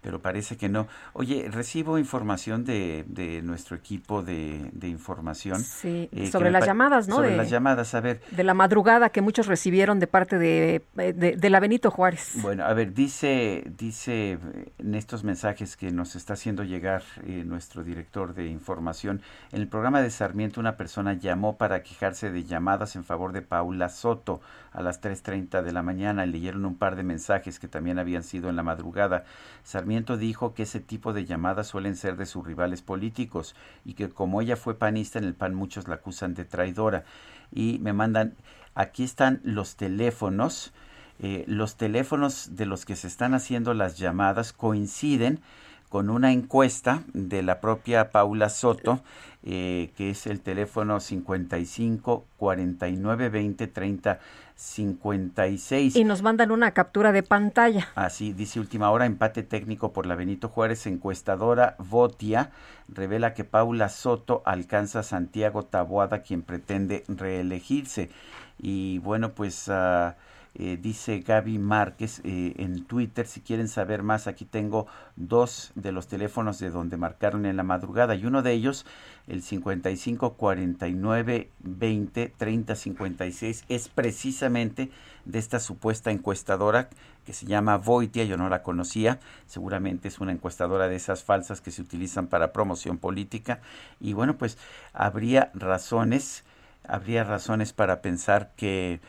pero 0.00 0.20
parece 0.20 0.56
que 0.56 0.68
no. 0.68 0.86
Oye, 1.12 1.48
recibo 1.50 1.98
información 1.98 2.64
de, 2.64 3.04
de 3.08 3.42
nuestro 3.42 3.76
equipo 3.76 4.22
de, 4.22 4.70
de 4.72 4.88
información. 4.88 5.60
Sí, 5.62 6.08
eh, 6.12 6.30
sobre 6.30 6.50
las 6.50 6.64
llamadas, 6.66 7.08
¿no? 7.08 7.16
Sobre 7.16 7.30
De- 7.30 7.36
las 7.36 7.50
llamadas, 7.50 7.94
a 7.94 8.00
ver. 8.00 8.20
De 8.30 8.44
la 8.44 8.54
madrugada 8.54 9.10
que 9.10 9.20
muchos 9.22 9.46
recibieron 9.46 9.98
de 10.00 10.06
parte 10.06 10.38
de, 10.38 10.82
eh, 10.98 11.12
de, 11.12 11.36
de 11.36 11.50
la 11.50 11.60
Benito 11.60 11.90
Juárez. 11.90 12.32
Bueno, 12.42 12.64
a 12.64 12.72
ver, 12.74 12.92
dice, 12.94 13.64
dice 13.78 14.38
en 14.78 14.94
estos 14.94 15.24
mensajes 15.24 15.76
que 15.76 15.90
nos 15.90 16.16
está 16.16 16.34
haciendo 16.34 16.62
llegar 16.64 17.02
eh, 17.26 17.42
nuestro 17.44 17.82
director 17.84 18.34
de 18.34 18.46
información, 18.46 19.20
en 19.52 19.60
el 19.60 19.68
programa 19.68 20.02
de 20.02 20.10
Sarmiento 20.10 20.60
una 20.60 20.76
persona 20.76 21.14
llamó 21.14 21.56
para 21.56 21.82
quejarse 21.82 22.30
de 22.30 22.44
llamadas 22.44 22.96
en 22.96 23.04
favor 23.04 23.32
de 23.32 23.42
Paula 23.42 23.88
Soto 23.88 24.40
a 24.76 24.82
las 24.82 25.00
3.30 25.00 25.62
de 25.62 25.72
la 25.72 25.82
mañana. 25.82 26.26
Leyeron 26.26 26.66
un 26.66 26.76
par 26.76 26.96
de 26.96 27.02
mensajes 27.02 27.58
que 27.58 27.66
también 27.66 27.98
habían 27.98 28.22
sido 28.22 28.50
en 28.50 28.56
la 28.56 28.62
madrugada. 28.62 29.24
Sarmiento 29.64 30.18
dijo 30.18 30.52
que 30.52 30.64
ese 30.64 30.80
tipo 30.80 31.14
de 31.14 31.24
llamadas 31.24 31.66
suelen 31.66 31.96
ser 31.96 32.16
de 32.16 32.26
sus 32.26 32.46
rivales 32.46 32.82
políticos 32.82 33.56
y 33.84 33.94
que 33.94 34.10
como 34.10 34.42
ella 34.42 34.56
fue 34.56 34.78
panista 34.78 35.18
en 35.18 35.24
el 35.24 35.34
PAN 35.34 35.54
muchos 35.54 35.88
la 35.88 35.96
acusan 35.96 36.34
de 36.34 36.44
traidora. 36.44 37.04
Y 37.50 37.78
me 37.80 37.94
mandan, 37.94 38.34
aquí 38.74 39.02
están 39.02 39.40
los 39.42 39.76
teléfonos. 39.76 40.74
Eh, 41.20 41.44
los 41.46 41.76
teléfonos 41.76 42.56
de 42.56 42.66
los 42.66 42.84
que 42.84 42.96
se 42.96 43.06
están 43.06 43.32
haciendo 43.32 43.72
las 43.72 43.96
llamadas 43.96 44.52
coinciden 44.52 45.40
con 45.88 46.10
una 46.10 46.32
encuesta 46.32 47.02
de 47.14 47.42
la 47.42 47.60
propia 47.60 48.10
Paula 48.10 48.50
Soto, 48.50 49.00
eh, 49.44 49.92
que 49.96 50.10
es 50.10 50.26
el 50.26 50.40
teléfono 50.40 51.00
55 51.00 52.26
49 52.36 53.28
20 53.28 53.66
30 53.68 54.18
56. 54.56 55.96
Y 55.96 56.04
nos 56.04 56.22
mandan 56.22 56.50
una 56.50 56.72
captura 56.72 57.12
de 57.12 57.22
pantalla. 57.22 57.88
Así 57.94 58.32
dice 58.32 58.58
última 58.58 58.90
hora, 58.90 59.06
empate 59.06 59.42
técnico 59.42 59.92
por 59.92 60.06
la 60.06 60.16
Benito 60.16 60.48
Juárez, 60.48 60.86
encuestadora 60.86 61.76
Votia 61.78 62.50
revela 62.88 63.34
que 63.34 63.44
Paula 63.44 63.88
Soto 63.88 64.42
alcanza 64.44 65.00
a 65.00 65.02
Santiago 65.02 65.64
Taboada, 65.64 66.22
quien 66.22 66.42
pretende 66.42 67.04
reelegirse. 67.08 68.10
Y 68.58 68.98
bueno, 68.98 69.32
pues 69.32 69.68
ah, 69.68 70.16
eh, 70.58 70.78
dice 70.80 71.20
Gaby 71.20 71.58
Márquez 71.58 72.22
eh, 72.24 72.54
en 72.56 72.86
Twitter, 72.86 73.26
si 73.26 73.42
quieren 73.42 73.68
saber 73.68 74.02
más, 74.02 74.26
aquí 74.26 74.46
tengo 74.46 74.86
dos 75.14 75.70
de 75.74 75.92
los 75.92 76.08
teléfonos 76.08 76.58
de 76.58 76.70
donde 76.70 76.96
marcaron 76.96 77.44
en 77.44 77.58
la 77.58 77.62
madrugada 77.62 78.14
y 78.14 78.24
uno 78.24 78.40
de 78.42 78.52
ellos, 78.52 78.86
el 79.26 79.42
55 79.42 80.34
49 80.34 81.50
20 81.58 82.32
30 82.38 82.74
56, 82.74 83.64
es 83.68 83.88
precisamente 83.88 84.90
de 85.26 85.38
esta 85.38 85.60
supuesta 85.60 86.10
encuestadora 86.10 86.88
que 87.26 87.34
se 87.34 87.44
llama 87.44 87.76
Voitia, 87.76 88.24
yo 88.24 88.38
no 88.38 88.48
la 88.48 88.62
conocía, 88.62 89.20
seguramente 89.46 90.08
es 90.08 90.20
una 90.20 90.32
encuestadora 90.32 90.88
de 90.88 90.96
esas 90.96 91.22
falsas 91.22 91.60
que 91.60 91.70
se 91.70 91.82
utilizan 91.82 92.28
para 92.28 92.54
promoción 92.54 92.96
política 92.96 93.60
y 94.00 94.14
bueno, 94.14 94.38
pues 94.38 94.56
habría 94.94 95.50
razones, 95.52 96.44
habría 96.88 97.24
razones 97.24 97.74
para 97.74 98.00
pensar 98.00 98.52
que 98.56 99.00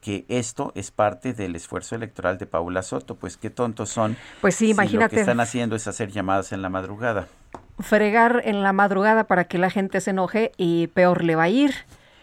que 0.00 0.24
esto 0.28 0.72
es 0.74 0.90
parte 0.90 1.32
del 1.34 1.56
esfuerzo 1.56 1.94
electoral 1.94 2.38
de 2.38 2.46
Paula 2.46 2.82
Soto, 2.82 3.16
pues 3.16 3.36
qué 3.36 3.50
tontos 3.50 3.90
son. 3.90 4.16
Pues 4.40 4.54
sí, 4.54 4.66
si 4.66 4.70
imagínate. 4.72 5.04
lo 5.04 5.16
que 5.16 5.20
están 5.20 5.40
haciendo 5.40 5.76
es 5.76 5.86
hacer 5.88 6.10
llamadas 6.10 6.52
en 6.52 6.62
la 6.62 6.68
madrugada. 6.68 7.28
fregar 7.80 8.42
en 8.44 8.62
la 8.62 8.72
madrugada 8.72 9.24
para 9.24 9.44
que 9.44 9.58
la 9.58 9.70
gente 9.70 10.00
se 10.00 10.10
enoje 10.10 10.52
y 10.56 10.86
peor 10.88 11.24
le 11.24 11.34
va 11.36 11.44
a 11.44 11.48
ir. 11.48 11.72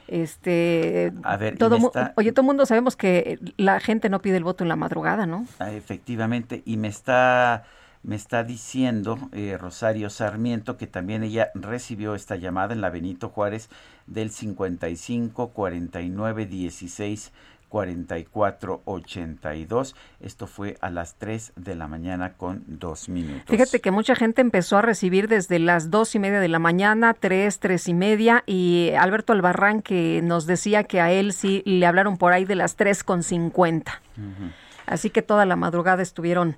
Este, 0.07 1.14
A 1.23 1.38
ver, 1.38 1.57
todo 1.57 1.77
está- 1.77 2.14
oye, 2.17 2.31
todo 2.31 2.41
el 2.41 2.48
mundo 2.48 2.65
sabemos 2.65 2.95
que 2.95 3.40
la 3.57 3.80
gente 3.80 4.09
no 4.09 4.22
pide 4.22 4.38
el 4.38 4.43
voto 4.43 4.64
en 4.64 4.67
la 4.67 4.75
madrugada, 4.75 5.25
¿no? 5.25 5.45
Ah, 5.59 5.72
Efectivamente, 5.72 6.61
y 6.65 6.77
me 6.77 6.88
está 6.90 7.64
me 8.03 8.15
está 8.15 8.43
diciendo 8.43 9.19
eh, 9.31 9.57
Rosario 9.61 10.09
Sarmiento 10.09 10.75
que 10.75 10.88
también 10.88 11.22
ella 11.23 11.51
recibió 11.53 12.15
esta 12.15 12.35
llamada 12.35 12.73
en 12.73 12.81
la 12.81 12.90
Benito 12.90 13.30
Juárez 13.30 13.69
del 14.07 14.31
55 14.31 15.49
49 15.51 16.45
16 16.48 17.31
44 17.72 18.82
82. 18.83 19.95
Esto 20.19 20.45
fue 20.45 20.77
a 20.82 20.90
las 20.90 21.16
3 21.16 21.53
de 21.56 21.75
la 21.75 21.88
mañana 21.88 22.33
con 22.33 22.64
dos 22.67 23.08
minutos. 23.08 23.45
Fíjate 23.48 23.80
que 23.80 23.91
mucha 23.91 24.14
gente 24.14 24.41
empezó 24.41 24.77
a 24.77 24.82
recibir 24.82 25.30
desde 25.30 25.58
las 25.58 25.90
dos 25.90 26.14
y 26.14 26.19
media 26.19 26.41
de 26.41 26.50
la 26.50 26.59
mañana, 26.59 27.14
tres, 27.14 27.59
tres 27.59 27.88
y 27.88 27.93
media, 27.93 28.43
y 28.45 28.91
Alberto 29.00 29.32
Albarrán 29.32 29.82
que 29.82 30.19
nos 30.22 30.45
decía 30.45 30.83
que 30.83 31.00
a 31.00 31.14
él 31.14 31.32
sí 31.32 31.64
le 31.66 31.85
hablaron 31.85 32.17
por 32.17 32.33
ahí 32.33 32.43
de 32.43 32.56
las 32.56 32.75
tres 32.75 33.06
con 33.06 33.24
cincuenta. 33.24 34.01
Ujú. 34.17 34.51
Así 34.85 35.09
que 35.09 35.22
toda 35.22 35.45
la 35.45 35.56
madrugada 35.56 36.03
estuvieron 36.03 36.58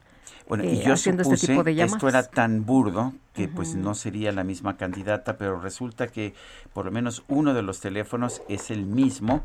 Bueno, 0.50 0.64
eh, 0.64 0.74
y 0.74 0.82
yo 0.82 0.93
haciendo 0.93 1.24
supuse 1.24 1.42
este 1.42 1.53
tipo 1.53 1.64
de 1.64 1.75
llamadas. 1.75 1.98
esto 1.98 2.09
era 2.09 2.24
tan 2.24 2.66
burdo 2.66 3.14
que 3.35 3.48
pues 3.48 3.75
no 3.75 3.93
sería 3.93 4.32
la 4.32 4.43
misma 4.43 4.77
candidata, 4.77 5.38
pero 5.38 5.59
resulta 5.59 6.08
que 6.08 6.33
por 6.74 6.85
lo 6.85 6.92
menos 6.92 7.24
uno 7.27 7.53
de 7.53 7.61
los 7.61 7.82
teléfonos 7.82 8.42
es 8.50 8.72
el 8.72 8.88
mismo 8.88 9.43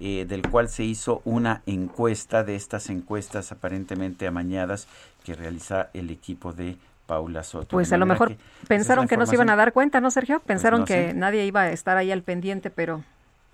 eh, 0.00 0.26
del 0.28 0.42
cual 0.42 0.68
se 0.68 0.84
hizo 0.84 1.22
una 1.24 1.62
encuesta 1.66 2.44
de 2.44 2.56
estas 2.56 2.90
encuestas 2.90 3.52
aparentemente 3.52 4.26
amañadas 4.26 4.86
que 5.24 5.34
realiza 5.34 5.90
el 5.94 6.10
equipo 6.10 6.52
de 6.52 6.76
Paula 7.06 7.42
Soto. 7.42 7.68
Pues 7.68 7.92
a 7.92 7.96
lo 7.96 8.06
mejor 8.06 8.28
que 8.28 8.34
esa 8.34 8.42
es 8.62 8.68
pensaron 8.68 9.08
que 9.08 9.16
no 9.16 9.26
se 9.26 9.34
iban 9.34 9.50
a 9.50 9.56
dar 9.56 9.72
cuenta, 9.72 10.00
¿no, 10.00 10.10
Sergio? 10.10 10.40
Pensaron 10.40 10.80
no 10.80 10.86
que 10.86 11.08
sé. 11.10 11.14
nadie 11.14 11.46
iba 11.46 11.62
a 11.62 11.70
estar 11.70 11.96
ahí 11.96 12.10
al 12.10 12.22
pendiente, 12.22 12.70
pero 12.70 13.02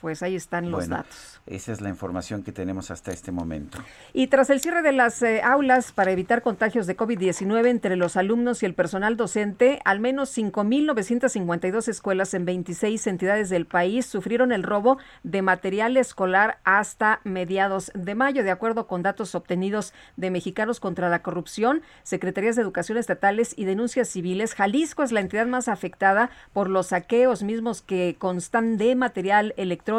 Pues 0.03 0.21
ahí 0.25 0.35
están 0.35 0.73
los 0.73 0.81
Bueno, 0.81 0.97
datos. 0.97 1.41
Esa 1.47 1.71
es 1.71 1.81
la 1.81 1.89
información 1.89 2.43
que 2.43 2.51
tenemos 2.51 2.91
hasta 2.91 3.13
este 3.13 3.31
momento. 3.31 3.79
Y 4.13 4.27
tras 4.27 4.51
el 4.51 4.61
cierre 4.61 4.83
de 4.83 4.91
las 4.91 5.23
eh, 5.23 5.43
aulas 5.43 5.93
para 5.93 6.11
evitar 6.11 6.43
contagios 6.43 6.89
de 6.89 6.97
COVID-19 6.97 7.69
entre 7.69 7.95
los 7.95 8.17
alumnos 8.17 8.65
y 8.65 8.67
el 8.67 8.75
personal 8.75 9.17
docente, 9.17 9.79
al 9.85 10.01
menos 10.01 10.37
5.952 10.37 11.87
escuelas 11.87 12.35
en 12.35 12.45
26 12.45 13.07
entidades 13.07 13.49
del 13.49 13.67
país 13.67 14.05
sufrieron 14.05 14.51
el 14.51 14.65
robo 14.65 14.99
de 15.23 15.41
material 15.41 15.97
escolar 15.97 16.59
hasta 16.65 17.21
mediados 17.23 17.93
de 17.95 18.17
mayo. 18.17 18.43
De 18.43 18.51
acuerdo 18.51 18.89
con 18.89 19.05
datos 19.05 19.37
obtenidos 19.37 19.95
de 20.17 20.33
Mexicanos 20.33 20.81
contra 20.81 21.09
la 21.09 21.23
Corrupción, 21.23 21.83
Secretarías 22.03 22.57
de 22.57 22.63
Educación 22.63 22.99
Estatales 22.99 23.55
y 23.57 23.67
Denuncias 23.67 24.09
Civiles, 24.09 24.57
Jalisco 24.57 25.05
es 25.05 25.13
la 25.13 25.21
entidad 25.21 25.47
más 25.47 25.69
afectada 25.69 26.31
por 26.53 26.69
los 26.69 26.89
saqueos 26.89 27.45
mismos 27.45 27.83
que 27.83 28.17
constan 28.19 28.79
de 28.79 28.97
material 28.97 29.55
electrónico, 29.57 29.92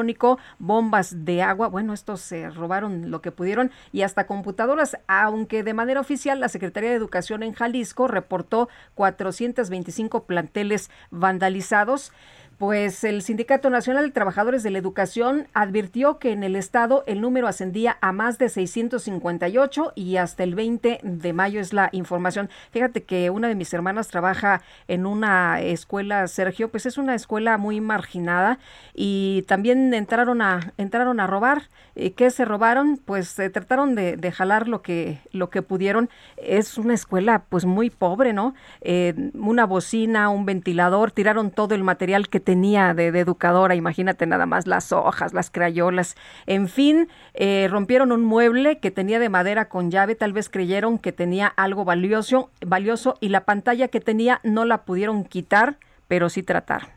bombas 0.60 1.26
de 1.26 1.42
agua. 1.42 1.68
Bueno, 1.68 1.94
estos 1.94 2.22
se 2.22 2.50
robaron 2.50 3.12
lo 3.12 3.22
que 3.22 3.32
pudieron 3.32 3.72
y 3.92 4.02
hasta 4.02 4.26
computadoras, 4.26 4.98
aunque 5.08 5.64
de 5.64 5.74
manera 5.74 6.00
oficial 6.00 6.40
la 6.40 6.50
Secretaría 6.50 6.90
de 6.90 6.96
Educación 6.96 7.44
en 7.44 7.54
Jalisco 7.54 8.08
reportó 8.08 8.70
425 8.96 10.26
planteles 10.26 10.90
vandalizados. 11.12 12.12
Pues 12.58 13.04
el 13.04 13.24
Sindicato 13.24 13.70
Nacional 13.70 14.06
de 14.06 14.12
Trabajadores 14.12 14.64
de 14.64 14.70
la 14.70 14.78
Educación 14.78 15.48
advirtió 15.54 16.20
que 16.20 16.32
en 16.32 16.44
el 16.44 16.56
estado 16.56 17.04
el 17.08 17.20
número 17.20 17.48
ascendía 17.48 17.98
a 18.00 18.12
más 18.12 18.38
de 18.38 18.48
658 18.48 19.94
y 19.96 20.18
hasta 20.18 20.44
el 20.44 20.54
20 20.54 21.00
de 21.02 21.34
mayo 21.34 21.60
es 21.60 21.74
la 21.74 21.90
información. 21.92 22.50
Fíjate 22.72 23.04
que 23.04 23.32
una 23.32 23.48
de 23.48 23.56
mis 23.56 23.74
hermanas 23.74 24.08
trabaja 24.08 24.62
en 24.88 25.06
una 25.08 25.62
escuela, 25.62 26.28
Sergio, 26.28 26.70
pues 26.70 26.86
es 26.86 26.98
una 26.98 27.16
escuela 27.16 27.58
muy 27.58 27.82
marginada 27.82 28.60
y 28.94 29.44
también 29.48 29.94
entraron 29.94 30.42
a 30.42 30.74
entraron 30.78 31.20
a 31.20 31.28
robar. 31.28 31.70
Eh, 31.96 32.14
¿Qué 32.14 32.30
se 32.32 32.46
robaron? 32.46 32.98
Pues 32.98 33.38
eh, 33.40 33.50
trataron 33.50 33.96
de, 33.96 34.16
de 34.16 34.32
jalar 34.32 34.68
lo 34.68 34.82
que 34.82 35.20
lo 35.32 35.50
que 35.50 35.64
pudieron. 35.64 36.10
Es 36.38 36.78
una 36.78 36.94
escuela 36.94 37.46
pues 37.50 37.66
muy 37.66 37.90
pobre, 37.90 38.34
¿no? 38.34 38.54
Eh, 38.82 39.32
una 39.34 39.66
bocina, 39.66 40.30
un 40.30 40.46
ventilador, 40.46 41.12
tiraron 41.12 41.52
todo 41.52 41.74
el 41.76 41.84
material 41.84 42.30
que 42.30 42.43
tenía 42.44 42.94
de, 42.94 43.08
educadora, 43.08 43.74
imagínate 43.74 44.28
nada 44.28 44.46
más 44.46 44.68
las 44.68 44.92
hojas, 44.92 45.34
las 45.34 45.50
crayolas, 45.50 46.16
en 46.46 46.68
fin, 46.68 47.10
eh, 47.34 47.68
rompieron 47.70 48.12
un 48.12 48.24
mueble 48.24 48.80
que 48.80 48.92
tenía 48.92 49.18
de 49.18 49.30
madera 49.30 49.70
con 49.70 49.90
llave, 49.90 50.16
tal 50.16 50.34
vez 50.34 50.50
creyeron 50.50 51.00
que 51.00 51.12
tenía 51.12 51.48
algo 51.48 51.86
valioso, 51.86 52.52
valioso 52.66 53.18
y 53.20 53.30
la 53.30 53.46
pantalla 53.46 53.88
que 53.88 54.00
tenía 54.00 54.40
no 54.44 54.66
la 54.66 54.84
pudieron 54.84 55.24
quitar, 55.24 55.78
pero 56.08 56.30
sí 56.30 56.44
tratar. 56.44 56.90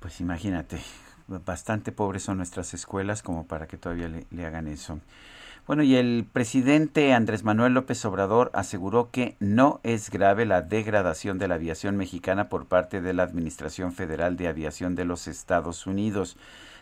Pues 0.00 0.20
imagínate, 0.20 0.78
bastante 1.26 1.92
pobres 1.92 2.22
son 2.22 2.38
nuestras 2.38 2.72
escuelas 2.74 3.22
como 3.22 3.46
para 3.46 3.66
que 3.66 3.76
todavía 3.76 4.10
le 4.30 4.46
hagan 4.46 4.68
eso. 4.68 5.00
Bueno, 5.66 5.82
y 5.82 5.96
el 5.96 6.26
presidente 6.30 7.14
Andrés 7.14 7.42
Manuel 7.42 7.72
López 7.72 8.04
Obrador 8.04 8.50
aseguró 8.52 9.10
que 9.10 9.34
no 9.40 9.80
es 9.82 10.10
grave 10.10 10.44
la 10.44 10.60
degradación 10.60 11.38
de 11.38 11.48
la 11.48 11.54
aviación 11.54 11.96
mexicana 11.96 12.50
por 12.50 12.66
parte 12.66 13.00
de 13.00 13.14
la 13.14 13.22
Administración 13.22 13.92
Federal 13.92 14.36
de 14.36 14.48
Aviación 14.48 14.94
de 14.94 15.06
los 15.06 15.26
Estados 15.26 15.86
Unidos. 15.86 16.36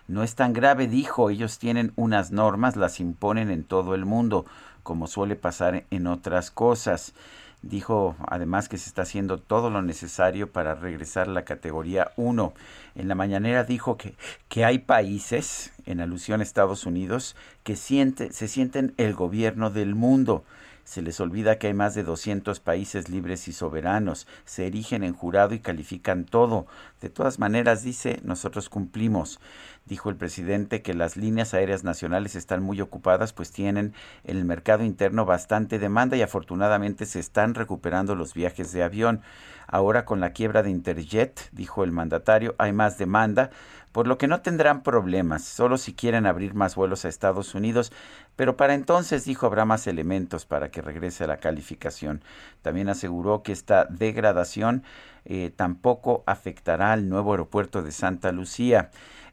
No 0.09 0.25
es 0.25 0.35
tan 0.35 0.53
grave, 0.53 0.89
dijo, 0.89 1.31
ellos 1.31 1.61
tienen 1.61 1.93
unas 1.95 2.33
normas, 2.33 2.75
las 2.75 2.99
imponen 2.99 3.53
en 3.53 3.63
todo 3.63 3.95
el 3.95 4.05
mundo, 4.05 4.47
como 4.83 5.07
suele 5.07 5.37
pasar 5.37 5.85
en 5.91 6.09
otras 6.09 6.51
cosas. 6.51 7.15
Dijo 7.63 8.17
además 8.27 8.69
que 8.69 8.77
se 8.77 8.89
está 8.89 9.03
haciendo 9.03 9.39
todo 9.39 9.71
lo 9.71 9.83
necesario 9.83 10.51
para 10.51 10.75
regresar 10.75 11.29
a 11.29 11.33
la 11.33 11.45
categoría 11.45 12.11
1. 12.17 12.53
En 12.97 13.09
la 13.09 13.15
mañanera 13.15 13.63
dijo 13.63 13.97
que, 13.97 14.15
que 14.49 14.65
hay 14.65 14.79
países, 14.79 15.73
en 15.87 16.01
alusión 16.01 16.41
a 16.41 16.43
Estados 16.43 16.87
Unidos, 16.87 17.37
que 17.63 17.77
siente, 17.77 18.33
se 18.33 18.49
sienten 18.49 18.95
el 18.97 19.15
gobierno 19.15 19.71
del 19.71 19.95
mundo. 19.95 20.45
Se 20.85 21.03
les 21.03 21.21
olvida 21.21 21.59
que 21.59 21.69
hay 21.69 21.75
más 21.75 21.95
de 21.95 22.03
200 22.03 22.61
países 22.61 23.09
libres 23.09 23.49
y 23.49 23.53
soberanos. 23.53 24.27
Se 24.45 24.67
erigen 24.67 25.05
en 25.05 25.15
jurado 25.15 25.55
y 25.55 25.61
califican 25.61 26.25
todo. 26.25 26.67
De 27.01 27.09
todas 27.09 27.39
maneras, 27.39 27.83
dice, 27.83 28.21
nosotros 28.25 28.69
cumplimos. 28.69 29.41
Dijo 29.85 30.11
el 30.11 30.17
presidente 30.17 30.83
que 30.83 30.95
las 30.95 31.17
líneas 31.17 31.55
aéreas 31.55 31.83
nacionales 31.83 32.37
están 32.37 32.63
muy 32.63 32.81
ocupadas, 32.81 33.33
pues 33.33 33.51
tienen 33.51 33.95
en 34.25 34.37
el 34.37 34.45
mercado 34.45 34.85
interno 34.85 35.25
bastante 35.25 35.79
demanda 35.79 36.17
y 36.17 36.23
afortunadamente 36.23 37.05
se 37.05 37.19
están 37.19 37.55
recuperando 37.55 38.15
los 38.15 38.33
viajes 38.33 38.73
de 38.73 38.85
avión. 38.85 39.23
Ahora 39.67 40.05
con 40.05 40.21
la 40.21 40.33
quiebra 40.33 40.63
de 40.63 40.71
Interjet, 40.71 41.49
dijo 41.51 41.83
el 41.83 41.93
mandatario, 41.93 42.55
hay 42.59 42.73
más 42.73 42.99
demanda, 42.99 43.51
por 43.93 44.09
lo 44.09 44.19
que 44.19 44.27
no 44.27 44.41
tendrán 44.41 44.83
problemas, 44.83 45.45
solo 45.45 45.77
si 45.77 45.95
quieren 45.95 46.27
abrir 46.27 46.55
más 46.55 46.75
vuelos 46.75 47.05
a 47.05 47.09
Estados 47.09 47.55
Unidos, 47.55 47.93
pero 48.37 48.57
para 48.57 48.75
entonces, 48.75 49.25
dijo, 49.25 49.47
habrá 49.47 49.65
más 49.65 49.87
elementos 49.87 50.47
para 50.47 50.71
que 50.71 50.83
regrese 50.83 51.25
a 51.25 51.27
la 51.27 51.37
calificación. 51.37 52.23
También 52.63 52.89
aseguró 52.89 53.43
que 53.43 53.53
esta 53.53 53.85
degradación 53.85 54.83
eh, 55.25 55.53
tampoco 55.55 56.25
afectará 56.27 56.93
al 56.93 57.09
nuevo 57.09 57.33
aeropuerto 57.33 57.83
de 57.83 57.93
Santa 57.93 58.33
Lucía. 58.33 58.91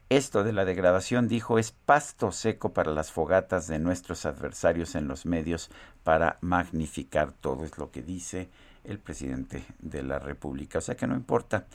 Esto 0.10 0.44
de 0.44 0.54
la 0.54 0.66
degradación, 0.66 1.28
dijo, 1.28 1.60
es 1.60 1.72
pasto 1.72 2.32
seco 2.32 2.74
para 2.74 2.92
las 2.92 3.12
fogatas 3.12 3.68
de 3.68 3.80
nuestros 3.80 4.26
adversarios 4.26 4.96
en 4.96 5.08
los 5.08 5.26
medios 5.26 5.70
para 6.04 6.38
magnificar 6.42 7.32
todo, 7.32 7.64
es 7.64 7.78
lo 7.78 7.92
que 7.92 8.02
dice 8.02 8.50
el 8.84 8.98
presidente 8.98 9.64
de 9.80 10.04
la 10.04 10.20
República. 10.20 10.80
O 10.80 10.82
sea 10.82 10.96
que 10.96 11.06
no 11.06 11.16
importa, 11.16 11.68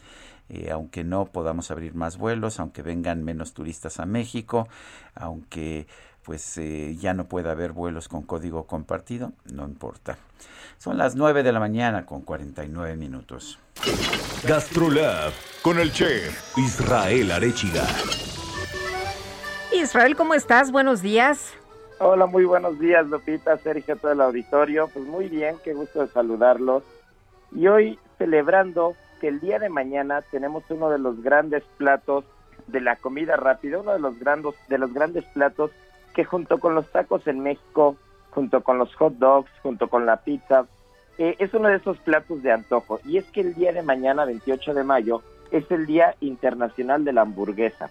eh, 0.49 0.71
aunque 0.71 1.05
no 1.05 1.27
podamos 1.27 1.71
abrir 1.71 1.95
más 1.95 2.19
vuelos, 2.19 2.61
aunque 2.61 2.83
vengan 2.83 3.25
menos 3.25 3.55
turistas 3.55 4.01
a 4.01 4.07
México, 4.07 4.69
aunque 5.15 5.87
pues 6.23 6.57
eh, 6.59 6.97
ya 6.99 7.15
no 7.15 7.27
pueda 7.27 7.53
haber 7.53 7.73
vuelos 7.73 8.09
con 8.09 8.23
código 8.23 8.67
compartido, 8.67 9.33
no 9.53 9.65
importa. 9.65 10.19
Son 10.79 10.99
las 10.99 11.15
9 11.17 11.43
de 11.43 11.53
la 11.53 11.61
mañana 11.61 12.07
con 12.07 12.23
49 12.23 12.97
minutos. 12.97 13.59
Gastrolab 14.47 15.33
con 15.63 15.79
el 15.79 15.93
chef 15.93 16.59
Israel 16.59 17.31
Arechiga. 17.31 17.85
Israel, 19.73 20.17
¿cómo 20.17 20.35
estás? 20.35 20.71
Buenos 20.71 21.03
días. 21.03 21.55
Hola, 21.99 22.27
muy 22.27 22.45
buenos 22.45 22.79
días, 22.79 23.07
Lupita, 23.07 23.57
Sergio, 23.59 23.97
todo 23.97 24.13
el 24.13 24.21
auditorio. 24.21 24.89
Pues 24.89 25.07
muy 25.07 25.29
bien, 25.29 25.57
qué 25.65 25.75
gusto 25.75 26.01
de 26.01 26.09
saludarlos. 26.09 26.83
Y 27.53 27.67
hoy 27.67 27.99
celebrando 28.19 28.95
el 29.29 29.41
día 29.41 29.59
de 29.59 29.69
mañana 29.69 30.23
tenemos 30.31 30.65
uno 30.71 30.91
de 30.91 30.99
los 30.99 31.23
grandes 31.23 31.63
platos 31.77 32.25
de 32.67 32.81
la 32.81 32.97
comida 32.97 33.37
rápida, 33.37 33.81
uno 33.81 33.93
de 33.93 33.99
los 33.99 34.19
grandes, 34.19 34.55
de 34.69 34.79
los 34.79 34.93
grandes 34.93 35.25
platos 35.27 35.71
que 36.15 36.25
junto 36.25 36.59
con 36.59 36.75
los 36.75 36.91
tacos 36.91 37.27
en 37.27 37.41
México, 37.41 37.97
junto 38.31 38.63
con 38.63 38.79
los 38.79 38.95
hot 38.97 39.15
dogs, 39.15 39.51
junto 39.63 39.89
con 39.89 40.07
la 40.07 40.19
pizza, 40.19 40.67
eh, 41.19 41.37
es 41.39 41.53
uno 41.55 41.69
de 41.69 41.77
esos 41.77 41.99
platos 41.99 42.43
de 42.43 42.53
antojo. 42.53 43.01
Y 43.05 43.19
es 43.19 43.25
que 43.27 43.41
el 43.41 43.55
día 43.55 43.73
de 43.73 43.83
mañana, 43.83 44.25
28 44.25 44.75
de 44.75 44.85
mayo, 44.85 45.23
es 45.51 45.71
el 45.71 45.87
Día 45.87 46.17
Internacional 46.21 47.05
de 47.05 47.13
la 47.13 47.23
Hamburguesa. 47.23 47.91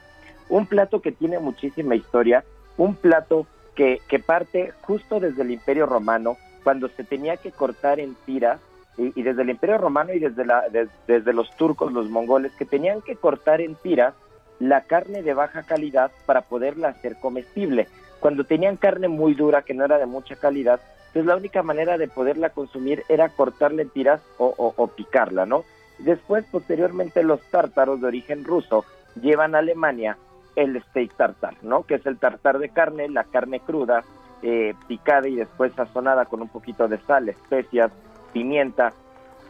Un 0.50 0.66
plato 0.66 1.02
que 1.02 1.12
tiene 1.12 1.40
muchísima 1.40 1.96
historia, 1.96 2.44
un 2.78 2.96
plato 2.96 3.48
que, 3.76 4.00
que 4.08 4.20
parte 4.20 4.74
justo 4.82 5.20
desde 5.20 5.44
el 5.44 5.52
Imperio 5.52 5.86
Romano, 5.86 6.38
cuando 6.64 6.90
se 6.90 7.04
tenía 7.04 7.38
que 7.38 7.52
cortar 7.52 8.00
en 8.00 8.16
tiras, 8.26 8.60
y, 8.98 9.22
desde 9.24 9.42
el 9.42 9.50
Imperio 9.50 9.78
Romano 9.78 10.14
y 10.14 10.20
desde, 10.20 10.46
la, 10.46 10.70
de- 10.70 10.88
desde 11.08 11.34
los 11.34 11.50
turcos, 11.58 11.92
los 11.92 12.10
mongoles, 12.10 12.52
que 12.54 12.66
tenían 12.66 13.02
que 13.02 13.16
cortar 13.16 13.62
en 13.62 13.76
tiras 13.76 14.14
la 14.60 14.82
carne 14.82 15.24
de 15.24 15.34
baja 15.34 15.64
calidad 15.64 16.12
para 16.26 16.42
poderla 16.42 16.90
hacer 16.90 17.16
comestible. 17.20 17.88
Cuando 18.20 18.44
tenían 18.44 18.78
carne 18.78 19.08
muy 19.08 19.34
dura, 19.34 19.64
que 19.64 19.74
no 19.74 19.84
era 19.84 19.98
de 19.98 20.06
mucha 20.06 20.36
calidad, 20.36 20.80
pues 21.12 21.26
la 21.26 21.36
única 21.36 21.64
manera 21.64 21.98
de 21.98 22.08
poderla 22.08 22.50
consumir 22.52 23.04
era 23.10 23.30
cortarla 23.30 23.82
en 23.82 23.90
tiras 23.90 24.22
o 24.38 24.88
picarla, 24.96 25.46
¿no? 25.46 25.64
Después, 26.00 26.44
posteriormente, 26.52 27.24
los 27.24 27.42
tártaros 27.52 28.02
de 28.02 28.08
origen 28.08 28.44
ruso 28.46 28.84
llevan 29.22 29.54
a 29.56 29.60
Alemania 29.60 30.18
el 30.56 30.82
steak 30.84 31.14
tartar, 31.16 31.56
¿no? 31.62 31.84
Que 31.84 31.96
es 31.96 32.06
el 32.06 32.18
tartar 32.18 32.60
de 32.60 32.70
carne, 32.70 33.10
la 33.10 33.24
carne 33.26 33.60
cruda, 33.60 34.04
eh, 34.42 34.74
picada 34.88 35.28
y 35.28 35.36
después 35.36 35.72
sazonada 35.74 36.26
con 36.26 36.42
un 36.42 36.50
poquito 36.50 36.88
de 36.88 36.98
sal, 37.00 37.30
especias, 37.30 37.92
pimienta. 38.34 38.92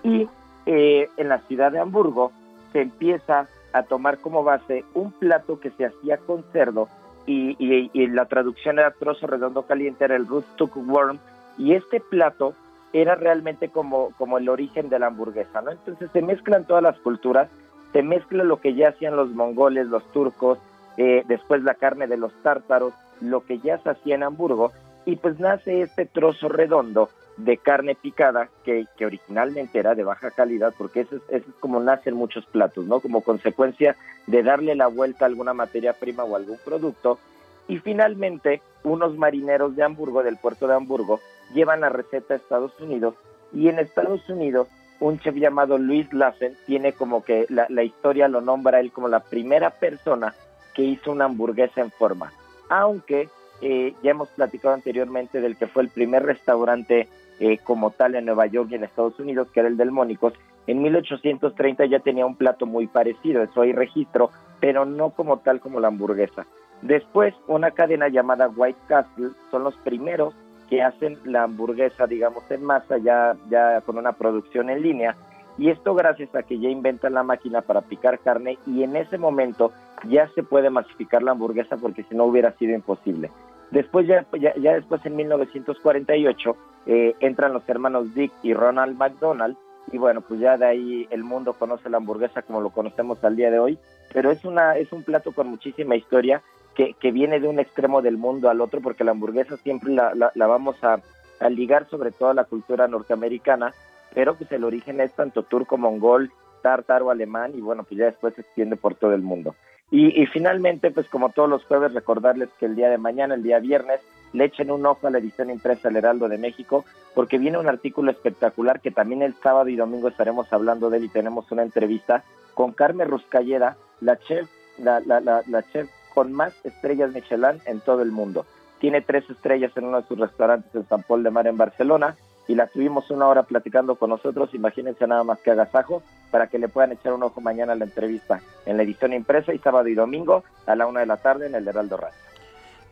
Y 0.03 0.27
eh, 0.65 1.09
en 1.17 1.29
la 1.29 1.39
ciudad 1.47 1.71
de 1.71 1.79
Hamburgo 1.79 2.31
se 2.71 2.81
empieza 2.81 3.47
a 3.73 3.83
tomar 3.83 4.19
como 4.19 4.43
base 4.43 4.83
un 4.93 5.11
plato 5.11 5.59
que 5.59 5.71
se 5.71 5.85
hacía 5.85 6.17
con 6.17 6.43
cerdo 6.53 6.87
y, 7.25 7.55
y- 7.57 7.89
y 7.93 8.07
la 8.07 8.25
traducción 8.25 8.77
era 8.79 8.91
trozo 8.91 9.25
redondo 9.27 9.63
caliente, 9.63 10.05
era 10.05 10.15
el 10.15 10.27
Rootstock 10.27 10.75
Worm, 10.77 11.17
y 11.57 11.73
este 11.73 11.99
plato 11.99 12.53
era 12.91 13.15
realmente 13.15 13.69
como, 13.69 14.09
como 14.17 14.37
el 14.37 14.49
origen 14.49 14.89
de 14.89 14.99
la 14.99 15.07
hamburguesa, 15.07 15.61
¿no? 15.61 15.71
Entonces 15.71 16.09
se 16.11 16.21
mezclan 16.21 16.65
todas 16.65 16.83
las 16.83 16.97
culturas, 16.99 17.49
se 17.93 18.03
mezcla 18.03 18.43
lo 18.43 18.59
que 18.59 18.73
ya 18.75 18.89
hacían 18.89 19.15
los 19.15 19.29
mongoles, 19.29 19.87
los 19.87 20.03
turcos, 20.11 20.59
eh, 20.97 21.23
después 21.27 21.63
la 21.63 21.73
carne 21.75 22.05
de 22.07 22.17
los 22.17 22.33
tártaros, 22.43 22.93
lo 23.21 23.43
que 23.45 23.57
ya 23.59 23.77
se 23.79 23.89
hacía 23.91 24.15
en 24.15 24.23
Hamburgo, 24.23 24.71
y 25.05 25.15
pues 25.15 25.39
nace 25.39 25.81
este 25.81 26.05
trozo 26.05 26.49
redondo 26.49 27.09
de 27.37 27.57
carne 27.57 27.95
picada 27.95 28.49
que, 28.63 28.85
que 28.97 29.05
originalmente 29.05 29.79
era 29.79 29.95
de 29.95 30.03
baja 30.03 30.31
calidad, 30.31 30.73
porque 30.77 31.01
eso 31.01 31.17
es, 31.29 31.43
como 31.59 31.79
nacen 31.79 32.15
muchos 32.15 32.45
platos, 32.45 32.85
¿no? 32.85 32.99
Como 32.99 33.21
consecuencia 33.21 33.95
de 34.27 34.43
darle 34.43 34.75
la 34.75 34.87
vuelta 34.87 35.25
a 35.25 35.27
alguna 35.27 35.53
materia 35.53 35.93
prima 35.93 36.23
o 36.23 36.35
algún 36.35 36.57
producto. 36.63 37.19
Y 37.67 37.79
finalmente, 37.79 38.61
unos 38.83 39.17
marineros 39.17 39.75
de 39.75 39.83
Hamburgo, 39.83 40.21
del 40.21 40.37
puerto 40.37 40.67
de 40.67 40.75
Hamburgo, 40.75 41.19
llevan 41.53 41.81
la 41.81 41.89
receta 41.89 42.33
a 42.33 42.37
Estados 42.37 42.79
Unidos 42.79 43.15
y 43.53 43.67
en 43.67 43.79
Estados 43.79 44.27
Unidos 44.29 44.67
un 44.99 45.19
chef 45.19 45.35
llamado 45.35 45.77
Luis 45.77 46.11
Lassen 46.13 46.55
tiene 46.65 46.93
como 46.93 47.23
que 47.23 47.45
la, 47.49 47.65
la 47.69 47.83
historia 47.83 48.27
lo 48.27 48.41
nombra 48.41 48.79
él 48.79 48.91
como 48.91 49.07
la 49.07 49.19
primera 49.19 49.71
persona 49.71 50.33
que 50.73 50.83
hizo 50.83 51.11
una 51.11 51.25
hamburguesa 51.25 51.81
en 51.81 51.91
forma. 51.91 52.31
Aunque 52.69 53.29
eh, 53.61 53.93
ya 54.03 54.11
hemos 54.11 54.29
platicado 54.29 54.73
anteriormente 54.73 55.39
del 55.39 55.55
que 55.55 55.67
fue 55.67 55.83
el 55.83 55.89
primer 55.89 56.23
restaurante 56.23 57.07
eh, 57.39 57.57
como 57.63 57.91
tal 57.91 58.15
en 58.15 58.25
Nueva 58.25 58.45
York 58.47 58.69
y 58.71 58.75
en 58.75 58.83
Estados 58.83 59.19
Unidos, 59.19 59.47
que 59.53 59.59
era 59.59 59.69
el 59.69 59.77
del 59.77 59.91
Mónicos. 59.91 60.33
En 60.67 60.81
1830 60.81 61.85
ya 61.85 61.99
tenía 61.99 62.25
un 62.25 62.35
plato 62.35 62.65
muy 62.65 62.87
parecido, 62.87 63.43
eso 63.43 63.61
hay 63.61 63.73
registro, 63.73 64.29
pero 64.59 64.85
no 64.85 65.09
como 65.09 65.39
tal 65.39 65.59
como 65.59 65.79
la 65.79 65.89
hamburguesa. 65.89 66.45
Después, 66.81 67.33
una 67.47 67.71
cadena 67.71 68.07
llamada 68.09 68.49
White 68.49 68.79
Castle 68.87 69.31
son 69.51 69.63
los 69.63 69.75
primeros 69.77 70.33
que 70.69 70.81
hacen 70.81 71.17
la 71.23 71.43
hamburguesa, 71.43 72.07
digamos, 72.07 72.49
en 72.49 72.63
masa, 72.63 72.97
ya, 72.97 73.35
ya 73.49 73.81
con 73.81 73.97
una 73.97 74.13
producción 74.13 74.69
en 74.69 74.81
línea. 74.81 75.15
Y 75.57 75.69
esto 75.69 75.93
gracias 75.93 76.33
a 76.35 76.43
que 76.43 76.59
ya 76.59 76.69
inventan 76.69 77.13
la 77.13 77.23
máquina 77.23 77.61
para 77.61 77.81
picar 77.81 78.19
carne 78.19 78.57
y 78.65 78.83
en 78.83 78.95
ese 78.95 79.17
momento 79.17 79.71
ya 80.09 80.27
se 80.29 80.43
puede 80.43 80.69
masificar 80.69 81.21
la 81.21 81.31
hamburguesa 81.31 81.77
porque 81.77 82.03
si 82.03 82.15
no 82.15 82.25
hubiera 82.25 82.51
sido 82.53 82.73
imposible. 82.73 83.29
Después, 83.71 84.07
ya, 84.07 84.25
ya, 84.39 84.53
ya 84.55 84.73
después 84.73 85.05
en 85.05 85.15
1948, 85.15 86.55
eh, 86.85 87.15
entran 87.19 87.53
los 87.53 87.67
hermanos 87.67 88.13
Dick 88.13 88.31
y 88.43 88.53
Ronald 88.53 88.97
McDonald 88.97 89.57
y 89.91 89.97
bueno, 89.97 90.21
pues 90.21 90.39
ya 90.39 90.57
de 90.57 90.65
ahí 90.65 91.07
el 91.11 91.23
mundo 91.23 91.53
conoce 91.53 91.89
la 91.89 91.97
hamburguesa 91.97 92.41
como 92.41 92.61
lo 92.61 92.69
conocemos 92.69 93.23
al 93.23 93.35
día 93.35 93.51
de 93.51 93.59
hoy, 93.59 93.77
pero 94.13 94.31
es, 94.31 94.45
una, 94.45 94.77
es 94.77 94.91
un 94.91 95.03
plato 95.03 95.31
con 95.33 95.47
muchísima 95.47 95.95
historia 95.95 96.41
que, 96.73 96.93
que 96.93 97.11
viene 97.11 97.39
de 97.39 97.47
un 97.47 97.59
extremo 97.59 98.01
del 98.01 98.17
mundo 98.17 98.49
al 98.49 98.61
otro 98.61 98.81
porque 98.81 99.03
la 99.03 99.11
hamburguesa 99.11 99.57
siempre 99.57 99.91
la, 99.93 100.13
la, 100.13 100.47
vamos 100.47 100.81
a, 100.83 100.99
a 101.39 101.49
ligar 101.49 101.87
sobre 101.89 102.11
todo 102.11 102.33
la 102.33 102.45
cultura 102.45 102.87
norteamericana, 102.87 103.73
pero 104.13 104.35
pues 104.35 104.51
el 104.51 104.63
origen 104.63 105.01
es 105.01 105.13
tanto 105.13 105.43
turco, 105.43 105.77
mongol, 105.77 106.31
tártaro, 106.61 107.11
alemán 107.11 107.51
y 107.55 107.61
bueno, 107.61 107.83
pues 107.83 107.99
ya 107.99 108.05
después 108.05 108.33
se 108.35 108.41
extiende 108.41 108.75
por 108.75 108.95
todo 108.95 109.13
el 109.13 109.21
mundo. 109.21 109.55
Y, 109.91 110.19
y, 110.19 110.25
finalmente, 110.25 110.89
pues 110.89 111.07
como 111.07 111.29
todos 111.29 111.47
los 111.47 111.63
jueves, 111.65 111.93
recordarles 111.93 112.49
que 112.59 112.65
el 112.65 112.75
día 112.75 112.89
de 112.89 112.97
mañana, 112.97 113.35
el 113.35 113.43
día 113.43 113.59
viernes, 113.59 114.01
le 114.33 114.45
echen 114.45 114.71
un 114.71 114.85
ojo 114.85 115.07
a 115.07 115.09
la 115.09 115.19
edición 115.19 115.49
impresa 115.49 115.87
del 115.87 115.97
Heraldo 115.97 116.27
de 116.27 116.37
México, 116.37 116.85
porque 117.15 117.37
viene 117.37 117.57
un 117.57 117.69
artículo 117.69 118.11
espectacular 118.11 118.81
que 118.81 118.91
también 118.91 119.21
el 119.21 119.35
sábado 119.35 119.69
y 119.69 119.75
domingo 119.75 120.07
estaremos 120.07 120.51
hablando 120.51 120.89
de 120.89 120.97
él 120.97 121.05
y 121.05 121.09
tenemos 121.09 121.51
una 121.51 121.63
entrevista 121.63 122.23
con 122.53 122.73
Carmen 122.73 123.09
Ruscalleda, 123.09 123.77
la 124.01 124.17
chef, 124.17 124.49
la, 124.77 124.99
la, 124.99 125.19
la, 125.19 125.43
la 125.47 125.63
chef 125.71 125.89
con 126.13 126.31
más 126.31 126.53
estrellas 126.65 127.13
Michelin 127.13 127.61
en 127.65 127.79
todo 127.79 128.01
el 128.01 128.11
mundo. 128.11 128.45
Tiene 128.79 129.01
tres 129.01 129.29
estrellas 129.29 129.71
en 129.75 129.85
uno 129.85 130.01
de 130.01 130.07
sus 130.07 130.19
restaurantes 130.19 130.73
en 130.75 130.87
San 130.87 131.03
Paul 131.03 131.23
de 131.23 131.31
Mar 131.31 131.47
en 131.47 131.57
Barcelona 131.57 132.15
y 132.47 132.55
la 132.55 132.67
tuvimos 132.67 133.09
una 133.11 133.27
hora 133.27 133.43
platicando 133.43 133.95
con 133.95 134.09
nosotros. 134.09 134.53
Imagínense 134.53 135.07
nada 135.07 135.23
más 135.23 135.39
que 135.39 135.51
agasajo 135.51 136.03
para 136.31 136.47
que 136.47 136.59
le 136.59 136.67
puedan 136.67 136.91
echar 136.91 137.13
un 137.13 137.23
ojo 137.23 137.41
mañana 137.41 137.73
a 137.73 137.75
la 137.75 137.85
entrevista 137.85 138.41
en 138.65 138.77
la 138.77 138.83
edición 138.83 139.13
impresa 139.13 139.53
y 139.53 139.59
sábado 139.59 139.87
y 139.87 139.95
domingo 139.95 140.43
a 140.65 140.75
la 140.75 140.87
una 140.87 140.99
de 140.99 141.05
la 141.05 141.17
tarde 141.17 141.47
en 141.47 141.55
el 141.55 141.67
Heraldo 141.67 141.97
Radio. 141.97 142.32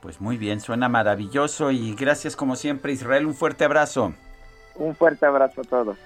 Pues 0.01 0.19
muy 0.19 0.37
bien, 0.37 0.59
suena 0.59 0.89
maravilloso 0.89 1.69
y 1.69 1.93
gracias 1.93 2.35
como 2.35 2.55
siempre 2.55 2.91
Israel, 2.91 3.27
un 3.27 3.35
fuerte 3.35 3.65
abrazo. 3.65 4.13
Un 4.75 4.95
fuerte 4.95 5.25
abrazo 5.27 5.61
a 5.61 5.63
todos. 5.63 5.97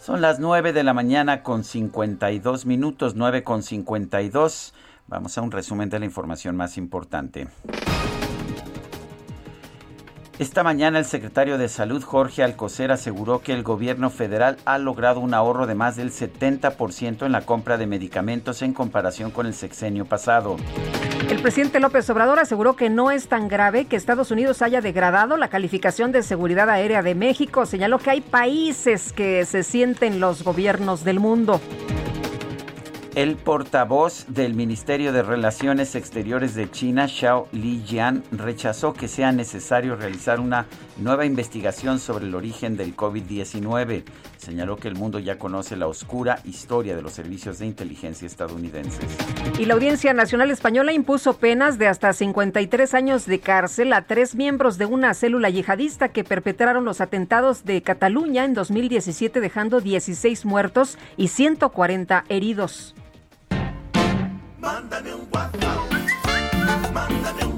Son 0.00 0.20
las 0.20 0.38
9 0.38 0.72
de 0.72 0.82
la 0.82 0.94
mañana 0.94 1.42
con 1.42 1.64
52 1.64 2.64
minutos, 2.64 3.16
9 3.16 3.42
con 3.44 3.62
52. 3.62 4.72
Vamos 5.08 5.36
a 5.36 5.42
un 5.42 5.50
resumen 5.50 5.90
de 5.90 5.98
la 5.98 6.04
información 6.06 6.56
más 6.56 6.78
importante. 6.78 7.48
Esta 10.38 10.62
mañana 10.62 11.00
el 11.00 11.04
secretario 11.04 11.58
de 11.58 11.68
Salud 11.68 12.02
Jorge 12.02 12.44
Alcocer 12.44 12.92
aseguró 12.92 13.40
que 13.40 13.52
el 13.52 13.64
gobierno 13.64 14.08
federal 14.08 14.56
ha 14.64 14.78
logrado 14.78 15.18
un 15.18 15.34
ahorro 15.34 15.66
de 15.66 15.74
más 15.74 15.96
del 15.96 16.12
70% 16.12 17.26
en 17.26 17.32
la 17.32 17.40
compra 17.40 17.76
de 17.76 17.88
medicamentos 17.88 18.62
en 18.62 18.72
comparación 18.72 19.32
con 19.32 19.46
el 19.46 19.54
sexenio 19.54 20.04
pasado. 20.04 20.56
El 21.28 21.42
presidente 21.42 21.78
López 21.78 22.08
Obrador 22.08 22.38
aseguró 22.38 22.74
que 22.74 22.88
no 22.88 23.10
es 23.10 23.28
tan 23.28 23.48
grave 23.48 23.84
que 23.84 23.96
Estados 23.96 24.30
Unidos 24.30 24.62
haya 24.62 24.80
degradado 24.80 25.36
la 25.36 25.48
calificación 25.48 26.10
de 26.10 26.22
seguridad 26.22 26.70
aérea 26.70 27.02
de 27.02 27.14
México. 27.14 27.66
Señaló 27.66 27.98
que 27.98 28.08
hay 28.08 28.20
países 28.22 29.12
que 29.12 29.44
se 29.44 29.62
sienten 29.62 30.20
los 30.20 30.42
gobiernos 30.42 31.04
del 31.04 31.20
mundo. 31.20 31.60
El 33.14 33.36
portavoz 33.36 34.24
del 34.28 34.54
Ministerio 34.54 35.12
de 35.12 35.22
Relaciones 35.22 35.96
Exteriores 35.96 36.54
de 36.54 36.70
China, 36.70 37.08
Xiao 37.08 37.48
Lijian, 37.52 38.22
rechazó 38.32 38.94
que 38.94 39.06
sea 39.06 39.30
necesario 39.30 39.96
realizar 39.96 40.40
una 40.40 40.64
nueva 40.98 41.24
investigación 41.24 41.98
sobre 41.98 42.26
el 42.26 42.34
origen 42.34 42.76
del 42.76 42.96
COVID-19. 42.96 44.04
Señaló 44.36 44.76
que 44.76 44.88
el 44.88 44.94
mundo 44.94 45.18
ya 45.18 45.38
conoce 45.38 45.76
la 45.76 45.86
oscura 45.86 46.40
historia 46.44 46.96
de 46.96 47.02
los 47.02 47.12
servicios 47.12 47.58
de 47.58 47.66
inteligencia 47.66 48.26
estadounidenses. 48.26 49.04
Y 49.58 49.64
la 49.66 49.74
Audiencia 49.74 50.12
Nacional 50.12 50.50
Española 50.50 50.92
impuso 50.92 51.38
penas 51.38 51.78
de 51.78 51.88
hasta 51.88 52.12
53 52.12 52.94
años 52.94 53.26
de 53.26 53.40
cárcel 53.40 53.92
a 53.92 54.02
tres 54.02 54.34
miembros 54.34 54.78
de 54.78 54.86
una 54.86 55.14
célula 55.14 55.50
yihadista 55.50 56.08
que 56.10 56.24
perpetraron 56.24 56.84
los 56.84 57.00
atentados 57.00 57.64
de 57.64 57.82
Cataluña 57.82 58.44
en 58.44 58.54
2017, 58.54 59.40
dejando 59.40 59.80
16 59.80 60.44
muertos 60.44 60.98
y 61.16 61.28
140 61.28 62.24
heridos. 62.28 62.94
Mándame 64.58 65.14
un 65.14 65.28
WhatsApp. 65.32 65.78
Mándame 66.92 67.44
un 67.44 67.57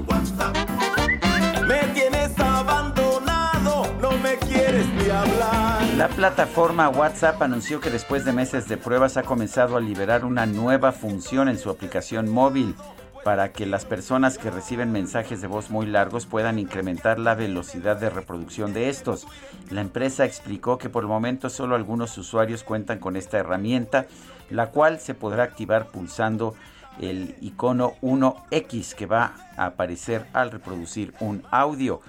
La 5.97 6.07
plataforma 6.07 6.89
WhatsApp 6.89 7.41
anunció 7.41 7.79
que 7.79 7.89
después 7.89 8.23
de 8.23 8.33
meses 8.33 8.67
de 8.67 8.77
pruebas 8.77 9.17
ha 9.17 9.23
comenzado 9.23 9.75
a 9.75 9.81
liberar 9.81 10.23
una 10.23 10.45
nueva 10.45 10.93
función 10.93 11.49
en 11.49 11.57
su 11.57 11.69
aplicación 11.69 12.29
móvil 12.29 12.75
para 13.23 13.51
que 13.51 13.65
las 13.65 13.85
personas 13.85 14.37
que 14.37 14.49
reciben 14.49 14.91
mensajes 14.91 15.41
de 15.41 15.47
voz 15.47 15.69
muy 15.69 15.85
largos 15.85 16.25
puedan 16.25 16.59
incrementar 16.59 17.19
la 17.19 17.35
velocidad 17.35 17.97
de 17.97 18.09
reproducción 18.09 18.73
de 18.73 18.89
estos. 18.89 19.27
La 19.69 19.81
empresa 19.81 20.25
explicó 20.25 20.77
que 20.77 20.89
por 20.89 21.03
el 21.03 21.09
momento 21.09 21.49
solo 21.49 21.75
algunos 21.75 22.17
usuarios 22.17 22.63
cuentan 22.63 22.99
con 22.99 23.15
esta 23.15 23.37
herramienta, 23.37 24.07
la 24.49 24.67
cual 24.67 24.99
se 24.99 25.13
podrá 25.13 25.43
activar 25.43 25.87
pulsando 25.87 26.55
el 26.99 27.35
icono 27.41 27.93
1X 28.01 28.95
que 28.95 29.05
va 29.05 29.33
a 29.57 29.65
aparecer 29.67 30.25
al 30.33 30.51
reproducir 30.51 31.13
un 31.19 31.43
audio. 31.51 32.01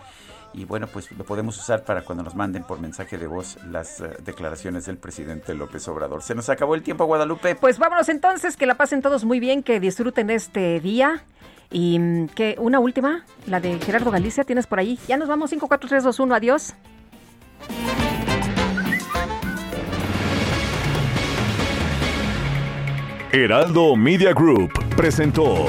Y 0.55 0.65
bueno, 0.65 0.87
pues 0.87 1.11
lo 1.13 1.25
podemos 1.25 1.59
usar 1.59 1.85
para 1.85 2.03
cuando 2.03 2.23
nos 2.23 2.35
manden 2.35 2.65
por 2.65 2.81
mensaje 2.81 3.17
de 3.17 3.27
voz 3.27 3.57
las 3.71 4.01
uh, 4.01 4.09
declaraciones 4.23 4.85
del 4.85 4.99
presidente 4.99 5.55
López 5.55 5.87
Obrador. 5.89 6.23
Se 6.23 6.35
nos 6.35 6.49
acabó 6.51 6.75
el 6.75 6.83
tiempo, 6.83 7.07
Guadalupe. 7.07 7.55
Pues 7.55 7.79
vámonos 7.79 8.09
entonces, 8.09 8.57
que 8.57 8.67
la 8.67 8.75
pasen 8.75 9.01
todos 9.01 9.25
muy 9.25 9.41
bien, 9.41 9.63
que 9.63 9.81
disfruten 9.81 10.31
este 10.31 10.81
día. 10.81 11.25
Y 11.71 11.99
mm, 11.99 12.29
que 12.29 12.57
una 12.59 12.81
última, 12.81 13.25
la 13.47 13.61
de 13.61 13.79
Gerardo 13.79 14.11
Galicia, 14.11 14.45
tienes 14.45 14.67
por 14.67 14.79
ahí. 14.79 14.99
Ya 15.09 15.17
nos 15.17 15.29
vamos, 15.29 15.51
5, 15.51 15.67
4, 15.69 15.89
3, 15.89 16.05
2, 16.05 16.21
1, 16.21 16.35
adiós. 16.35 16.75
Heraldo 23.33 23.97
Media 23.97 24.35
Group 24.35 24.73
presentó 24.95 25.69